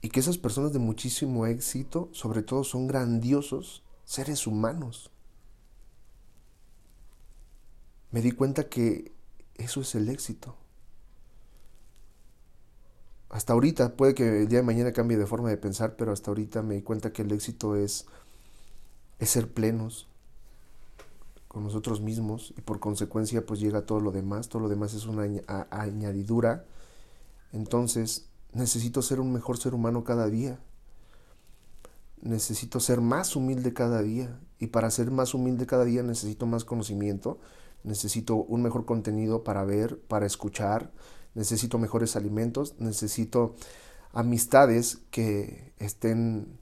Y 0.02 0.10
que 0.10 0.20
esas 0.20 0.36
personas 0.36 0.72
de 0.72 0.78
muchísimo 0.78 1.46
éxito, 1.46 2.10
sobre 2.12 2.42
todo, 2.42 2.64
son 2.64 2.86
grandiosos 2.86 3.82
seres 4.04 4.46
humanos 4.46 5.10
me 8.16 8.22
di 8.22 8.32
cuenta 8.32 8.68
que 8.68 9.12
eso 9.56 9.82
es 9.82 9.94
el 9.94 10.08
éxito. 10.08 10.56
Hasta 13.36 13.52
ahorita, 13.52 13.96
puede 13.96 14.14
que 14.14 14.44
el 14.44 14.48
día 14.48 14.60
de 14.60 14.64
mañana 14.64 14.92
cambie 14.94 15.18
de 15.18 15.26
forma 15.26 15.50
de 15.50 15.58
pensar, 15.58 15.94
pero 15.96 16.10
hasta 16.10 16.30
ahorita 16.30 16.62
me 16.62 16.76
di 16.76 16.80
cuenta 16.80 17.12
que 17.12 17.20
el 17.20 17.30
éxito 17.32 17.76
es, 17.76 18.06
es 19.18 19.28
ser 19.28 19.52
plenos 19.52 20.08
con 21.46 21.62
nosotros 21.62 22.00
mismos 22.00 22.54
y 22.56 22.62
por 22.62 22.80
consecuencia 22.80 23.44
pues 23.44 23.60
llega 23.60 23.84
todo 23.84 24.00
lo 24.00 24.10
demás, 24.10 24.48
todo 24.48 24.62
lo 24.62 24.70
demás 24.70 24.94
es 24.94 25.04
una 25.04 25.24
añadidura. 25.68 26.64
Entonces 27.52 28.26
necesito 28.54 29.02
ser 29.02 29.20
un 29.20 29.34
mejor 29.34 29.58
ser 29.58 29.74
humano 29.74 30.02
cada 30.02 30.30
día. 30.30 30.58
Necesito 32.22 32.80
ser 32.80 33.02
más 33.02 33.36
humilde 33.36 33.74
cada 33.74 34.00
día 34.00 34.40
y 34.58 34.68
para 34.68 34.90
ser 34.90 35.10
más 35.10 35.34
humilde 35.34 35.66
cada 35.66 35.84
día 35.84 36.02
necesito 36.02 36.46
más 36.46 36.64
conocimiento, 36.64 37.38
necesito 37.84 38.36
un 38.36 38.62
mejor 38.62 38.86
contenido 38.86 39.44
para 39.44 39.62
ver, 39.66 40.00
para 40.08 40.24
escuchar, 40.24 40.90
necesito 41.36 41.78
mejores 41.78 42.16
alimentos, 42.16 42.74
necesito 42.78 43.54
amistades 44.12 45.00
que 45.10 45.74
estén 45.78 46.58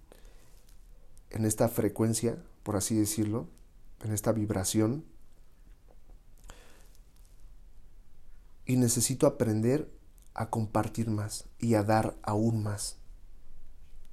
en 1.31 1.45
esta 1.45 1.69
frecuencia, 1.69 2.43
por 2.65 2.75
así 2.75 2.97
decirlo, 2.97 3.49
en 4.03 4.13
esta 4.13 4.33
vibración. 4.33 5.05
Y 8.67 8.77
necesito 8.77 9.29
aprender 9.29 9.89
a 10.35 10.51
compartir 10.51 11.09
más 11.09 11.45
y 11.61 11.75
a 11.75 11.85
dar 11.85 12.17
aún 12.23 12.65
más, 12.65 12.97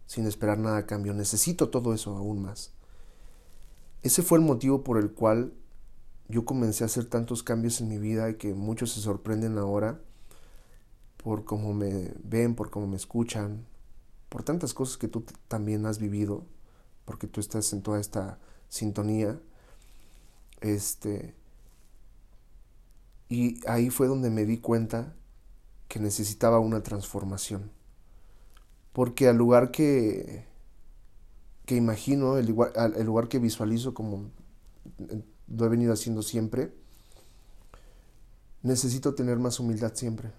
sin 0.05 0.27
esperar 0.27 0.59
nada 0.59 0.77
a 0.77 0.85
cambio. 0.85 1.15
Necesito 1.15 1.69
todo 1.69 1.95
eso 1.95 2.15
aún 2.15 2.43
más. 2.43 2.71
Ese 4.03 4.21
fue 4.21 4.37
el 4.37 4.43
motivo 4.43 4.83
por 4.83 4.99
el 4.99 5.11
cual 5.11 5.53
yo 6.27 6.45
comencé 6.45 6.83
a 6.83 6.85
hacer 6.85 7.05
tantos 7.05 7.41
cambios 7.41 7.81
en 7.81 7.87
mi 7.87 7.97
vida 7.97 8.37
que 8.37 8.53
muchos 8.53 8.91
se 8.91 9.01
sorprenden 9.01 9.57
ahora 9.57 9.99
por 11.23 11.45
cómo 11.45 11.73
me 11.73 12.13
ven, 12.23 12.55
por 12.55 12.69
cómo 12.69 12.87
me 12.87 12.97
escuchan, 12.97 13.65
por 14.29 14.43
tantas 14.43 14.73
cosas 14.73 14.97
que 14.97 15.07
tú 15.07 15.23
también 15.47 15.85
has 15.85 15.99
vivido, 15.99 16.45
porque 17.05 17.27
tú 17.27 17.39
estás 17.39 17.71
en 17.73 17.81
toda 17.81 17.99
esta 17.99 18.39
sintonía. 18.69 19.39
Este 20.61 21.35
y 23.29 23.59
ahí 23.67 23.89
fue 23.89 24.07
donde 24.07 24.29
me 24.29 24.45
di 24.45 24.57
cuenta 24.57 25.15
que 25.87 25.99
necesitaba 25.99 26.59
una 26.59 26.83
transformación. 26.83 27.71
Porque 28.93 29.27
al 29.29 29.37
lugar 29.37 29.71
que 29.71 30.45
que 31.65 31.75
imagino, 31.75 32.37
el 32.37 32.47
lugar, 32.47 32.73
el 32.75 33.05
lugar 33.05 33.29
que 33.29 33.39
visualizo 33.39 33.93
como 33.93 34.29
lo 35.47 35.65
he 35.65 35.69
venido 35.69 35.93
haciendo 35.93 36.21
siempre, 36.21 36.73
necesito 38.63 39.15
tener 39.15 39.39
más 39.39 39.59
humildad 39.59 39.93
siempre. 39.95 40.31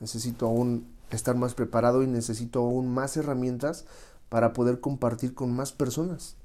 Necesito 0.00 0.46
aún 0.46 0.86
estar 1.10 1.36
más 1.36 1.54
preparado 1.54 2.02
y 2.02 2.06
necesito 2.06 2.60
aún 2.60 2.92
más 2.92 3.16
herramientas 3.16 3.84
para 4.28 4.52
poder 4.52 4.80
compartir 4.80 5.34
con 5.34 5.54
más 5.54 5.72
personas. 5.72 6.36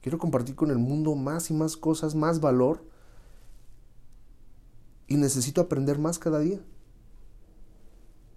Quiero 0.00 0.18
compartir 0.18 0.54
con 0.54 0.70
el 0.70 0.78
mundo 0.78 1.14
más 1.14 1.50
y 1.50 1.54
más 1.54 1.76
cosas, 1.76 2.14
más 2.14 2.40
valor. 2.40 2.84
Y 5.06 5.16
necesito 5.16 5.60
aprender 5.60 5.98
más 5.98 6.18
cada 6.18 6.40
día. 6.40 6.60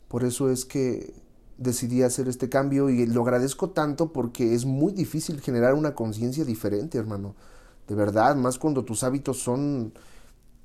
Por 0.08 0.24
eso 0.24 0.50
es 0.50 0.66
que 0.66 1.14
decidí 1.58 2.04
hacer 2.04 2.28
este 2.28 2.50
cambio 2.50 2.90
y 2.90 3.06
lo 3.06 3.24
agradezco 3.24 3.72
tanto 3.72 4.14
porque 4.14 4.54
es 4.54 4.66
muy 4.66 4.94
difícil 4.94 5.42
generar 5.42 5.74
una 5.74 5.96
conciencia 5.96 6.46
diferente, 6.46 6.98
hermano. 6.98 7.36
De 7.88 7.96
verdad, 7.96 8.36
más 8.36 8.60
cuando 8.60 8.86
tus 8.86 9.04
hábitos 9.04 9.40
son 9.40 9.94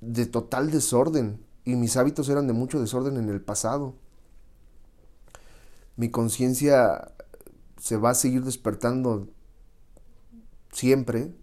de 0.01 0.27
total 0.27 0.70
desorden. 0.70 1.40
Y 1.64 1.76
mis 1.76 1.97
hábitos 1.97 2.28
eran 2.28 2.47
de 2.47 2.52
mucho 2.52 2.80
desorden 2.80 3.16
en 3.16 3.28
el 3.28 3.40
pasado. 3.40 3.94
Mi 5.97 6.10
conciencia 6.10 7.12
se 7.78 7.97
va 7.97 8.10
a 8.10 8.14
seguir 8.14 8.44
despertando 8.44 9.28
siempre. 10.72 11.34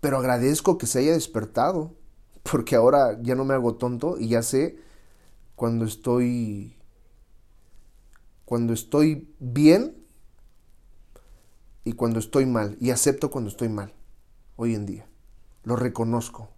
Pero 0.00 0.18
agradezco 0.18 0.78
que 0.78 0.86
se 0.86 0.98
haya 0.98 1.12
despertado. 1.12 1.94
Porque 2.42 2.76
ahora 2.76 3.20
ya 3.22 3.34
no 3.34 3.44
me 3.44 3.54
hago 3.54 3.76
tonto 3.76 4.18
y 4.18 4.28
ya 4.28 4.42
sé 4.42 4.78
cuando 5.56 5.84
estoy 5.84 6.76
cuando 8.44 8.72
estoy 8.72 9.32
bien 9.38 10.04
y 11.84 11.92
cuando 11.92 12.18
estoy 12.18 12.46
mal. 12.46 12.76
Y 12.80 12.90
acepto 12.90 13.30
cuando 13.30 13.48
estoy 13.48 13.68
mal, 13.68 13.92
hoy 14.56 14.74
en 14.74 14.86
día. 14.86 15.06
Lo 15.62 15.76
reconozco. 15.76 16.48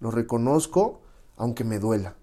Lo 0.00 0.10
reconozco 0.10 1.01
aunque 1.36 1.64
me 1.64 1.78
duela. 1.78 2.16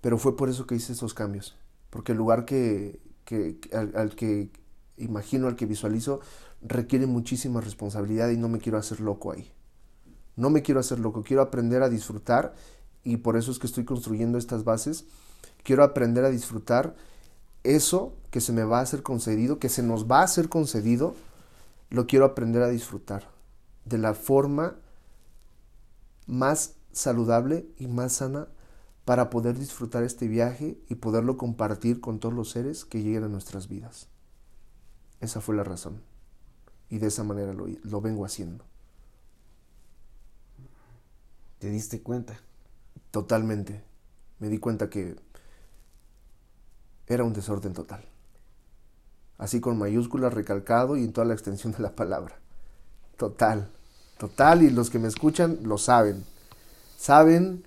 Pero 0.00 0.18
fue 0.18 0.36
por 0.36 0.48
eso 0.48 0.66
que 0.66 0.74
hice 0.74 0.92
esos 0.92 1.14
cambios. 1.14 1.56
Porque 1.90 2.12
el 2.12 2.18
lugar 2.18 2.44
que, 2.44 3.00
al, 3.72 4.14
que 4.14 4.50
imagino, 4.96 5.48
al 5.48 5.56
que 5.56 5.66
visualizo, 5.66 6.20
requiere 6.62 7.06
muchísima 7.06 7.60
responsabilidad 7.60 8.30
y 8.30 8.36
no 8.36 8.48
me 8.48 8.58
quiero 8.58 8.78
hacer 8.78 9.00
loco 9.00 9.32
ahí. 9.32 9.50
No 10.36 10.50
me 10.50 10.62
quiero 10.62 10.80
hacer 10.80 10.98
loco, 10.98 11.22
quiero 11.22 11.42
aprender 11.42 11.82
a 11.82 11.88
disfrutar 11.88 12.54
y 13.02 13.18
por 13.18 13.36
eso 13.36 13.50
es 13.50 13.58
que 13.58 13.66
estoy 13.66 13.84
construyendo 13.84 14.36
estas 14.36 14.64
bases 14.64 15.06
quiero 15.66 15.82
aprender 15.82 16.24
a 16.24 16.30
disfrutar 16.30 16.94
eso 17.64 18.14
que 18.30 18.40
se 18.40 18.52
me 18.52 18.62
va 18.62 18.78
a 18.78 18.86
ser 18.86 19.02
concedido, 19.02 19.58
que 19.58 19.68
se 19.68 19.82
nos 19.82 20.08
va 20.08 20.22
a 20.22 20.28
ser 20.28 20.48
concedido, 20.48 21.16
lo 21.90 22.06
quiero 22.06 22.24
aprender 22.24 22.62
a 22.62 22.68
disfrutar 22.68 23.28
de 23.84 23.98
la 23.98 24.14
forma 24.14 24.76
más 26.26 26.74
saludable 26.92 27.68
y 27.78 27.86
más 27.86 28.14
sana 28.14 28.48
para 29.04 29.30
poder 29.30 29.58
disfrutar 29.58 30.02
este 30.02 30.26
viaje 30.26 30.78
y 30.88 30.96
poderlo 30.96 31.36
compartir 31.36 32.00
con 32.00 32.18
todos 32.18 32.34
los 32.34 32.50
seres 32.50 32.84
que 32.84 33.02
lleguen 33.02 33.24
a 33.24 33.28
nuestras 33.28 33.68
vidas. 33.68 34.08
Esa 35.20 35.40
fue 35.40 35.54
la 35.54 35.64
razón. 35.64 36.02
Y 36.90 36.98
de 36.98 37.08
esa 37.08 37.24
manera 37.24 37.52
lo, 37.52 37.66
lo 37.82 38.00
vengo 38.00 38.24
haciendo. 38.24 38.64
¿Te 41.58 41.70
diste 41.70 42.02
cuenta? 42.02 42.38
Totalmente. 43.10 43.82
Me 44.38 44.48
di 44.48 44.58
cuenta 44.58 44.90
que 44.90 45.16
era 47.06 47.24
un 47.24 47.32
desorden 47.32 47.72
total. 47.72 48.04
Así 49.38 49.60
con 49.60 49.78
mayúsculas 49.78 50.34
recalcado 50.34 50.96
y 50.96 51.04
en 51.04 51.12
toda 51.12 51.26
la 51.26 51.34
extensión 51.34 51.72
de 51.72 51.80
la 51.80 51.94
palabra. 51.94 52.36
Total, 53.16 53.70
total, 54.18 54.62
y 54.62 54.70
los 54.70 54.90
que 54.90 54.98
me 54.98 55.08
escuchan 55.08 55.58
lo 55.62 55.78
saben. 55.78 56.24
Saben, 56.98 57.64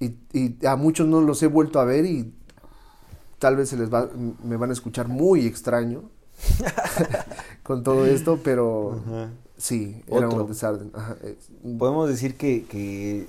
y, 0.00 0.66
a 0.66 0.76
muchos 0.76 1.06
no 1.06 1.20
los 1.20 1.42
he 1.42 1.46
vuelto 1.46 1.80
a 1.80 1.84
ver 1.84 2.04
y 2.04 2.34
tal 3.38 3.56
vez 3.56 3.70
se 3.70 3.76
les 3.76 3.92
va, 3.92 4.08
me 4.44 4.56
van 4.56 4.70
a 4.70 4.72
escuchar 4.72 5.08
muy 5.08 5.46
extraño 5.46 6.10
con 7.62 7.82
todo 7.82 8.06
esto, 8.06 8.40
pero 8.42 9.00
sí, 9.56 10.02
era 10.06 10.28
un 10.28 10.46
desorden. 10.46 10.92
¿Podemos 11.78 12.08
decir 12.08 12.36
que, 12.36 12.64
que 12.66 13.26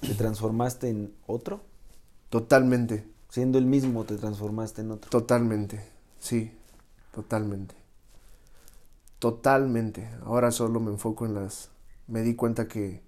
te 0.00 0.14
transformaste 0.14 0.88
en 0.88 1.12
otro? 1.26 1.60
Totalmente. 2.30 3.04
Siendo 3.28 3.58
el 3.58 3.66
mismo 3.66 4.04
te 4.04 4.16
transformaste 4.16 4.82
en 4.82 4.92
otro. 4.92 5.10
Totalmente, 5.10 5.80
sí, 6.18 6.52
totalmente. 7.14 7.74
Totalmente. 9.18 10.08
Ahora 10.24 10.50
solo 10.50 10.80
me 10.80 10.90
enfoco 10.90 11.26
en 11.26 11.34
las... 11.34 11.70
Me 12.06 12.22
di 12.22 12.34
cuenta 12.34 12.68
que, 12.68 13.02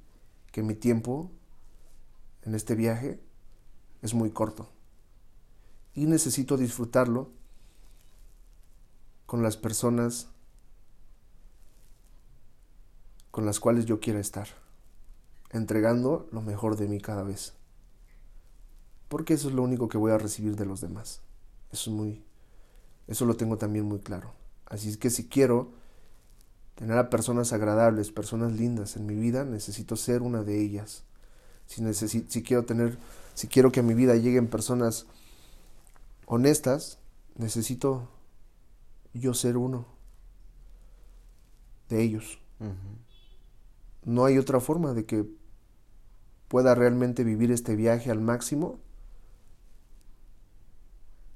que 0.52 0.62
mi 0.62 0.74
tiempo 0.74 1.30
en 2.42 2.54
este 2.54 2.74
viaje 2.74 3.20
es 4.02 4.14
muy 4.14 4.30
corto. 4.30 4.68
Y 5.94 6.06
necesito 6.06 6.56
disfrutarlo 6.56 7.30
con 9.26 9.42
las 9.42 9.56
personas 9.56 10.28
con 13.30 13.44
las 13.44 13.60
cuales 13.60 13.84
yo 13.84 14.00
quiera 14.00 14.18
estar, 14.18 14.48
entregando 15.50 16.28
lo 16.32 16.40
mejor 16.40 16.76
de 16.76 16.88
mí 16.88 17.00
cada 17.00 17.22
vez 17.22 17.58
porque 19.08 19.34
eso 19.34 19.48
es 19.48 19.54
lo 19.54 19.62
único 19.62 19.88
que 19.88 19.98
voy 19.98 20.12
a 20.12 20.18
recibir 20.18 20.56
de 20.56 20.66
los 20.66 20.80
demás. 20.80 21.22
Eso 21.72 21.90
es 21.90 21.96
muy 21.96 22.24
eso 23.06 23.24
lo 23.24 23.36
tengo 23.36 23.56
también 23.56 23.86
muy 23.86 24.00
claro. 24.00 24.34
Así 24.66 24.90
es 24.90 24.98
que 24.98 25.08
si 25.08 25.28
quiero 25.28 25.72
tener 26.78 26.96
a 26.96 27.10
personas 27.10 27.52
agradables, 27.52 28.12
personas 28.12 28.52
lindas 28.52 28.96
en 28.96 29.04
mi 29.04 29.16
vida, 29.16 29.44
necesito 29.44 29.96
ser 29.96 30.22
una 30.22 30.44
de 30.44 30.62
ellas. 30.62 31.02
Si 31.66 31.82
si 31.92 32.42
quiero 32.42 32.64
tener 32.64 32.96
si 33.34 33.48
quiero 33.48 33.72
que 33.72 33.80
a 33.80 33.82
mi 33.82 33.94
vida 33.94 34.14
lleguen 34.14 34.46
personas 34.46 35.06
honestas, 36.26 36.98
necesito 37.34 38.08
yo 39.12 39.34
ser 39.34 39.56
uno 39.56 39.86
de 41.88 42.02
ellos. 42.02 42.38
No 44.04 44.24
hay 44.24 44.38
otra 44.38 44.60
forma 44.60 44.94
de 44.94 45.04
que 45.04 45.28
pueda 46.46 46.74
realmente 46.76 47.24
vivir 47.24 47.50
este 47.50 47.74
viaje 47.74 48.10
al 48.10 48.20
máximo 48.20 48.78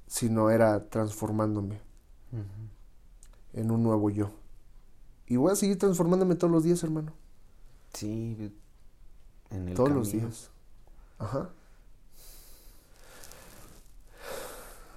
sino 0.07 0.51
era 0.51 0.89
transformándome 0.89 1.81
en 3.53 3.71
un 3.71 3.81
nuevo 3.81 4.11
yo. 4.11 4.31
Y 5.27 5.37
voy 5.37 5.51
a 5.51 5.55
seguir 5.55 5.79
transformándome 5.79 6.35
todos 6.35 6.51
los 6.51 6.63
días, 6.63 6.83
hermano. 6.83 7.13
Sí, 7.93 8.51
en 9.49 9.69
el 9.69 9.75
Todos 9.75 9.91
los 9.91 10.11
días. 10.11 10.49
Ajá. 11.17 11.49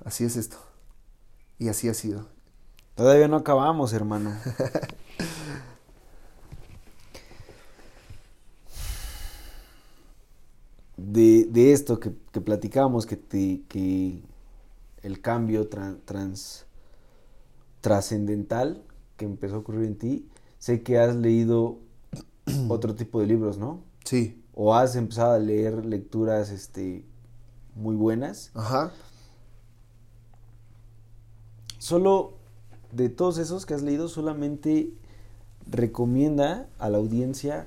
Así 0.04 0.24
es 0.24 0.36
esto. 0.36 0.56
Y 1.58 1.68
así 1.68 1.88
ha 1.88 1.94
sido. 1.94 2.26
Todavía 2.94 3.28
no 3.28 3.36
acabamos, 3.36 3.92
hermano. 3.92 4.34
de, 10.96 11.44
de, 11.50 11.72
esto 11.72 12.00
que, 12.00 12.14
que 12.32 12.40
platicábamos, 12.40 13.04
que, 13.06 13.16
te, 13.16 13.62
que 13.68 14.22
el 15.02 15.20
cambio 15.20 15.68
trans, 15.68 16.66
trascendental 17.80 18.82
que 19.16 19.24
empezó 19.24 19.56
a 19.56 19.59
ocurrir 19.59 19.84
en 19.84 19.97
ti, 19.97 20.28
sé 20.59 20.82
que 20.82 20.98
has 20.98 21.14
leído 21.16 21.78
otro 22.68 22.94
tipo 22.94 23.20
de 23.20 23.26
libros, 23.26 23.59
¿no? 23.59 23.80
Sí. 24.05 24.43
O 24.55 24.74
has 24.74 24.97
empezado 24.97 25.32
a 25.32 25.38
leer 25.38 25.84
lecturas 25.84 26.51
este, 26.51 27.05
muy 27.74 27.94
buenas. 27.94 28.51
Ajá. 28.55 28.93
Solo 31.78 32.34
de 32.93 33.09
todos 33.09 33.38
esos 33.38 33.66
que 33.66 33.74
has 33.74 33.82
leído, 33.82 34.09
solamente 34.09 34.90
recomienda 35.70 36.68
a 36.78 36.88
la 36.88 36.98
audiencia 36.98 37.66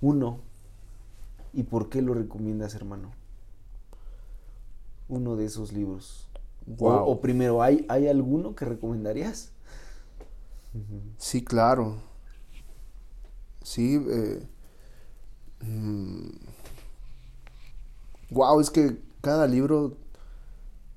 uno. 0.00 0.38
¿Y 1.52 1.64
por 1.64 1.88
qué 1.88 2.02
lo 2.02 2.14
recomiendas, 2.14 2.74
hermano? 2.74 3.10
uno 5.08 5.36
de 5.36 5.44
esos 5.44 5.72
libros? 5.72 6.26
O, 6.78 7.20
primero, 7.20 7.62
¿hay, 7.62 7.86
¿hay 7.88 8.08
alguno 8.08 8.54
que 8.56 8.64
recomendarías? 8.64 9.52
Sí, 11.18 11.42
claro. 11.44 11.96
Sí. 13.62 13.98
wow, 18.30 18.58
mm, 18.58 18.60
es 18.60 18.70
que 18.70 18.98
cada 19.20 19.46
libro 19.46 19.96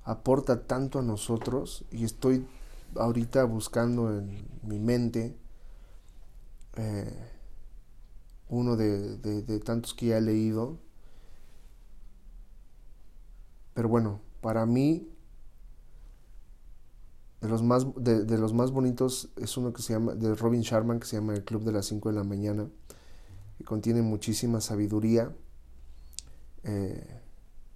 aporta 0.03 0.63
tanto 0.63 0.99
a 0.99 1.01
nosotros 1.01 1.85
y 1.91 2.03
estoy 2.03 2.45
ahorita 2.95 3.43
buscando 3.43 4.17
en 4.17 4.45
mi 4.63 4.79
mente 4.79 5.35
eh, 6.77 7.29
uno 8.49 8.75
de, 8.75 9.59
tantos 9.63 9.93
que 9.93 10.07
ya 10.07 10.17
he 10.17 10.21
leído. 10.21 10.77
Pero 13.73 13.89
bueno, 13.89 14.19
para 14.41 14.65
mí, 14.65 15.07
de 17.41 17.47
los 17.47 17.63
más, 17.63 17.85
de, 17.95 18.37
los 18.37 18.53
más 18.53 18.71
bonitos 18.71 19.29
es 19.37 19.55
uno 19.55 19.71
que 19.71 19.81
se 19.81 19.93
llama, 19.93 20.13
de 20.13 20.35
Robin 20.35 20.61
Sharman, 20.61 20.99
que 20.99 21.07
se 21.07 21.15
llama 21.15 21.33
El 21.33 21.45
Club 21.45 21.63
de 21.63 21.71
las 21.71 21.85
5 21.85 22.09
de 22.09 22.15
la 22.15 22.23
mañana, 22.23 22.69
que 23.57 23.63
contiene 23.63 24.01
muchísima 24.01 24.59
sabiduría. 24.59 25.33
Eh, 26.63 27.21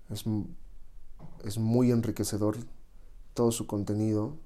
es, 0.09 0.25
es 1.45 1.57
muy 1.57 1.91
enriquecedor 1.91 2.57
todo 3.33 3.51
su 3.51 3.65
contenido. 3.65 4.37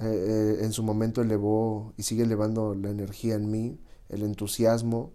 Eh, 0.00 0.04
eh, 0.04 0.64
en 0.64 0.72
su 0.72 0.82
momento 0.82 1.22
elevó 1.22 1.92
y 1.96 2.02
sigue 2.02 2.24
elevando 2.24 2.74
la 2.74 2.90
energía 2.90 3.36
en 3.36 3.50
mí, 3.50 3.78
el 4.08 4.22
entusiasmo 4.22 5.12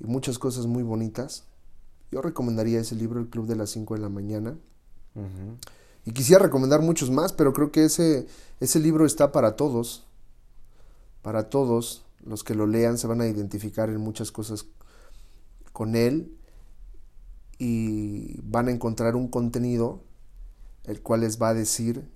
y 0.00 0.04
muchas 0.04 0.38
cosas 0.38 0.66
muy 0.66 0.82
bonitas. 0.82 1.44
Yo 2.10 2.22
recomendaría 2.22 2.80
ese 2.80 2.94
libro, 2.94 3.20
El 3.20 3.28
Club 3.28 3.46
de 3.46 3.56
las 3.56 3.70
5 3.70 3.94
de 3.94 4.00
la 4.00 4.08
mañana. 4.08 4.56
Y 6.04 6.12
quisiera 6.12 6.42
recomendar 6.42 6.80
muchos 6.80 7.10
más, 7.10 7.32
pero 7.32 7.52
creo 7.52 7.70
que 7.70 7.84
ese, 7.84 8.26
ese 8.60 8.80
libro 8.80 9.06
está 9.06 9.32
para 9.32 9.56
todos. 9.56 10.04
Para 11.22 11.48
todos. 11.48 12.04
Los 12.24 12.44
que 12.44 12.54
lo 12.54 12.66
lean 12.66 12.98
se 12.98 13.06
van 13.06 13.20
a 13.20 13.26
identificar 13.26 13.88
en 13.88 13.98
muchas 13.98 14.30
cosas 14.30 14.66
con 15.72 15.96
él 15.96 16.36
y 17.58 18.40
van 18.42 18.68
a 18.68 18.70
encontrar 18.70 19.16
un 19.16 19.28
contenido 19.28 20.02
el 20.84 21.00
cual 21.00 21.20
les 21.20 21.40
va 21.40 21.50
a 21.50 21.54
decir 21.54 22.08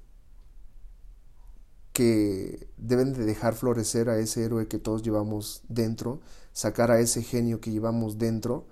que 1.92 2.68
deben 2.76 3.12
de 3.14 3.24
dejar 3.24 3.54
florecer 3.54 4.10
a 4.10 4.18
ese 4.18 4.44
héroe 4.44 4.68
que 4.68 4.78
todos 4.78 5.02
llevamos 5.02 5.62
dentro, 5.68 6.20
sacar 6.52 6.90
a 6.90 7.00
ese 7.00 7.22
genio 7.22 7.60
que 7.60 7.70
llevamos 7.70 8.18
dentro, 8.18 8.66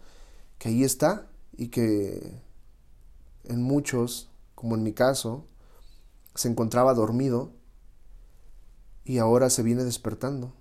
que 0.58 0.68
ahí 0.68 0.84
está 0.84 1.30
y 1.56 1.68
que 1.68 2.42
en 3.44 3.62
muchos, 3.62 4.30
como 4.64 4.76
en 4.76 4.82
mi 4.82 4.94
caso, 4.94 5.44
se 6.34 6.48
encontraba 6.48 6.94
dormido 6.94 7.52
y 9.04 9.18
ahora 9.18 9.50
se 9.50 9.62
viene 9.62 9.84
despertando. 9.84 10.54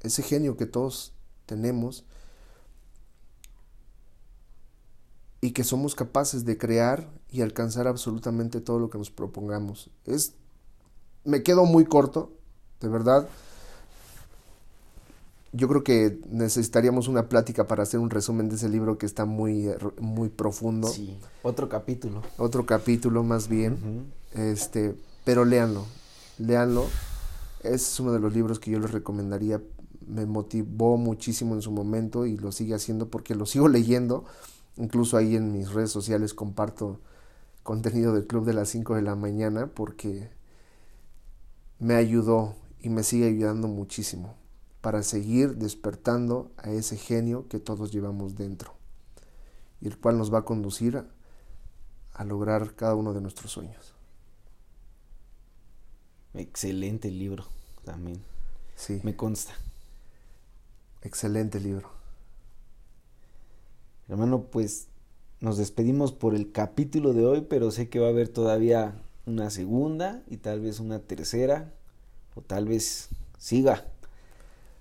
Ese 0.00 0.22
genio 0.22 0.58
que 0.58 0.66
todos 0.66 1.14
tenemos 1.46 2.04
y 5.40 5.52
que 5.52 5.64
somos 5.64 5.94
capaces 5.94 6.44
de 6.44 6.58
crear 6.58 7.10
y 7.30 7.40
alcanzar 7.40 7.86
absolutamente 7.86 8.60
todo 8.60 8.78
lo 8.80 8.90
que 8.90 8.98
nos 8.98 9.10
propongamos. 9.10 9.88
Es 10.04 10.34
me 11.24 11.42
quedo 11.42 11.64
muy 11.64 11.86
corto, 11.86 12.36
de 12.80 12.88
verdad. 12.88 13.30
Yo 15.52 15.66
creo 15.66 15.82
que 15.82 16.20
necesitaríamos 16.28 17.08
una 17.08 17.28
plática 17.28 17.66
para 17.66 17.82
hacer 17.82 18.00
un 18.00 18.10
resumen 18.10 18.50
de 18.50 18.56
ese 18.56 18.68
libro 18.68 18.98
que 18.98 19.06
está 19.06 19.24
muy, 19.24 19.70
muy 19.98 20.28
profundo. 20.28 20.88
Sí, 20.88 21.18
otro 21.42 21.70
capítulo. 21.70 22.22
Otro 22.36 22.66
capítulo 22.66 23.22
más 23.22 23.48
bien. 23.48 24.12
Este, 24.34 24.94
pero 25.24 25.46
léanlo, 25.46 25.86
léanlo. 26.38 26.86
Es 27.62 27.98
uno 27.98 28.12
de 28.12 28.20
los 28.20 28.34
libros 28.34 28.60
que 28.60 28.70
yo 28.70 28.78
les 28.78 28.90
recomendaría. 28.90 29.62
Me 30.06 30.26
motivó 30.26 30.98
muchísimo 30.98 31.54
en 31.54 31.62
su 31.62 31.70
momento 31.70 32.26
y 32.26 32.36
lo 32.36 32.52
sigue 32.52 32.74
haciendo 32.74 33.08
porque 33.08 33.34
lo 33.34 33.46
sigo 33.46 33.68
leyendo. 33.68 34.26
Incluso 34.76 35.16
ahí 35.16 35.34
en 35.34 35.52
mis 35.52 35.72
redes 35.72 35.90
sociales 35.90 36.34
comparto 36.34 37.00
contenido 37.62 38.12
del 38.12 38.26
Club 38.26 38.44
de 38.44 38.52
las 38.52 38.68
5 38.68 38.96
de 38.96 39.02
la 39.02 39.16
mañana 39.16 39.66
porque 39.66 40.28
me 41.78 41.94
ayudó 41.94 42.54
y 42.80 42.90
me 42.90 43.02
sigue 43.02 43.26
ayudando 43.26 43.66
muchísimo 43.66 44.36
para 44.88 45.02
seguir 45.02 45.56
despertando 45.56 46.50
a 46.56 46.70
ese 46.70 46.96
genio 46.96 47.46
que 47.48 47.60
todos 47.60 47.92
llevamos 47.92 48.36
dentro 48.36 48.72
y 49.82 49.86
el 49.86 49.98
cual 49.98 50.16
nos 50.16 50.32
va 50.32 50.38
a 50.38 50.44
conducir 50.46 51.04
a, 52.14 52.24
lograr 52.24 52.74
cada 52.74 52.94
uno 52.94 53.12
de 53.12 53.20
nuestros 53.20 53.52
sueños. 53.52 53.92
Excelente 56.32 57.10
libro 57.10 57.44
también. 57.84 58.22
Sí. 58.76 59.02
Me 59.02 59.14
consta. 59.14 59.52
Excelente 61.02 61.60
libro. 61.60 61.90
Hermano, 64.08 64.44
pues 64.44 64.86
nos 65.40 65.58
despedimos 65.58 66.12
por 66.12 66.34
el 66.34 66.50
capítulo 66.50 67.12
de 67.12 67.26
hoy, 67.26 67.42
pero 67.42 67.70
sé 67.72 67.90
que 67.90 68.00
va 68.00 68.06
a 68.06 68.10
haber 68.12 68.30
todavía 68.30 68.94
una 69.26 69.50
segunda 69.50 70.22
y 70.28 70.38
tal 70.38 70.62
vez 70.62 70.80
una 70.80 70.98
tercera 71.00 71.74
o 72.34 72.40
tal 72.40 72.64
vez 72.64 73.10
siga. 73.36 73.84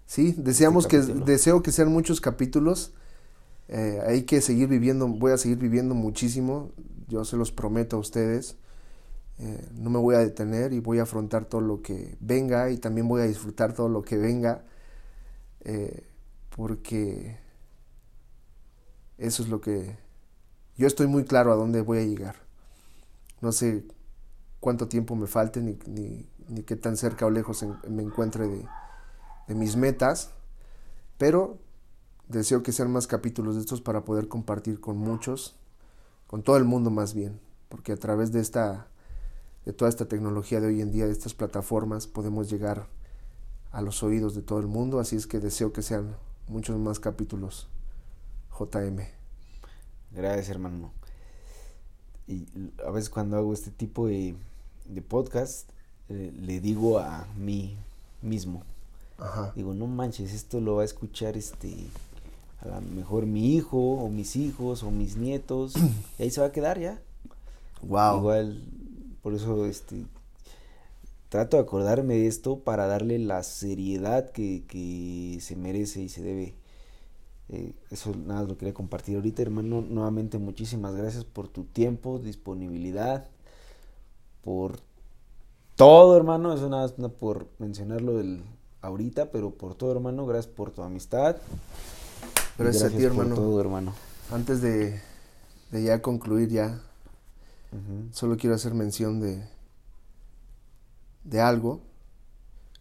Sí, 0.08 0.34
deseamos 0.38 0.86
este 0.86 1.14
que 1.14 1.20
deseo 1.26 1.62
que 1.62 1.72
sean 1.72 1.92
muchos 1.92 2.22
capítulos. 2.22 2.94
Eh, 3.68 4.02
hay 4.08 4.24
que 4.24 4.40
seguir 4.40 4.70
viviendo, 4.70 5.06
voy 5.08 5.34
a 5.34 5.38
seguir 5.38 5.58
viviendo 5.58 5.94
muchísimo, 5.94 6.72
yo 7.10 7.26
se 7.26 7.36
los 7.36 7.52
prometo 7.52 7.98
a 7.98 8.00
ustedes. 8.00 8.56
Eh, 9.40 9.68
no 9.74 9.90
me 9.90 10.00
voy 10.00 10.16
a 10.16 10.20
detener 10.20 10.72
y 10.72 10.80
voy 10.80 11.00
a 11.00 11.04
afrontar 11.04 11.46
todo 11.46 11.62
lo 11.62 11.82
que 11.82 12.18
venga 12.22 12.72
y 12.72 12.78
también 12.78 13.08
voy 13.08 13.22
a 13.22 13.26
disfrutar 13.26 13.74
todo 13.74 13.88
lo 13.88 14.02
que 14.02 14.18
venga 14.18 14.64
eh, 15.64 16.08
porque 16.56 17.38
eso 19.20 19.44
es 19.44 19.50
lo 19.50 19.62
que 19.62 19.96
yo 20.76 20.88
estoy 20.88 21.06
muy 21.06 21.24
claro 21.26 21.52
a 21.52 21.56
dónde 21.56 21.82
voy 21.82 22.00
a 22.00 22.06
llegar. 22.06 22.38
No 23.42 23.52
sé 23.52 23.86
cuánto 24.60 24.88
tiempo 24.88 25.16
me 25.16 25.28
falte 25.28 25.62
ni, 25.62 25.78
ni, 25.86 26.64
qué 26.64 26.76
tan 26.78 26.98
cerca 26.98 27.26
o 27.26 27.30
lejos 27.30 27.66
me 27.90 28.02
encuentre 28.02 28.48
de, 28.48 28.66
de 29.48 29.56
mis 29.56 29.76
metas, 29.76 30.32
pero 31.18 31.58
deseo 32.28 32.64
que 32.64 32.72
sean 32.72 32.92
más 32.92 33.08
capítulos 33.08 33.56
de 33.56 33.62
estos 33.62 33.82
para 33.82 34.04
poder 34.04 34.28
compartir 34.28 34.80
con 34.80 34.98
muchos, 34.98 35.56
con 36.28 36.44
todo 36.44 36.58
el 36.58 36.66
mundo 36.66 36.90
más 36.90 37.14
bien, 37.14 37.40
porque 37.70 37.94
a 37.94 37.98
través 37.98 38.32
de 38.32 38.42
esta 38.42 38.88
de 39.66 39.74
toda 39.74 39.90
esta 39.90 40.06
tecnología 40.06 40.62
de 40.62 40.68
hoy 40.68 40.80
en 40.80 40.94
día, 40.94 41.08
de 41.08 41.12
estas 41.12 41.34
plataformas, 41.34 42.08
podemos 42.08 42.50
llegar 42.50 42.88
a 43.74 43.82
los 43.82 44.02
oídos 44.02 44.34
de 44.34 44.42
todo 44.42 44.60
el 44.60 44.68
mundo, 44.68 44.98
así 45.02 45.18
es 45.18 45.28
que 45.28 45.40
deseo 45.40 45.74
que 45.74 45.82
sean 45.82 46.16
muchos 46.48 46.80
más 46.80 47.02
capítulos 47.02 47.68
JM. 48.58 49.00
Gracias, 50.12 50.48
hermano. 50.48 50.94
Y 52.28 52.48
a 52.86 52.92
veces 52.92 53.10
cuando 53.10 53.36
hago 53.36 53.54
este 53.54 53.72
tipo 53.72 54.08
de, 54.08 54.38
de 54.86 55.02
podcast, 55.02 55.70
eh, 56.08 56.32
le 56.34 56.62
digo 56.62 57.00
a 57.00 57.28
mí 57.36 57.78
mismo. 58.22 58.64
Digo, 59.56 59.74
no 59.74 59.88
manches, 59.88 60.34
esto 60.34 60.62
lo 60.62 60.76
va 60.76 60.84
a 60.84 60.86
escuchar 60.86 61.38
este 61.38 61.76
a 62.60 62.68
lo 62.68 62.82
mejor 62.82 63.26
mi 63.26 63.56
hijo 63.56 63.78
o 63.78 64.10
mis 64.10 64.36
hijos 64.36 64.84
o 64.84 64.92
mis 64.92 65.16
nietos 65.16 65.76
y 66.20 66.24
ahí 66.24 66.32
se 66.32 66.42
va 66.42 66.48
a 66.48 66.52
quedar 66.52 66.80
ya. 66.80 67.00
Wow. 67.82 68.20
Igual 68.20 68.64
por 69.22 69.34
eso 69.34 69.66
este 69.66 70.06
trato 71.30 71.58
de 71.58 71.64
acordarme 71.64 72.16
de 72.16 72.28
esto 72.28 72.60
para 72.60 72.88
darle 72.88 73.20
la 73.20 73.44
seriedad 73.44 74.32
que, 74.32 74.64
que 74.68 75.40
se 75.42 75.56
merece 75.56 76.02
y 76.02 76.10
se 76.10 76.22
debe. 76.22 76.56
Eh, 77.50 77.74
eso 77.92 78.14
nada 78.16 78.44
lo 78.44 78.58
quería 78.58 78.74
compartir 78.74 79.16
ahorita, 79.16 79.42
hermano. 79.42 79.82
Nuevamente 79.82 80.38
muchísimas 80.38 80.96
gracias 80.96 81.24
por 81.24 81.48
tu 81.48 81.64
tiempo, 81.64 82.20
disponibilidad, 82.20 83.30
por 84.44 84.80
todo, 85.76 86.18
hermano. 86.18 86.54
Eso 86.54 86.70
nada, 86.70 86.92
nada 86.98 87.14
por 87.14 87.48
mencionarlo 87.60 88.18
del 88.18 88.42
ahorita, 88.82 89.32
pero 89.32 89.52
por 89.52 89.76
todo, 89.76 89.92
hermano. 89.92 90.26
Gracias 90.26 90.54
por 90.54 90.72
tu 90.72 90.82
amistad. 90.82 91.38
Gracias, 92.58 92.84
a 92.84 92.96
ti, 92.96 93.04
hermano. 93.04 93.36
Por 93.36 93.44
todo, 93.44 93.62
hermano. 93.62 93.94
Antes 94.32 94.62
de, 94.62 95.00
de 95.72 95.84
ya 95.84 96.02
concluir, 96.02 96.50
ya, 96.50 96.82
solo 98.12 98.38
quiero 98.38 98.56
hacer 98.56 98.74
mención 98.74 99.20
de, 99.20 99.48
de 101.24 101.42
algo. 101.42 101.82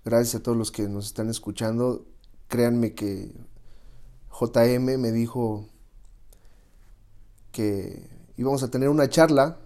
Gracias 0.04 0.36
a 0.36 0.42
todos 0.42 0.56
los 0.56 0.70
que 0.70 0.88
nos 0.88 1.06
están 1.06 1.28
escuchando. 1.28 2.06
Créanme 2.48 2.94
que 2.94 3.32
JM 4.40 4.98
me 4.98 5.10
dijo 5.10 5.68
que 7.52 8.08
íbamos 8.36 8.62
a 8.62 8.70
tener 8.70 8.88
una 8.88 9.08
charla 9.08 9.58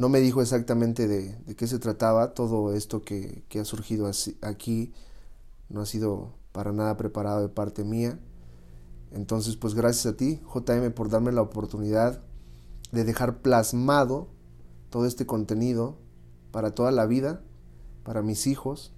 no 0.00 0.08
me 0.08 0.20
dijo 0.20 0.40
exactamente 0.40 1.06
de, 1.06 1.36
qué 1.56 1.66
se 1.66 1.78
trataba, 1.78 2.32
todo 2.32 2.72
esto 2.72 3.02
que, 3.02 3.44
ha 3.60 3.64
surgido 3.66 4.10
aquí 4.40 4.94
no 5.68 5.82
ha 5.82 5.86
sido 5.86 6.32
para 6.52 6.72
nada 6.72 6.96
preparado 6.96 7.42
de 7.42 7.50
parte 7.50 7.84
mía. 7.84 8.18
Entonces, 9.12 9.56
pues 9.56 9.74
gracias 9.74 10.06
a 10.06 10.16
ti, 10.16 10.40
JM, 10.54 10.92
por 10.92 11.10
darme 11.10 11.32
la 11.32 11.42
oportunidad 11.42 12.22
de 12.92 13.04
dejar 13.04 13.42
plasmado 13.42 14.28
todo 14.88 15.04
este 15.04 15.26
contenido 15.26 15.98
para 16.50 16.74
toda 16.74 16.92
la 16.92 17.04
vida, 17.04 17.42
para 18.02 18.22
mis 18.22 18.46
hijos 18.46 18.94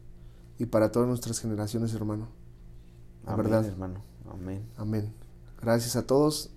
y 0.56 0.66
para 0.66 0.92
todas 0.92 1.08
nuestras 1.08 1.40
generaciones, 1.40 1.92
hermano. 1.94 2.28
La 3.26 3.32
Amén, 3.32 3.46
verdad. 3.46 3.64
hermano. 3.66 4.02
Amén. 4.32 4.68
Amén. 4.76 5.12
Gracias 5.60 5.96
a 5.96 6.06
todos. 6.06 6.51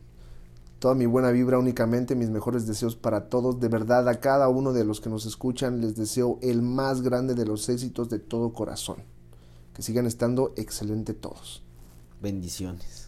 Toda 0.80 0.93
mi 0.93 1.06
buena 1.06 1.31
vibra 1.31 1.57
únicamente, 1.57 2.15
mis 2.15 2.30
mejores 2.30 2.68
deseos 2.68 2.95
para 2.95 3.30
todos. 3.30 3.60
De 3.60 3.69
verdad, 3.69 4.07
a 4.10 4.19
cada 4.19 4.49
uno 4.49 4.73
de 4.73 4.84
los 4.84 5.02
que 5.02 5.10
nos 5.10 5.26
escuchan 5.26 5.81
les 5.81 5.95
deseo 5.95 6.38
el 6.41 6.61
más 6.61 7.02
grande 7.02 7.34
de 7.34 7.45
los 7.45 7.69
éxitos 7.69 8.10
de 8.10 8.19
todo 8.19 8.53
corazón. 8.53 8.97
Que 9.73 9.81
sigan 9.81 10.06
estando 10.06 10.53
excelente 10.57 11.14
todos. 11.14 11.64
Bendiciones. 12.22 13.05